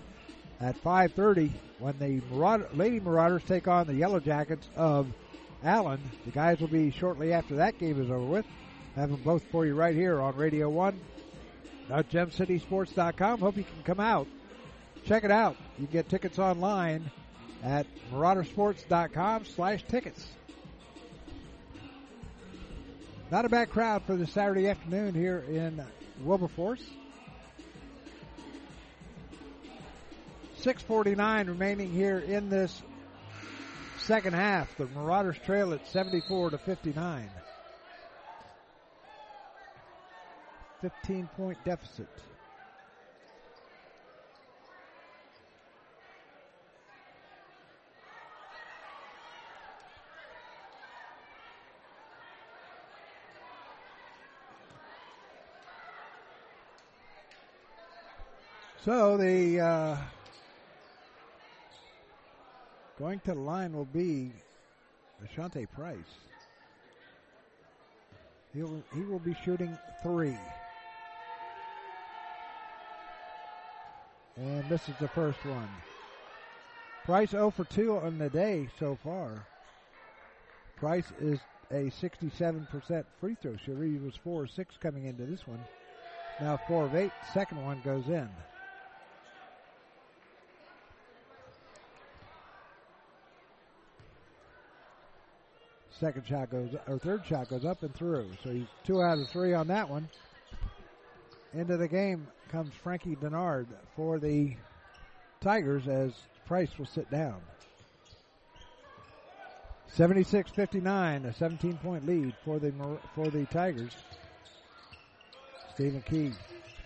at 0.59 0.81
5.30 0.83 1.51
when 1.79 1.97
the 1.99 2.21
Marauder, 2.33 2.67
Lady 2.73 2.99
Marauders 2.99 3.43
take 3.47 3.67
on 3.67 3.88
the 3.88 3.93
Yellow 3.93 4.19
Jackets 4.19 4.67
of 4.75 5.07
Allen. 5.63 5.99
The 6.25 6.31
guys 6.31 6.59
will 6.59 6.67
be 6.67 6.91
shortly 6.91 7.33
after 7.33 7.55
that 7.55 7.77
game 7.77 8.01
is 8.01 8.09
over 8.09 8.25
with. 8.25 8.45
Have 8.95 9.09
them 9.09 9.21
both 9.23 9.43
for 9.51 9.65
you 9.65 9.73
right 9.73 9.95
here 9.95 10.19
on 10.19 10.35
Radio 10.35 10.69
1 10.69 10.99
gemcitysports.com. 11.89 13.39
Hope 13.39 13.57
you 13.57 13.63
can 13.63 13.83
come 13.83 13.99
out. 13.99 14.27
Check 15.05 15.23
it 15.23 15.31
out. 15.31 15.57
You 15.77 15.88
can 15.88 15.93
get 15.93 16.09
tickets 16.09 16.39
online 16.39 17.09
at 17.63 17.85
maraudersports.com 18.11 19.45
slash 19.45 19.83
tickets. 19.83 20.25
Not 23.31 23.45
a 23.45 23.49
bad 23.49 23.69
crowd 23.69 24.03
for 24.03 24.15
the 24.15 24.27
Saturday 24.27 24.67
afternoon 24.67 25.13
here 25.13 25.43
in 25.49 25.81
Wilberforce. 26.23 26.83
649 30.57 31.47
remaining 31.47 31.91
here 31.91 32.19
in 32.19 32.49
this 32.49 32.81
second 33.97 34.33
half. 34.33 34.75
The 34.77 34.85
Marauders 34.88 35.38
trail 35.45 35.73
at 35.73 35.88
74 35.88 36.51
to 36.51 36.57
59. 36.57 37.29
15 40.81 41.29
point 41.38 41.57
deficit. 41.63 42.09
So 58.83 59.15
the 59.15 59.59
uh, 59.59 59.97
going 62.97 63.19
to 63.19 63.35
the 63.35 63.39
line 63.39 63.73
will 63.73 63.85
be 63.85 64.31
Ashante 65.23 65.69
Price. 65.69 65.97
He'll, 68.55 68.83
he 68.95 69.01
will 69.01 69.19
be 69.19 69.35
shooting 69.45 69.77
three. 70.01 70.37
And 74.35 74.67
this 74.67 74.89
is 74.89 74.95
the 74.99 75.07
first 75.09 75.45
one. 75.45 75.69
Price 77.05 77.31
0 77.31 77.51
for 77.51 77.65
2 77.65 77.97
on 77.97 78.17
the 78.17 78.29
day 78.29 78.67
so 78.79 78.97
far. 79.03 79.45
Price 80.77 81.11
is 81.19 81.39
a 81.69 81.91
67% 82.01 83.05
free 83.19 83.37
throw 83.39 83.55
shooter. 83.57 83.83
He 83.83 83.99
was 83.99 84.15
4 84.15 84.41
or 84.41 84.47
6 84.47 84.77
coming 84.81 85.05
into 85.05 85.27
this 85.27 85.45
one. 85.45 85.63
Now 86.39 86.59
4 86.67 86.85
of 86.85 86.95
8. 86.95 87.11
Second 87.31 87.63
one 87.63 87.79
goes 87.85 88.07
in. 88.07 88.27
Second 96.02 96.26
shot 96.26 96.49
goes, 96.49 96.69
or 96.88 96.98
third 96.98 97.23
shot 97.28 97.48
goes 97.48 97.64
up 97.64 97.84
and 97.84 97.94
through. 97.94 98.28
So 98.44 98.49
he's 98.49 98.65
two 98.84 99.03
out 99.03 99.19
of 99.19 99.30
three 99.30 99.53
on 99.53 99.68
that 99.68 99.88
one. 99.88 100.10
Into 101.53 101.78
the 101.78 101.88
game 101.88 102.26
comes 102.52 102.73
Frankie 102.73 103.15
Denard 103.15 103.68
for 103.95 104.18
the 104.18 104.56
Tigers 105.41 105.88
as 105.88 106.14
Price 106.48 106.72
will 106.80 106.88
sit 106.88 107.10
down. 107.11 107.40
76-59, 109.95 111.26
a 111.26 111.34
17 111.34 111.78
point 111.78 112.07
lead 112.07 112.34
for 112.44 112.57
the 112.57 112.73
for 113.14 113.30
the 113.30 113.45
Tigers. 113.45 113.91
Stephen 115.76 116.02
Key 116.02 116.32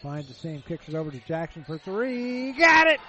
finds 0.03 0.27
the 0.27 0.33
seam, 0.33 0.61
kicks 0.67 0.89
it 0.89 0.95
over 0.95 1.09
to 1.09 1.19
Jackson 1.19 1.63
for 1.63 1.77
three. 1.77 2.51
Got 2.51 2.87
it! 2.87 2.99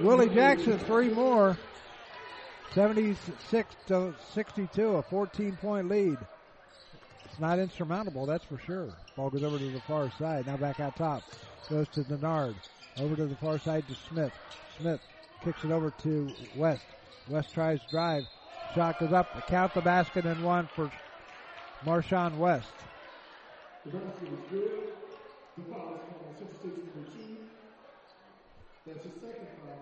Willie 0.00 0.30
Jackson, 0.30 0.78
three 0.78 1.10
more. 1.10 1.58
76 2.76 3.74
to 3.86 4.14
62, 4.34 4.86
a 4.96 5.02
14 5.04 5.56
point 5.62 5.88
lead. 5.88 6.18
It's 7.24 7.40
not 7.40 7.58
insurmountable, 7.58 8.26
that's 8.26 8.44
for 8.44 8.58
sure. 8.58 8.88
Ball 9.16 9.30
goes 9.30 9.44
over 9.44 9.56
to 9.56 9.70
the 9.70 9.80
far 9.80 10.10
side. 10.18 10.46
Now 10.46 10.58
back 10.58 10.78
out 10.78 10.94
top. 10.94 11.22
Goes 11.70 11.88
to 11.94 12.02
Denard. 12.02 12.54
Over 12.98 13.16
to 13.16 13.24
the 13.24 13.34
far 13.36 13.58
side 13.58 13.88
to 13.88 13.94
Smith. 14.10 14.32
Smith 14.78 15.00
kicks 15.42 15.64
it 15.64 15.70
over 15.70 15.90
to 16.02 16.30
West. 16.54 16.84
West 17.30 17.54
tries 17.54 17.80
to 17.80 17.86
drive. 17.90 18.24
Shot 18.74 19.00
goes 19.00 19.12
up. 19.14 19.46
Count 19.46 19.72
the 19.72 19.80
basket 19.80 20.26
and 20.26 20.44
one 20.44 20.68
for 20.76 20.92
Marshawn 21.82 22.36
West. 22.36 22.68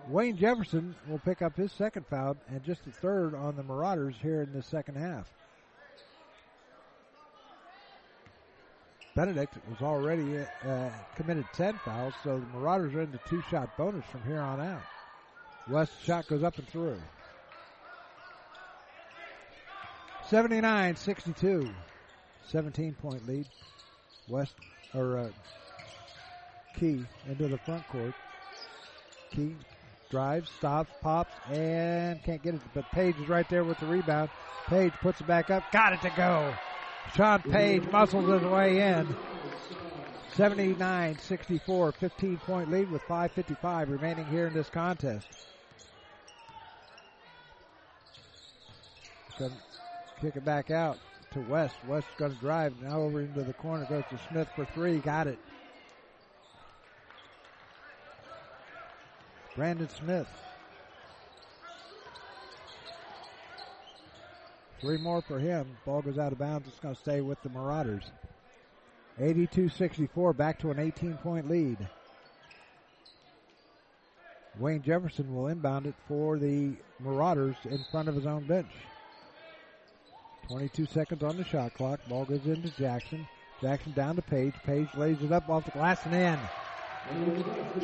Wayne 0.07 0.37
Jefferson 0.37 0.95
will 1.07 1.19
pick 1.19 1.41
up 1.41 1.55
his 1.55 1.71
second 1.71 2.05
foul 2.07 2.37
and 2.47 2.63
just 2.63 2.85
the 2.85 2.91
third 2.91 3.33
on 3.33 3.55
the 3.55 3.63
Marauders 3.63 4.15
here 4.21 4.41
in 4.41 4.53
the 4.53 4.61
second 4.61 4.95
half. 4.95 5.31
Benedict 9.15 9.55
was 9.69 9.81
already 9.81 10.39
uh, 10.67 10.89
committed 11.15 11.45
10 11.53 11.79
fouls, 11.85 12.13
so 12.23 12.39
the 12.39 12.57
Marauders 12.57 12.93
are 12.95 13.01
in 13.01 13.11
the 13.11 13.19
two 13.29 13.41
shot 13.49 13.75
bonus 13.77 14.05
from 14.11 14.21
here 14.23 14.41
on 14.41 14.59
out. 14.59 14.81
West 15.69 15.93
shot 16.03 16.27
goes 16.27 16.43
up 16.43 16.57
and 16.57 16.67
through. 16.67 17.01
79 20.27 20.95
62. 20.95 21.69
17 22.47 22.93
point 22.95 23.27
lead. 23.27 23.47
West, 24.27 24.53
or 24.93 25.17
uh, 25.17 25.29
Key 26.77 27.05
into 27.27 27.47
the 27.47 27.57
front 27.59 27.87
court. 27.87 28.13
Key 29.35 29.55
drives, 30.09 30.49
stops, 30.49 30.91
pops, 31.01 31.33
and 31.49 32.23
can't 32.23 32.41
get 32.41 32.55
it. 32.55 32.61
But 32.73 32.89
Page 32.91 33.15
is 33.21 33.27
right 33.27 33.47
there 33.49 33.63
with 33.63 33.79
the 33.79 33.85
rebound. 33.85 34.29
Page 34.67 34.93
puts 35.01 35.19
it 35.21 35.27
back 35.27 35.49
up, 35.49 35.63
got 35.71 35.93
it 35.93 36.01
to 36.01 36.11
go. 36.15 36.53
Sean 37.15 37.41
Page 37.41 37.83
muscles 37.91 38.29
his 38.29 38.49
way 38.49 38.81
in. 38.81 39.15
79-64, 40.35 41.95
15 41.95 42.37
point 42.37 42.71
lead 42.71 42.91
with 42.91 43.01
5.55 43.03 43.89
remaining 43.89 44.25
here 44.25 44.47
in 44.47 44.53
this 44.53 44.69
contest. 44.69 45.27
Gonna 49.39 49.53
kick 50.19 50.35
it 50.35 50.45
back 50.45 50.71
out 50.71 50.97
to 51.33 51.41
West. 51.41 51.75
West 51.87 52.07
going 52.17 52.33
to 52.33 52.39
drive 52.39 52.73
now 52.81 53.01
over 53.01 53.21
into 53.21 53.43
the 53.43 53.53
corner. 53.53 53.85
Goes 53.85 54.03
to 54.09 54.19
Smith 54.29 54.47
for 54.55 54.65
three. 54.73 54.99
Got 54.99 55.27
it. 55.27 55.37
Brandon 59.55 59.89
Smith. 59.89 60.27
Three 64.81 64.97
more 64.97 65.21
for 65.21 65.39
him. 65.39 65.77
Ball 65.85 66.01
goes 66.01 66.17
out 66.19 66.31
of 66.31 66.37
bounds. 66.37 66.67
It's 66.67 66.79
going 66.79 66.93
to 66.93 67.01
stay 67.01 67.21
with 67.21 67.41
the 67.41 67.49
Marauders. 67.49 68.03
82-64, 69.19 70.35
back 70.35 70.59
to 70.59 70.71
an 70.71 70.77
18-point 70.77 71.49
lead. 71.49 71.77
Wayne 74.59 74.81
Jefferson 74.81 75.33
will 75.33 75.47
inbound 75.47 75.85
it 75.85 75.95
for 76.07 76.37
the 76.37 76.73
Marauders 76.99 77.55
in 77.65 77.83
front 77.91 78.09
of 78.09 78.15
his 78.15 78.25
own 78.25 78.45
bench. 78.45 78.71
22 80.49 80.85
seconds 80.85 81.23
on 81.23 81.37
the 81.37 81.43
shot 81.43 81.73
clock. 81.73 81.99
Ball 82.07 82.25
goes 82.25 82.45
into 82.45 82.69
Jackson. 82.77 83.27
Jackson 83.61 83.93
down 83.93 84.15
to 84.17 84.21
Page. 84.21 84.53
Page 84.65 84.89
lays 84.95 85.21
it 85.21 85.31
up 85.31 85.49
off 85.49 85.65
the 85.65 85.71
glass 85.71 86.05
and 86.05 86.13
in. 86.13 86.39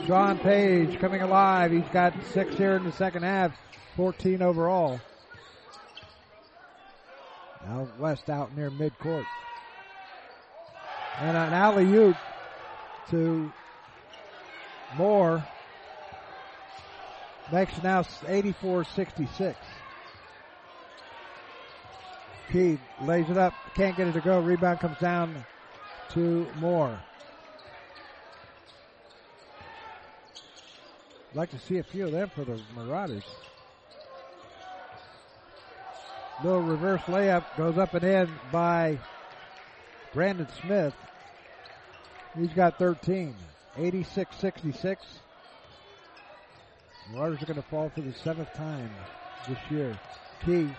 Sean 0.05 0.39
Page 0.39 0.99
coming 0.99 1.21
alive. 1.21 1.71
He's 1.71 1.87
got 1.91 2.13
six 2.33 2.55
here 2.55 2.75
in 2.75 2.83
the 2.83 2.91
second 2.91 3.23
half. 3.23 3.53
14 3.95 4.41
overall. 4.41 4.99
Now 7.65 7.87
West 7.99 8.29
out 8.29 8.55
near 8.55 8.71
midcourt. 8.71 9.25
And 11.19 11.37
an 11.37 11.53
alley 11.53 11.85
oop 11.93 12.17
to 13.09 13.51
Moore 14.97 15.45
makes 17.51 17.83
now 17.83 18.03
84 18.27 18.85
66. 18.85 19.57
Key 22.51 22.79
lays 23.03 23.29
it 23.29 23.37
up, 23.37 23.53
can't 23.75 23.95
get 23.95 24.07
it 24.07 24.13
to 24.13 24.21
go. 24.21 24.39
Rebound 24.39 24.79
comes 24.79 24.97
down 24.97 25.45
to 26.09 26.47
Moore. 26.59 26.99
Like 31.33 31.51
to 31.51 31.59
see 31.59 31.77
a 31.77 31.83
few 31.83 32.05
of 32.05 32.11
them 32.11 32.29
for 32.29 32.43
the 32.43 32.59
Marauders. 32.75 33.23
Little 36.43 36.61
reverse 36.61 37.01
layup 37.01 37.45
goes 37.55 37.77
up 37.77 37.93
and 37.93 38.03
in 38.03 38.29
by 38.51 38.97
Brandon 40.13 40.47
Smith. 40.61 40.93
He's 42.35 42.49
got 42.49 42.77
13. 42.77 43.35
86-66. 43.77 44.97
Marauders 47.13 47.41
are 47.41 47.45
going 47.45 47.61
to 47.61 47.69
fall 47.69 47.89
for 47.89 48.01
the 48.01 48.13
seventh 48.13 48.53
time 48.53 48.89
this 49.47 49.57
year. 49.69 49.97
Key 50.45 50.69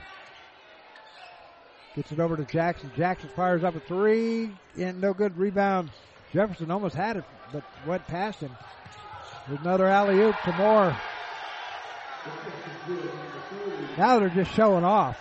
gets 1.95 2.13
it 2.13 2.21
over 2.21 2.37
to 2.37 2.45
Jackson. 2.45 2.91
Jackson 2.97 3.31
fires 3.35 3.65
up 3.65 3.75
a 3.75 3.81
three 3.81 4.51
and 4.79 5.01
no 5.01 5.15
good 5.15 5.37
rebound. 5.39 5.91
Jefferson 6.33 6.71
almost 6.71 6.95
had 6.95 7.17
it, 7.17 7.25
but 7.53 7.63
went 7.87 8.07
past 8.07 8.41
him. 8.41 8.51
Another 9.47 9.87
alley 9.87 10.21
oop 10.21 10.37
to 10.45 10.53
Moore. 10.53 10.97
Now 13.99 14.19
they're 14.19 14.29
just 14.29 14.53
showing 14.53 14.85
off. 14.85 15.19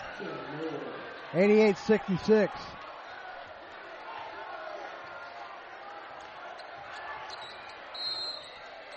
88-66. 1.33 2.49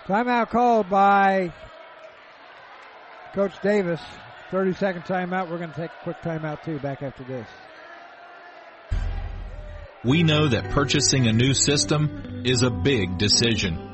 Timeout 0.06 0.50
called 0.50 0.90
by 0.90 1.52
Coach 3.32 3.52
Davis. 3.62 4.00
30 4.50 4.74
second 4.74 5.02
timeout. 5.02 5.50
We're 5.50 5.58
going 5.58 5.70
to 5.70 5.76
take 5.76 5.90
a 5.90 6.04
quick 6.04 6.20
timeout 6.20 6.62
too 6.62 6.78
back 6.78 7.02
after 7.02 7.24
this. 7.24 7.48
We 10.04 10.22
know 10.22 10.48
that 10.48 10.70
purchasing 10.70 11.26
a 11.28 11.32
new 11.32 11.54
system 11.54 12.42
is 12.44 12.62
a 12.62 12.70
big 12.70 13.16
decision. 13.16 13.93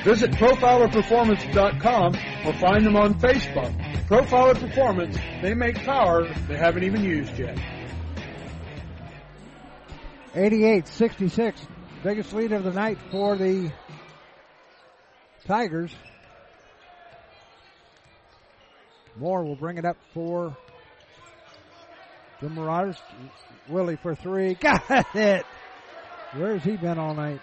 visit 0.03 0.31
profilerperformance.com 0.31 2.15
or 2.45 2.53
find 2.53 2.85
them 2.85 2.95
on 2.95 3.19
Facebook. 3.19 4.07
Profiler 4.07 4.59
Performance, 4.59 5.17
they 5.41 5.53
make 5.53 5.75
power 5.83 6.27
they 6.47 6.57
haven't 6.57 6.83
even 6.83 7.03
used 7.03 7.37
yet. 7.37 7.57
88-66. 10.33 11.53
Biggest 12.03 12.33
lead 12.33 12.51
of 12.51 12.63
the 12.63 12.71
night 12.71 12.97
for 13.11 13.37
the 13.37 13.71
Tigers. 15.45 15.93
Moore 19.17 19.43
will 19.43 19.55
bring 19.55 19.77
it 19.77 19.85
up 19.85 19.97
for 20.13 20.55
the 22.41 22.49
Marauders. 22.49 22.97
Willie 23.67 23.97
for 23.97 24.15
three. 24.15 24.53
Got 24.59 25.15
it! 25.15 25.45
Where's 26.33 26.63
he 26.63 26.77
been 26.77 26.97
all 26.97 27.13
night? 27.13 27.41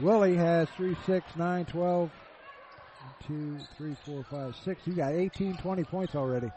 Willie 0.00 0.36
has 0.36 0.68
3, 0.76 0.96
6, 1.04 1.36
9, 1.36 1.64
12, 1.66 2.10
2, 3.26 3.58
3, 3.76 3.96
4, 4.06 4.24
5, 4.30 4.56
6. 4.64 4.82
He 4.84 4.92
got 4.92 5.12
18, 5.12 5.56
20 5.58 5.84
points 5.84 6.14
already. 6.14 6.50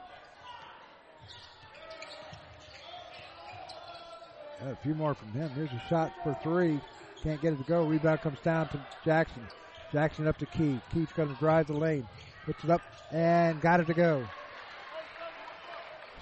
A 4.62 4.76
few 4.78 4.96
more 4.96 5.14
from 5.14 5.32
him. 5.34 5.50
Here's 5.50 5.72
a 5.72 5.84
shot 5.90 6.14
for 6.24 6.38
three. 6.42 6.80
Can't 7.22 7.42
get 7.42 7.54
it 7.54 7.58
to 7.58 7.64
go. 7.64 7.84
Rebound 7.84 8.22
comes 8.22 8.40
down 8.40 8.70
to 8.70 8.80
Jackson. 9.04 9.46
Jackson 9.92 10.26
up 10.26 10.38
to 10.38 10.46
Key. 10.46 10.80
Key's 10.94 11.12
going 11.16 11.30
to 11.30 11.36
drive 11.36 11.68
the 11.68 11.74
lane. 11.74 12.08
Puts 12.46 12.64
it 12.64 12.70
up 12.70 12.82
and 13.12 13.60
got 13.60 13.82
it 13.82 13.88
to 13.88 13.94
go. 13.94 14.26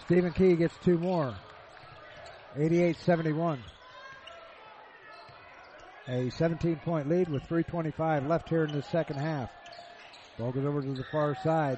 Stephen 0.06 0.34
Key 0.34 0.56
gets 0.56 0.74
two 0.84 0.98
more. 0.98 1.36
88-71. 2.58 3.60
A 6.08 6.30
17 6.30 6.78
point 6.78 7.08
lead 7.08 7.30
with 7.30 7.44
325 7.44 8.26
left 8.28 8.50
here 8.50 8.64
in 8.64 8.72
the 8.72 8.82
second 8.82 9.18
half. 9.18 9.50
Ball 10.38 10.52
goes 10.52 10.66
over 10.66 10.82
to 10.82 10.94
the 10.94 11.04
far 11.12 11.36
side. 11.44 11.78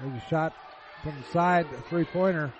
There's 0.00 0.22
a 0.22 0.28
shot 0.28 0.54
from 1.02 1.14
the 1.16 1.32
side, 1.32 1.66
a 1.66 1.82
three 1.88 2.04
pointer 2.04 2.52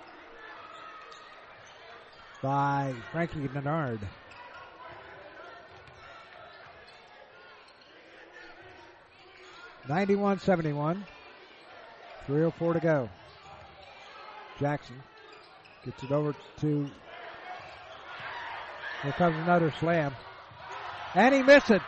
by 2.41 2.93
Frankie 3.11 3.47
Denard. 3.47 3.99
Ninety-one 9.87 10.39
seventy-one. 10.39 11.05
304 12.25 12.73
to 12.73 12.79
go. 12.79 13.09
Jackson 14.59 14.95
gets 15.83 16.01
it 16.03 16.11
over 16.11 16.35
to. 16.61 16.89
Here 19.03 19.11
comes 19.11 19.35
another 19.37 19.71
slam. 19.79 20.11
And 21.15 21.33
he 21.33 21.41
missed 21.41 21.71
it. 21.71 21.81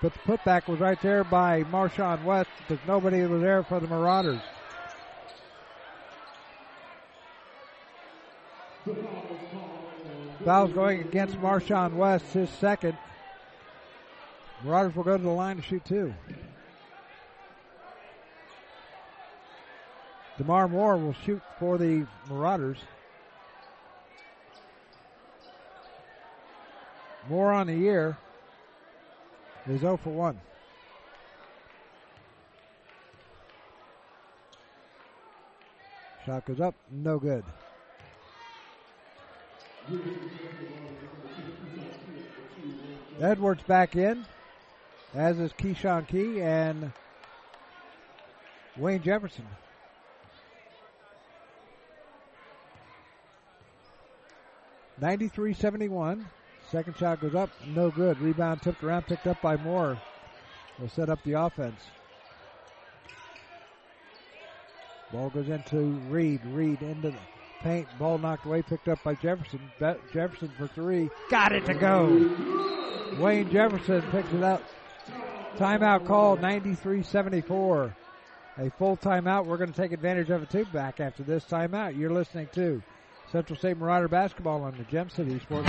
But 0.00 0.12
the 0.14 0.18
putback 0.20 0.66
was 0.66 0.80
right 0.80 1.00
there 1.02 1.24
by 1.24 1.62
Marshawn 1.64 2.24
West 2.24 2.48
because 2.66 2.84
nobody 2.86 3.22
was 3.24 3.42
there 3.42 3.62
for 3.62 3.80
the 3.80 3.86
Marauders. 3.86 4.40
Foul's 10.44 10.72
going 10.72 11.00
against 11.00 11.36
Marshawn 11.36 11.94
West, 11.94 12.26
his 12.32 12.48
second. 12.50 12.96
Marauders 14.64 14.94
will 14.94 15.04
go 15.04 15.16
to 15.16 15.22
the 15.22 15.28
line 15.28 15.56
to 15.56 15.62
shoot 15.62 15.84
two. 15.84 16.14
DeMar 20.38 20.68
Moore 20.68 20.96
will 20.96 21.14
shoot 21.24 21.42
for 21.58 21.78
the 21.78 22.06
Marauders. 22.28 22.78
Moore 27.28 27.52
on 27.52 27.66
the 27.66 27.74
year 27.74 28.16
is 29.68 29.80
0 29.80 29.96
for 29.96 30.10
1. 30.10 30.40
Shot 36.24 36.44
goes 36.44 36.60
up, 36.60 36.74
no 36.90 37.18
good. 37.18 37.44
Edwards 43.20 43.62
back 43.62 43.96
in, 43.96 44.26
as 45.14 45.38
is 45.38 45.52
Keyshawn 45.52 46.06
Key 46.08 46.42
and 46.42 46.92
Wayne 48.76 49.02
Jefferson. 49.02 49.46
Ninety-three 55.00 55.54
seventy-one. 55.54 56.26
Second 56.70 56.96
shot 56.96 57.20
goes 57.20 57.34
up, 57.34 57.50
no 57.74 57.90
good. 57.90 58.18
Rebound 58.20 58.60
tipped 58.62 58.82
around, 58.82 59.06
picked 59.06 59.26
up 59.26 59.40
by 59.40 59.56
Moore. 59.56 59.98
Will 60.78 60.88
set 60.88 61.08
up 61.08 61.22
the 61.24 61.32
offense. 61.34 61.80
Ball 65.12 65.30
goes 65.30 65.48
into 65.48 65.76
Reed. 66.08 66.40
Reed 66.46 66.82
into 66.82 67.10
the 67.10 67.16
paint. 67.62 67.86
Ball 67.98 68.18
knocked 68.18 68.44
away, 68.46 68.62
picked 68.62 68.88
up 68.88 69.02
by 69.04 69.14
Jefferson. 69.14 69.60
Be- 69.78 69.94
Jefferson 70.12 70.50
for 70.58 70.66
three. 70.66 71.08
Got 71.30 71.52
it 71.52 71.64
to 71.66 71.74
go. 71.74 72.06
Wayne 73.18 73.50
Jefferson 73.50 74.02
picks 74.10 74.32
it 74.32 74.42
up. 74.42 74.62
Timeout 75.56 76.06
called 76.06 76.40
93-74. 76.40 77.94
A 78.58 78.70
full 78.70 78.96
timeout. 78.96 79.46
We're 79.46 79.56
going 79.58 79.72
to 79.72 79.80
take 79.80 79.92
advantage 79.92 80.30
of 80.30 80.42
it 80.42 80.50
too 80.50 80.66
back 80.66 80.98
after 81.00 81.22
this 81.22 81.44
timeout. 81.44 81.96
You're 81.96 82.12
listening 82.12 82.48
to 82.54 82.82
Central 83.30 83.56
State 83.58 83.76
Marauder 83.78 84.08
basketball 84.08 84.62
on 84.62 84.76
the 84.76 84.84
Gem 84.84 85.08
City 85.08 85.38
Sports 85.38 85.68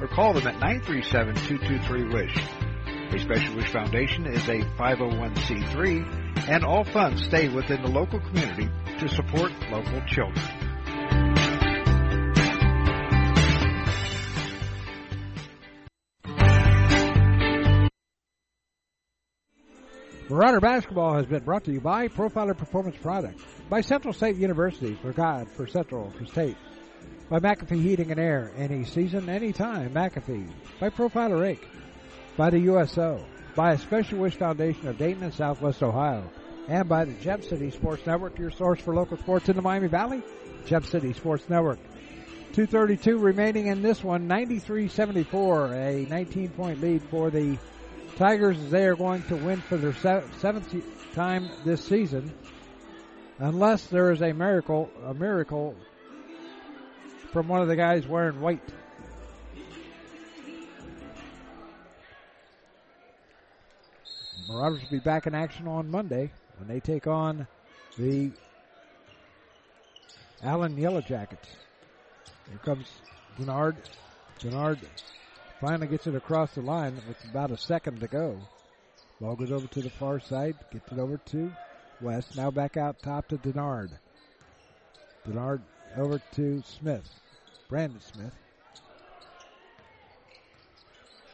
or 0.00 0.08
call 0.08 0.32
them 0.32 0.46
at 0.46 0.54
937-223-WISH. 0.60 2.36
A 3.14 3.18
Special 3.18 3.56
Wish 3.56 3.70
Foundation 3.70 4.26
is 4.26 4.48
a 4.48 4.60
501c3, 4.78 6.48
and 6.48 6.64
all 6.64 6.84
funds 6.84 7.24
stay 7.24 7.48
within 7.48 7.82
the 7.82 7.88
local 7.88 8.20
community 8.20 8.68
to 8.98 9.08
support 9.08 9.52
local 9.70 10.00
children. 10.06 10.64
Marauder 20.30 20.60
Basketball 20.60 21.14
has 21.14 21.26
been 21.26 21.44
brought 21.44 21.64
to 21.64 21.72
you 21.72 21.80
by 21.80 22.08
Profiler 22.08 22.56
Performance 22.56 22.96
Products, 22.96 23.44
by 23.68 23.82
Central 23.82 24.14
State 24.14 24.36
University, 24.36 24.98
for 25.00 25.12
God, 25.12 25.48
for 25.50 25.66
Central, 25.66 26.10
for 26.18 26.24
State, 26.24 26.56
by 27.28 27.40
McAfee 27.40 27.82
Heating 27.82 28.10
and 28.10 28.20
Air, 28.20 28.50
any 28.56 28.84
season, 28.84 29.28
anytime, 29.28 29.90
McAfee, 29.94 30.48
by 30.78 30.90
Profiler 30.90 31.56
Inc., 31.56 31.60
by 32.36 32.50
the 32.50 32.58
USO, 32.60 33.24
by 33.54 33.72
a 33.72 33.78
Special 33.78 34.18
Wish 34.18 34.34
Foundation 34.34 34.88
of 34.88 34.98
Dayton 34.98 35.22
and 35.22 35.32
Southwest 35.32 35.82
Ohio, 35.82 36.30
and 36.68 36.88
by 36.88 37.04
the 37.04 37.14
Gem 37.14 37.42
City 37.42 37.70
Sports 37.70 38.06
Network, 38.06 38.38
your 38.38 38.50
source 38.50 38.80
for 38.80 38.94
local 38.94 39.16
sports 39.16 39.48
in 39.48 39.56
the 39.56 39.62
Miami 39.62 39.88
Valley, 39.88 40.22
Gem 40.66 40.84
City 40.84 41.12
Sports 41.12 41.48
Network. 41.48 41.78
232 42.52 43.18
remaining 43.18 43.66
in 43.66 43.82
this 43.82 44.04
one, 44.04 44.28
93-74, 44.28 46.06
a 46.06 46.08
19 46.08 46.50
point 46.50 46.80
lead 46.80 47.02
for 47.10 47.30
the 47.30 47.58
Tigers 48.16 48.56
as 48.58 48.70
they 48.70 48.84
are 48.84 48.94
going 48.94 49.22
to 49.24 49.36
win 49.36 49.60
for 49.62 49.76
their 49.76 49.94
seventh 49.94 50.72
time 51.14 51.50
this 51.64 51.84
season, 51.84 52.32
unless 53.38 53.86
there 53.86 54.12
is 54.12 54.22
a 54.22 54.32
miracle, 54.32 54.88
a 55.04 55.14
miracle 55.14 55.74
from 57.34 57.48
one 57.48 57.60
of 57.60 57.66
the 57.66 57.74
guys 57.74 58.06
wearing 58.06 58.40
white. 58.40 58.62
Marauders 64.48 64.82
will 64.82 64.90
be 64.90 65.00
back 65.00 65.26
in 65.26 65.34
action 65.34 65.66
on 65.66 65.90
Monday 65.90 66.30
when 66.58 66.68
they 66.68 66.78
take 66.78 67.08
on 67.08 67.48
the 67.98 68.30
Allen 70.44 70.78
Yellow 70.78 71.00
Jackets. 71.00 71.48
Here 72.48 72.58
comes 72.58 72.86
Denard. 73.36 73.74
Denard 74.38 74.78
finally 75.60 75.88
gets 75.88 76.06
it 76.06 76.14
across 76.14 76.54
the 76.54 76.62
line 76.62 76.94
with 77.08 77.16
about 77.28 77.50
a 77.50 77.58
second 77.58 77.98
to 77.98 78.06
go. 78.06 78.38
Ball 79.20 79.34
goes 79.34 79.50
over 79.50 79.66
to 79.66 79.82
the 79.82 79.90
far 79.90 80.20
side, 80.20 80.54
gets 80.70 80.92
it 80.92 81.00
over 81.00 81.16
to 81.16 81.52
West. 82.00 82.36
Now 82.36 82.52
back 82.52 82.76
out 82.76 83.02
top 83.02 83.26
to 83.26 83.38
Denard. 83.38 83.90
Denard 85.26 85.62
over 85.96 86.20
to 86.34 86.62
Smith. 86.64 87.08
Brandon 87.68 88.00
Smith. 88.00 88.32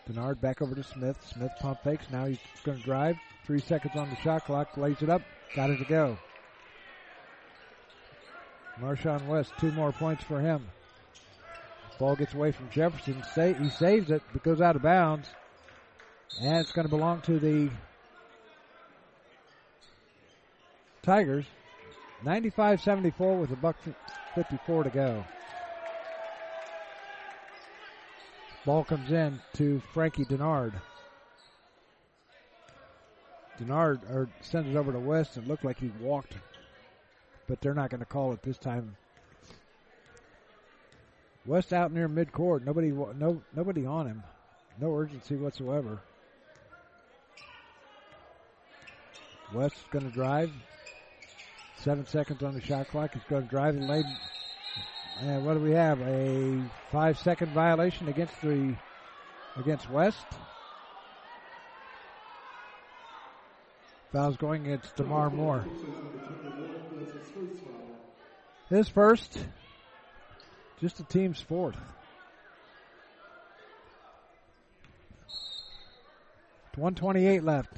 Denard 0.08 0.40
back 0.40 0.62
over 0.62 0.74
to 0.74 0.82
Smith. 0.82 1.16
Smith 1.32 1.52
pump 1.60 1.82
fakes. 1.82 2.06
Now 2.10 2.26
he's 2.26 2.38
going 2.64 2.78
to 2.78 2.84
drive. 2.84 3.16
Three 3.46 3.60
seconds 3.60 3.96
on 3.96 4.10
the 4.10 4.16
shot 4.16 4.44
clock. 4.44 4.76
Lays 4.76 5.02
it 5.02 5.10
up. 5.10 5.22
Got 5.54 5.70
it 5.70 5.78
to 5.78 5.84
go. 5.84 6.18
Marshawn 8.80 9.26
West, 9.26 9.52
two 9.60 9.72
more 9.72 9.92
points 9.92 10.24
for 10.24 10.40
him. 10.40 10.66
Ball 11.98 12.16
gets 12.16 12.32
away 12.32 12.50
from 12.50 12.70
Jefferson. 12.70 13.22
He 13.62 13.68
saves 13.70 14.10
it, 14.10 14.22
but 14.32 14.42
goes 14.42 14.60
out 14.60 14.74
of 14.74 14.82
bounds. 14.82 15.28
And 16.40 16.56
it's 16.58 16.72
going 16.72 16.86
to 16.86 16.90
belong 16.90 17.20
to 17.22 17.38
the 17.38 17.68
Tigers. 21.02 21.44
95-74 22.24 23.40
with 23.40 23.50
a 23.50 23.56
buck 23.56 23.76
54 24.34 24.84
to 24.84 24.90
go. 24.90 25.24
Ball 28.64 28.84
comes 28.84 29.10
in 29.10 29.40
to 29.54 29.80
Frankie 29.92 30.24
Denard. 30.24 30.72
Denard 33.58 34.02
or 34.10 34.28
sends 34.42 34.68
it 34.68 34.76
over 34.76 34.92
to 34.92 34.98
West 34.98 35.36
and 35.36 35.46
looked 35.46 35.64
like 35.64 35.78
he 35.78 35.90
walked 36.00 36.34
but 37.50 37.60
they're 37.60 37.74
not 37.74 37.90
going 37.90 37.98
to 37.98 38.06
call 38.06 38.32
it 38.32 38.40
this 38.44 38.58
time. 38.58 38.96
West 41.44 41.72
out 41.72 41.90
near 41.90 42.08
midcourt. 42.08 42.64
Nobody, 42.64 42.92
no, 42.92 43.42
nobody 43.56 43.84
on 43.84 44.06
him. 44.06 44.22
No 44.80 44.94
urgency 44.94 45.34
whatsoever. 45.34 45.98
West's 49.52 49.82
going 49.90 50.04
to 50.04 50.12
drive. 50.12 50.52
Seven 51.78 52.06
seconds 52.06 52.40
on 52.44 52.54
the 52.54 52.60
shot 52.60 52.86
clock. 52.86 53.14
He's 53.14 53.22
going 53.28 53.42
to 53.42 53.48
drive 53.48 53.74
and 53.74 53.88
lay. 53.88 54.04
And 55.20 55.44
what 55.44 55.54
do 55.54 55.60
we 55.60 55.72
have? 55.72 56.00
A 56.00 56.62
five 56.90 57.18
second 57.18 57.52
violation 57.52 58.08
against 58.08 58.40
the 58.40 58.74
against 59.56 59.90
West. 59.90 60.24
Foul's 64.12 64.38
going 64.38 64.66
against 64.66 64.96
DeMar 64.96 65.30
Moore. 65.30 65.64
His 68.70 68.88
first. 68.88 69.38
Just 70.80 70.96
the 70.96 71.04
team's 71.04 71.40
fourth. 71.40 71.76
One 76.76 76.94
twenty-eight 76.94 77.44
left. 77.44 77.76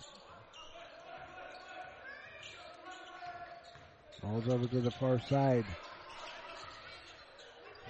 Ball's 4.22 4.48
over 4.48 4.68
to 4.68 4.80
the 4.80 4.92
far 4.92 5.18
side. 5.18 5.64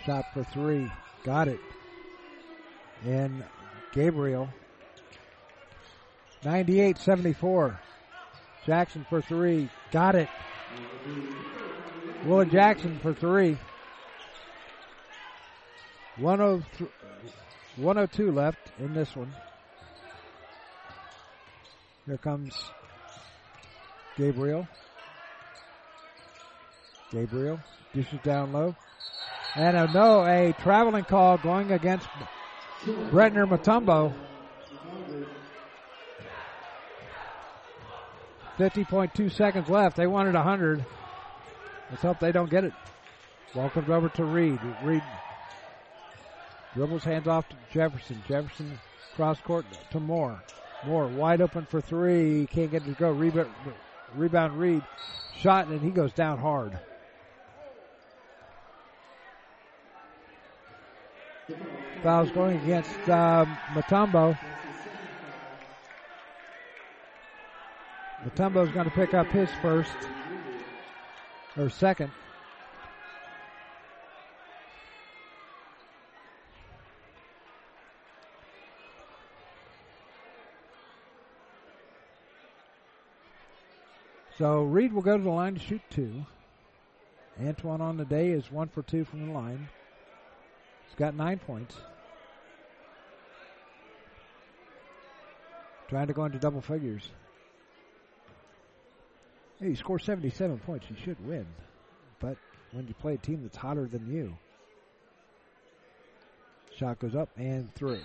Shot 0.04 0.26
for 0.34 0.44
three. 0.44 0.90
Got 1.24 1.48
it. 1.48 1.60
And 3.04 3.42
Gabriel. 3.92 4.48
98-74. 6.42 7.78
Jackson 8.66 9.06
for 9.08 9.22
three. 9.22 9.70
Got 9.90 10.16
it. 10.16 10.28
Willie 12.24 12.46
Jackson 12.46 12.98
for 13.00 13.14
three. 13.14 13.58
102 16.16 18.32
left 18.32 18.58
in 18.78 18.94
this 18.94 19.16
one. 19.16 19.34
Here 22.06 22.18
comes 22.18 22.70
Gabriel. 24.16 24.68
Gabriel 27.10 27.58
dishes 27.94 28.20
down 28.24 28.52
low. 28.52 28.76
And 29.54 29.76
a 29.76 29.92
no, 29.92 30.24
a 30.24 30.54
traveling 30.62 31.04
call 31.04 31.38
going 31.38 31.72
against 31.72 32.08
Brentner 32.84 33.46
Matumbo. 33.46 34.12
50.2 38.58 39.30
seconds 39.30 39.68
left. 39.68 39.96
They 39.96 40.06
wanted 40.06 40.34
100. 40.34 40.84
Let's 41.90 42.02
hope 42.02 42.20
they 42.20 42.32
don't 42.32 42.50
get 42.50 42.64
it. 42.64 42.72
Ball 43.54 43.68
comes 43.70 43.90
over 43.90 44.08
to 44.10 44.24
Reed. 44.24 44.58
Reed 44.82 45.02
dribbles 46.74 47.04
hands 47.04 47.28
off 47.28 47.48
to 47.50 47.56
Jefferson. 47.72 48.22
Jefferson 48.26 48.78
cross 49.14 49.38
court 49.40 49.66
to 49.90 50.00
Moore. 50.00 50.42
Moore 50.86 51.06
wide 51.08 51.40
open 51.40 51.66
for 51.66 51.80
three. 51.80 52.48
Can't 52.50 52.70
get 52.70 52.82
it 52.82 52.86
to 52.86 52.92
go. 52.92 53.10
Rebound, 53.10 53.50
rebound 54.14 54.58
Reed. 54.58 54.82
Shot 55.38 55.66
and 55.66 55.80
he 55.80 55.90
goes 55.90 56.12
down 56.12 56.38
hard. 56.38 56.78
Foul's 62.02 62.32
going 62.32 62.56
against 62.58 63.08
um, 63.08 63.56
Matumbo. 63.74 64.36
Matumbo's 68.24 68.72
going 68.72 68.86
to 68.86 68.90
pick 68.90 69.14
up 69.14 69.28
his 69.28 69.48
first 69.60 69.92
or 71.56 71.70
second. 71.70 72.10
So 84.38 84.62
Reed 84.62 84.92
will 84.92 85.02
go 85.02 85.16
to 85.16 85.22
the 85.22 85.30
line 85.30 85.54
to 85.54 85.60
shoot 85.60 85.82
two. 85.88 86.26
Antoine 87.40 87.80
on 87.80 87.96
the 87.96 88.04
day 88.04 88.30
is 88.30 88.50
one 88.50 88.66
for 88.66 88.82
two 88.82 89.04
from 89.04 89.28
the 89.28 89.32
line. 89.32 89.68
He's 90.92 90.98
got 90.98 91.14
nine 91.14 91.38
points. 91.38 91.74
Trying 95.88 96.08
to 96.08 96.12
go 96.12 96.26
into 96.26 96.38
double 96.38 96.60
figures. 96.60 97.08
Hey, 99.58 99.68
you 99.68 99.76
score 99.76 99.98
77 99.98 100.58
points, 100.58 100.84
you 100.90 100.96
should 101.02 101.26
win. 101.26 101.46
But 102.20 102.36
when 102.72 102.86
you 102.88 102.92
play 102.92 103.14
a 103.14 103.16
team 103.16 103.40
that's 103.42 103.56
hotter 103.56 103.86
than 103.86 104.06
you, 104.12 104.36
shot 106.76 106.98
goes 106.98 107.14
up 107.14 107.30
and 107.38 107.74
through. 107.74 108.00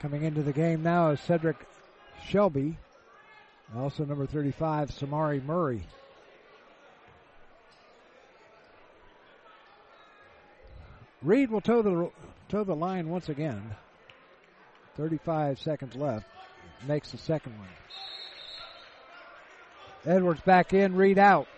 Coming 0.00 0.22
into 0.22 0.42
the 0.42 0.54
game 0.54 0.82
now 0.82 1.10
is 1.10 1.20
Cedric 1.20 1.56
Shelby. 2.26 2.78
Also 3.76 4.06
number 4.06 4.24
35, 4.24 4.90
Samari 4.90 5.44
Murray. 5.44 5.82
Reed 11.22 11.50
will 11.50 11.60
toe 11.60 11.82
the 11.82 12.10
toe 12.48 12.64
the 12.64 12.74
line 12.76 13.08
once 13.08 13.28
again. 13.28 13.62
35 14.96 15.58
seconds 15.58 15.96
left. 15.96 16.26
Makes 16.86 17.10
the 17.10 17.18
second 17.18 17.58
one. 17.58 17.68
Edwards 20.06 20.40
back 20.42 20.72
in, 20.72 20.94
Reed 20.94 21.18
out. 21.18 21.48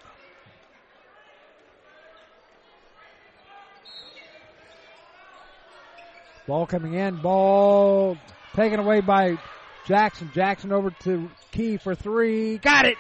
Ball 6.47 6.67
coming 6.67 6.95
in, 6.95 7.17
ball 7.17 8.17
taken 8.55 8.81
away 8.81 9.01
by 9.01 9.39
Jackson. 9.87 10.31
Jackson 10.35 10.73
over 10.73 10.91
to 11.03 11.31
Key 11.53 11.77
for 11.77 11.95
three. 11.95 12.59
Got 12.59 12.87
it! 12.87 12.97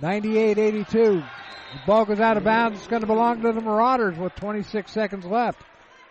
98-82. 0.00 1.24
The 1.72 1.80
ball 1.86 2.04
goes 2.04 2.20
out 2.20 2.36
of 2.36 2.44
bounds. 2.44 2.78
It's 2.78 2.86
going 2.86 3.00
to 3.00 3.06
belong 3.06 3.42
to 3.42 3.52
the 3.52 3.60
Marauders 3.60 4.16
with 4.16 4.34
26 4.36 4.90
seconds 4.90 5.24
left. 5.24 5.60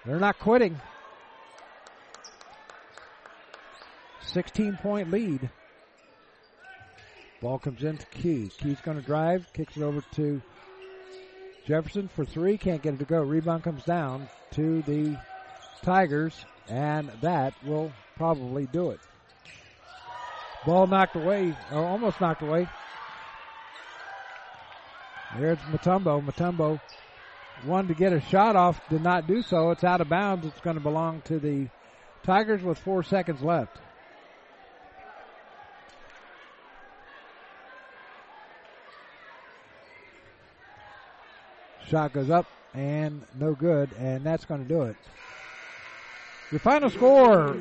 They're 0.06 0.19
not 0.19 0.40
quitting. 0.40 0.80
16 4.22 4.77
point 4.77 5.11
lead. 5.11 5.49
Ball 7.41 7.60
comes 7.60 7.84
into 7.84 8.06
Key. 8.07 8.52
Key's 8.57 8.82
going 8.82 8.99
to 8.99 9.06
drive, 9.06 9.48
kicks 9.53 9.77
it 9.77 9.84
over 9.84 10.03
to 10.15 10.41
Jefferson 11.65 12.07
for 12.07 12.26
three. 12.26 12.57
Can't 12.57 12.82
get 12.82 12.95
it 12.95 12.99
to 12.99 13.06
go. 13.06 13.22
Rebound 13.22 13.64
comes 13.64 13.84
down 13.84 14.27
to 14.52 14.82
the 14.84 15.18
Tigers, 15.84 16.45
and 16.68 17.11
that 17.22 17.53
will 17.64 17.91
probably 18.18 18.68
do 18.68 18.91
it. 18.91 18.99
Ball 20.65 20.88
knocked 20.88 21.15
away, 21.15 21.56
or 21.72 21.86
almost 21.86 22.19
knocked 22.19 22.41
away. 22.41 22.68
There's 25.38 25.57
Matumbo. 25.60 26.26
Matumbo 26.26 26.80
wanted 27.66 27.90
to 27.90 27.94
get 27.94 28.14
a 28.14 28.22
shot 28.22 28.56
off, 28.56 28.80
did 28.90 29.02
not 29.02 29.28
do 29.28 29.41
so. 29.41 29.72
It's 29.72 29.84
out 29.84 29.99
of 29.99 30.07
bounds. 30.07 30.45
It's 30.45 30.62
going 30.62 30.78
to 30.78 30.82
belong 30.82 31.22
to 31.26 31.40
the 31.40 31.68
Tigers 32.24 32.64
with 32.64 32.78
four 32.78 33.03
seconds 33.03 33.41
left. 33.41 33.78
Shot 41.88 42.14
goes 42.14 42.30
up 42.30 42.48
and 42.74 43.22
no 43.38 43.53
good, 43.53 43.91
and 43.99 44.24
that's 44.24 44.45
going 44.45 44.64
to 44.64 44.68
do 44.68 44.84
it. 44.84 44.95
Your 46.52 46.60
final 46.60 46.90
score 46.90 47.57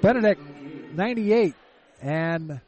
Benedict 0.00 0.40
98 0.94 1.54
and 2.00 2.60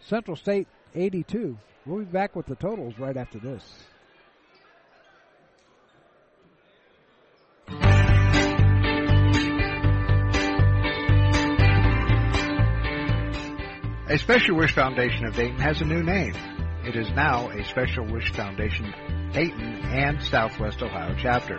Central 0.00 0.36
State 0.36 0.68
82. 0.94 1.56
We'll 1.86 1.98
be 2.00 2.04
back 2.04 2.34
with 2.36 2.46
the 2.46 2.54
totals 2.54 2.94
right 2.98 3.16
after 3.16 3.38
this. 3.38 3.62
A 14.06 14.18
Special 14.18 14.56
Wish 14.56 14.74
Foundation 14.74 15.26
of 15.26 15.34
Dayton 15.34 15.58
has 15.58 15.80
a 15.80 15.84
new 15.84 16.02
name. 16.02 16.34
It 16.84 16.94
is 16.94 17.10
now 17.12 17.50
a 17.50 17.64
Special 17.64 18.04
Wish 18.04 18.30
Foundation 18.32 18.92
Dayton 19.32 19.80
and 19.82 20.22
Southwest 20.22 20.82
Ohio 20.82 21.16
chapter. 21.18 21.58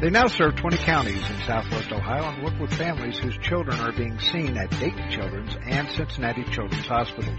They 0.00 0.10
now 0.10 0.28
serve 0.28 0.56
20 0.56 0.78
counties 0.78 1.30
in 1.30 1.36
Southwest 1.46 1.92
Ohio 1.92 2.30
and 2.30 2.42
work 2.42 2.58
with 2.58 2.72
families 2.72 3.18
whose 3.18 3.36
children 3.38 3.78
are 3.80 3.92
being 3.92 4.18
seen 4.18 4.56
at 4.56 4.70
Dayton 4.70 5.10
Children's 5.10 5.56
and 5.68 5.88
Cincinnati 5.90 6.44
Children's 6.44 6.86
Hospitals. 6.86 7.38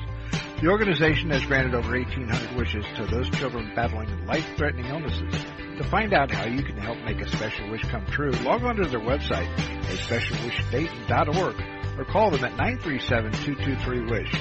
The 0.64 0.70
organization 0.70 1.30
has 1.32 1.44
granted 1.44 1.76
over 1.76 1.92
1,800 1.92 2.56
wishes 2.56 2.86
to 2.96 3.06
those 3.06 3.30
children 3.32 3.74
battling 3.76 4.26
life-threatening 4.26 4.86
illnesses. 4.86 5.34
To 5.78 5.84
find 5.84 6.14
out 6.14 6.32
how 6.32 6.46
you 6.46 6.64
can 6.64 6.78
help 6.78 7.00
make 7.00 7.20
a 7.20 7.28
special 7.28 7.70
wish 7.70 7.82
come 7.82 8.06
true, 8.06 8.32
log 8.32 8.64
on 8.64 8.78
to 8.78 8.88
their 8.88 9.02
website, 9.02 9.50
a 9.60 9.98
specialwishdayton.org, 9.98 12.00
or 12.00 12.06
call 12.06 12.32
them 12.32 12.46
at 12.46 12.54
937-223-WISH. 12.54 14.36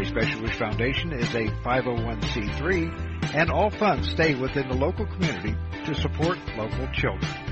A 0.00 0.04
Special 0.06 0.40
Wish 0.40 0.56
Foundation 0.56 1.12
is 1.12 1.34
a 1.34 1.48
501c3, 1.48 3.34
and 3.34 3.50
all 3.50 3.68
funds 3.68 4.08
stay 4.08 4.34
within 4.34 4.68
the 4.68 4.74
local 4.74 5.04
community 5.04 5.54
to 5.84 5.94
support 5.94 6.38
local 6.56 6.88
children. 6.94 7.51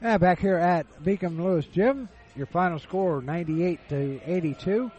Yeah, 0.00 0.16
back 0.16 0.38
here 0.38 0.54
at 0.56 0.86
Beacom 1.02 1.42
Lewis 1.42 1.66
Gym, 1.66 2.08
your 2.36 2.46
final 2.46 2.78
score 2.78 3.20
98 3.20 3.88
to 3.88 4.20
82. 4.24 4.92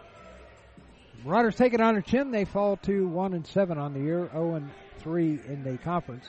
Marauders 1.24 1.56
take 1.56 1.74
it 1.74 1.80
on 1.80 1.94
their 1.94 2.02
chin. 2.02 2.32
They 2.32 2.44
fall 2.44 2.76
to 2.84 3.08
1 3.08 3.34
and 3.34 3.48
7 3.48 3.78
on 3.78 3.94
the 3.94 4.02
year, 4.02 4.30
0 4.34 4.56
and 4.56 4.70
3 4.98 5.40
in 5.48 5.64
the 5.64 5.78
conference. 5.78 6.26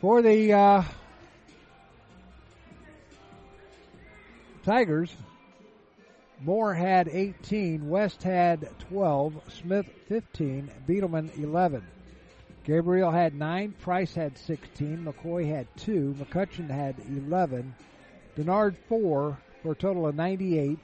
For 0.00 0.22
the 0.22 0.52
uh, 0.54 0.82
Tigers, 4.64 5.14
Moore 6.40 6.74
had 6.74 7.06
18, 7.06 7.88
West 7.88 8.24
had 8.24 8.68
12, 8.88 9.40
Smith 9.50 9.86
15, 10.08 10.68
Beetleman 10.88 11.30
11. 11.38 11.84
Gabriel 12.64 13.10
had 13.10 13.34
nine, 13.34 13.74
Price 13.82 14.14
had 14.14 14.38
16, 14.38 15.04
McCoy 15.04 15.46
had 15.46 15.66
two, 15.76 16.16
McCutcheon 16.18 16.70
had 16.70 16.96
11, 17.06 17.74
Denard 18.36 18.74
four 18.88 19.38
for 19.62 19.72
a 19.72 19.76
total 19.76 20.06
of 20.06 20.14
98. 20.14 20.78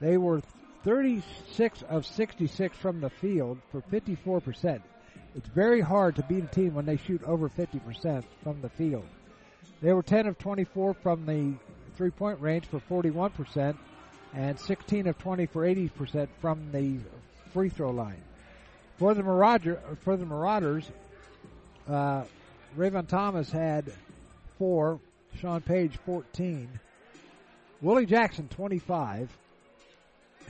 They 0.00 0.16
were 0.16 0.40
36 0.84 1.82
of 1.82 2.06
66 2.06 2.76
from 2.78 3.00
the 3.00 3.10
field 3.10 3.58
for 3.70 3.82
54%. 3.82 4.80
It's 5.34 5.48
very 5.48 5.82
hard 5.82 6.16
to 6.16 6.22
beat 6.22 6.44
a 6.44 6.46
team 6.46 6.74
when 6.74 6.86
they 6.86 6.96
shoot 6.96 7.22
over 7.24 7.50
50% 7.50 8.24
from 8.42 8.62
the 8.62 8.70
field. 8.70 9.04
They 9.82 9.92
were 9.92 10.02
10 10.02 10.26
of 10.26 10.38
24 10.38 10.94
from 10.94 11.26
the 11.26 11.52
three 11.96 12.10
point 12.10 12.40
range 12.40 12.66
for 12.66 12.80
41% 12.80 13.76
and 14.34 14.58
16 14.58 15.06
of 15.06 15.18
20 15.18 15.46
for 15.46 15.62
80% 15.62 16.28
from 16.40 16.72
the 16.72 16.96
free 17.52 17.68
throw 17.68 17.90
line. 17.90 18.22
For 18.98 19.12
the 19.12 19.22
Marauder, 19.22 19.80
for 20.02 20.16
the 20.16 20.24
Marauders, 20.24 20.90
uh, 21.88 22.24
Rayvon 22.76 23.06
Thomas 23.06 23.50
had 23.50 23.92
four, 24.58 25.00
Sean 25.38 25.60
Page 25.60 25.98
14, 26.06 26.68
Willie 27.82 28.06
Jackson 28.06 28.48
25, 28.48 29.30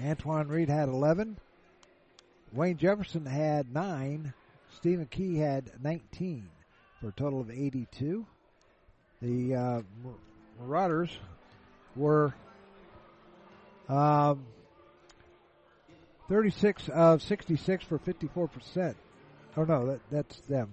Antoine 0.01 0.47
Reed 0.47 0.69
had 0.69 0.89
11, 0.89 1.37
Wayne 2.53 2.77
Jefferson 2.77 3.27
had 3.27 3.75
nine, 3.75 4.33
Stephen 4.77 5.07
Key 5.07 5.39
had 5.39 5.71
19 5.83 6.49
for 7.01 7.09
a 7.09 7.13
total 7.13 7.41
of 7.41 7.51
82. 7.51 8.25
The 9.23 9.55
uh, 9.55 9.83
Marauders 10.61 11.11
were 11.97 12.33
um, 13.89 14.45
36 16.29 16.89
of 16.89 17.23
66 17.23 17.85
for 17.85 17.99
54%. 17.99 18.95
Oh 19.57 19.65
no, 19.65 19.87
that, 19.87 20.01
that's 20.11 20.41
them. 20.41 20.73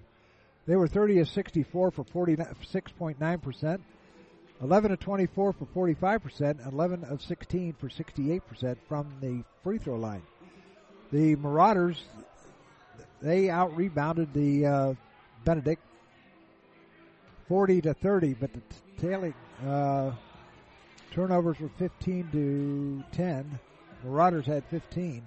They 0.65 0.75
were 0.75 0.87
30 0.87 1.19
of 1.19 1.29
64 1.29 1.91
for 1.91 2.03
46.9%. 2.03 3.79
11 4.61 4.91
of 4.93 4.99
24 4.99 5.53
for 5.53 5.87
45%, 5.87 6.71
11 6.71 7.03
of 7.03 7.21
16 7.21 7.73
for 7.73 7.89
68% 7.89 8.77
from 8.87 9.13
the 9.19 9.43
free 9.61 9.77
throw 9.77 9.97
line. 9.97 10.21
The 11.11 11.35
Marauders, 11.35 12.01
they 13.21 13.49
out 13.49 13.75
rebounded 13.75 14.33
the 14.33 14.65
uh, 14.65 14.93
Benedict 15.43 15.81
40 17.49 17.81
to 17.81 17.93
30, 17.93 18.35
but 18.35 18.51
the 18.53 18.61
tailing 19.01 19.33
uh, 19.67 20.11
turnovers 21.11 21.59
were 21.59 21.69
15 21.77 22.29
to 22.31 23.03
10. 23.11 23.59
Marauders 24.05 24.45
had 24.45 24.63
15, 24.65 25.23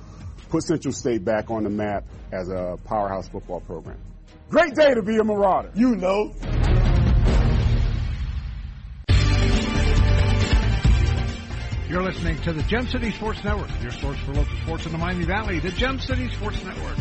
put 0.51 0.63
Central 0.63 0.93
State 0.93 1.25
back 1.25 1.51
on 1.51 1.65
the 1.65 1.71
map 1.71 2.05
as 2.31 2.49
a 2.49 2.79
powerhouse 2.85 3.29
football 3.29 3.61
program. 3.61 3.99
Great 4.53 4.75
day 4.75 4.93
to 4.93 5.01
be 5.01 5.17
a 5.17 5.25
Marauder. 5.25 5.71
You 5.75 5.97
know. 5.97 6.35
You're 11.89 12.03
listening 12.03 12.37
to 12.43 12.53
the 12.53 12.63
Gem 12.69 12.87
City 12.87 13.13
Sports 13.13 13.43
Network, 13.43 13.71
your 13.81 13.93
source 13.93 14.19
for 14.19 14.35
local 14.35 14.55
sports 14.59 14.85
in 14.85 14.93
the 14.93 14.99
Miami 14.99 15.25
Valley, 15.25 15.59
the 15.59 15.71
Gem 15.71 15.99
City 16.01 16.29
Sports 16.29 16.63
Network. 16.63 16.99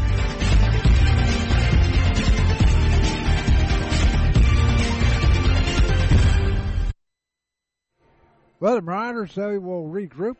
Well, 8.61 8.75
the 8.75 8.81
Marauders, 8.81 9.35
they 9.35 9.57
will 9.57 9.89
regroup, 9.89 10.37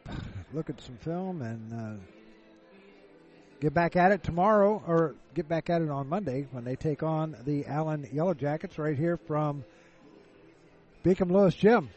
look 0.54 0.70
at 0.70 0.80
some 0.80 0.96
film, 0.96 1.42
and 1.42 1.74
uh, 1.74 2.21
get 3.62 3.74
back 3.76 3.96
at 3.96 4.12
it 4.12 4.24
tomorrow, 4.24 4.84
or 4.88 5.16
get 5.36 5.48
back 5.48 5.70
at 5.70 5.82
it 5.82 5.90
on 5.90 6.10
Monday 6.10 6.48
when 6.52 6.66
they 6.66 6.76
take 6.76 7.04
on 7.04 7.38
the 7.46 7.66
Allen 7.68 8.10
Yellow 8.12 8.34
Jackets 8.34 8.78
right 8.78 8.98
here 8.98 9.18
from 9.28 9.64
Beacom 11.06 11.32
Lewis 11.32 11.56
Gym. 11.56 11.90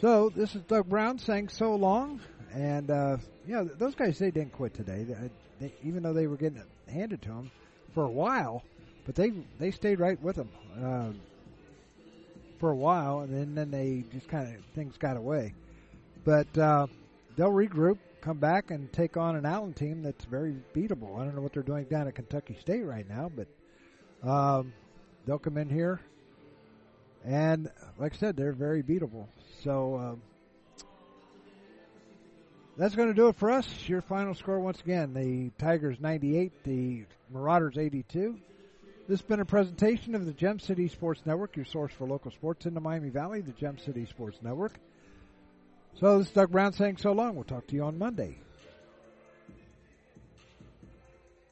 So 0.00 0.30
this 0.30 0.54
is 0.54 0.62
Doug 0.62 0.88
Brown 0.88 1.18
saying 1.18 1.48
so 1.48 1.74
long, 1.74 2.20
and 2.54 2.90
uh, 2.90 3.16
yeah, 3.46 3.64
those 3.76 3.94
guys 3.96 4.18
they 4.18 4.30
didn't 4.30 4.52
quit 4.52 4.72
today. 4.72 5.04
They, 5.04 5.30
they, 5.60 5.74
even 5.82 6.04
though 6.04 6.14
they 6.14 6.28
were 6.28 6.36
getting 6.36 6.62
handed 6.88 7.22
to 7.22 7.28
them 7.28 7.50
for 7.92 8.04
a 8.04 8.10
while, 8.10 8.62
but 9.04 9.16
they 9.16 9.32
they 9.58 9.72
stayed 9.72 9.98
right 9.98 10.20
with 10.22 10.36
them 10.36 10.48
uh, 10.80 11.10
for 12.60 12.70
a 12.70 12.76
while, 12.76 13.20
and 13.20 13.34
then 13.34 13.54
then 13.56 13.70
they 13.72 14.04
just 14.12 14.28
kind 14.28 14.54
of 14.54 14.62
things 14.76 14.96
got 14.96 15.16
away. 15.16 15.54
But 16.24 16.56
uh, 16.56 16.86
they'll 17.36 17.50
regroup, 17.50 17.98
come 18.20 18.38
back, 18.38 18.70
and 18.70 18.92
take 18.92 19.16
on 19.16 19.36
an 19.36 19.46
Allen 19.46 19.72
team 19.72 20.02
that's 20.02 20.24
very 20.24 20.56
beatable. 20.74 21.18
I 21.18 21.24
don't 21.24 21.34
know 21.34 21.40
what 21.40 21.52
they're 21.52 21.62
doing 21.62 21.84
down 21.84 22.08
at 22.08 22.14
Kentucky 22.14 22.56
State 22.60 22.84
right 22.84 23.08
now, 23.08 23.30
but 23.34 24.28
um, 24.28 24.72
they'll 25.26 25.38
come 25.38 25.56
in 25.56 25.68
here, 25.68 26.00
and 27.24 27.70
like 27.98 28.14
I 28.14 28.16
said, 28.16 28.36
they're 28.36 28.52
very 28.52 28.82
beatable. 28.82 29.26
So 29.62 29.96
um, 29.96 30.22
that's 32.76 32.94
going 32.94 33.08
to 33.08 33.14
do 33.14 33.28
it 33.28 33.36
for 33.36 33.50
us. 33.50 33.68
Your 33.88 34.02
final 34.02 34.34
score 34.34 34.60
once 34.60 34.80
again: 34.80 35.14
the 35.14 35.50
Tigers 35.62 35.98
98, 36.00 36.64
the 36.64 37.04
Marauders 37.32 37.76
82. 37.78 38.38
This 39.08 39.18
has 39.18 39.26
been 39.26 39.40
a 39.40 39.44
presentation 39.44 40.14
of 40.14 40.24
the 40.24 40.32
Gem 40.32 40.60
City 40.60 40.86
Sports 40.86 41.22
Network, 41.26 41.56
your 41.56 41.64
source 41.64 41.92
for 41.92 42.06
local 42.06 42.30
sports 42.30 42.66
in 42.66 42.74
the 42.74 42.80
Miami 42.80 43.08
Valley, 43.08 43.40
the 43.40 43.52
Gem 43.52 43.76
City 43.78 44.06
Sports 44.06 44.38
Network. 44.40 44.78
So 45.98 46.18
this 46.18 46.28
is 46.28 46.32
Doug 46.32 46.50
Brown 46.50 46.72
saying 46.72 46.96
so 46.98 47.12
long. 47.12 47.34
We'll 47.34 47.44
talk 47.44 47.66
to 47.68 47.74
you 47.74 47.84
on 47.84 47.98
Monday. 47.98 48.42